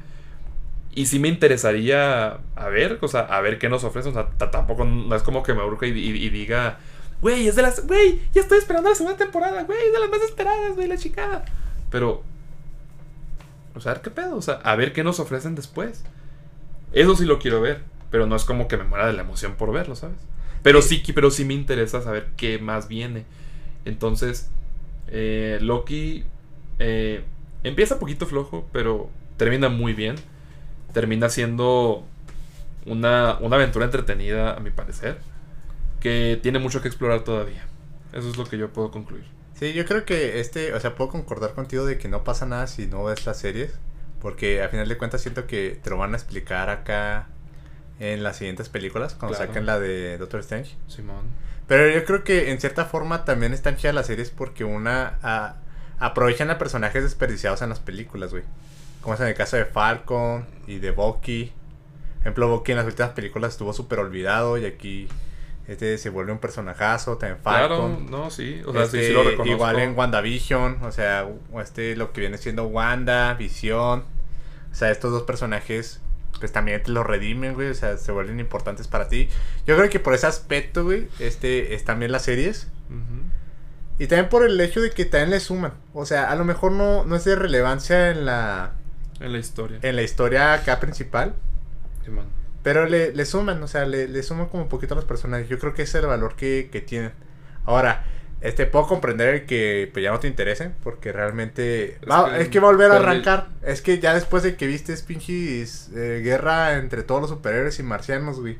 Y 0.93 1.07
sí 1.07 1.19
me 1.19 1.27
interesaría 1.27 2.39
a 2.55 2.67
ver, 2.69 2.99
o 3.01 3.07
sea, 3.07 3.21
a 3.21 3.41
ver 3.41 3.57
qué 3.59 3.67
nos 3.69 3.83
ofrecen. 3.83 4.11
O 4.11 4.13
sea, 4.13 4.29
tampoco 4.51 4.85
no 4.85 5.13
es 5.15 5.23
como 5.23 5.43
que 5.43 5.53
me 5.53 5.61
aburra 5.61 5.87
y, 5.87 5.91
y- 5.91 6.25
y 6.25 6.29
diga, 6.29 6.77
güey, 7.21 7.47
es 7.47 7.55
de 7.55 7.61
las. 7.63 7.85
Güey, 7.85 8.21
ya 8.33 8.41
estoy 8.41 8.59
esperando 8.59 8.89
la 8.89 8.95
segunda 8.95 9.17
temporada, 9.17 9.63
güey, 9.63 9.77
es 9.87 9.93
de 9.93 9.99
las 9.99 10.09
más 10.09 10.21
esperadas, 10.21 10.75
güey, 10.75 10.87
la 10.87 10.97
chicada. 10.97 11.43
Pero, 11.89 12.23
o 13.75 13.81
sea, 13.81 13.91
a 13.91 13.95
ver 13.95 14.03
qué 14.03 14.09
pedo, 14.11 14.37
o 14.37 14.41
sea, 14.41 14.55
a 14.63 14.75
ver 14.75 14.93
qué 14.93 15.03
nos 15.03 15.19
ofrecen 15.19 15.55
después. 15.55 16.03
Eso 16.93 17.15
sí 17.15 17.25
lo 17.25 17.39
quiero 17.39 17.59
ver, 17.61 17.81
pero 18.09 18.25
no 18.25 18.35
es 18.37 18.45
como 18.45 18.67
que 18.69 18.77
me 18.77 18.85
muera 18.85 19.07
de 19.07 19.13
la 19.13 19.23
emoción 19.23 19.55
por 19.55 19.73
verlo, 19.73 19.95
¿sabes? 19.95 20.17
Pero 20.63 20.81
sí, 20.81 21.03
pero 21.13 21.29
sí 21.29 21.43
me 21.43 21.53
interesa 21.53 22.01
saber 22.01 22.29
qué 22.37 22.57
más 22.57 22.87
viene. 22.87 23.25
Entonces, 23.83 24.49
eh, 25.07 25.57
Loki 25.61 26.23
eh, 26.79 27.23
empieza 27.63 27.99
poquito 27.99 28.25
flojo, 28.25 28.67
pero 28.71 29.09
termina 29.37 29.69
muy 29.69 29.93
bien. 29.93 30.15
Termina 30.93 31.29
siendo 31.29 32.05
una, 32.85 33.37
una 33.41 33.55
aventura 33.57 33.85
entretenida, 33.85 34.55
a 34.55 34.59
mi 34.59 34.69
parecer, 34.71 35.17
que 35.99 36.39
tiene 36.41 36.59
mucho 36.59 36.81
que 36.81 36.87
explorar 36.87 37.23
todavía. 37.23 37.65
Eso 38.13 38.29
es 38.29 38.37
lo 38.37 38.45
que 38.45 38.57
yo 38.57 38.71
puedo 38.71 38.91
concluir. 38.91 39.25
Sí, 39.59 39.73
yo 39.73 39.85
creo 39.85 40.05
que 40.05 40.39
este, 40.39 40.73
o 40.73 40.79
sea, 40.79 40.95
puedo 40.95 41.09
concordar 41.11 41.53
contigo 41.53 41.85
de 41.85 41.97
que 41.97 42.07
no 42.07 42.23
pasa 42.23 42.45
nada 42.45 42.67
si 42.67 42.87
no 42.87 43.03
ves 43.03 43.25
las 43.25 43.37
series, 43.39 43.73
porque 44.21 44.61
a 44.61 44.69
final 44.69 44.87
de 44.87 44.97
cuentas 44.97 45.21
siento 45.21 45.47
que 45.47 45.79
te 45.83 45.89
lo 45.89 45.97
van 45.97 46.13
a 46.13 46.17
explicar 46.17 46.69
acá 46.69 47.27
en 47.99 48.23
las 48.23 48.37
siguientes 48.37 48.67
películas, 48.69 49.15
cuando 49.15 49.35
Claro. 49.37 49.49
saquen 49.51 49.65
la 49.65 49.79
de 49.79 50.17
Doctor 50.17 50.41
Strange. 50.41 50.75
Simón. 50.87 51.23
Pero 51.67 51.89
yo 51.89 52.05
creo 52.05 52.23
que 52.23 52.51
en 52.51 52.59
cierta 52.59 52.85
forma 52.85 53.25
también 53.25 53.53
están 53.53 53.75
chidas 53.77 53.95
las 53.95 54.05
series 54.07 54.29
porque 54.29 54.63
una 54.63 55.17
a- 55.23 55.55
aprovechan 55.99 56.49
a 56.51 56.57
personajes 56.57 57.03
desperdiciados 57.03 57.61
en 57.61 57.69
las 57.69 57.79
películas, 57.79 58.31
güey. 58.31 58.43
Como 59.01 59.15
es 59.15 59.21
en 59.21 59.27
el 59.27 59.33
caso 59.35 59.57
de 59.57 59.65
Falcon 59.65 60.45
y 60.67 60.77
de 60.79 60.91
Bucky. 60.91 61.51
Por 62.17 62.21
ejemplo, 62.21 62.49
Bucky 62.49 62.71
en 62.71 62.77
las 62.77 62.85
últimas 62.87 63.11
películas 63.13 63.53
estuvo 63.53 63.73
súper 63.73 63.99
olvidado 63.99 64.57
y 64.57 64.65
aquí 64.65 65.07
este 65.67 65.97
se 65.97 66.09
vuelve 66.11 66.31
un 66.31 66.37
personajazo, 66.39 67.17
también 67.17 67.39
Claro, 67.41 67.77
Falcon. 67.77 68.11
no, 68.11 68.29
sí. 68.29 68.61
O 68.65 68.71
sea, 68.73 68.83
Este, 68.83 69.07
sí 69.07 69.13
lo 69.13 69.23
reconozco. 69.23 69.51
igual 69.51 69.79
en 69.79 69.97
WandaVision, 69.97 70.83
o 70.83 70.91
sea, 70.91 71.27
este 71.61 71.95
lo 71.95 72.13
que 72.13 72.21
viene 72.21 72.37
siendo 72.37 72.65
Wanda, 72.67 73.33
Visión. 73.33 74.03
O 74.71 74.75
sea, 74.75 74.91
estos 74.91 75.11
dos 75.11 75.23
personajes 75.23 76.01
pues 76.39 76.51
también 76.51 76.81
te 76.83 76.91
los 76.91 77.05
redimen, 77.05 77.53
güey, 77.53 77.69
o 77.69 77.73
sea, 77.73 77.97
se 77.97 78.11
vuelven 78.11 78.39
importantes 78.39 78.87
para 78.87 79.07
ti. 79.07 79.29
Yo 79.65 79.75
creo 79.77 79.89
que 79.89 79.99
por 79.99 80.13
ese 80.13 80.27
aspecto, 80.27 80.83
güey, 80.83 81.07
este 81.19 81.73
están 81.75 81.99
bien 81.99 82.11
las 82.11 82.23
series 82.23 82.67
Ujú. 82.89 83.23
y 83.99 84.07
también 84.07 84.29
por 84.29 84.43
el 84.45 84.59
hecho 84.59 84.81
de 84.81 84.91
que 84.91 85.05
también 85.05 85.29
le 85.31 85.39
suman. 85.39 85.73
O 85.93 86.05
sea, 86.05 86.29
a 86.31 86.35
lo 86.35 86.43
mejor 86.45 86.71
no, 86.71 87.05
no 87.05 87.15
es 87.15 87.23
de 87.25 87.35
relevancia 87.35 88.11
en 88.11 88.25
la 88.25 88.73
En 89.19 89.31
la 89.31 89.37
historia. 89.39 89.79
en 89.81 89.95
la 89.95 90.01
historia 90.03 90.53
acá 90.53 90.79
principal, 90.79 91.33
Simón. 92.03 92.25
pero 92.63 92.85
le, 92.85 93.13
le 93.15 93.25
suman, 93.25 93.61
o 93.63 93.67
sea, 93.67 93.85
le, 93.85 94.07
le 94.07 94.21
suman 94.23 94.47
como 94.47 94.63
un 94.63 94.69
poquito 94.69 94.93
a 94.93 94.97
los 94.97 95.05
personajes. 95.05 95.47
Yo 95.49 95.57
creo 95.59 95.73
que 95.73 95.83
ese 95.83 95.97
es 95.99 96.03
el 96.03 96.09
valor 96.09 96.35
que, 96.35 96.69
que 96.71 96.81
tienen. 96.81 97.11
Ahora, 97.65 98.03
este, 98.47 98.65
puedo 98.65 98.87
comprender 98.87 99.45
que 99.45 99.89
pues, 99.93 100.03
ya 100.03 100.11
no 100.11 100.19
te 100.19 100.27
interesen, 100.27 100.73
porque 100.83 101.11
realmente... 101.11 101.97
Es 102.01 102.09
va- 102.09 102.31
que 102.35 102.41
es 102.41 102.47
que 102.49 102.59
va 102.59 102.67
a 102.67 102.71
volver 102.71 102.91
a 102.91 102.97
arrancar. 102.97 103.47
Es 103.63 103.81
que 103.81 103.99
ya 103.99 104.13
después 104.13 104.43
de 104.43 104.55
que 104.55 104.67
viste 104.67 104.95
pinches 104.97 105.89
eh, 105.95 106.21
guerra 106.23 106.73
entre 106.77 107.03
todos 107.03 107.21
los 107.21 107.29
superhéroes 107.29 107.79
y 107.79 107.83
marcianos, 107.83 108.39
güey. 108.39 108.57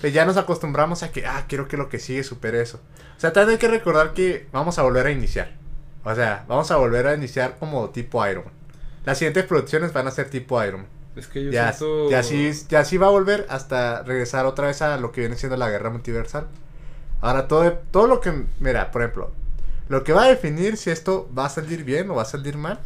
Pues 0.00 0.12
ya 0.12 0.24
nos 0.24 0.36
acostumbramos 0.36 1.02
a 1.02 1.10
que, 1.10 1.26
ah, 1.26 1.44
quiero 1.48 1.66
que 1.68 1.76
lo 1.76 1.88
que 1.88 1.98
sigue 1.98 2.22
supere 2.22 2.60
eso. 2.62 2.80
O 3.16 3.20
sea, 3.20 3.32
también 3.32 3.52
hay 3.54 3.58
que 3.58 3.68
recordar 3.68 4.12
que 4.14 4.46
vamos 4.52 4.78
a 4.78 4.82
volver 4.82 5.06
a 5.06 5.10
iniciar. 5.10 5.52
O 6.04 6.14
sea, 6.14 6.44
vamos 6.48 6.70
a 6.70 6.76
volver 6.76 7.06
a 7.08 7.14
iniciar 7.14 7.56
como 7.58 7.90
tipo 7.90 8.24
Iron 8.28 8.44
Man. 8.44 8.54
Las 9.04 9.18
siguientes 9.18 9.44
producciones 9.44 9.92
van 9.92 10.06
a 10.06 10.10
ser 10.12 10.30
tipo 10.30 10.62
Iron 10.64 10.82
Man. 10.82 10.90
Es 11.16 11.26
que 11.26 11.44
yo 11.44 11.50
Ya, 11.50 11.72
siento... 11.72 12.10
ya, 12.10 12.22
sí, 12.22 12.52
ya 12.68 12.84
sí 12.84 12.96
va 12.96 13.08
a 13.08 13.10
volver 13.10 13.44
hasta 13.48 14.02
regresar 14.04 14.46
otra 14.46 14.68
vez 14.68 14.82
a 14.82 14.98
lo 14.98 15.10
que 15.10 15.22
viene 15.22 15.36
siendo 15.36 15.56
la 15.56 15.68
guerra 15.68 15.90
multiversal. 15.90 16.46
Ahora, 17.20 17.48
todo, 17.48 17.72
todo 17.90 18.06
lo 18.06 18.20
que. 18.20 18.46
Mira, 18.60 18.90
por 18.90 19.02
ejemplo, 19.02 19.32
lo 19.88 20.04
que 20.04 20.12
va 20.12 20.24
a 20.24 20.28
definir 20.28 20.76
si 20.76 20.90
esto 20.90 21.28
va 21.36 21.46
a 21.46 21.48
salir 21.48 21.84
bien 21.84 22.10
o 22.10 22.14
va 22.14 22.22
a 22.22 22.26
salir 22.26 22.56
mal 22.56 22.78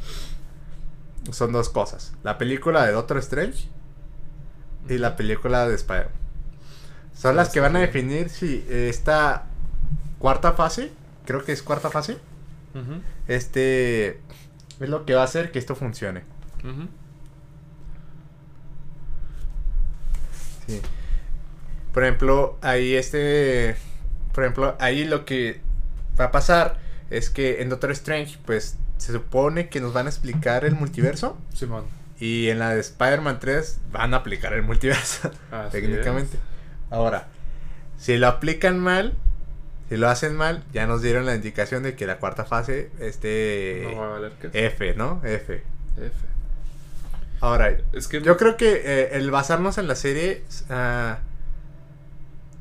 son 1.31 1.53
dos 1.53 1.69
cosas: 1.69 2.13
la 2.23 2.39
película 2.39 2.87
de 2.87 2.93
Doctor 2.93 3.19
Strange 3.19 3.69
y 4.89 4.99
la 4.99 5.17
película 5.17 5.69
de 5.69 5.75
Spider-Man. 5.75 6.13
Son 7.15 7.37
las 7.37 7.51
que 7.51 7.61
van 7.61 7.77
a 7.77 7.81
definir 7.81 8.31
si 8.31 8.65
esta 8.69 9.45
cuarta 10.19 10.53
fase, 10.53 10.93
creo 11.27 11.45
que 11.45 11.53
es 11.53 11.63
cuarta 11.63 11.91
fase, 11.91 12.19
este 13.29 14.21
es 14.81 14.89
lo 14.89 15.05
que 15.05 15.15
va 15.15 15.21
a 15.21 15.25
hacer 15.25 15.53
que 15.53 15.59
esto 15.59 15.77
funcione. 15.77 16.25
Sí. 20.67 20.81
Por 21.93 22.05
ejemplo, 22.05 22.59
ahí 22.63 22.95
este. 22.95 23.77
Por 24.33 24.45
ejemplo, 24.45 24.77
ahí 24.79 25.05
lo 25.05 25.25
que 25.25 25.61
va 26.19 26.27
a 26.27 26.31
pasar 26.33 26.79
es 27.11 27.31
que 27.31 27.63
en 27.63 27.69
Doctor 27.69 27.91
Strange, 27.93 28.39
pues 28.45 28.77
se 28.97 29.13
supone 29.13 29.69
que 29.69 29.81
nos 29.81 29.93
van 29.93 30.07
a 30.07 30.11
explicar 30.11 30.65
el 30.65 30.75
multiverso. 30.75 31.37
Simón. 31.55 31.85
Y 32.19 32.49
en 32.49 32.59
la 32.59 32.75
de 32.75 32.81
Spider-Man 32.81 33.41
3 33.41 33.81
van 33.91 34.15
a 34.15 34.19
aplicar 34.19 34.53
el 34.53 34.63
multiverso. 34.63 35.31
Así 35.51 35.73
técnicamente. 35.73 36.39
Ahora, 36.91 37.27
si 37.99 38.17
lo 38.17 38.29
aplican 38.29 38.79
mal, 38.79 39.15
si 39.89 39.97
lo 39.97 40.09
hacen 40.09 40.37
mal, 40.37 40.65
ya 40.73 40.87
nos 40.87 41.03
dieron 41.03 41.27
la 41.27 41.35
indicación 41.35 41.83
de 41.83 41.97
que 41.97 42.07
la 42.07 42.19
cuarta 42.19 42.45
fase, 42.45 42.91
este. 43.01 43.89
No 43.91 44.01
va 44.01 44.07
a 44.07 44.11
valer 44.11 44.33
que 44.33 44.67
F, 44.67 44.95
¿no? 44.95 45.21
F. 45.25 45.63
F. 45.97 46.33
Ahora, 47.41 47.77
Es 47.93 48.07
que... 48.07 48.23
Yo 48.23 48.37
creo 48.37 48.57
que 48.57 48.83
eh, 48.85 49.17
el 49.17 49.31
basarnos 49.33 49.77
en 49.77 49.89
la 49.89 49.97
serie. 49.97 50.45
ah, 50.71 51.19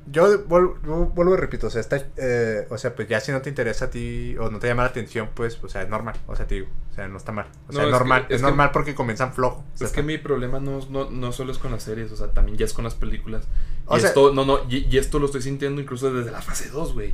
yo 0.10 0.47
vuel- 0.47 0.74
yo 0.86 1.06
vuelvo 1.08 1.34
y 1.36 1.38
repito, 1.38 1.68
o 1.68 1.70
sea, 1.70 1.82
está, 1.82 2.04
eh, 2.18 2.66
o 2.70 2.78
sea, 2.78 2.95
pues 2.95 3.08
ya 3.08 3.20
si 3.20 3.32
no 3.32 3.41
te 3.41 3.49
interesa 3.49 3.86
a 3.86 3.89
ti 3.89 4.36
o 4.39 4.49
no 4.49 4.60
te 4.60 4.68
llama 4.68 4.84
la 4.84 4.89
atención, 4.89 5.30
pues, 5.34 5.64
o 5.64 5.68
sea, 5.70 5.84
es 5.84 5.89
normal, 5.89 6.16
o 6.28 6.36
sea, 6.36 6.47
te 6.47 6.56
digo, 6.56 6.68
o 6.91 6.93
sea, 6.95 7.08
no 7.08 7.18
está 7.18 7.32
mal, 7.32 7.47
o 7.68 7.72
sea, 7.72 7.82
No, 7.84 7.88
es 7.88 7.93
es 7.93 7.99
normal, 7.99 8.28
que- 8.28 8.34
es, 8.34 8.38
es 8.38 8.41
que- 8.41 8.47
normal 8.47 8.72
porque 8.74 8.95
comienzan 8.95 9.34
flojo. 9.34 9.60
o 9.74 9.78
sea, 9.78 9.88
Es 9.88 9.93
que 9.93 9.99
está- 10.02 10.08
mi 10.08 10.18
problema 10.18 10.60
no, 10.60 10.80
no, 10.89 11.10
no 11.12 11.32
solo 11.32 11.52
es 11.52 11.58
con 11.60 11.72
las 11.72 11.84
series, 11.84 12.12
o 12.12 12.16
sea, 12.16 12.28
también 12.32 12.58
ya 12.58 12.66
es 12.66 12.74
con 12.74 12.84
las 12.84 12.95
películas. 12.95 13.47
O 13.86 13.95
y 13.97 13.99
sea- 13.99 14.10
esto, 14.10 14.34
no, 14.34 14.43
no, 14.45 14.60
y, 14.70 14.88
y 14.89 14.97
esto 14.97 15.20
lo 15.20 15.26
estoy 15.28 15.41
sintiendo 15.43 15.82
incluso 15.82 16.12
desde 16.14 16.32
la 16.32 16.41
fase 16.41 16.70
2, 16.70 16.93
güey. 16.93 17.14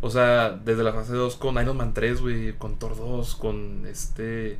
O 0.00 0.10
sea, 0.10 0.50
desde 0.50 0.82
la 0.82 0.92
fase 0.92 1.12
2 1.12 1.36
con 1.36 1.54
Iron 1.62 1.76
Man 1.76 1.94
3, 1.94 2.20
güey, 2.20 2.54
con 2.58 2.78
Thor 2.78 2.96
2, 2.96 3.36
con 3.36 3.86
este... 3.86 4.58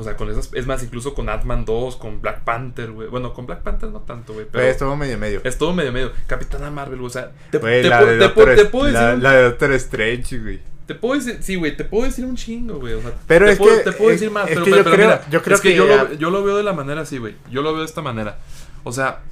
O 0.00 0.04
sea, 0.04 0.16
con 0.16 0.30
esas... 0.30 0.48
Es 0.54 0.64
más, 0.64 0.80
incluso 0.84 1.12
con 1.12 1.28
Ant-Man 1.28 1.64
2, 1.64 1.96
con 1.96 2.20
Black 2.22 2.44
Panther, 2.44 2.92
güey. 2.92 3.08
Bueno, 3.08 3.34
con 3.34 3.46
Black 3.46 3.62
Panther 3.62 3.90
no 3.90 3.98
tanto, 4.02 4.32
güey, 4.32 4.46
pero... 4.48 4.62
Estuvo 4.64 4.94
medio 4.94 5.18
medio. 5.18 5.40
Es 5.42 5.58
todo 5.58 5.72
medio 5.74 5.90
medio. 5.90 6.12
Capitana 6.28 6.70
Marvel, 6.70 6.98
güey, 7.00 7.08
o 7.08 7.10
sea... 7.10 7.32
Te, 7.50 7.58
la, 7.58 8.04
de 8.04 8.16
te 8.16 8.28
te 8.54 8.64
puedo 8.66 8.84
decir... 8.86 9.18
la, 9.20 9.32
de 9.32 9.42
Doctor 9.42 9.72
Strange, 9.72 10.38
güey. 10.38 10.60
Te 10.86 10.94
puedo 10.94 11.14
decir, 11.20 11.38
sí, 11.42 11.56
güey, 11.56 11.76
te 11.76 11.84
puedo 11.84 12.04
decir 12.04 12.24
un 12.24 12.36
chingo, 12.36 12.78
güey. 12.78 12.94
O 12.94 13.02
sea, 13.02 13.12
Pero 13.26 13.46
te 13.46 13.52
es 13.52 13.58
puedo, 13.58 13.76
que- 13.76 13.82
te 13.82 13.92
puedo 13.92 14.10
es- 14.12 14.20
decir 14.20 14.32
más, 14.32 14.46
pero, 14.46 14.62
que 14.64 14.70
pero- 14.70 14.76
yo 14.76 14.84
pero 14.84 14.96
creo- 14.96 15.08
mira, 15.08 15.24
yo 15.30 15.42
creo 15.42 15.54
es 15.56 15.60
que, 15.60 15.68
que 15.70 15.74
yo, 15.76 15.86
lo, 15.86 16.12
yo 16.14 16.30
lo 16.30 16.44
veo 16.44 16.56
de 16.56 16.62
la 16.62 16.72
manera 16.74 17.00
así, 17.00 17.18
güey. 17.18 17.34
Yo 17.50 17.62
lo 17.62 17.72
veo 17.72 17.80
de 17.80 17.86
esta 17.86 18.00
manera. 18.00 18.38
O 18.84 18.92
sea, 18.92 19.22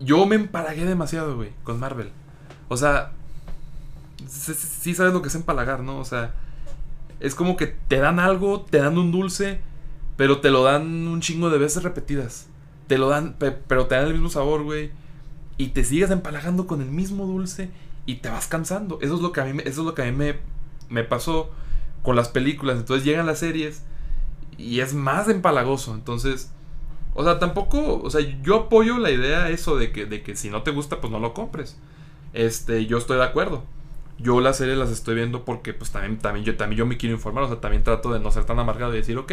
yo 0.00 0.24
me 0.24 0.36
empalagué 0.36 0.86
demasiado, 0.86 1.36
güey, 1.36 1.50
con 1.62 1.78
Marvel. 1.78 2.10
O 2.68 2.76
sea, 2.78 3.12
sí 4.26 4.94
sabes 4.94 5.12
lo 5.12 5.20
que 5.22 5.28
es 5.28 5.34
empalagar, 5.34 5.80
¿no? 5.80 5.98
O 5.98 6.04
sea, 6.06 6.32
es 7.20 7.34
como 7.34 7.56
que 7.56 7.66
te 7.66 7.98
dan 7.98 8.18
algo, 8.18 8.62
te 8.62 8.78
dan 8.78 8.98
un 8.98 9.12
dulce, 9.12 9.60
pero 10.16 10.40
te 10.40 10.50
lo 10.50 10.62
dan 10.62 11.08
un 11.08 11.20
chingo 11.20 11.50
de 11.50 11.58
veces 11.58 11.82
repetidas. 11.82 12.48
Te 12.86 12.98
lo 12.98 13.08
dan, 13.08 13.36
pero 13.38 13.86
te 13.86 13.94
dan 13.94 14.06
el 14.06 14.12
mismo 14.14 14.28
sabor, 14.28 14.62
güey. 14.62 14.90
Y 15.58 15.68
te 15.68 15.84
sigues 15.84 16.10
empalagando 16.10 16.66
con 16.66 16.82
el 16.82 16.90
mismo 16.90 17.26
dulce 17.26 17.70
y 18.04 18.16
te 18.16 18.28
vas 18.28 18.46
cansando. 18.46 18.98
Eso 19.00 19.16
es 19.16 19.20
lo 19.20 19.32
que 19.32 19.40
a 19.40 19.44
mí, 19.44 19.60
eso 19.64 19.80
es 19.80 19.86
lo 19.86 19.94
que 19.94 20.02
a 20.02 20.04
mí 20.04 20.12
me, 20.12 20.36
me 20.88 21.04
pasó 21.04 21.50
con 22.02 22.16
las 22.16 22.28
películas. 22.28 22.78
Entonces 22.78 23.04
llegan 23.04 23.26
las 23.26 23.38
series 23.38 23.82
y 24.58 24.80
es 24.80 24.94
más 24.94 25.28
empalagoso. 25.28 25.94
Entonces, 25.94 26.50
o 27.14 27.24
sea, 27.24 27.38
tampoco, 27.38 28.00
o 28.02 28.10
sea, 28.10 28.20
yo 28.42 28.56
apoyo 28.56 28.98
la 28.98 29.10
idea 29.10 29.48
eso 29.48 29.76
de 29.76 29.90
que, 29.90 30.06
de 30.06 30.22
que 30.22 30.36
si 30.36 30.50
no 30.50 30.62
te 30.62 30.70
gusta, 30.70 31.00
pues 31.00 31.10
no 31.10 31.18
lo 31.18 31.34
compres. 31.34 31.78
Este, 32.32 32.86
yo 32.86 32.98
estoy 32.98 33.16
de 33.16 33.24
acuerdo. 33.24 33.64
Yo 34.18 34.40
las 34.40 34.56
series 34.56 34.78
las 34.78 34.90
estoy 34.90 35.14
viendo 35.14 35.44
porque 35.44 35.74
pues 35.74 35.90
también, 35.90 36.18
también, 36.18 36.44
yo, 36.44 36.56
también 36.56 36.78
yo 36.78 36.86
me 36.86 36.96
quiero 36.96 37.14
informar, 37.14 37.44
o 37.44 37.48
sea, 37.48 37.60
también 37.60 37.84
trato 37.84 38.12
de 38.12 38.20
no 38.20 38.30
ser 38.30 38.44
tan 38.44 38.58
amargado 38.58 38.94
y 38.94 38.98
decir, 38.98 39.18
ok, 39.18 39.32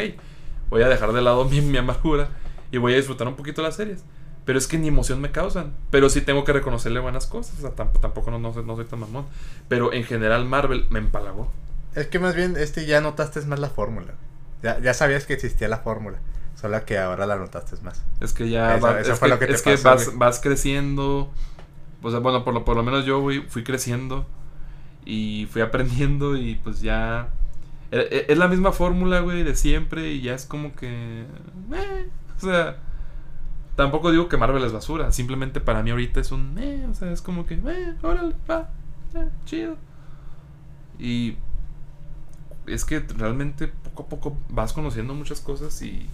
voy 0.69 0.81
a 0.81 0.89
dejar 0.89 1.13
de 1.13 1.21
lado 1.21 1.45
mi, 1.45 1.61
mi 1.61 1.77
amargura 1.77 2.29
y 2.71 2.77
voy 2.77 2.93
a 2.93 2.97
disfrutar 2.97 3.27
un 3.27 3.35
poquito 3.35 3.61
las 3.61 3.75
series. 3.75 4.03
Pero 4.45 4.57
es 4.57 4.67
que 4.67 4.77
ni 4.77 4.89
emoción 4.89 5.21
me 5.21 5.31
causan. 5.31 5.73
Pero 5.89 6.09
sí 6.09 6.21
tengo 6.21 6.43
que 6.43 6.51
reconocerle 6.51 6.99
buenas 6.99 7.27
cosas. 7.27 7.57
O 7.59 7.61
sea, 7.61 7.71
tampoco, 7.71 8.31
no, 8.31 8.39
no, 8.39 8.51
soy 8.51 8.85
tan 8.85 8.99
mamón. 8.99 9.25
Pero 9.69 9.93
en 9.93 10.03
general 10.03 10.45
Marvel 10.45 10.85
me 10.89 10.99
empalagó. 10.99 11.49
Es 11.95 12.07
que 12.07 12.19
más 12.19 12.35
bien 12.35 12.55
este 12.57 12.85
ya 12.85 12.99
notaste 12.99 13.39
más 13.41 13.59
la 13.59 13.69
fórmula. 13.69 14.15
Ya, 14.61 14.79
ya 14.79 14.93
sabías 14.93 15.25
que 15.25 15.33
existía 15.33 15.67
la 15.67 15.77
fórmula. 15.77 16.17
Solo 16.59 16.83
que 16.85 16.97
ahora 16.97 17.25
la 17.25 17.37
notaste 17.37 17.77
más. 17.83 18.03
Es 18.19 18.33
que 18.33 18.49
ya 18.49 18.75
es 18.75 19.61
que, 19.61 19.75
vas, 19.77 20.17
vas, 20.17 20.39
creciendo. 20.39 21.29
O 22.01 22.09
sea, 22.11 22.19
bueno, 22.19 22.43
por 22.43 22.53
lo, 22.53 22.65
por 22.65 22.75
lo 22.75 22.83
menos 22.83 23.05
yo 23.05 23.23
fui 23.47 23.63
creciendo. 23.63 24.25
Y 25.05 25.47
fui 25.51 25.61
aprendiendo 25.61 26.37
y 26.37 26.55
pues 26.55 26.81
ya... 26.81 27.29
E, 27.91 27.99
e, 27.99 28.31
es 28.31 28.37
la 28.37 28.47
misma 28.47 28.71
fórmula, 28.71 29.19
güey, 29.19 29.43
de 29.43 29.55
siempre 29.55 30.11
y 30.11 30.21
ya 30.21 30.33
es 30.33 30.45
como 30.45 30.75
que... 30.75 31.25
Eh, 31.73 32.09
o 32.37 32.39
sea... 32.39 32.77
Tampoco 33.75 34.11
digo 34.11 34.29
que 34.29 34.37
Marvel 34.37 34.63
es 34.63 34.71
basura, 34.71 35.11
simplemente 35.11 35.59
para 35.59 35.81
mí 35.81 35.89
ahorita 35.89 36.19
es 36.19 36.31
un... 36.31 36.57
Eh, 36.59 36.85
o 36.89 36.93
sea, 36.93 37.11
es 37.11 37.21
como 37.21 37.47
que... 37.47 37.55
Eh, 37.55 37.95
órale, 38.03 38.35
va, 38.49 38.69
eh, 39.15 39.29
chido. 39.45 39.77
Y... 40.99 41.37
Es 42.67 42.85
que 42.85 42.99
realmente 42.99 43.67
poco 43.67 44.03
a 44.03 44.05
poco 44.07 44.37
vas 44.49 44.73
conociendo 44.73 45.15
muchas 45.15 45.41
cosas 45.41 45.81
y... 45.81 46.07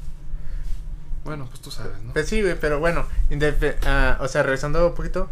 Bueno, 1.25 1.45
pues 1.49 1.59
tú 1.59 1.69
sabes, 1.69 2.01
¿no? 2.01 2.13
Pues 2.13 2.29
sí, 2.29 2.41
güey, 2.41 2.55
pero 2.59 2.79
bueno, 2.79 3.05
uh, 3.29 4.23
o 4.23 4.27
sea, 4.29 4.41
regresando 4.41 4.87
un 4.87 4.95
poquito, 4.95 5.29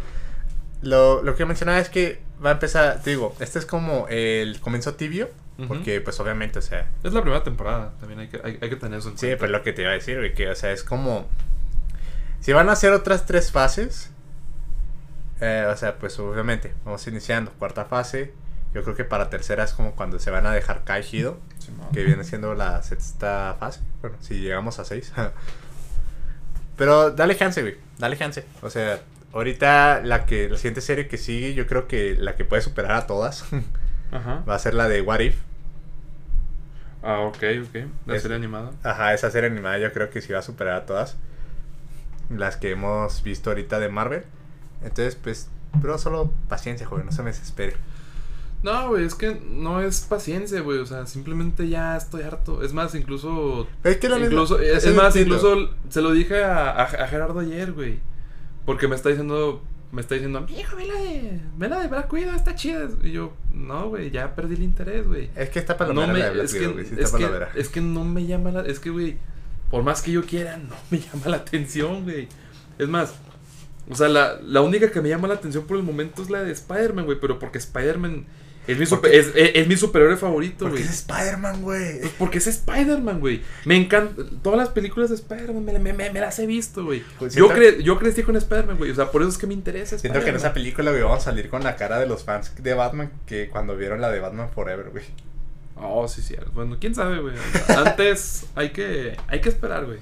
lo, 0.82 1.24
lo 1.24 1.36
que 1.36 1.46
mencionaba 1.46 1.80
es 1.80 1.90
que 1.90 2.20
va 2.44 2.50
a 2.50 2.54
empezar, 2.54 3.02
te 3.02 3.12
digo, 3.12 3.36
este 3.40 3.60
es 3.60 3.66
como 3.66 4.08
el 4.10 4.60
comienzo 4.60 4.96
tibio. 4.96 5.30
Porque, 5.68 6.02
pues, 6.02 6.20
obviamente, 6.20 6.60
o 6.60 6.62
sea... 6.62 6.88
Es 7.04 7.14
la 7.14 7.22
primera 7.22 7.44
temporada, 7.44 7.92
también 8.00 8.20
hay 8.20 8.28
que, 8.28 8.40
hay, 8.44 8.70
que 8.70 8.76
tener 8.76 9.00
eso 9.00 9.10
en 9.10 9.18
Sí, 9.18 9.36
pues 9.40 9.50
lo 9.50 9.64
que 9.64 9.74
te 9.74 9.82
iba 9.82 9.90
a 9.90 9.96
decir, 9.96 10.32
que, 10.36 10.50
o 10.50 10.56
sea, 10.56 10.72
es 10.72 10.84
como... 10.84 11.26
Si 12.42 12.54
van 12.54 12.70
a 12.70 12.74
hacer 12.74 12.94
otras 12.94 13.26
tres 13.26 13.52
fases, 13.52 14.12
eh, 15.42 15.68
o 15.68 15.76
sea, 15.76 15.98
pues, 15.98 16.20
obviamente, 16.20 16.76
vamos 16.86 17.08
iniciando 17.08 17.52
cuarta 17.54 17.86
fase. 17.86 18.34
Yo 18.76 18.84
creo 18.84 18.96
que 18.96 19.04
para 19.04 19.32
tercera 19.32 19.64
es 19.64 19.74
como 19.74 19.96
cuando 19.96 20.20
se 20.20 20.30
van 20.30 20.46
a 20.46 20.54
dejar 20.54 20.84
Kaijido, 20.84 21.40
que 21.92 22.04
viene 22.04 22.24
siendo 22.24 22.54
la 22.54 22.84
sexta 22.84 23.56
fase. 23.60 23.80
Bueno, 24.02 24.18
si 24.20 24.36
llegamos 24.36 24.78
a 24.78 24.86
seis. 24.86 25.12
Pero 26.78 27.10
dale 27.10 27.36
chance, 27.36 27.62
güey, 27.62 27.78
dale 27.98 28.16
chance. 28.16 28.46
O 28.62 28.70
sea, 28.70 29.02
Ahorita 29.38 30.02
la 30.04 30.26
que 30.26 30.50
la 30.50 30.58
siguiente 30.58 30.82
serie 30.82 31.08
que 31.08 31.20
sigue, 31.20 31.54
yo 31.54 31.68
creo 31.68 31.88
que 31.88 32.16
la 32.16 32.36
que 32.36 32.44
puede 32.44 32.64
superar 32.64 32.94
a 32.94 33.06
todas 33.06 33.46
va 34.50 34.56
a 34.56 34.58
ser 34.58 34.74
la 34.74 34.88
de 34.88 35.02
What 35.02 35.20
If. 35.20 35.38
Ah, 37.04 37.20
ok, 37.20 37.44
ok. 37.68 37.86
La 38.08 38.20
serie 38.20 38.36
animada. 38.36 38.72
Ajá, 38.82 39.14
esa 39.14 39.30
serie 39.30 39.52
animada 39.52 39.78
yo 39.78 39.94
creo 39.94 40.10
que 40.10 40.22
sí 40.22 40.34
va 40.34 40.40
a 40.40 40.42
superar 40.42 40.74
a 40.74 40.86
todas. 40.88 41.18
Las 42.36 42.58
que 42.58 42.72
hemos 42.72 43.22
visto 43.22 43.52
ahorita 43.52 43.78
de 43.78 43.90
Marvel. 43.90 44.24
Entonces, 44.82 45.16
pues, 45.16 45.52
pero 45.84 46.00
solo 46.00 46.34
paciencia, 46.50 46.88
joven, 46.88 47.06
no 47.06 47.12
se 47.12 47.22
me 47.22 47.30
desespere. 47.30 47.76
No, 48.64 48.90
güey, 48.90 49.06
es 49.06 49.14
que 49.14 49.40
no 49.52 49.82
es 49.82 50.02
paciencia, 50.02 50.62
güey. 50.62 50.80
O 50.80 50.88
sea, 50.88 51.06
simplemente 51.06 51.70
ya 51.70 51.96
estoy 51.96 52.24
harto. 52.24 52.64
Es 52.64 52.74
más, 52.74 52.96
incluso. 52.96 53.68
Es 53.84 53.98
que 53.98 54.10
la 54.10 54.18
incluso, 54.18 54.60
es, 54.60 54.96
más, 54.96 55.16
incluso 55.16 55.70
se 55.90 56.02
lo 56.02 56.12
dije 56.12 56.44
a, 56.44 56.72
a 56.82 57.08
Gerardo 57.08 57.40
ayer, 57.40 57.72
güey. 57.74 58.00
Porque 58.68 58.90
me 58.90 58.98
está 58.98 59.08
diciendo, 59.08 59.64
me 59.94 60.02
está 60.02 60.16
diciendo, 60.16 60.46
hijo, 60.50 60.76
ve 60.76 60.86
la 60.86 61.00
de, 61.00 61.40
ve 61.58 61.70
la 61.70 61.80
de 61.80 61.88
Black 61.88 62.12
Widow, 62.12 62.36
está 62.36 62.54
chida. 62.54 62.90
Y 63.02 63.14
yo, 63.14 63.32
no, 63.54 63.88
güey, 63.88 64.12
ya 64.12 64.36
perdí 64.36 64.56
el 64.56 64.64
interés, 64.64 65.08
güey. 65.08 65.30
Es 65.38 65.50
que 65.52 65.60
está 65.60 65.78
para 65.78 65.94
no 65.94 66.06
me, 66.06 66.20
es, 66.20 66.54
que, 66.54 66.66
es, 67.00 67.14
que, 67.14 67.30
es 67.56 67.70
que 67.70 67.80
no 67.80 68.04
me 68.04 68.26
llama 68.26 68.52
la, 68.52 68.64
es 68.64 68.82
que, 68.82 68.90
güey, 68.90 69.20
por 69.72 69.84
más 69.84 70.02
que 70.02 70.12
yo 70.12 70.26
quiera, 70.26 70.58
no 70.58 70.76
me 70.92 71.00
llama 71.00 71.28
la 71.28 71.38
atención, 71.38 72.04
güey. 72.04 72.28
Es 72.78 72.90
más, 72.90 73.14
o 73.90 73.96
sea, 73.96 74.10
la, 74.10 74.38
la 74.42 74.60
única 74.60 74.92
que 74.92 75.00
me 75.00 75.08
llama 75.08 75.30
la 75.30 75.36
atención 75.36 75.66
por 75.66 75.78
el 75.78 75.84
momento 75.84 76.22
es 76.22 76.30
la 76.30 76.44
de 76.44 76.52
Spider-Man, 76.52 77.06
güey, 77.06 77.22
pero 77.22 77.40
porque 77.40 77.60
Spider-Man 77.60 78.26
es 78.68 78.78
mi, 78.78 78.84
es, 78.84 79.32
es, 79.36 79.68
mi 79.68 79.78
superhéroe 79.78 80.18
favorito, 80.18 80.70
güey. 80.70 80.84
Porque 80.84 80.84
es 80.84 80.90
Spider-Man, 81.00 81.62
güey. 81.62 82.00
Pues 82.00 82.14
porque 82.18 82.38
es 82.40 82.48
Spider-Man, 82.48 83.20
güey. 83.20 83.42
Me 83.66 83.78
encanta. 83.78 84.24
Todas 84.42 84.58
las 84.58 84.70
películas 84.70 85.10
de 85.10 85.16
Spider-Man 85.16 85.64
me, 85.64 85.94
me, 85.94 85.94
me, 86.12 86.20
las 86.20 86.38
he 86.40 86.46
visto, 86.46 86.84
güey. 86.84 87.04
Pues 87.18 87.34
yo, 87.34 87.48
cre 87.48 87.82
yo 87.82 87.98
crecí 87.98 88.24
con 88.24 88.36
Spider-Man, 88.36 88.78
güey. 88.78 88.92
O 88.92 88.96
sea, 88.96 89.12
por 89.12 89.22
eso 89.22 89.32
es 89.32 89.38
que 89.38 89.48
me 89.48 89.54
interesa. 89.54 89.98
Siento 89.98 90.20
que 90.22 90.30
en 90.30 90.36
esa 90.36 90.54
película, 90.54 90.92
güey, 90.92 91.04
vamos 91.04 91.20
a 91.20 91.26
salir 91.26 91.50
con 91.50 91.64
la 91.64 91.76
cara 91.76 91.98
de 92.00 92.08
los 92.08 92.24
fans 92.24 92.52
de 92.62 92.74
Batman 92.74 93.12
que 93.26 93.50
cuando 93.50 93.78
vieron 93.78 94.02
la 94.02 94.12
de 94.12 94.20
Batman 94.20 94.50
Forever, 94.54 94.90
güey. 94.90 95.06
Oh, 95.76 96.08
sí, 96.08 96.22
sí. 96.22 96.36
Bueno, 96.54 96.78
quién 96.80 96.96
sabe, 96.96 97.20
güey. 97.20 97.36
Antes 97.70 98.48
hay 98.56 98.72
que, 98.72 99.16
hay 99.28 99.42
que 99.42 99.50
esperar, 99.50 99.86
güey. 99.86 100.00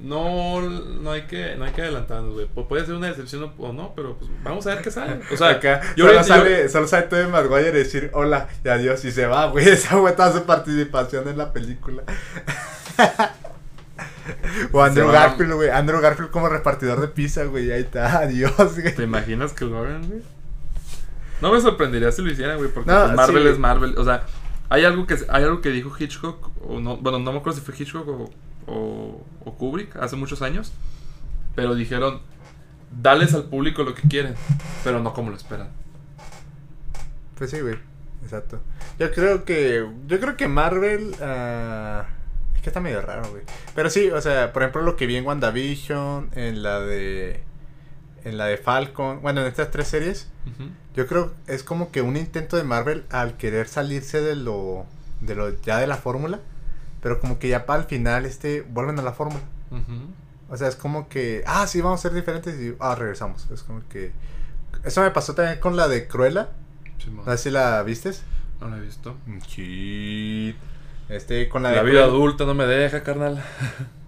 No, 0.00 0.60
no 0.60 1.12
hay 1.12 1.22
que, 1.22 1.54
no 1.56 1.64
hay 1.64 1.72
que 1.72 1.82
adelantarnos, 1.82 2.34
güey. 2.34 2.46
Puede 2.46 2.84
ser 2.84 2.94
una 2.94 3.06
decepción 3.06 3.52
o 3.56 3.72
no, 3.72 3.94
pero 3.94 4.16
pues 4.16 4.30
vamos 4.42 4.66
a 4.66 4.74
ver 4.74 4.82
qué 4.82 4.90
sale. 4.90 5.20
O 5.32 5.36
sea, 5.36 5.50
Acá, 5.50 5.80
yo 5.96 6.06
solo, 6.08 6.24
sale, 6.24 6.68
solo 6.68 6.86
sale 6.86 7.06
de 7.06 7.26
Maguire 7.28 7.72
decir 7.72 8.10
hola 8.12 8.48
y 8.64 8.68
adiós 8.68 9.04
y 9.04 9.12
se 9.12 9.26
va, 9.26 9.46
güey. 9.46 9.68
Esa 9.70 9.96
fue 9.96 10.12
toda 10.12 10.32
su 10.32 10.44
participación 10.44 11.28
en 11.28 11.38
la 11.38 11.52
película. 11.52 12.02
o 14.72 14.82
Andrew 14.82 15.10
Garfield, 15.10 15.52
güey. 15.54 15.70
Andrew 15.70 16.00
Garfield 16.00 16.30
como 16.30 16.48
repartidor 16.48 17.00
de 17.00 17.08
pizza, 17.08 17.44
güey. 17.44 17.70
Ahí 17.70 17.82
está, 17.82 18.18
adiós, 18.18 18.78
güey. 18.78 18.94
¿Te 18.94 19.04
imaginas 19.04 19.52
que 19.52 19.64
lo 19.64 19.78
hagan, 19.78 20.06
güey? 20.08 20.22
No 21.40 21.52
me 21.52 21.60
sorprendería 21.60 22.10
si 22.12 22.22
lo 22.22 22.30
hicieran, 22.30 22.58
güey, 22.58 22.70
porque 22.70 22.90
pues, 22.90 23.12
Marvel 23.12 23.46
es 23.46 23.58
Marvel. 23.58 23.94
O 23.96 24.04
sea, 24.04 24.24
hay 24.68 24.84
algo 24.84 25.06
que 25.06 25.16
hay 25.28 25.44
algo 25.44 25.60
que 25.60 25.70
dijo 25.70 25.94
Hitchcock, 25.98 26.50
o 26.66 26.80
no, 26.80 26.96
bueno, 26.96 27.18
no 27.18 27.32
me 27.32 27.38
acuerdo 27.38 27.58
si 27.58 27.64
fue 27.64 27.74
Hitchcock 27.78 28.08
o 28.08 28.30
o, 28.66 29.24
Kubrick 29.58 29.96
hace 29.96 30.16
muchos 30.16 30.42
años, 30.42 30.72
pero 31.54 31.74
dijeron, 31.74 32.20
dales 32.90 33.34
al 33.34 33.44
público 33.44 33.82
lo 33.82 33.94
que 33.94 34.08
quieren, 34.08 34.34
pero 34.82 35.00
no 35.00 35.12
como 35.12 35.30
lo 35.30 35.36
esperan. 35.36 35.68
Pues 37.36 37.50
sí, 37.50 37.60
güey. 37.60 37.76
Exacto. 38.22 38.60
Yo 38.98 39.12
creo 39.12 39.44
que. 39.44 39.86
Yo 40.06 40.20
creo 40.20 40.36
que 40.36 40.48
Marvel. 40.48 41.14
Uh, 41.20 42.02
es 42.54 42.62
que 42.62 42.70
está 42.70 42.80
medio 42.80 43.02
raro, 43.02 43.28
güey. 43.30 43.42
Pero 43.74 43.90
sí, 43.90 44.10
o 44.10 44.20
sea, 44.20 44.52
por 44.52 44.62
ejemplo, 44.62 44.82
lo 44.82 44.96
que 44.96 45.06
vi 45.06 45.16
en 45.16 45.26
WandaVision, 45.26 46.30
en 46.34 46.62
la 46.62 46.80
de. 46.80 47.42
En 48.24 48.38
la 48.38 48.46
de 48.46 48.56
Falcon. 48.56 49.20
Bueno, 49.20 49.42
en 49.42 49.46
estas 49.46 49.70
tres 49.70 49.88
series. 49.88 50.28
Yo 50.94 51.06
creo 51.06 51.32
es 51.46 51.62
como 51.62 51.90
que 51.90 52.02
un 52.02 52.16
intento 52.16 52.56
de 52.56 52.64
Marvel 52.64 53.04
al 53.10 53.36
querer 53.36 53.68
salirse 53.68 54.20
de 54.20 54.36
lo. 54.36 54.86
De 55.20 55.34
lo 55.34 55.60
ya 55.62 55.78
de 55.78 55.86
la 55.86 55.96
fórmula. 55.96 56.40
Pero 57.04 57.20
como 57.20 57.38
que 57.38 57.48
ya 57.48 57.66
para 57.66 57.82
el 57.82 57.86
final, 57.86 58.24
este, 58.24 58.62
vuelven 58.62 58.98
a 58.98 59.02
la 59.02 59.12
fórmula. 59.12 59.42
O 60.48 60.56
sea, 60.56 60.68
es 60.68 60.74
como 60.74 61.06
que, 61.10 61.44
ah, 61.46 61.66
sí, 61.66 61.82
vamos 61.82 62.00
a 62.00 62.02
ser 62.08 62.14
diferentes 62.14 62.58
y, 62.58 62.74
ah, 62.80 62.94
regresamos. 62.94 63.46
Es 63.50 63.62
como 63.62 63.86
que... 63.90 64.10
Eso 64.84 65.02
me 65.02 65.10
pasó 65.10 65.34
también 65.34 65.60
con 65.60 65.76
la 65.76 65.86
de 65.86 66.08
Cruella. 66.08 66.48
no 67.12 67.24
sé 67.26 67.36
si 67.36 67.50
la 67.50 67.82
vistes. 67.82 68.22
No 68.58 68.70
la 68.70 68.78
he 68.78 68.80
visto. 68.80 69.16
Sí. 69.46 70.56
Este, 71.10 71.50
con 71.50 71.62
la, 71.62 71.72
la 71.72 71.82
vida 71.82 72.04
adulta 72.04 72.46
no 72.46 72.54
me 72.54 72.64
deja, 72.64 73.02
carnal. 73.02 73.44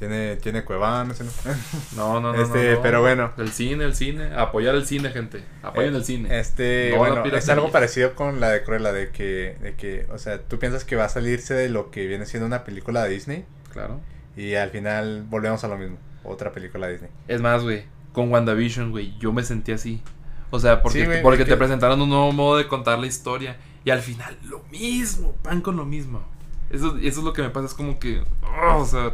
Tiene, 0.00 0.36
tiene 0.36 0.64
Cuevana, 0.64 1.14
no, 1.94 2.22
no, 2.22 2.32
no. 2.32 2.42
Este, 2.42 2.78
pero 2.78 3.02
bueno. 3.02 3.32
El 3.36 3.50
cine, 3.50 3.84
el 3.84 3.94
cine. 3.94 4.34
Apoyar 4.34 4.74
el 4.74 4.86
cine, 4.86 5.10
gente. 5.10 5.44
Apoyen 5.62 5.94
el 5.94 6.04
cine. 6.06 6.40
Este, 6.40 6.94
bueno, 6.96 7.22
es 7.22 7.48
algo 7.50 7.70
parecido 7.70 8.14
con 8.14 8.40
la 8.40 8.48
de 8.48 8.62
Cruella, 8.62 8.94
de 8.94 9.10
que, 9.10 9.58
de 9.60 9.74
que, 9.74 10.06
o 10.10 10.16
sea, 10.16 10.40
tú 10.40 10.58
piensas 10.58 10.86
que 10.86 10.96
va 10.96 11.04
a 11.04 11.10
salirse 11.10 11.52
de 11.52 11.68
lo 11.68 11.90
que 11.90 12.06
viene 12.06 12.24
siendo 12.24 12.46
una 12.46 12.64
película 12.64 13.04
de 13.04 13.10
Disney. 13.10 13.44
Claro. 13.74 14.00
Y 14.38 14.54
al 14.54 14.70
final 14.70 15.26
volvemos 15.28 15.64
a 15.64 15.68
lo 15.68 15.76
mismo. 15.76 15.98
Otra 16.24 16.50
película 16.50 16.86
de 16.86 16.94
Disney. 16.94 17.10
Es 17.28 17.42
más, 17.42 17.62
güey, 17.62 17.84
con 18.14 18.32
WandaVision, 18.32 18.92
güey, 18.92 19.18
yo 19.18 19.34
me 19.34 19.42
sentí 19.42 19.72
así. 19.72 20.00
O 20.48 20.58
sea, 20.58 20.80
porque, 20.80 21.20
porque 21.22 21.44
te 21.44 21.58
presentaron 21.58 22.00
un 22.00 22.08
nuevo 22.08 22.32
modo 22.32 22.56
de 22.56 22.66
contar 22.66 22.98
la 22.98 23.06
historia. 23.06 23.58
Y 23.84 23.90
al 23.90 24.00
final, 24.00 24.38
lo 24.44 24.62
mismo, 24.70 25.34
pan 25.42 25.60
con 25.60 25.76
lo 25.76 25.84
mismo. 25.84 26.22
Eso, 26.70 26.96
eso 26.96 27.20
es 27.20 27.24
lo 27.24 27.34
que 27.34 27.42
me 27.42 27.50
pasa, 27.50 27.66
es 27.66 27.74
como 27.74 27.98
que, 27.98 28.22
oh, 28.42 28.78
o 28.78 28.86
sea, 28.86 29.12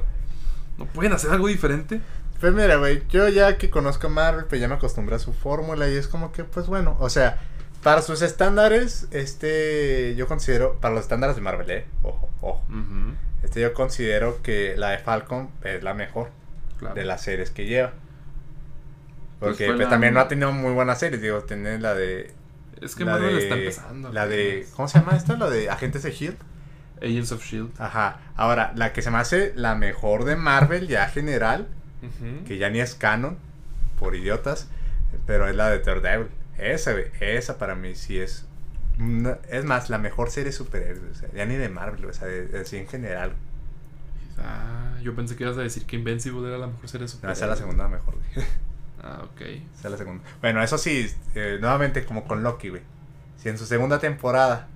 ¿No 0.79 0.87
pueden 0.87 1.13
hacer 1.13 1.31
algo 1.31 1.47
diferente? 1.49 2.01
Pues 2.41 2.53
mira, 2.53 2.77
güey, 2.77 3.03
yo 3.09 3.29
ya 3.29 3.57
que 3.57 3.71
conozco 3.71 4.09
a 4.09 4.11
Marvel, 4.11 4.45
pues 4.45 4.61
ya 4.61 4.69
me 4.69 4.75
acostumbré 4.75 5.17
a 5.17 5.19
su 5.19 5.33
fórmula 5.33 5.89
y 5.89 5.95
es 5.97 6.07
como 6.07 6.33
que, 6.33 6.45
pues 6.45 6.67
bueno, 6.67 6.97
o 7.01 7.09
sea, 7.09 7.39
para 7.83 8.03
sus 8.03 8.21
estándares, 8.21 9.09
este, 9.11 10.15
yo 10.17 10.27
considero, 10.27 10.75
para 10.81 10.95
los 10.95 11.05
estándares 11.05 11.37
de 11.37 11.43
Marvel, 11.43 11.71
eh, 11.71 11.87
ojo, 12.03 12.29
ojo, 12.43 12.63
este, 13.43 13.61
yo 13.61 13.73
considero 13.73 14.43
que 14.43 14.75
la 14.77 14.91
de 14.91 14.99
Falcon 14.99 15.49
es 15.65 15.83
la 15.83 15.95
mejor 15.95 16.31
claro. 16.79 16.95
de 16.95 17.05
las 17.05 17.23
series 17.23 17.51
que 17.51 17.65
lleva. 17.65 17.93
Pues 19.39 19.51
Porque 19.57 19.73
pues, 19.75 19.89
también 19.89 20.15
no 20.15 20.21
ha 20.21 20.29
tenido 20.29 20.53
muy 20.53 20.73
buenas 20.73 20.99
series, 20.99 21.23
digo, 21.23 21.43
tiene 21.43 21.79
la 21.79 21.95
de... 21.95 22.33
Es 22.81 22.95
que 22.95 23.05
Marvel 23.07 23.37
de- 23.37 23.43
está 23.43 23.55
empezando. 23.55 24.13
La 24.13 24.27
de. 24.27 24.67
¿cómo 24.77 24.89
se 24.89 24.99
llama 24.99 25.17
esta? 25.17 25.37
La 25.37 25.49
de 25.49 25.71
Agentes 25.71 26.03
de 26.03 26.11
S.H.I.E.L.D. 26.11 26.39
Agents 27.03 27.33
of 27.33 27.45
Shield. 27.45 27.73
Ajá, 27.79 28.21
ahora, 28.37 28.73
la 28.77 28.93
que 28.93 29.03
se 29.03 29.11
me 29.11 29.19
hace 29.19 29.53
la 29.55 29.75
mejor 29.75 30.25
de 30.25 30.37
Marvel 30.37 30.89
ya 30.89 31.09
general, 31.09 31.69
que 32.47 32.59
ya 32.59 32.71
ni 32.71 32.81
es 32.81 32.95
canon, 32.95 33.37
por 33.99 34.15
idiotas, 34.15 34.69
pero 35.27 35.49
es 35.49 35.55
la 35.57 35.71
de 35.71 35.81
Daredevil. 35.81 36.29
Esa, 36.59 36.93
esa 37.21 37.59
para 37.59 37.75
mí 37.75 37.95
sí 37.95 38.19
es... 38.19 38.47
una- 38.99 39.39
es 39.51 39.65
más, 39.65 39.91
la 39.91 39.99
mejor 39.99 40.31
serie 40.31 40.47
de 40.51 40.53
superhéroes, 40.57 41.11
o 41.11 41.15
sea, 41.21 41.29
ya 41.35 41.45
ni 41.47 41.55
de 41.57 41.69
Marvel, 41.69 42.05
o 42.07 42.13
sea, 42.15 42.27
de, 42.29 42.47
de- 42.47 42.79
en 42.79 42.89
general. 42.89 43.33
Ah, 44.39 44.97
yo 45.03 45.15
pensé 45.15 45.37
que 45.37 45.45
ibas 45.45 45.57
a 45.57 45.63
decir 45.63 45.87
que 45.87 45.97
Invincible 45.97 46.47
era 46.49 46.59
la 46.59 46.67
mejor 46.67 46.89
serie 46.89 47.07
de 47.07 47.13
No, 47.23 47.31
esa 47.31 47.45
es 47.45 47.49
la 47.51 47.57
superhéroes. 47.57 47.59
segunda 47.59 47.89
mejor, 47.89 48.15
güey. 48.35 48.47
Ah, 49.03 49.21
ok. 49.25 49.41
Esa 49.43 49.89
es 49.89 49.91
la 49.91 49.97
segunda. 49.99 50.25
Bueno, 50.41 50.63
eso 50.63 50.79
sí, 50.79 51.07
eh, 51.35 51.59
nuevamente 51.61 52.05
como 52.05 52.25
con 52.25 52.43
Loki, 52.43 52.71
güey. 52.71 52.83
Si 53.37 53.49
en 53.49 53.57
su 53.59 53.65
segunda 53.67 53.99
temporada 54.01 54.69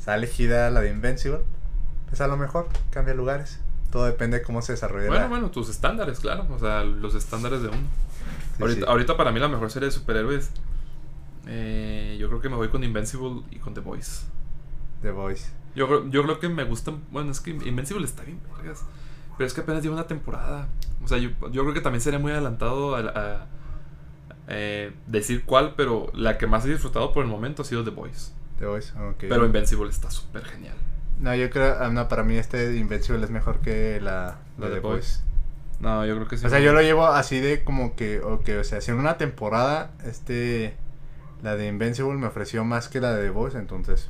sale 0.00 0.18
elegida 0.26 0.70
la 0.70 0.80
de 0.80 0.90
Invincible, 0.90 1.40
pues 2.08 2.20
a 2.20 2.26
lo 2.26 2.36
mejor 2.36 2.68
cambia 2.90 3.14
lugares. 3.14 3.60
Todo 3.92 4.04
depende 4.06 4.38
de 4.38 4.44
cómo 4.44 4.62
se 4.62 4.72
desarrolle 4.72 5.08
Bueno, 5.08 5.28
bueno, 5.28 5.50
tus 5.50 5.68
estándares, 5.68 6.20
claro. 6.20 6.46
O 6.50 6.58
sea, 6.58 6.82
los 6.84 7.14
estándares 7.14 7.62
de 7.62 7.68
uno. 7.68 7.78
Sí, 8.56 8.62
ahorita, 8.62 8.80
sí. 8.80 8.86
ahorita 8.88 9.16
para 9.16 9.32
mí 9.32 9.40
la 9.40 9.48
mejor 9.48 9.70
serie 9.70 9.86
de 9.86 9.92
superhéroes. 9.92 10.50
eh, 11.46 12.16
yo 12.20 12.28
creo 12.28 12.40
que 12.40 12.48
me 12.48 12.56
voy 12.56 12.68
con 12.68 12.84
Invincible 12.84 13.42
y 13.50 13.58
con 13.58 13.74
The 13.74 13.80
Voice. 13.80 14.26
The 15.02 15.10
Voice. 15.10 15.50
Yo, 15.74 15.86
creo- 15.86 16.08
yo 16.08 16.22
creo 16.22 16.38
que 16.40 16.48
me 16.48 16.64
gustan. 16.64 17.00
Bueno, 17.10 17.30
es 17.32 17.40
que 17.40 17.50
Invincible 17.50 18.04
está 18.04 18.22
bien, 18.22 18.40
vergas. 18.56 18.84
Pero 19.36 19.46
es 19.46 19.54
que 19.54 19.62
apenas 19.62 19.82
lleva 19.82 19.94
una 19.94 20.06
temporada. 20.06 20.68
O 21.02 21.08
sea, 21.08 21.18
yo, 21.18 21.30
yo 21.50 21.62
creo 21.62 21.72
que 21.74 21.80
también 21.80 22.00
sería 22.02 22.18
muy 22.18 22.30
adelantado 22.32 22.94
a, 22.94 23.00
a- 23.00 23.46
eh, 24.48 24.92
decir 25.06 25.44
cuál, 25.44 25.74
pero 25.76 26.10
la 26.14 26.36
que 26.38 26.46
más 26.46 26.64
he 26.66 26.70
disfrutado 26.70 27.12
por 27.12 27.24
el 27.24 27.30
momento 27.30 27.62
ha 27.62 27.64
sido 27.64 27.82
The 27.84 27.90
Voice. 27.90 28.32
The 28.60 28.66
Voice, 28.66 28.92
ok. 28.96 29.16
Pero 29.28 29.44
Invincible 29.44 29.90
está 29.90 30.10
súper 30.10 30.44
genial. 30.44 30.76
No, 31.18 31.34
yo 31.34 31.50
creo, 31.50 31.76
ah, 31.80 31.88
no, 31.88 32.08
para 32.08 32.22
mí 32.22 32.36
este 32.36 32.76
Invincible 32.76 33.24
es 33.24 33.30
mejor 33.30 33.58
que 33.60 34.00
la, 34.00 34.38
la 34.58 34.70
The 34.70 34.78
Voice. 34.80 35.20
No, 35.80 36.06
yo 36.06 36.14
creo 36.14 36.28
que 36.28 36.36
sí. 36.36 36.46
O 36.46 36.48
sea, 36.50 36.60
yo 36.60 36.72
lo 36.72 36.80
llevo 36.82 37.06
así 37.06 37.40
de 37.40 37.64
como 37.64 37.96
que, 37.96 38.20
ok, 38.20 38.48
o 38.60 38.64
sea, 38.64 38.80
si 38.80 38.90
en 38.90 38.98
una 38.98 39.16
temporada, 39.18 39.90
este, 40.04 40.74
la 41.42 41.56
de 41.56 41.66
Invincible 41.66 42.14
me 42.14 42.26
ofreció 42.26 42.64
más 42.64 42.88
que 42.88 43.00
la 43.00 43.14
de 43.14 43.24
The 43.24 43.30
Voice, 43.30 43.58
entonces, 43.58 44.08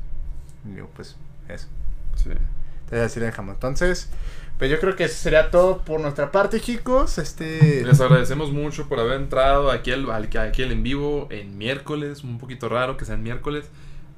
digo, 0.64 0.90
pues, 0.94 1.16
eso. 1.48 1.68
Sí. 2.16 2.30
Entonces 2.30 3.06
así 3.06 3.20
la 3.20 3.26
dejamos. 3.26 3.54
Entonces, 3.54 4.10
pues 4.58 4.68
yo 4.70 4.80
creo 4.80 4.96
que 4.96 5.04
eso 5.04 5.14
sería 5.14 5.50
todo 5.52 5.78
por 5.84 6.00
nuestra 6.00 6.32
parte, 6.32 6.60
chicos. 6.60 7.18
Este. 7.18 7.84
Les 7.84 8.00
agradecemos 8.00 8.50
mucho 8.52 8.88
por 8.88 8.98
haber 8.98 9.20
entrado 9.20 9.70
aquí 9.70 9.92
al, 9.92 10.10
al- 10.10 10.24
aquí 10.24 10.62
al 10.64 10.72
en 10.72 10.82
vivo 10.82 11.28
en 11.30 11.56
miércoles. 11.56 12.24
Un 12.24 12.38
poquito 12.38 12.68
raro 12.68 12.96
que 12.96 13.04
sea 13.04 13.14
en 13.14 13.22
miércoles. 13.22 13.66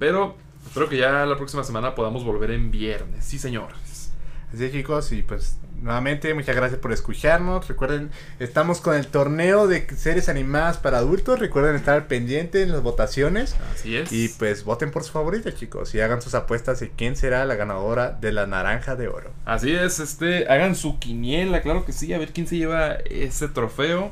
Pero 0.02 0.34
espero 0.66 0.88
que 0.88 0.96
ya 0.96 1.24
la 1.26 1.36
próxima 1.36 1.62
semana 1.62 1.94
podamos 1.94 2.24
volver 2.24 2.50
en 2.50 2.72
viernes. 2.72 3.24
Sí, 3.24 3.38
señores. 3.38 4.10
Así 4.52 4.68
chicos, 4.72 5.12
y 5.12 5.22
pues 5.22 5.58
nuevamente 5.80 6.34
muchas 6.34 6.56
gracias 6.56 6.80
por 6.80 6.92
escucharnos. 6.92 7.68
Recuerden, 7.68 8.10
estamos 8.40 8.80
con 8.80 8.96
el 8.96 9.06
torneo 9.06 9.68
de 9.68 9.86
series 9.96 10.28
animadas 10.28 10.78
para 10.78 10.98
adultos. 10.98 11.38
Recuerden 11.38 11.76
estar 11.76 12.08
pendiente 12.08 12.64
en 12.64 12.72
las 12.72 12.82
votaciones. 12.82 13.54
Así 13.72 13.94
es. 13.96 14.12
Y 14.12 14.28
pues 14.28 14.64
voten 14.64 14.90
por 14.90 15.04
su 15.04 15.12
favorita, 15.12 15.54
chicos. 15.54 15.94
Y 15.94 16.00
hagan 16.00 16.20
sus 16.20 16.34
apuestas 16.34 16.80
de 16.80 16.90
quién 16.90 17.14
será 17.14 17.44
la 17.44 17.54
ganadora 17.54 18.10
de 18.10 18.32
la 18.32 18.48
naranja 18.48 18.96
de 18.96 19.06
oro. 19.06 19.30
Así 19.44 19.70
es, 19.70 20.00
este, 20.00 20.48
hagan 20.48 20.74
su 20.74 20.98
quiniela, 20.98 21.62
claro 21.62 21.84
que 21.84 21.92
sí, 21.92 22.12
a 22.12 22.18
ver 22.18 22.32
quién 22.32 22.48
se 22.48 22.56
lleva 22.56 22.94
ese 23.08 23.46
trofeo. 23.46 24.10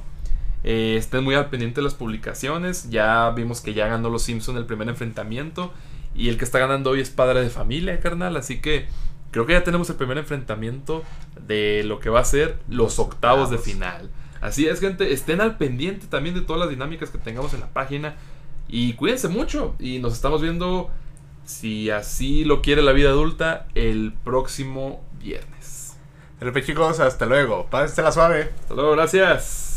Eh, 0.62 0.96
estén 0.98 1.24
muy 1.24 1.34
al 1.34 1.48
pendiente 1.48 1.80
de 1.80 1.84
las 1.84 1.94
publicaciones. 1.94 2.90
Ya 2.90 3.30
vimos 3.30 3.60
que 3.60 3.74
ya 3.74 3.86
ganó 3.86 4.10
los 4.10 4.22
Simpson 4.22 4.56
el 4.56 4.66
primer 4.66 4.88
enfrentamiento. 4.88 5.72
Y 6.14 6.28
el 6.28 6.38
que 6.38 6.44
está 6.44 6.58
ganando 6.58 6.90
hoy 6.90 7.00
es 7.00 7.10
padre 7.10 7.40
de 7.40 7.50
familia, 7.50 8.00
carnal. 8.00 8.36
Así 8.36 8.60
que 8.60 8.86
creo 9.30 9.46
que 9.46 9.52
ya 9.52 9.64
tenemos 9.64 9.88
el 9.90 9.96
primer 9.96 10.18
enfrentamiento 10.18 11.02
de 11.46 11.82
lo 11.84 12.00
que 12.00 12.10
va 12.10 12.20
a 12.20 12.24
ser 12.24 12.58
los, 12.68 12.98
octavos, 12.98 13.50
de 13.50 13.58
final. 13.58 14.10
Así 14.40 14.66
es, 14.66 14.80
gente, 14.80 15.12
estén 15.12 15.40
al 15.40 15.56
pendiente 15.58 16.06
también 16.06 16.34
de 16.34 16.40
todas 16.40 16.60
las 16.60 16.70
dinámicas 16.70 17.10
que 17.10 17.18
tengamos 17.18 17.54
en 17.54 17.60
la 17.60 17.68
página. 17.68 18.16
Y 18.68 18.94
cuídense 18.94 19.28
mucho. 19.28 19.74
Y 19.78 19.98
nos 19.98 20.14
estamos 20.14 20.42
viendo, 20.42 20.90
si 21.44 21.90
así 21.90 22.44
lo 22.44 22.62
quiere 22.62 22.82
la 22.82 22.92
vida 22.92 23.10
adulta, 23.10 23.66
el 23.74 24.12
próximo 24.24 25.04
viernes. 25.18 25.96
Pero 26.38 26.58
chicos, 26.60 27.00
hasta 27.00 27.26
luego. 27.26 27.66
Pásensela 27.66 28.12
suave. 28.12 28.50
Hasta 28.62 28.74
luego, 28.74 28.92
gracias. 28.92 29.69